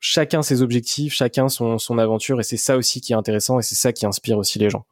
chacun 0.00 0.42
ses 0.42 0.62
objectifs, 0.62 1.12
chacun 1.12 1.48
son, 1.48 1.78
son 1.78 1.98
aventure, 1.98 2.40
et 2.40 2.42
c'est 2.42 2.56
ça 2.56 2.76
aussi 2.76 3.00
qui 3.00 3.12
est 3.12 3.16
intéressant, 3.16 3.58
et 3.58 3.62
c'est 3.62 3.74
ça 3.74 3.92
qui 3.92 4.06
inspire 4.06 4.38
aussi 4.38 4.58
les 4.58 4.70
gens. 4.70 4.86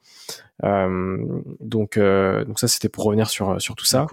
Euh, 0.65 1.19
donc, 1.61 1.97
euh, 1.97 2.45
donc 2.45 2.59
ça, 2.59 2.69
c'était 2.69 2.89
pour 2.89 3.05
revenir 3.05 3.29
sur, 3.31 3.61
sur 3.61 3.75
tout 3.75 3.85
ça. 3.85 4.07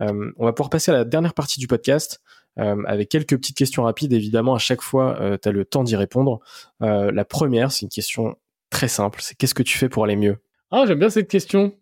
Euh, 0.00 0.32
on 0.36 0.44
va 0.44 0.52
pouvoir 0.52 0.70
passer 0.70 0.90
à 0.90 0.94
la 0.94 1.04
dernière 1.04 1.34
partie 1.34 1.58
du 1.58 1.66
podcast. 1.66 2.22
avec 2.56 3.08
quelques 3.08 3.36
petites 3.36 3.56
questions 3.56 3.84
rapides. 3.84 4.12
Évidemment, 4.12 4.54
à 4.54 4.58
chaque 4.58 4.82
fois, 4.82 5.18
tu 5.40 5.48
as 5.48 5.52
le 5.52 5.64
temps 5.64 5.84
d'y 5.84 5.96
répondre. 5.96 6.40
la 6.80 7.24
première, 7.24 7.72
c'est 7.72 7.82
une 7.82 7.88
question 7.88 8.36
très 8.70 8.88
simple. 8.88 9.20
C'est 9.22 9.34
qu'est-ce 9.36 9.54
que 9.54 9.62
tu 9.62 9.78
fais 9.78 9.88
pour 9.88 10.04
aller 10.04 10.16
mieux? 10.16 10.36
Ah, 10.70 10.84
j'aime 10.86 10.98
bien 10.98 11.08
cette 11.10 11.28
question. 11.28 11.74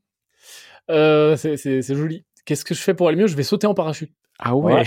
c'est 0.88 1.82
joli. 1.82 2.24
Qu'est-ce 2.44 2.64
que 2.64 2.74
je 2.74 2.80
fais 2.80 2.94
pour 2.94 3.08
aller 3.08 3.16
mieux? 3.16 3.26
Je 3.26 3.36
vais 3.36 3.42
sauter 3.42 3.66
en 3.66 3.74
parachute. 3.74 4.12
Ah 4.42 4.56
ouais, 4.56 4.84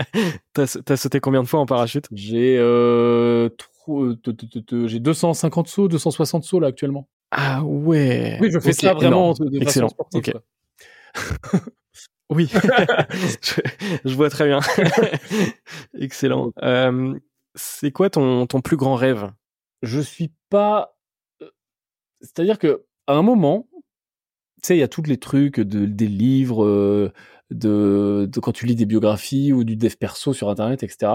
t'as 0.52 0.64
as 0.64 0.96
sauté 0.96 1.20
combien 1.20 1.42
de 1.42 1.46
fois 1.46 1.60
en 1.60 1.66
parachute? 1.66 2.08
J'ai 2.12 2.58
euh, 2.58 3.48
j'ai 4.86 4.98
250 4.98 5.68
sauts, 5.68 5.88
260 5.88 6.42
sauts 6.42 6.58
là 6.58 6.68
actuellement. 6.68 7.08
Ah 7.30 7.62
ouais. 7.62 8.38
Oui, 8.40 8.50
je 8.50 8.58
fais 8.58 8.72
ça 8.72 8.94
vraiment 8.94 9.32
de 9.34 9.62
Excellent. 9.62 9.90
façon 9.90 10.40
oui, 12.30 12.50
je, 14.04 14.14
vois 14.14 14.30
très 14.30 14.46
bien. 14.46 14.60
Excellent. 15.98 16.52
Euh, 16.62 17.14
c'est 17.54 17.92
quoi 17.92 18.10
ton, 18.10 18.46
ton 18.46 18.60
plus 18.60 18.76
grand 18.76 18.94
rêve? 18.94 19.30
Je 19.82 20.00
suis 20.00 20.32
pas. 20.50 20.96
Euh, 21.42 21.50
c'est-à-dire 22.20 22.58
que 22.58 22.84
à 23.06 23.14
un 23.14 23.22
moment, 23.22 23.68
tu 24.62 24.68
sais, 24.68 24.76
il 24.76 24.80
y 24.80 24.82
a 24.82 24.88
tous 24.88 25.02
les 25.02 25.18
trucs 25.18 25.60
de, 25.60 25.86
des 25.86 26.08
livres, 26.08 26.64
euh, 26.64 27.12
de, 27.50 28.28
de, 28.30 28.40
quand 28.40 28.52
tu 28.52 28.66
lis 28.66 28.74
des 28.74 28.86
biographies 28.86 29.52
ou 29.52 29.64
du 29.64 29.76
dev 29.76 29.94
perso 29.96 30.32
sur 30.32 30.48
Internet, 30.48 30.82
etc. 30.82 31.12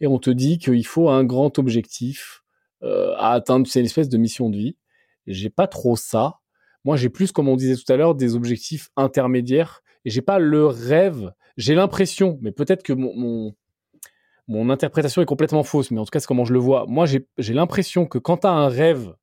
Et 0.00 0.06
on 0.06 0.18
te 0.18 0.30
dit 0.30 0.58
qu'il 0.58 0.86
faut 0.86 1.08
un 1.08 1.24
grand 1.24 1.58
objectif 1.58 2.42
euh, 2.82 3.14
à 3.16 3.32
atteindre. 3.32 3.66
C'est 3.66 3.80
une 3.80 3.86
espèce 3.86 4.08
de 4.08 4.18
mission 4.18 4.50
de 4.50 4.56
vie. 4.56 4.76
J'ai 5.26 5.50
pas 5.50 5.66
trop 5.66 5.96
ça. 5.96 6.40
Moi, 6.84 6.96
j'ai 6.96 7.08
plus, 7.08 7.30
comme 7.30 7.48
on 7.48 7.56
disait 7.56 7.76
tout 7.76 7.90
à 7.92 7.96
l'heure, 7.96 8.14
des 8.14 8.34
objectifs 8.34 8.90
intermédiaires. 8.96 9.82
Et 10.04 10.10
j'ai 10.10 10.22
pas 10.22 10.38
le 10.38 10.66
rêve. 10.66 11.32
J'ai 11.56 11.74
l'impression, 11.74 12.38
mais 12.42 12.50
peut-être 12.50 12.82
que 12.82 12.92
mon, 12.92 13.14
mon, 13.14 13.54
mon, 14.48 14.70
interprétation 14.70 15.22
est 15.22 15.26
complètement 15.26 15.62
fausse, 15.62 15.90
mais 15.92 16.00
en 16.00 16.04
tout 16.04 16.10
cas, 16.10 16.18
c'est 16.18 16.26
comment 16.26 16.44
je 16.44 16.52
le 16.52 16.58
vois. 16.58 16.86
Moi, 16.88 17.06
j'ai 17.06 17.54
l'impression 17.54 18.06
que 18.06 18.18
quand 18.18 18.38
tu 18.38 18.46
as 18.48 18.50
un 18.50 18.68
rêve 18.68 19.14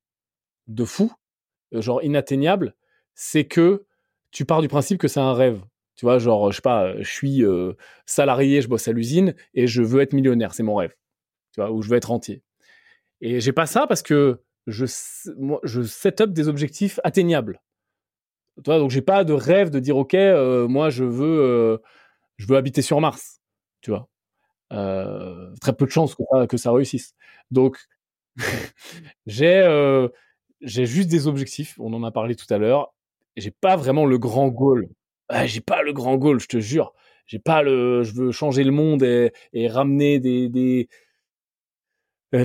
de 0.68 0.86
fou, 0.86 1.12
euh, 1.74 1.82
genre 1.82 2.02
inatteignable, 2.04 2.76
c'est 3.16 3.46
que 3.46 3.86
tu 4.32 4.46
pars 4.46 4.62
du 4.62 4.68
principe 4.68 5.00
que 5.00 5.08
c'est 5.08 5.20
un 5.20 5.34
rêve. 5.34 5.62
Tu 6.00 6.06
vois, 6.06 6.18
genre, 6.18 6.50
je 6.50 6.56
sais 6.56 6.62
pas, 6.62 6.95
je 7.02 7.12
suis 7.12 7.43
euh, 7.43 7.74
salarié, 8.06 8.62
je 8.62 8.70
bosse 8.70 8.88
à 8.88 8.93
l'usine 8.93 9.36
et 9.54 9.68
je 9.68 9.82
veux 9.82 10.00
être 10.00 10.14
millionnaire, 10.14 10.54
c'est 10.54 10.64
mon 10.64 10.76
rêve. 10.76 10.95
Tu 11.52 11.60
vois, 11.60 11.72
ou 11.72 11.82
je 11.82 11.89
veux 11.89 11.97
être 11.97 12.06
rentier. 12.06 12.41
Et 13.20 13.41
j'ai 13.41 13.52
pas 13.52 13.66
ça 13.66 13.86
parce 13.86 14.02
que 14.02 14.39
je, 14.66 14.86
moi, 15.38 15.60
je 15.64 15.82
set 15.82 16.22
up 16.22 16.32
des 16.32 16.47
objectifs 16.47 17.02
atteignables. 17.04 17.62
Tu 18.56 18.62
vois, 18.68 18.80
donc 18.80 18.91
j'ai 18.91 19.02
pas 19.02 19.26
de 19.26 19.34
rêve 19.34 19.72
de 19.72 19.80
dire, 19.82 19.97
OK, 19.97 20.14
euh, 20.14 20.70
moi, 20.70 20.89
je 20.89 21.04
veux, 21.04 21.41
euh, 21.41 21.78
je 22.38 22.47
veux 22.47 22.56
habiter 22.56 22.82
sur 22.82 23.02
Mars. 23.02 23.41
Tu 23.82 23.91
vois. 23.91 24.08
très 24.70 25.74
peu 25.74 25.86
de 25.86 25.91
chances 25.91 26.16
que, 26.16 26.45
que 26.45 26.56
ça 26.56 26.72
réussisse. 26.72 27.14
Donc, 27.52 27.78
j'ai, 29.28 30.08
j'ai 30.62 30.86
juste 30.86 31.10
des 31.10 31.28
objectifs. 31.28 31.76
On 31.78 31.91
en 31.91 32.06
a 32.06 32.12
parlé 32.12 32.36
tout 32.38 32.47
à 32.54 32.58
l'heure. 32.58 32.93
J'ai 33.36 33.52
pas 33.52 33.76
vraiment 33.76 34.06
le 34.06 34.18
grand 34.18 34.47
goal 34.47 34.88
j'ai 35.46 35.62
pas 35.62 35.82
le 35.82 35.94
grand 35.94 36.18
goal, 36.18 36.40
je 36.40 36.48
te 36.48 36.60
jure. 36.60 36.94
J'ai 37.26 37.40
pas 37.40 37.62
le, 37.62 38.04
je 38.04 38.14
veux 38.14 38.32
changer 38.32 38.64
le 38.64 38.72
monde 38.72 39.04
et, 39.04 39.68
ramener 39.68 40.20
des, 40.20 40.50
des 40.50 40.90
euh, 42.34 42.44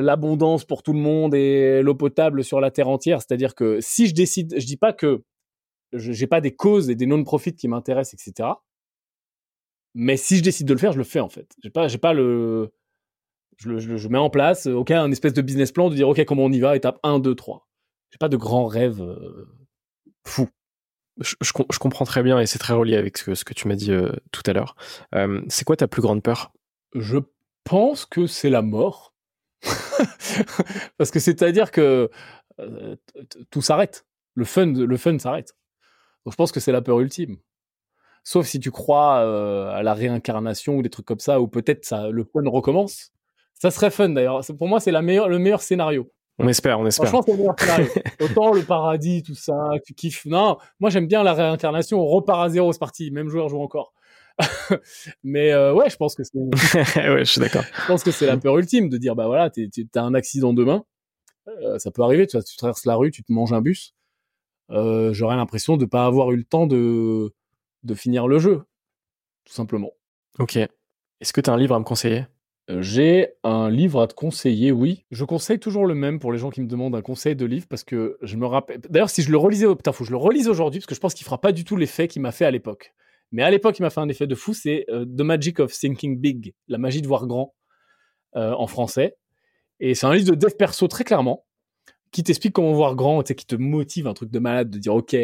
l'abondance 0.00 0.62
la, 0.62 0.66
pour 0.66 0.82
tout 0.82 0.92
le 0.92 1.00
monde 1.00 1.34
et 1.34 1.82
l'eau 1.82 1.94
potable 1.96 2.44
sur 2.44 2.60
la 2.60 2.70
terre 2.70 2.88
entière. 2.88 3.20
C'est-à-dire 3.20 3.54
que 3.54 3.80
si 3.80 4.06
je 4.06 4.14
décide, 4.14 4.54
je 4.58 4.66
dis 4.66 4.76
pas 4.76 4.92
que 4.92 5.24
j'ai 5.92 6.26
pas 6.26 6.40
des 6.40 6.54
causes 6.54 6.90
et 6.90 6.94
des 6.94 7.06
non-profits 7.06 7.54
qui 7.54 7.68
m'intéressent, 7.68 8.14
etc. 8.14 8.50
Mais 9.94 10.16
si 10.16 10.36
je 10.36 10.42
décide 10.42 10.68
de 10.68 10.74
le 10.74 10.78
faire, 10.78 10.92
je 10.92 10.98
le 10.98 11.04
fais 11.04 11.20
en 11.20 11.28
fait. 11.28 11.56
J'ai 11.62 11.70
pas, 11.70 11.88
j'ai 11.88 11.98
pas 11.98 12.12
le, 12.12 12.72
je, 13.56 13.70
le, 13.70 13.96
je, 13.96 14.08
mets 14.08 14.18
en 14.18 14.30
place, 14.30 14.66
ok, 14.66 14.90
un 14.92 15.10
espèce 15.10 15.32
de 15.32 15.42
business 15.42 15.72
plan 15.72 15.88
de 15.90 15.94
dire 15.94 16.08
ok 16.08 16.24
comment 16.24 16.44
on 16.44 16.52
y 16.52 16.60
va, 16.60 16.76
étape 16.76 17.00
1, 17.02 17.18
2, 17.18 17.34
3. 17.34 17.66
J'ai 18.10 18.18
pas 18.18 18.28
de 18.28 18.36
grands 18.36 18.66
rêves 18.66 19.02
euh, 19.02 19.48
fous 20.24 20.48
je, 21.20 21.78
comprends 21.78 22.04
très 22.04 22.22
bien 22.22 22.38
et 22.38 22.46
c'est 22.46 22.58
très 22.58 22.74
relié 22.74 22.96
avec 22.96 23.16
ce 23.18 23.24
que, 23.24 23.34
ce 23.34 23.44
que 23.44 23.54
tu 23.54 23.68
m'as 23.68 23.74
dit 23.74 23.92
euh, 23.92 24.12
tout 24.32 24.42
à 24.46 24.52
l'heure. 24.52 24.76
Euh, 25.14 25.42
c'est 25.48 25.64
quoi 25.64 25.76
ta 25.76 25.88
plus 25.88 26.02
grande 26.02 26.22
peur? 26.22 26.52
Je 26.94 27.18
pense 27.64 28.04
que 28.04 28.26
c'est 28.26 28.50
la 28.50 28.62
mort. 28.62 29.14
Parce 30.98 31.10
que 31.10 31.18
c'est-à-dire 31.18 31.70
que 31.70 32.10
euh, 32.60 32.96
tout 33.50 33.62
s'arrête. 33.62 34.06
Le 34.34 34.44
fun, 34.44 34.66
le 34.66 34.96
fun 34.96 35.18
s'arrête. 35.18 35.56
Donc 36.24 36.32
je 36.32 36.36
pense 36.36 36.52
que 36.52 36.60
c'est 36.60 36.72
la 36.72 36.82
peur 36.82 37.00
ultime. 37.00 37.38
Sauf 38.22 38.46
si 38.46 38.60
tu 38.60 38.70
crois 38.70 39.20
à 39.72 39.82
la 39.84 39.94
réincarnation 39.94 40.76
ou 40.76 40.82
des 40.82 40.90
trucs 40.90 41.06
comme 41.06 41.20
ça, 41.20 41.40
ou 41.40 41.46
peut-être 41.46 41.84
ça, 41.84 42.08
le 42.08 42.24
fun 42.24 42.42
recommence. 42.46 43.12
Ça 43.54 43.70
serait 43.70 43.90
fun 43.90 44.08
d'ailleurs. 44.10 44.40
Pour 44.58 44.66
moi, 44.66 44.80
c'est 44.80 44.90
le 44.90 45.00
meilleur 45.38 45.62
scénario. 45.62 46.12
On 46.38 46.48
espère, 46.48 46.78
on 46.78 46.86
espère. 46.86 47.08
Franchement, 47.08 47.54
c'est 47.58 48.04
Autant 48.22 48.52
le 48.52 48.62
paradis, 48.62 49.22
tout 49.22 49.34
ça, 49.34 49.70
tu 49.84 49.94
kiffes. 49.94 50.26
Non, 50.26 50.58
moi 50.80 50.90
j'aime 50.90 51.06
bien 51.06 51.22
la 51.22 51.32
réincarnation. 51.32 52.00
On 52.00 52.06
repart 52.06 52.44
à 52.44 52.48
zéro, 52.50 52.72
c'est 52.72 52.78
parti. 52.78 53.10
Même 53.10 53.28
joueur 53.28 53.48
joue 53.48 53.60
encore. 53.60 53.94
Mais 55.24 55.52
euh, 55.52 55.72
ouais, 55.72 55.88
je 55.88 55.96
pense 55.96 56.14
que 56.14 56.22
c'est. 56.24 56.38
ouais, 56.96 57.24
je 57.24 57.30
suis 57.30 57.40
d'accord. 57.40 57.64
Je 57.82 57.86
pense 57.86 58.02
que 58.02 58.10
c'est 58.10 58.26
la 58.26 58.36
peur 58.36 58.58
ultime 58.58 58.88
de 58.88 58.98
dire 58.98 59.16
bah 59.16 59.26
voilà, 59.26 59.50
t'as 59.50 60.02
un 60.02 60.14
accident 60.14 60.52
demain, 60.52 60.84
euh, 61.48 61.78
ça 61.78 61.90
peut 61.90 62.02
arriver. 62.02 62.26
Tu, 62.26 62.36
vois, 62.36 62.44
tu 62.44 62.56
traverses 62.56 62.84
la 62.84 62.96
rue, 62.96 63.10
tu 63.10 63.22
te 63.22 63.32
manges 63.32 63.54
un 63.54 63.62
bus. 63.62 63.94
Euh, 64.70 65.14
J'aurais 65.14 65.36
l'impression 65.36 65.76
de 65.76 65.86
pas 65.86 66.04
avoir 66.04 66.32
eu 66.32 66.36
le 66.36 66.44
temps 66.44 66.66
de 66.66 67.32
de 67.82 67.94
finir 67.94 68.28
le 68.28 68.38
jeu, 68.38 68.62
tout 69.44 69.54
simplement. 69.54 69.92
Ok. 70.38 70.56
Est-ce 70.56 71.32
que 71.32 71.40
tu 71.40 71.48
as 71.48 71.52
un 71.54 71.56
livre 71.56 71.74
à 71.74 71.78
me 71.78 71.84
conseiller? 71.84 72.26
J'ai 72.68 73.28
un 73.44 73.70
livre 73.70 74.00
à 74.02 74.08
te 74.08 74.14
conseiller, 74.14 74.72
oui. 74.72 75.04
Je 75.12 75.24
conseille 75.24 75.60
toujours 75.60 75.86
le 75.86 75.94
même 75.94 76.18
pour 76.18 76.32
les 76.32 76.38
gens 76.38 76.50
qui 76.50 76.60
me 76.60 76.66
demandent 76.66 76.96
un 76.96 77.02
conseil 77.02 77.36
de 77.36 77.44
livre 77.44 77.66
parce 77.68 77.84
que 77.84 78.18
je 78.22 78.36
me 78.36 78.46
rappelle. 78.46 78.80
D'ailleurs, 78.88 79.10
si 79.10 79.22
je 79.22 79.30
le 79.30 79.36
relisais, 79.36 79.66
putain, 79.74 79.92
faut 79.92 80.02
que 80.02 80.08
je 80.08 80.12
le 80.12 80.16
relise 80.16 80.48
aujourd'hui 80.48 80.80
parce 80.80 80.86
que 80.86 80.94
je 80.94 81.00
pense 81.00 81.14
qu'il 81.14 81.24
fera 81.24 81.40
pas 81.40 81.52
du 81.52 81.64
tout 81.64 81.76
l'effet 81.76 82.08
qu'il 82.08 82.22
m'a 82.22 82.32
fait 82.32 82.44
à 82.44 82.50
l'époque. 82.50 82.92
Mais 83.30 83.42
à 83.42 83.50
l'époque, 83.50 83.78
il 83.78 83.82
m'a 83.82 83.90
fait 83.90 84.00
un 84.00 84.08
effet 84.08 84.26
de 84.26 84.34
fou. 84.34 84.52
C'est 84.52 84.84
euh, 84.90 85.04
The 85.04 85.20
Magic 85.20 85.60
of 85.60 85.72
Thinking 85.72 86.18
Big, 86.18 86.54
la 86.66 86.78
magie 86.78 87.02
de 87.02 87.06
voir 87.06 87.26
grand 87.26 87.54
euh, 88.36 88.52
en 88.52 88.66
français. 88.66 89.16
Et 89.78 89.94
c'est 89.94 90.06
un 90.06 90.14
livre 90.14 90.30
de 90.30 90.34
dev 90.34 90.54
perso 90.58 90.88
très 90.88 91.04
clairement 91.04 91.44
qui 92.10 92.22
t'explique 92.22 92.54
comment 92.54 92.72
voir 92.72 92.96
grand, 92.96 93.22
qui 93.22 93.46
te 93.46 93.56
motive 93.56 94.06
un 94.06 94.14
truc 94.14 94.30
de 94.30 94.38
malade 94.38 94.70
de 94.70 94.78
dire 94.78 94.94
ok, 94.94 95.16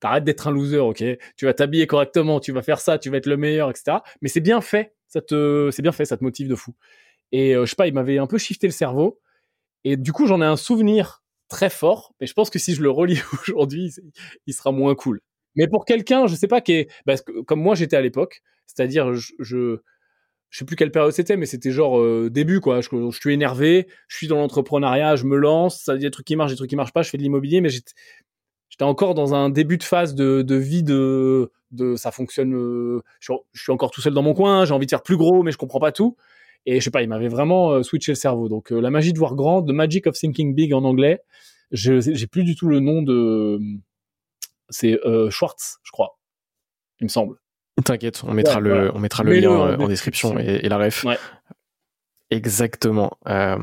t'arrêtes 0.00 0.24
d'être 0.24 0.48
un 0.48 0.50
loser, 0.50 0.78
ok, 0.78 1.04
tu 1.36 1.44
vas 1.44 1.54
t'habiller 1.54 1.86
correctement, 1.86 2.40
tu 2.40 2.52
vas 2.52 2.62
faire 2.62 2.80
ça, 2.80 2.98
tu 2.98 3.10
vas 3.10 3.18
être 3.18 3.26
le 3.26 3.36
meilleur, 3.36 3.70
etc. 3.70 3.98
Mais 4.20 4.28
c'est 4.28 4.40
bien 4.40 4.60
fait 4.60 4.94
ça 5.10 5.20
te, 5.20 5.70
c'est 5.72 5.82
bien 5.82 5.92
fait, 5.92 6.04
ça 6.06 6.16
te 6.16 6.24
motive 6.24 6.48
de 6.48 6.54
fou. 6.54 6.74
Et 7.32 7.54
euh, 7.54 7.66
je 7.66 7.70
sais 7.70 7.76
pas, 7.76 7.88
il 7.88 7.94
m'avait 7.94 8.18
un 8.18 8.26
peu 8.26 8.38
shifté 8.38 8.66
le 8.66 8.72
cerveau. 8.72 9.20
Et 9.84 9.96
du 9.96 10.12
coup, 10.12 10.26
j'en 10.26 10.40
ai 10.40 10.44
un 10.46 10.56
souvenir 10.56 11.22
très 11.48 11.68
fort. 11.68 12.14
Mais 12.20 12.26
je 12.26 12.32
pense 12.32 12.48
que 12.48 12.58
si 12.58 12.74
je 12.74 12.82
le 12.82 12.90
relis 12.90 13.20
aujourd'hui, 13.48 13.92
il 14.46 14.54
sera 14.54 14.72
moins 14.72 14.94
cool. 14.94 15.20
Mais 15.56 15.66
pour 15.66 15.84
quelqu'un, 15.84 16.26
je 16.28 16.34
sais 16.36 16.46
pas, 16.46 16.60
qui 16.60 16.72
est, 16.72 16.92
parce 17.04 17.22
que, 17.22 17.42
comme 17.42 17.60
moi 17.60 17.74
j'étais 17.74 17.96
à 17.96 18.00
l'époque, 18.00 18.42
c'est-à-dire, 18.66 19.14
je, 19.14 19.32
je, 19.40 19.78
sais 20.50 20.64
plus 20.64 20.76
quelle 20.76 20.92
période 20.92 21.12
c'était, 21.12 21.36
mais 21.36 21.46
c'était 21.46 21.72
genre 21.72 21.98
euh, 21.98 22.30
début 22.30 22.60
quoi. 22.60 22.80
Je, 22.80 23.10
suis 23.10 23.34
énervé, 23.34 23.88
je 24.06 24.16
suis 24.16 24.28
dans 24.28 24.36
l'entrepreneuriat, 24.36 25.16
je 25.16 25.24
me 25.24 25.36
lance, 25.36 25.82
ça 25.82 25.94
y 25.94 25.96
a 25.96 25.98
des 25.98 26.10
trucs 26.12 26.26
qui 26.26 26.36
marchent, 26.36 26.52
des 26.52 26.56
trucs 26.56 26.70
qui 26.70 26.76
marchent 26.76 26.92
pas, 26.92 27.02
je 27.02 27.10
fais 27.10 27.18
de 27.18 27.22
l'immobilier, 27.22 27.60
mais 27.60 27.68
j'étais 27.68 27.92
encore 28.82 29.14
dans 29.14 29.34
un 29.34 29.50
début 29.50 29.76
de 29.76 29.82
phase 29.82 30.14
de 30.14 30.54
vie 30.54 30.84
de, 30.84 31.50
de 31.70 31.96
ça 31.96 32.10
fonctionne. 32.10 32.54
euh, 32.54 33.02
je, 33.20 33.32
suis- 33.32 33.40
je 33.52 33.62
suis 33.62 33.72
encore 33.72 33.90
tout 33.90 34.00
seul 34.00 34.12
dans 34.14 34.22
mon 34.22 34.34
coin, 34.34 34.64
j'ai 34.64 34.72
envie 34.74 34.86
de 34.86 34.90
faire 34.90 35.02
plus 35.02 35.16
gros, 35.16 35.42
mais 35.42 35.52
je 35.52 35.58
comprends 35.58 35.80
pas 35.80 35.92
tout. 35.92 36.16
Et 36.66 36.78
je 36.80 36.84
sais 36.84 36.90
pas, 36.90 37.02
il 37.02 37.08
m'avait 37.08 37.28
vraiment 37.28 37.70
euh, 37.72 37.82
switché 37.82 38.12
le 38.12 38.16
cerveau. 38.16 38.48
Donc 38.48 38.70
euh, 38.72 38.80
la 38.80 38.90
magie 38.90 39.12
de 39.12 39.18
voir 39.18 39.34
grand, 39.34 39.62
The 39.62 39.70
Magic 39.70 40.06
of 40.06 40.14
Thinking 40.16 40.54
Big 40.54 40.72
en 40.74 40.84
anglais. 40.84 41.20
J'ai 41.72 42.26
plus 42.26 42.44
du 42.44 42.54
tout 42.56 42.68
le 42.68 42.80
nom 42.80 43.02
de. 43.02 43.58
C'est 44.68 44.98
Schwartz, 45.30 45.78
je 45.82 45.90
crois. 45.92 46.18
Il 47.00 47.04
me 47.04 47.08
semble. 47.08 47.36
T'inquiète, 47.84 48.22
on 48.26 48.34
mettra 48.34 48.56
Ouais, 48.56 48.60
le, 48.62 48.70
voilà. 48.74 48.92
on 48.94 48.98
mettra 48.98 49.22
le 49.24 49.32
lien 49.32 49.50
en 49.50 49.80
en 49.80 49.88
description 49.88 50.38
et, 50.38 50.60
et 50.64 50.68
la 50.68 50.76
ref. 50.78 51.04
Ouais. 51.04 51.16
Exactement. 52.30 53.12
Euh, 53.28 53.56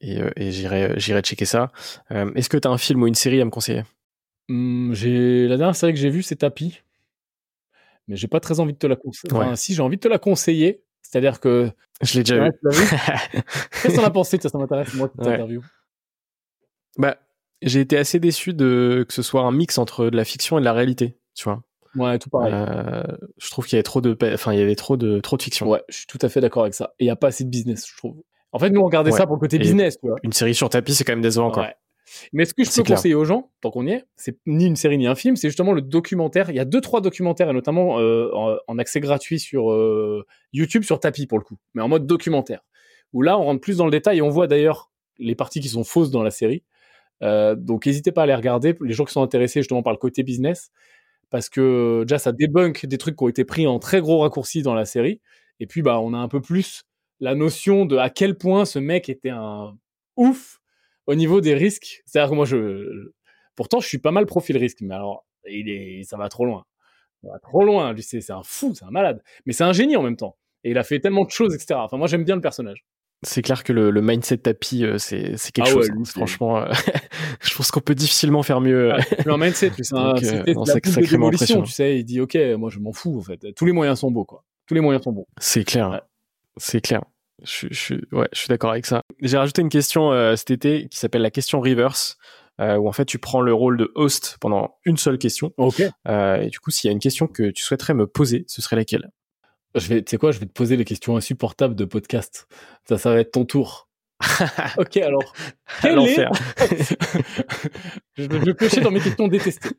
et 0.00 0.18
et 0.36 0.52
j'irai, 0.52 0.94
j'irai 0.98 1.20
checker 1.22 1.44
ça. 1.46 1.72
Euh, 2.12 2.30
est-ce 2.34 2.48
que 2.48 2.56
t'as 2.56 2.70
un 2.70 2.78
film 2.78 3.02
ou 3.02 3.06
une 3.06 3.14
série 3.14 3.40
à 3.40 3.44
me 3.44 3.50
conseiller? 3.50 3.82
Hum, 4.48 4.90
j'ai 4.92 5.48
la 5.48 5.56
dernière 5.56 5.74
série 5.74 5.92
que 5.94 5.98
j'ai 5.98 6.10
vue, 6.10 6.22
c'est 6.22 6.36
Tapis. 6.36 6.80
Mais 8.08 8.16
j'ai 8.16 8.28
pas 8.28 8.40
très 8.40 8.60
envie 8.60 8.72
de 8.72 8.78
te 8.78 8.86
la 8.86 8.96
conseiller. 8.96 9.32
Enfin, 9.32 9.50
Ouais. 9.50 9.56
si 9.56 9.74
j'ai 9.74 9.82
envie 9.82 9.96
de 9.96 10.00
te 10.00 10.08
la 10.08 10.18
conseiller, 10.18 10.82
c'est-à-dire 11.02 11.40
que. 11.40 11.70
Je 12.02 12.14
l'ai 12.14 12.24
déjà 12.24 12.42
Ouais, 12.42 12.50
vu. 12.50 12.70
Qu'est-ce 13.82 13.88
que 13.88 13.96
t'en 13.96 14.04
as 14.04 14.10
pensé 14.10 14.38
Ça, 14.40 14.48
ça 14.48 14.58
m'intéresse, 14.58 14.92
moi, 14.94 15.08
qui 15.08 15.18
Ouais. 15.18 15.24
t'interview. 15.24 15.62
Bah, 16.98 17.16
j'ai 17.62 17.80
été 17.80 17.96
assez 17.96 18.20
déçu 18.20 18.52
de 18.54 19.04
que 19.08 19.14
ce 19.14 19.22
soit 19.22 19.42
un 19.42 19.52
mix 19.52 19.78
entre 19.78 20.10
de 20.10 20.16
la 20.16 20.24
fiction 20.24 20.58
et 20.58 20.60
de 20.60 20.64
la 20.64 20.72
réalité. 20.72 21.18
Tu 21.34 21.44
vois. 21.44 21.62
Ouais, 21.96 22.18
tout 22.18 22.28
pareil. 22.28 22.52
Euh, 22.52 23.04
je 23.38 23.50
trouve 23.50 23.66
qu'il 23.66 23.76
y 23.76 23.78
avait 23.78 23.84
trop 23.84 24.00
de, 24.00 24.16
enfin, 24.34 24.52
il 24.52 24.58
y 24.58 24.62
avait 24.62 24.74
trop 24.74 24.96
de, 24.96 25.20
trop 25.20 25.36
de 25.36 25.42
fiction. 25.42 25.68
Ouais, 25.68 25.82
je 25.88 25.98
suis 25.98 26.06
tout 26.06 26.18
à 26.22 26.28
fait 26.28 26.40
d'accord 26.40 26.62
avec 26.62 26.74
ça. 26.74 26.92
Et 26.98 27.04
il 27.04 27.06
n'y 27.06 27.10
a 27.10 27.16
pas 27.16 27.28
assez 27.28 27.44
de 27.44 27.48
business, 27.50 27.86
je 27.88 27.96
trouve. 27.96 28.16
En 28.52 28.58
fait, 28.58 28.70
nous, 28.70 28.80
on 28.80 28.84
regardait 28.84 29.10
ça 29.12 29.26
pour 29.26 29.36
le 29.36 29.40
côté 29.40 29.58
business, 29.58 29.98
tu 30.00 30.06
vois. 30.08 30.16
Une 30.22 30.32
série 30.32 30.54
sur 30.54 30.68
tapis, 30.68 30.94
c'est 30.94 31.04
quand 31.04 31.12
même 31.12 31.22
décevant, 31.22 31.50
quoi. 31.50 31.70
Mais 32.32 32.44
ce 32.44 32.54
que 32.54 32.64
je 32.64 32.70
peux 32.70 32.82
clair. 32.82 32.96
conseiller 32.96 33.14
aux 33.14 33.24
gens, 33.24 33.50
tant 33.60 33.70
qu'on 33.70 33.86
y 33.86 33.92
est, 33.92 34.04
c'est 34.16 34.38
ni 34.46 34.66
une 34.66 34.76
série 34.76 34.98
ni 34.98 35.06
un 35.06 35.14
film, 35.14 35.36
c'est 35.36 35.48
justement 35.48 35.72
le 35.72 35.82
documentaire. 35.82 36.50
Il 36.50 36.56
y 36.56 36.60
a 36.60 36.64
deux, 36.64 36.80
trois 36.80 37.00
documentaires, 37.00 37.50
et 37.50 37.52
notamment 37.52 37.98
euh, 37.98 38.30
en, 38.34 38.56
en 38.66 38.78
accès 38.78 39.00
gratuit 39.00 39.40
sur 39.40 39.72
euh, 39.72 40.26
YouTube, 40.52 40.82
sur 40.82 41.00
tapis 41.00 41.26
pour 41.26 41.38
le 41.38 41.44
coup, 41.44 41.56
mais 41.74 41.82
en 41.82 41.88
mode 41.88 42.06
documentaire. 42.06 42.60
Où 43.12 43.22
là, 43.22 43.38
on 43.38 43.44
rentre 43.44 43.60
plus 43.60 43.76
dans 43.76 43.84
le 43.84 43.90
détail 43.90 44.18
et 44.18 44.22
on 44.22 44.28
voit 44.28 44.46
d'ailleurs 44.46 44.90
les 45.18 45.34
parties 45.34 45.60
qui 45.60 45.68
sont 45.68 45.84
fausses 45.84 46.10
dans 46.10 46.22
la 46.22 46.30
série. 46.30 46.64
Euh, 47.22 47.54
donc, 47.54 47.86
n'hésitez 47.86 48.12
pas 48.12 48.24
à 48.24 48.26
les 48.26 48.34
regarder, 48.34 48.74
les 48.80 48.92
gens 48.92 49.04
qui 49.04 49.12
sont 49.12 49.22
intéressés 49.22 49.60
justement 49.60 49.82
par 49.82 49.92
le 49.92 49.98
côté 49.98 50.22
business, 50.22 50.70
parce 51.30 51.48
que 51.48 52.02
déjà, 52.02 52.18
ça 52.18 52.32
débunk 52.32 52.86
des 52.86 52.98
trucs 52.98 53.16
qui 53.16 53.24
ont 53.24 53.28
été 53.28 53.44
pris 53.44 53.66
en 53.66 53.78
très 53.78 54.00
gros 54.00 54.18
raccourcis 54.18 54.62
dans 54.62 54.74
la 54.74 54.84
série. 54.84 55.20
Et 55.60 55.66
puis, 55.66 55.82
bah, 55.82 56.00
on 56.00 56.12
a 56.12 56.18
un 56.18 56.28
peu 56.28 56.40
plus 56.40 56.82
la 57.20 57.34
notion 57.34 57.86
de 57.86 57.96
à 57.96 58.10
quel 58.10 58.36
point 58.36 58.64
ce 58.64 58.78
mec 58.78 59.08
était 59.08 59.30
un 59.30 59.76
ouf 60.16 60.60
au 61.06 61.14
niveau 61.14 61.40
des 61.40 61.54
risques. 61.54 62.02
C'est-à-dire 62.06 62.30
que 62.30 62.34
moi, 62.34 62.44
je, 62.44 63.12
pourtant, 63.56 63.80
je 63.80 63.88
suis 63.88 63.98
pas 63.98 64.10
mal 64.10 64.26
profil 64.26 64.56
risque, 64.56 64.78
mais 64.80 64.94
alors, 64.94 65.26
il 65.48 65.68
est, 65.68 66.02
ça 66.04 66.16
va 66.16 66.28
trop 66.28 66.44
loin. 66.46 66.64
Ça 67.22 67.30
va 67.30 67.38
trop 67.38 67.64
loin. 67.64 67.92
Lui, 67.92 68.02
c'est, 68.02 68.30
un 68.30 68.42
fou, 68.42 68.74
c'est 68.74 68.84
un 68.84 68.90
malade. 68.90 69.22
Mais 69.46 69.52
c'est 69.52 69.64
un 69.64 69.72
génie 69.72 69.96
en 69.96 70.02
même 70.02 70.16
temps. 70.16 70.36
Et 70.62 70.70
il 70.70 70.78
a 70.78 70.82
fait 70.82 71.00
tellement 71.00 71.24
de 71.24 71.30
choses, 71.30 71.54
etc. 71.54 71.74
Enfin, 71.82 71.96
moi, 71.96 72.06
j'aime 72.06 72.24
bien 72.24 72.34
le 72.36 72.40
personnage. 72.40 72.84
C'est 73.22 73.40
clair 73.42 73.64
que 73.64 73.72
le, 73.72 73.90
le 73.90 74.02
mindset 74.02 74.38
tapis, 74.38 74.84
euh, 74.84 74.98
c'est, 74.98 75.36
quelque 75.52 75.68
Ah 75.68 75.70
chose. 75.70 75.88
Franchement, 76.10 76.58
euh, 76.58 76.70
je 77.40 77.54
pense 77.54 77.70
qu'on 77.70 77.80
peut 77.80 77.94
difficilement 77.94 78.42
faire 78.42 78.60
mieux. 78.60 78.92
euh. 78.92 78.96
Ouais, 78.96 79.04
mais 79.24 79.32
un 79.32 79.38
mindset, 79.38 79.72
c'est 79.80 79.94
un, 79.94 80.14
euh, 80.14 80.64
sacrément 80.64 81.06
démolition, 81.06 81.26
impressionnant. 81.26 81.62
tu 81.64 81.72
sais. 81.72 81.98
Il 81.98 82.04
dit, 82.04 82.20
OK, 82.20 82.36
moi, 82.58 82.68
je 82.70 82.78
m'en 82.80 82.92
fous, 82.92 83.18
en 83.18 83.22
fait. 83.22 83.54
Tous 83.54 83.64
les 83.64 83.72
moyens 83.72 83.98
sont 84.00 84.10
beaux, 84.10 84.24
quoi. 84.24 84.44
Tous 84.66 84.74
les 84.74 84.80
moyens 84.80 85.04
sont 85.04 85.12
bons. 85.12 85.26
C'est 85.38 85.64
clair. 85.64 85.90
Ouais. 85.90 86.00
C'est 86.56 86.80
clair. 86.80 87.02
Je, 87.42 87.50
suis- 87.50 87.68
je, 87.70 87.78
suis- 87.80 88.00
ouais, 88.12 88.28
je 88.32 88.38
suis 88.38 88.48
d'accord 88.48 88.70
avec 88.70 88.86
ça. 88.86 89.02
J'ai 89.20 89.36
rajouté 89.36 89.60
une 89.62 89.68
question 89.68 90.12
euh, 90.12 90.36
cet 90.36 90.50
été 90.50 90.88
qui 90.88 90.98
s'appelle 90.98 91.22
la 91.22 91.30
question 91.30 91.60
reverse, 91.60 92.16
euh, 92.60 92.76
où 92.76 92.88
en 92.88 92.92
fait 92.92 93.04
tu 93.04 93.18
prends 93.18 93.40
le 93.40 93.52
rôle 93.52 93.76
de 93.76 93.90
host 93.96 94.36
pendant 94.40 94.76
une 94.84 94.96
seule 94.96 95.18
question. 95.18 95.52
OK. 95.56 95.82
Euh, 96.08 96.36
et 96.36 96.48
du 96.48 96.60
coup, 96.60 96.70
s'il 96.70 96.88
y 96.88 96.90
a 96.90 96.92
une 96.92 97.00
question 97.00 97.26
que 97.26 97.50
tu 97.50 97.62
souhaiterais 97.64 97.94
me 97.94 98.06
poser, 98.06 98.44
ce 98.46 98.62
serait 98.62 98.76
laquelle? 98.76 99.10
Je 99.74 99.88
vais, 99.88 100.02
tu 100.02 100.10
sais 100.10 100.16
quoi, 100.18 100.30
je 100.30 100.38
vais 100.38 100.46
te 100.46 100.52
poser 100.52 100.76
les 100.76 100.84
questions 100.84 101.16
insupportables 101.16 101.74
de 101.74 101.84
podcast. 101.84 102.46
Ça, 102.88 102.96
ça 102.96 103.10
va 103.12 103.18
être 103.18 103.32
ton 103.32 103.44
tour. 103.44 103.88
ok, 104.78 104.96
alors. 104.98 105.32
quel 105.82 105.98
est- 105.98 106.28
je, 108.16 108.22
vais 108.24 108.54
piocher 108.54 108.80
dans 108.80 108.92
mes 108.92 109.00
questions 109.00 109.26
détestées. 109.26 109.70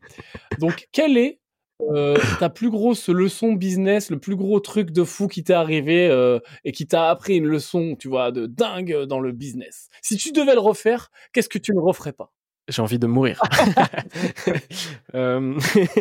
Donc, 0.60 0.88
quelle 0.92 1.18
est 1.18 1.40
euh, 1.82 2.16
ta 2.40 2.50
plus 2.50 2.70
grosse 2.70 3.10
leçon 3.10 3.54
business, 3.54 4.10
le 4.10 4.18
plus 4.20 4.36
gros 4.36 4.60
truc 4.60 4.92
de 4.92 5.04
fou 5.04 5.28
qui 5.28 5.44
t'est 5.44 5.54
arrivé 5.54 6.08
euh, 6.10 6.40
et 6.64 6.72
qui 6.72 6.88
t'a 6.88 7.10
appris 7.10 7.36
une 7.38 7.48
leçon, 7.48 7.96
tu 8.00 8.08
vois, 8.08 8.32
de 8.32 8.46
dingue 8.46 9.04
dans 9.04 9.20
le 9.20 9.32
business 9.34 9.90
Si 10.02 10.16
tu 10.18 10.32
devais 10.32 10.54
le 10.54 10.60
refaire, 10.62 11.10
qu'est-ce 11.34 11.50
que 11.50 11.58
tu 11.60 11.74
ne 11.74 11.80
referais 11.80 12.14
pas? 12.14 12.32
J'ai 12.70 12.82
envie 12.82 12.98
de 12.98 13.08
mourir. 13.08 13.42
euh... 15.16 15.54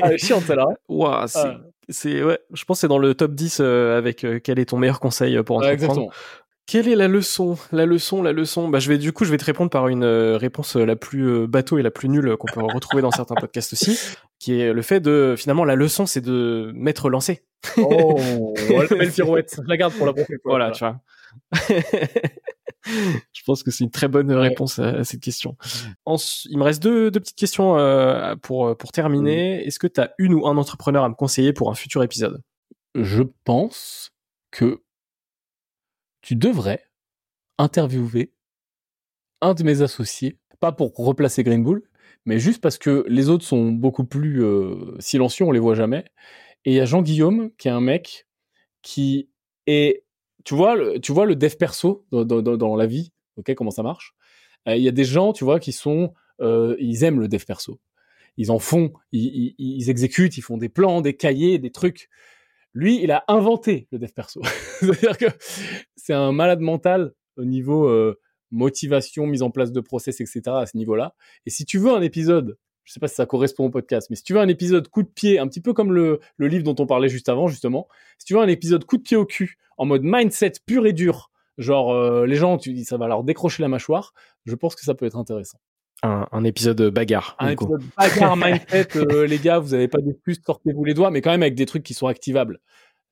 Ah, 0.03 0.17
chiante, 0.17 0.45
celle-là. 0.45 0.67
hein 0.69 1.25
c'est, 1.27 1.39
Ah. 1.39 1.61
c'est- 1.89 2.23
ouais, 2.23 2.39
je 2.53 2.65
pense 2.65 2.79
que 2.79 2.81
c'est 2.83 2.89
dans 2.89 2.99
le 2.99 3.15
top 3.15 3.33
10 3.35 3.59
euh, 3.61 3.99
avec 3.99 4.25
quel 4.43 4.59
est 4.59 4.67
ton 4.67 4.79
meilleur 4.79 5.01
conseil 5.01 5.43
pour 5.43 5.57
Ouais, 5.59 5.73
entreprendre. 5.73 6.11
Quelle 6.67 6.89
est 6.89 6.97
la 6.97 7.09
leçon 7.09 7.59
La 7.73 7.85
leçon, 7.85 8.23
la 8.23 8.33
leçon? 8.33 8.69
Bah, 8.71 8.79
je 8.79 8.89
vais 8.89 8.97
du 8.97 9.13
coup, 9.13 9.27
je 9.27 9.31
vais 9.31 9.37
te 9.37 9.45
répondre 9.45 9.71
par 9.71 9.89
une 9.89 10.05
réponse 10.07 10.77
la 10.77 10.97
plus 10.97 11.47
bateau 11.47 11.77
et 11.77 11.83
la 11.83 11.91
plus 11.91 12.09
nulle 12.09 12.39
qu'on 12.39 12.47
peut 12.47 12.63
retrouver 12.63 13.03
dans 13.03 13.11
certains 13.11 13.35
podcasts 13.35 13.75
aussi, 13.75 13.99
qui 14.45 14.61
est 14.61 14.75
le 14.75 14.83
fait 14.83 15.01
de 15.01 15.37
finalement 15.39 15.65
la 15.65 15.75
leçon, 15.75 16.05
c'est 16.05 16.21
de 16.21 16.71
m'être 16.75 17.09
lancé. 17.09 17.47
Oh, 17.79 18.53
ouais, 18.69 18.87
belle 18.91 19.11
pirouette. 19.11 19.57
Je 19.57 19.67
la 19.67 19.79
garde 19.79 19.95
pour 19.95 20.05
la 20.05 20.13
prochaine 20.13 20.39
fois. 20.43 20.53
Voilà, 20.53 20.71
tu 20.71 20.85
vois. 20.85 21.01
je 22.85 23.43
pense 23.47 23.63
que 23.63 23.71
c'est 23.71 23.85
une 23.85 23.91
très 23.91 24.07
bonne 24.07 24.31
réponse 24.31 24.79
à, 24.79 24.89
à 24.89 25.05
cette 25.05 25.23
question. 25.23 25.57
Il 26.07 26.59
me 26.59 26.63
reste 26.63 26.83
deux, 26.83 27.11
deux 27.11 27.21
petites 27.21 27.39
questions 27.39 27.79
euh, 27.79 28.37
pour 28.37 28.77
pour 28.77 28.93
terminer. 28.93 29.67
Est-ce 29.67 29.79
que 29.79 29.87
tu 29.87 29.99
as 29.99 30.13
une 30.19 30.35
ou 30.35 30.47
un 30.47 30.59
entrepreneur 30.59 31.05
à 31.05 31.09
me 31.09 31.15
conseiller 31.15 31.55
pour 31.55 31.71
un 31.71 31.75
futur 31.75 32.03
épisode? 32.03 32.43
Je 32.95 33.23
pense 33.45 34.13
que 34.51 34.83
tu 36.21 36.37
devrais 36.37 36.85
interviewer 37.57 38.35
un 39.41 39.55
de 39.55 39.63
mes 39.63 39.81
associés, 39.81 40.37
pas 40.61 40.73
pour 40.73 40.95
replacer 40.97 41.45
Green 41.45 41.65
Bull, 41.65 41.83
mais 42.27 42.39
juste 42.39 42.61
parce 42.61 42.79
que 42.79 43.05
les 43.09 43.29
autres 43.29 43.45
sont 43.45 43.71
beaucoup 43.71 44.05
plus 44.05 44.43
euh, 44.45 44.97
silencieux, 44.99 45.45
on 45.45 45.53
les 45.53 45.59
voit 45.61 45.75
jamais. 45.75 46.05
Et 46.65 46.73
il 46.73 46.75
y 46.75 46.81
a 46.81 46.85
Jean-Guillaume, 46.87 47.51
qui 47.59 47.69
est 47.69 47.73
un 47.73 47.81
mec 47.81 48.27
qui 48.83 49.29
est, 49.67 50.05
tu 50.45 50.55
vois, 50.55 50.77
le, 50.77 51.01
tu 51.01 51.13
vois 51.13 51.27
le 51.27 51.37
dev 51.37 51.55
perso 51.57 52.07
dans, 52.13 52.77
la 52.77 52.87
vie, 52.87 53.13
ok, 53.37 53.55
comment 53.55 53.71
ça 53.71 53.83
marche? 53.83 54.15
Euh, 54.69 54.77
Il 54.77 54.83
y 54.83 54.89
a 54.89 54.93
des 54.93 55.05
gens, 55.05 55.33
tu 55.33 55.45
vois, 55.45 55.61
qui 55.61 55.73
sont, 55.73 56.15
euh, 56.41 56.77
ils 56.79 57.05
aiment 57.05 57.21
le 57.21 57.29
dev 57.29 57.45
perso. 57.45 57.81
Ils 58.37 58.51
en 58.51 58.59
font, 58.59 58.93
ils, 59.13 59.55
ils- 59.59 59.77
ils 59.79 59.91
exécutent, 59.91 60.37
ils 60.37 60.43
font 60.43 60.59
des 60.59 60.69
plans, 60.69 61.01
des 61.01 61.15
cahiers, 61.17 61.59
des 61.59 61.71
trucs. 61.71 62.09
Lui, 62.75 63.03
il 63.03 63.13
a 63.13 63.25
inventé 63.29 63.87
le 63.93 63.99
dev 63.99 64.11
perso. 64.13 64.43
C'est-à-dire 64.81 65.17
que 65.19 65.27
c'est 65.97 66.15
un 66.15 66.33
malade 66.33 66.61
mental 66.61 67.13
au 67.37 67.45
niveau 67.45 67.87
euh, 67.89 68.19
motivation, 68.51 69.27
mise 69.27 69.43
en 69.43 69.51
place 69.51 69.73
de 69.73 69.81
process, 69.81 70.21
etc. 70.21 70.43
à 70.47 70.67
ce 70.67 70.77
niveau-là. 70.77 71.15
Et 71.47 71.51
si 71.51 71.65
tu 71.65 71.79
veux 71.79 71.93
un 71.93 72.03
épisode, 72.03 72.57
je 72.85 72.93
sais 72.93 73.01
pas 73.01 73.09
si 73.09 73.15
ça 73.15 73.27
correspond 73.27 73.67
au 73.67 73.71
podcast, 73.71 74.09
mais 74.11 74.17
si 74.17 74.23
tu 74.23 74.35
veux 74.35 74.41
un 74.41 74.49
épisode 74.49 74.89
coup 74.89 75.03
de 75.03 75.09
pied, 75.09 75.39
un 75.39 75.49
petit 75.49 75.61
peu 75.61 75.73
comme 75.73 75.93
le, 75.93 76.21
le 76.37 76.49
livre 76.49 76.65
dont 76.65 76.77
on 76.79 76.87
parlait 76.87 77.09
juste 77.09 77.29
avant, 77.29 77.49
justement, 77.49 77.89
si 78.19 78.27
tu 78.27 78.35
veux 78.35 78.41
un 78.41 78.49
épisode 78.49 78.85
coup 78.85 78.99
de 78.99 79.03
pied 79.03 79.17
au 79.17 79.25
cul, 79.25 79.59
en 79.79 79.87
mode 79.87 80.03
mindset 80.05 80.53
pur 80.67 80.87
et 80.87 80.93
dur, 80.93 81.31
genre 81.59 81.93
euh, 81.93 82.27
les 82.27 82.37
gens, 82.37 82.59
tu 82.59 82.73
dis 82.73 82.85
ça 82.85 82.97
va 82.97 83.09
leur 83.09 83.25
décrocher 83.25 83.63
la 83.63 83.69
mâchoire, 83.69 84.13
je 84.45 84.55
pense 84.55 84.77
que 84.77 84.83
ça 84.83 84.95
peut 84.95 85.07
être 85.07 85.17
intéressant. 85.17 85.59
un, 86.03 86.27
un 86.31 86.45
épisode 86.45 86.83
bagarre. 86.91 87.37
Un 87.39 87.51
épisode 87.51 87.83
bagarre 87.97 88.37
mindset, 88.37 88.89
euh, 88.97 89.27
les 89.27 89.39
gars, 89.39 89.59
vous 89.59 89.75
avez 89.75 89.89
pas 89.89 90.01
d'excuses, 90.01 90.41
sortez-vous 90.45 90.85
les 90.85 90.95
doigts, 90.95 91.11
mais 91.11 91.23
quand 91.23 91.31
même 91.31 91.43
avec 91.43 91.55
des 91.55 91.67
trucs 91.67 91.83
qui 91.83 91.95
sont 91.95 92.07
activables. 92.07 92.61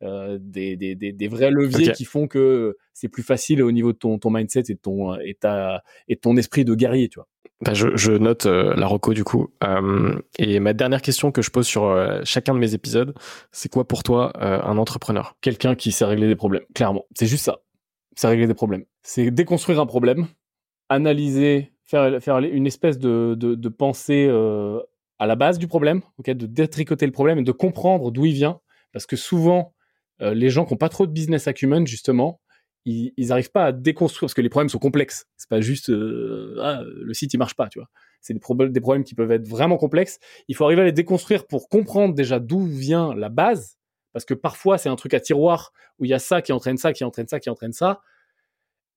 Euh, 0.02 0.36
des, 0.40 0.76
des, 0.76 0.96
des, 0.96 1.12
des 1.12 1.28
vrais 1.28 1.52
leviers 1.52 1.92
qui 1.92 2.04
font 2.04 2.26
que 2.26 2.76
c'est 2.92 3.08
plus 3.08 3.22
facile 3.22 3.62
au 3.62 3.70
niveau 3.70 3.92
de 3.92 3.98
ton, 3.98 4.18
ton 4.18 4.30
mindset 4.30 4.64
et 4.68 4.74
de 4.74 4.80
ton, 4.80 5.14
et, 5.14 5.34
ta, 5.34 5.82
et 6.08 6.16
de 6.16 6.20
ton 6.20 6.36
esprit 6.36 6.64
de 6.64 6.74
guerrier, 6.74 7.08
tu 7.08 7.20
vois. 7.20 7.28
Bah, 7.60 7.72
je, 7.74 7.94
je 7.94 8.10
note 8.10 8.46
euh, 8.46 8.74
la 8.74 8.88
reco 8.88 9.14
du 9.14 9.22
coup. 9.22 9.50
Euh, 9.62 10.18
et 10.40 10.58
ma 10.58 10.72
dernière 10.72 11.02
question 11.02 11.30
que 11.30 11.40
je 11.40 11.50
pose 11.50 11.68
sur 11.68 11.84
euh, 11.84 12.20
chacun 12.24 12.52
de 12.54 12.58
mes 12.58 12.74
épisodes, 12.74 13.14
c'est 13.52 13.70
quoi 13.70 13.86
pour 13.86 14.02
toi 14.02 14.32
euh, 14.40 14.60
un 14.62 14.76
entrepreneur? 14.78 15.36
Quelqu'un 15.40 15.76
qui 15.76 15.92
sait 15.92 16.04
régler 16.04 16.26
des 16.26 16.34
problèmes, 16.34 16.64
clairement. 16.74 17.04
C'est 17.16 17.26
juste 17.26 17.44
ça. 17.44 17.60
C'est 18.16 18.26
régler 18.26 18.48
des 18.48 18.54
problèmes. 18.54 18.84
C'est 19.04 19.30
déconstruire 19.30 19.78
un 19.78 19.86
problème, 19.86 20.26
analyser, 20.88 21.72
faire, 21.84 22.20
faire 22.20 22.38
une 22.38 22.66
espèce 22.66 22.98
de, 22.98 23.36
de, 23.38 23.54
de 23.54 23.68
pensée 23.68 24.26
euh, 24.28 24.80
à 25.20 25.26
la 25.28 25.36
base 25.36 25.60
du 25.60 25.68
problème, 25.68 26.00
de 26.26 26.46
détricoter 26.46 27.06
le 27.06 27.12
problème 27.12 27.38
et 27.38 27.44
de 27.44 27.52
comprendre 27.52 28.10
d'où 28.10 28.24
il 28.24 28.34
vient. 28.34 28.58
Parce 28.92 29.06
que 29.06 29.16
souvent, 29.16 29.60
euh, 29.60 29.81
les 30.34 30.50
gens 30.50 30.64
qui 30.64 30.72
n'ont 30.72 30.78
pas 30.78 30.88
trop 30.88 31.06
de 31.06 31.12
business 31.12 31.48
acumen, 31.48 31.86
justement, 31.86 32.40
ils, 32.84 33.12
ils 33.16 33.32
arrivent 33.32 33.50
pas 33.50 33.66
à 33.66 33.72
déconstruire 33.72 34.22
parce 34.22 34.34
que 34.34 34.40
les 34.40 34.48
problèmes 34.48 34.68
sont 34.68 34.78
complexes. 34.78 35.26
C'est 35.36 35.48
pas 35.48 35.60
juste 35.60 35.90
euh, 35.90 36.56
ah, 36.60 36.82
le 36.84 37.14
site 37.14 37.32
il 37.34 37.38
marche 37.38 37.54
pas, 37.54 37.68
tu 37.68 37.78
vois. 37.78 37.88
C'est 38.20 38.34
des, 38.34 38.40
prob- 38.40 38.70
des 38.70 38.80
problèmes 38.80 39.04
qui 39.04 39.14
peuvent 39.14 39.32
être 39.32 39.46
vraiment 39.46 39.76
complexes. 39.76 40.18
Il 40.48 40.54
faut 40.56 40.64
arriver 40.64 40.82
à 40.82 40.84
les 40.84 40.92
déconstruire 40.92 41.46
pour 41.46 41.68
comprendre 41.68 42.14
déjà 42.14 42.38
d'où 42.38 42.64
vient 42.66 43.14
la 43.14 43.28
base, 43.28 43.78
parce 44.12 44.24
que 44.24 44.34
parfois 44.34 44.78
c'est 44.78 44.88
un 44.88 44.96
truc 44.96 45.14
à 45.14 45.20
tiroir 45.20 45.72
où 45.98 46.04
il 46.04 46.08
y 46.10 46.14
a 46.14 46.18
ça 46.18 46.42
qui 46.42 46.52
entraîne 46.52 46.76
ça, 46.76 46.92
qui 46.92 47.04
entraîne 47.04 47.26
ça, 47.28 47.40
qui 47.40 47.50
entraîne 47.50 47.72
ça, 47.72 48.00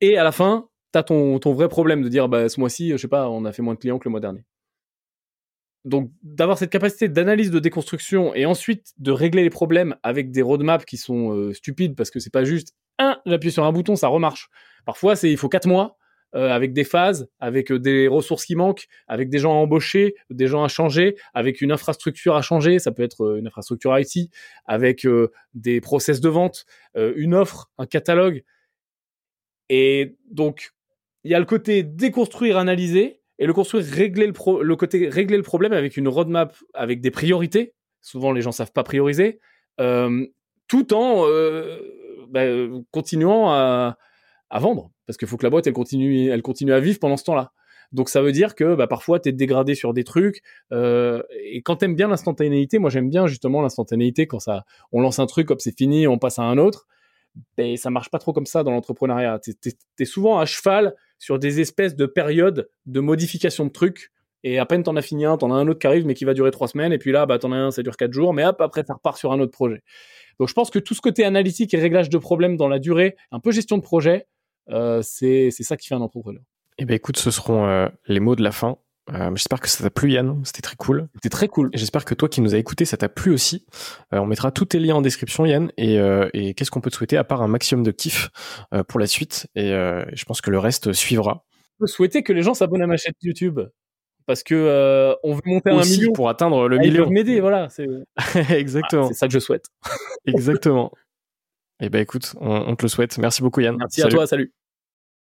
et 0.02 0.18
à 0.18 0.24
la 0.24 0.32
fin 0.32 0.70
t'as 0.92 1.04
ton 1.04 1.40
ton 1.40 1.54
vrai 1.54 1.70
problème 1.70 2.02
de 2.02 2.10
dire 2.10 2.30
bah 2.30 2.50
ce 2.50 2.60
mois-ci 2.60 2.92
je 2.92 2.98
sais 2.98 3.08
pas 3.08 3.30
on 3.30 3.46
a 3.46 3.52
fait 3.52 3.62
moins 3.62 3.74
de 3.74 3.80
clients 3.80 4.00
que 4.00 4.08
le 4.08 4.12
mois 4.12 4.20
dernier. 4.20 4.46
Donc 5.86 6.12
d'avoir 6.24 6.58
cette 6.58 6.72
capacité 6.72 7.08
d'analyse 7.08 7.52
de 7.52 7.60
déconstruction 7.60 8.34
et 8.34 8.46
ensuite 8.46 8.94
de 8.98 9.12
régler 9.12 9.44
les 9.44 9.50
problèmes 9.52 9.96
avec 10.04 10.32
des 10.32 10.42
roadmaps 10.42 10.84
qui 10.84 10.98
sont 10.98 11.32
euh, 11.32 11.54
stupides 11.54 11.96
parce 11.96 12.10
que 12.10 12.20
c'est 12.20 12.34
pas 12.34 12.44
juste 12.44 12.74
un 12.98 13.20
j'appuie 13.26 13.52
sur 13.52 13.64
un 13.64 13.72
bouton 13.72 13.96
ça 13.96 14.08
remarche. 14.08 14.50
Parfois 14.86 15.16
c'est 15.16 15.32
il 15.32 15.38
faut 15.38 15.48
quatre 15.48 15.68
mois 15.68 15.98
euh, 16.34 16.50
avec 16.50 16.74
des 16.74 16.84
phases 16.84 17.30
avec 17.40 17.72
euh, 17.72 17.78
des 17.78 18.08
ressources 18.08 18.46
qui 18.46 18.56
manquent 18.56 18.88
avec 19.08 19.30
des 19.30 19.38
gens 19.38 19.52
à 19.52 19.58
embaucher 19.58 20.16
des 20.32 20.48
gens 20.48 20.64
à 20.64 20.68
changer 20.68 21.16
avec 21.36 21.62
une 21.62 21.72
infrastructure 21.72 22.36
à 22.36 22.42
changer. 22.42 22.80
Ça 22.80 22.92
peut 22.92 23.04
être 23.04 23.38
une 23.38 23.46
infrastructure 23.46 23.98
IT 23.98 24.32
avec 24.66 25.08
des 25.54 25.82
process 25.82 26.20
de 26.20 26.30
vente 26.30 26.66
une 26.96 27.36
offre 27.36 27.70
un 27.78 27.86
catalogue. 27.86 28.44
Et 29.70 30.18
donc 30.32 30.72
il 31.24 31.32
y 31.32 31.36
a 31.36 31.40
le 31.40 31.46
côté 31.46 31.84
déconstruire 31.84 32.58
analyser 32.58 33.22
et 33.40 33.46
le 33.46 33.54
construire, 33.54 33.86
régler 33.86 34.28
le, 34.28 34.76
côté 34.76 35.10
régler 35.10 35.38
le 35.38 35.44
problème 35.44 35.74
avec 35.74 35.98
une 35.98 36.08
roadmap, 36.08 36.56
avec 36.74 37.02
des 37.02 37.12
priorités. 37.12 37.74
Souvent, 38.02 38.32
les 38.32 38.42
gens 38.42 38.52
savent 38.52 38.72
pas 38.72 38.84
prioriser, 38.84 39.40
euh, 39.82 40.26
tout 40.68 40.94
en 40.94 41.26
euh, 41.28 41.80
bah, 42.30 42.44
continuant 42.92 43.52
à, 43.52 43.98
vendre, 44.54 44.92
parce 45.06 45.18
qu'il 45.18 45.28
faut 45.28 45.38
que 45.38 45.44
la 45.44 45.50
boîte 45.50 45.68
elle 45.68 45.74
continue, 45.74 46.30
elle 46.30 46.42
continue 46.42 46.72
à 46.72 46.80
vivre 46.80 47.00
pendant 47.00 47.18
ce 47.18 47.26
temps-là. 47.26 47.52
Donc 47.92 48.10
ça 48.10 48.22
veut 48.22 48.32
dire 48.32 48.56
que 48.56 48.76
bah, 48.76 48.88
parfois 48.88 49.20
tu 49.20 49.30
es 49.30 49.32
dégradé 49.32 49.76
sur 49.76 49.94
des 49.94 50.04
trucs. 50.04 50.42
Euh, 50.72 51.22
et 51.44 51.62
quand 51.62 51.78
t'aimes 51.78 51.96
bien 51.96 52.08
l'instantanéité, 52.08 52.80
moi 52.80 52.90
j'aime 52.90 53.10
bien 53.10 53.28
justement 53.28 53.62
l'instantanéité 53.62 54.28
quand 54.28 54.40
ça, 54.40 54.64
on 54.92 55.02
lance 55.02 55.20
un 55.20 55.26
truc, 55.26 55.52
hop 55.52 55.62
c'est 55.62 55.78
fini, 55.78 56.08
on 56.08 56.18
passe 56.18 56.40
à 56.40 56.44
un 56.44 56.58
autre. 56.58 56.88
Ben, 57.58 57.76
ça 57.76 57.90
marche 57.90 58.10
pas 58.10 58.20
trop 58.20 58.34
comme 58.34 58.46
ça 58.46 58.64
dans 58.64 58.72
l'entrepreneuriat. 58.72 59.40
Tu 59.40 59.54
es, 60.00 60.06
souvent 60.06 60.40
à 60.40 60.46
cheval 60.46 60.96
sur 61.18 61.40
des 61.40 61.62
espèces 61.62 61.96
de 61.96 62.06
périodes 62.06 62.70
de 62.86 63.00
modification 63.00 63.66
de 63.66 63.72
trucs. 63.72 64.12
Et 64.44 64.60
à 64.60 64.66
peine 64.66 64.84
t'en 64.84 64.96
as 64.96 65.02
fini 65.02 65.26
un, 65.26 65.38
t'en 65.38 65.52
as 65.52 65.56
un 65.56 65.68
autre 65.68 65.80
qui 65.80 65.88
arrive, 65.88 66.06
mais 66.06 66.14
qui 66.14 66.24
va 66.24 66.34
durer 66.34 66.52
trois 66.52 66.68
semaines. 66.68 66.94
Et 66.94 66.98
puis 66.98 67.12
là, 67.12 67.26
bah, 67.26 67.40
t'en 67.40 67.52
as 67.52 67.58
un, 67.58 67.72
ça 67.72 67.82
dure 67.82 67.98
quatre 67.98 68.14
jours. 68.14 68.34
Mais 68.34 68.46
hop, 68.46 68.62
après, 68.62 68.84
ça 68.86 68.94
repart 68.94 69.18
sur 69.18 69.32
un 69.32 69.40
autre 69.40 69.52
projet. 69.52 69.82
Donc, 70.40 70.50
je 70.50 70.54
pense 70.54 70.70
que 70.70 70.80
tout 70.80 70.94
ce 70.94 71.02
côté 71.02 71.24
analytique 71.26 71.74
et 71.74 71.78
réglage 71.78 72.10
de 72.10 72.18
problèmes 72.18 72.58
dans 72.58 72.68
la 72.68 72.80
durée, 72.80 73.16
un 73.32 73.40
peu 73.40 73.52
gestion 73.52 73.78
de 73.78 73.82
projet, 73.82 74.28
euh, 74.70 75.02
c'est 75.02 75.50
ça 75.52 75.78
qui 75.78 75.88
fait 75.88 75.96
un 75.96 76.02
entrepreneur. 76.02 76.44
Eh 76.78 76.86
ben, 76.86 76.94
écoute, 76.94 77.18
ce 77.18 77.32
seront 77.32 77.66
euh, 77.66 77.88
les 78.08 78.20
mots 78.20 78.36
de 78.36 78.44
la 78.44 78.52
fin. 78.52 78.78
Euh, 79.14 79.30
j'espère 79.36 79.60
que 79.60 79.70
ça 79.70 79.84
t'a 79.84 79.90
plu 79.90 80.12
Yann, 80.12 80.42
c'était 80.44 80.62
très 80.62 80.76
cool. 80.76 81.08
C'était 81.16 81.30
très 81.30 81.48
cool. 81.48 81.70
J'espère 81.74 82.06
que 82.06 82.16
toi 82.16 82.28
qui 82.28 82.42
nous 82.42 82.56
as 82.56 82.58
écouté, 82.58 82.86
ça 82.86 82.98
t'a 82.98 83.10
plu 83.10 83.32
aussi. 83.32 83.66
Euh, 84.14 84.18
on 84.18 84.26
mettra 84.26 84.52
tous 84.52 84.66
tes 84.66 84.80
liens 84.80 84.96
en 84.96 85.02
description 85.02 85.46
Yann 85.46 85.72
et, 85.78 86.00
euh, 86.00 86.28
et 86.34 86.54
qu'est-ce 86.54 86.72
qu'on 86.72 86.82
peut 86.82 86.90
te 86.90 86.96
souhaiter 86.96 87.18
à 87.18 87.24
part 87.24 87.42
un 87.42 87.48
maximum 87.48 87.84
de 87.84 87.92
kiff 87.92 88.30
pour 88.88 89.00
la 89.00 89.08
suite? 89.08 89.48
Et 89.56 89.70
je 89.70 90.26
pense 90.26 90.42
que 90.42 90.50
le 90.50 90.60
reste 90.60 90.94
suivra. 90.94 91.46
Je 91.74 91.84
peux 91.86 91.88
souhaiter 91.88 92.24
que 92.24 92.34
les 92.34 92.42
gens 92.42 92.54
s'abonnent 92.54 92.82
à 92.82 92.88
ma 92.88 92.98
chaîne 92.98 93.14
YouTube 93.22 93.60
parce 94.26 94.42
que 94.42 95.16
on 95.24 95.34
veut 95.34 95.42
monter 95.46 95.70
à 95.70 95.76
un 95.76 95.82
million 95.82 96.14
pour 96.14 96.30
atteindre 96.30 96.68
le 96.68 96.78
ah, 96.80 96.82
million. 96.82 97.10
m'aider, 97.10 97.42
voilà. 97.42 97.68
Exactement. 98.50 99.08
c'est 99.10 99.14
ça 99.14 99.28
que 99.28 99.34
je 99.34 99.40
souhaite. 99.40 99.66
Exactement. 100.26 100.92
Et 101.80 101.86
eh 101.86 101.90
ben 101.90 102.02
écoute, 102.02 102.34
on, 102.40 102.76
te 102.76 102.84
le 102.84 102.90
souhaite. 102.90 103.18
Merci 103.18 103.42
beaucoup 103.44 103.60
Yann. 103.60 103.76
Merci 103.78 104.02
à 104.02 104.08
toi, 104.08 104.26
salut. 104.26 104.54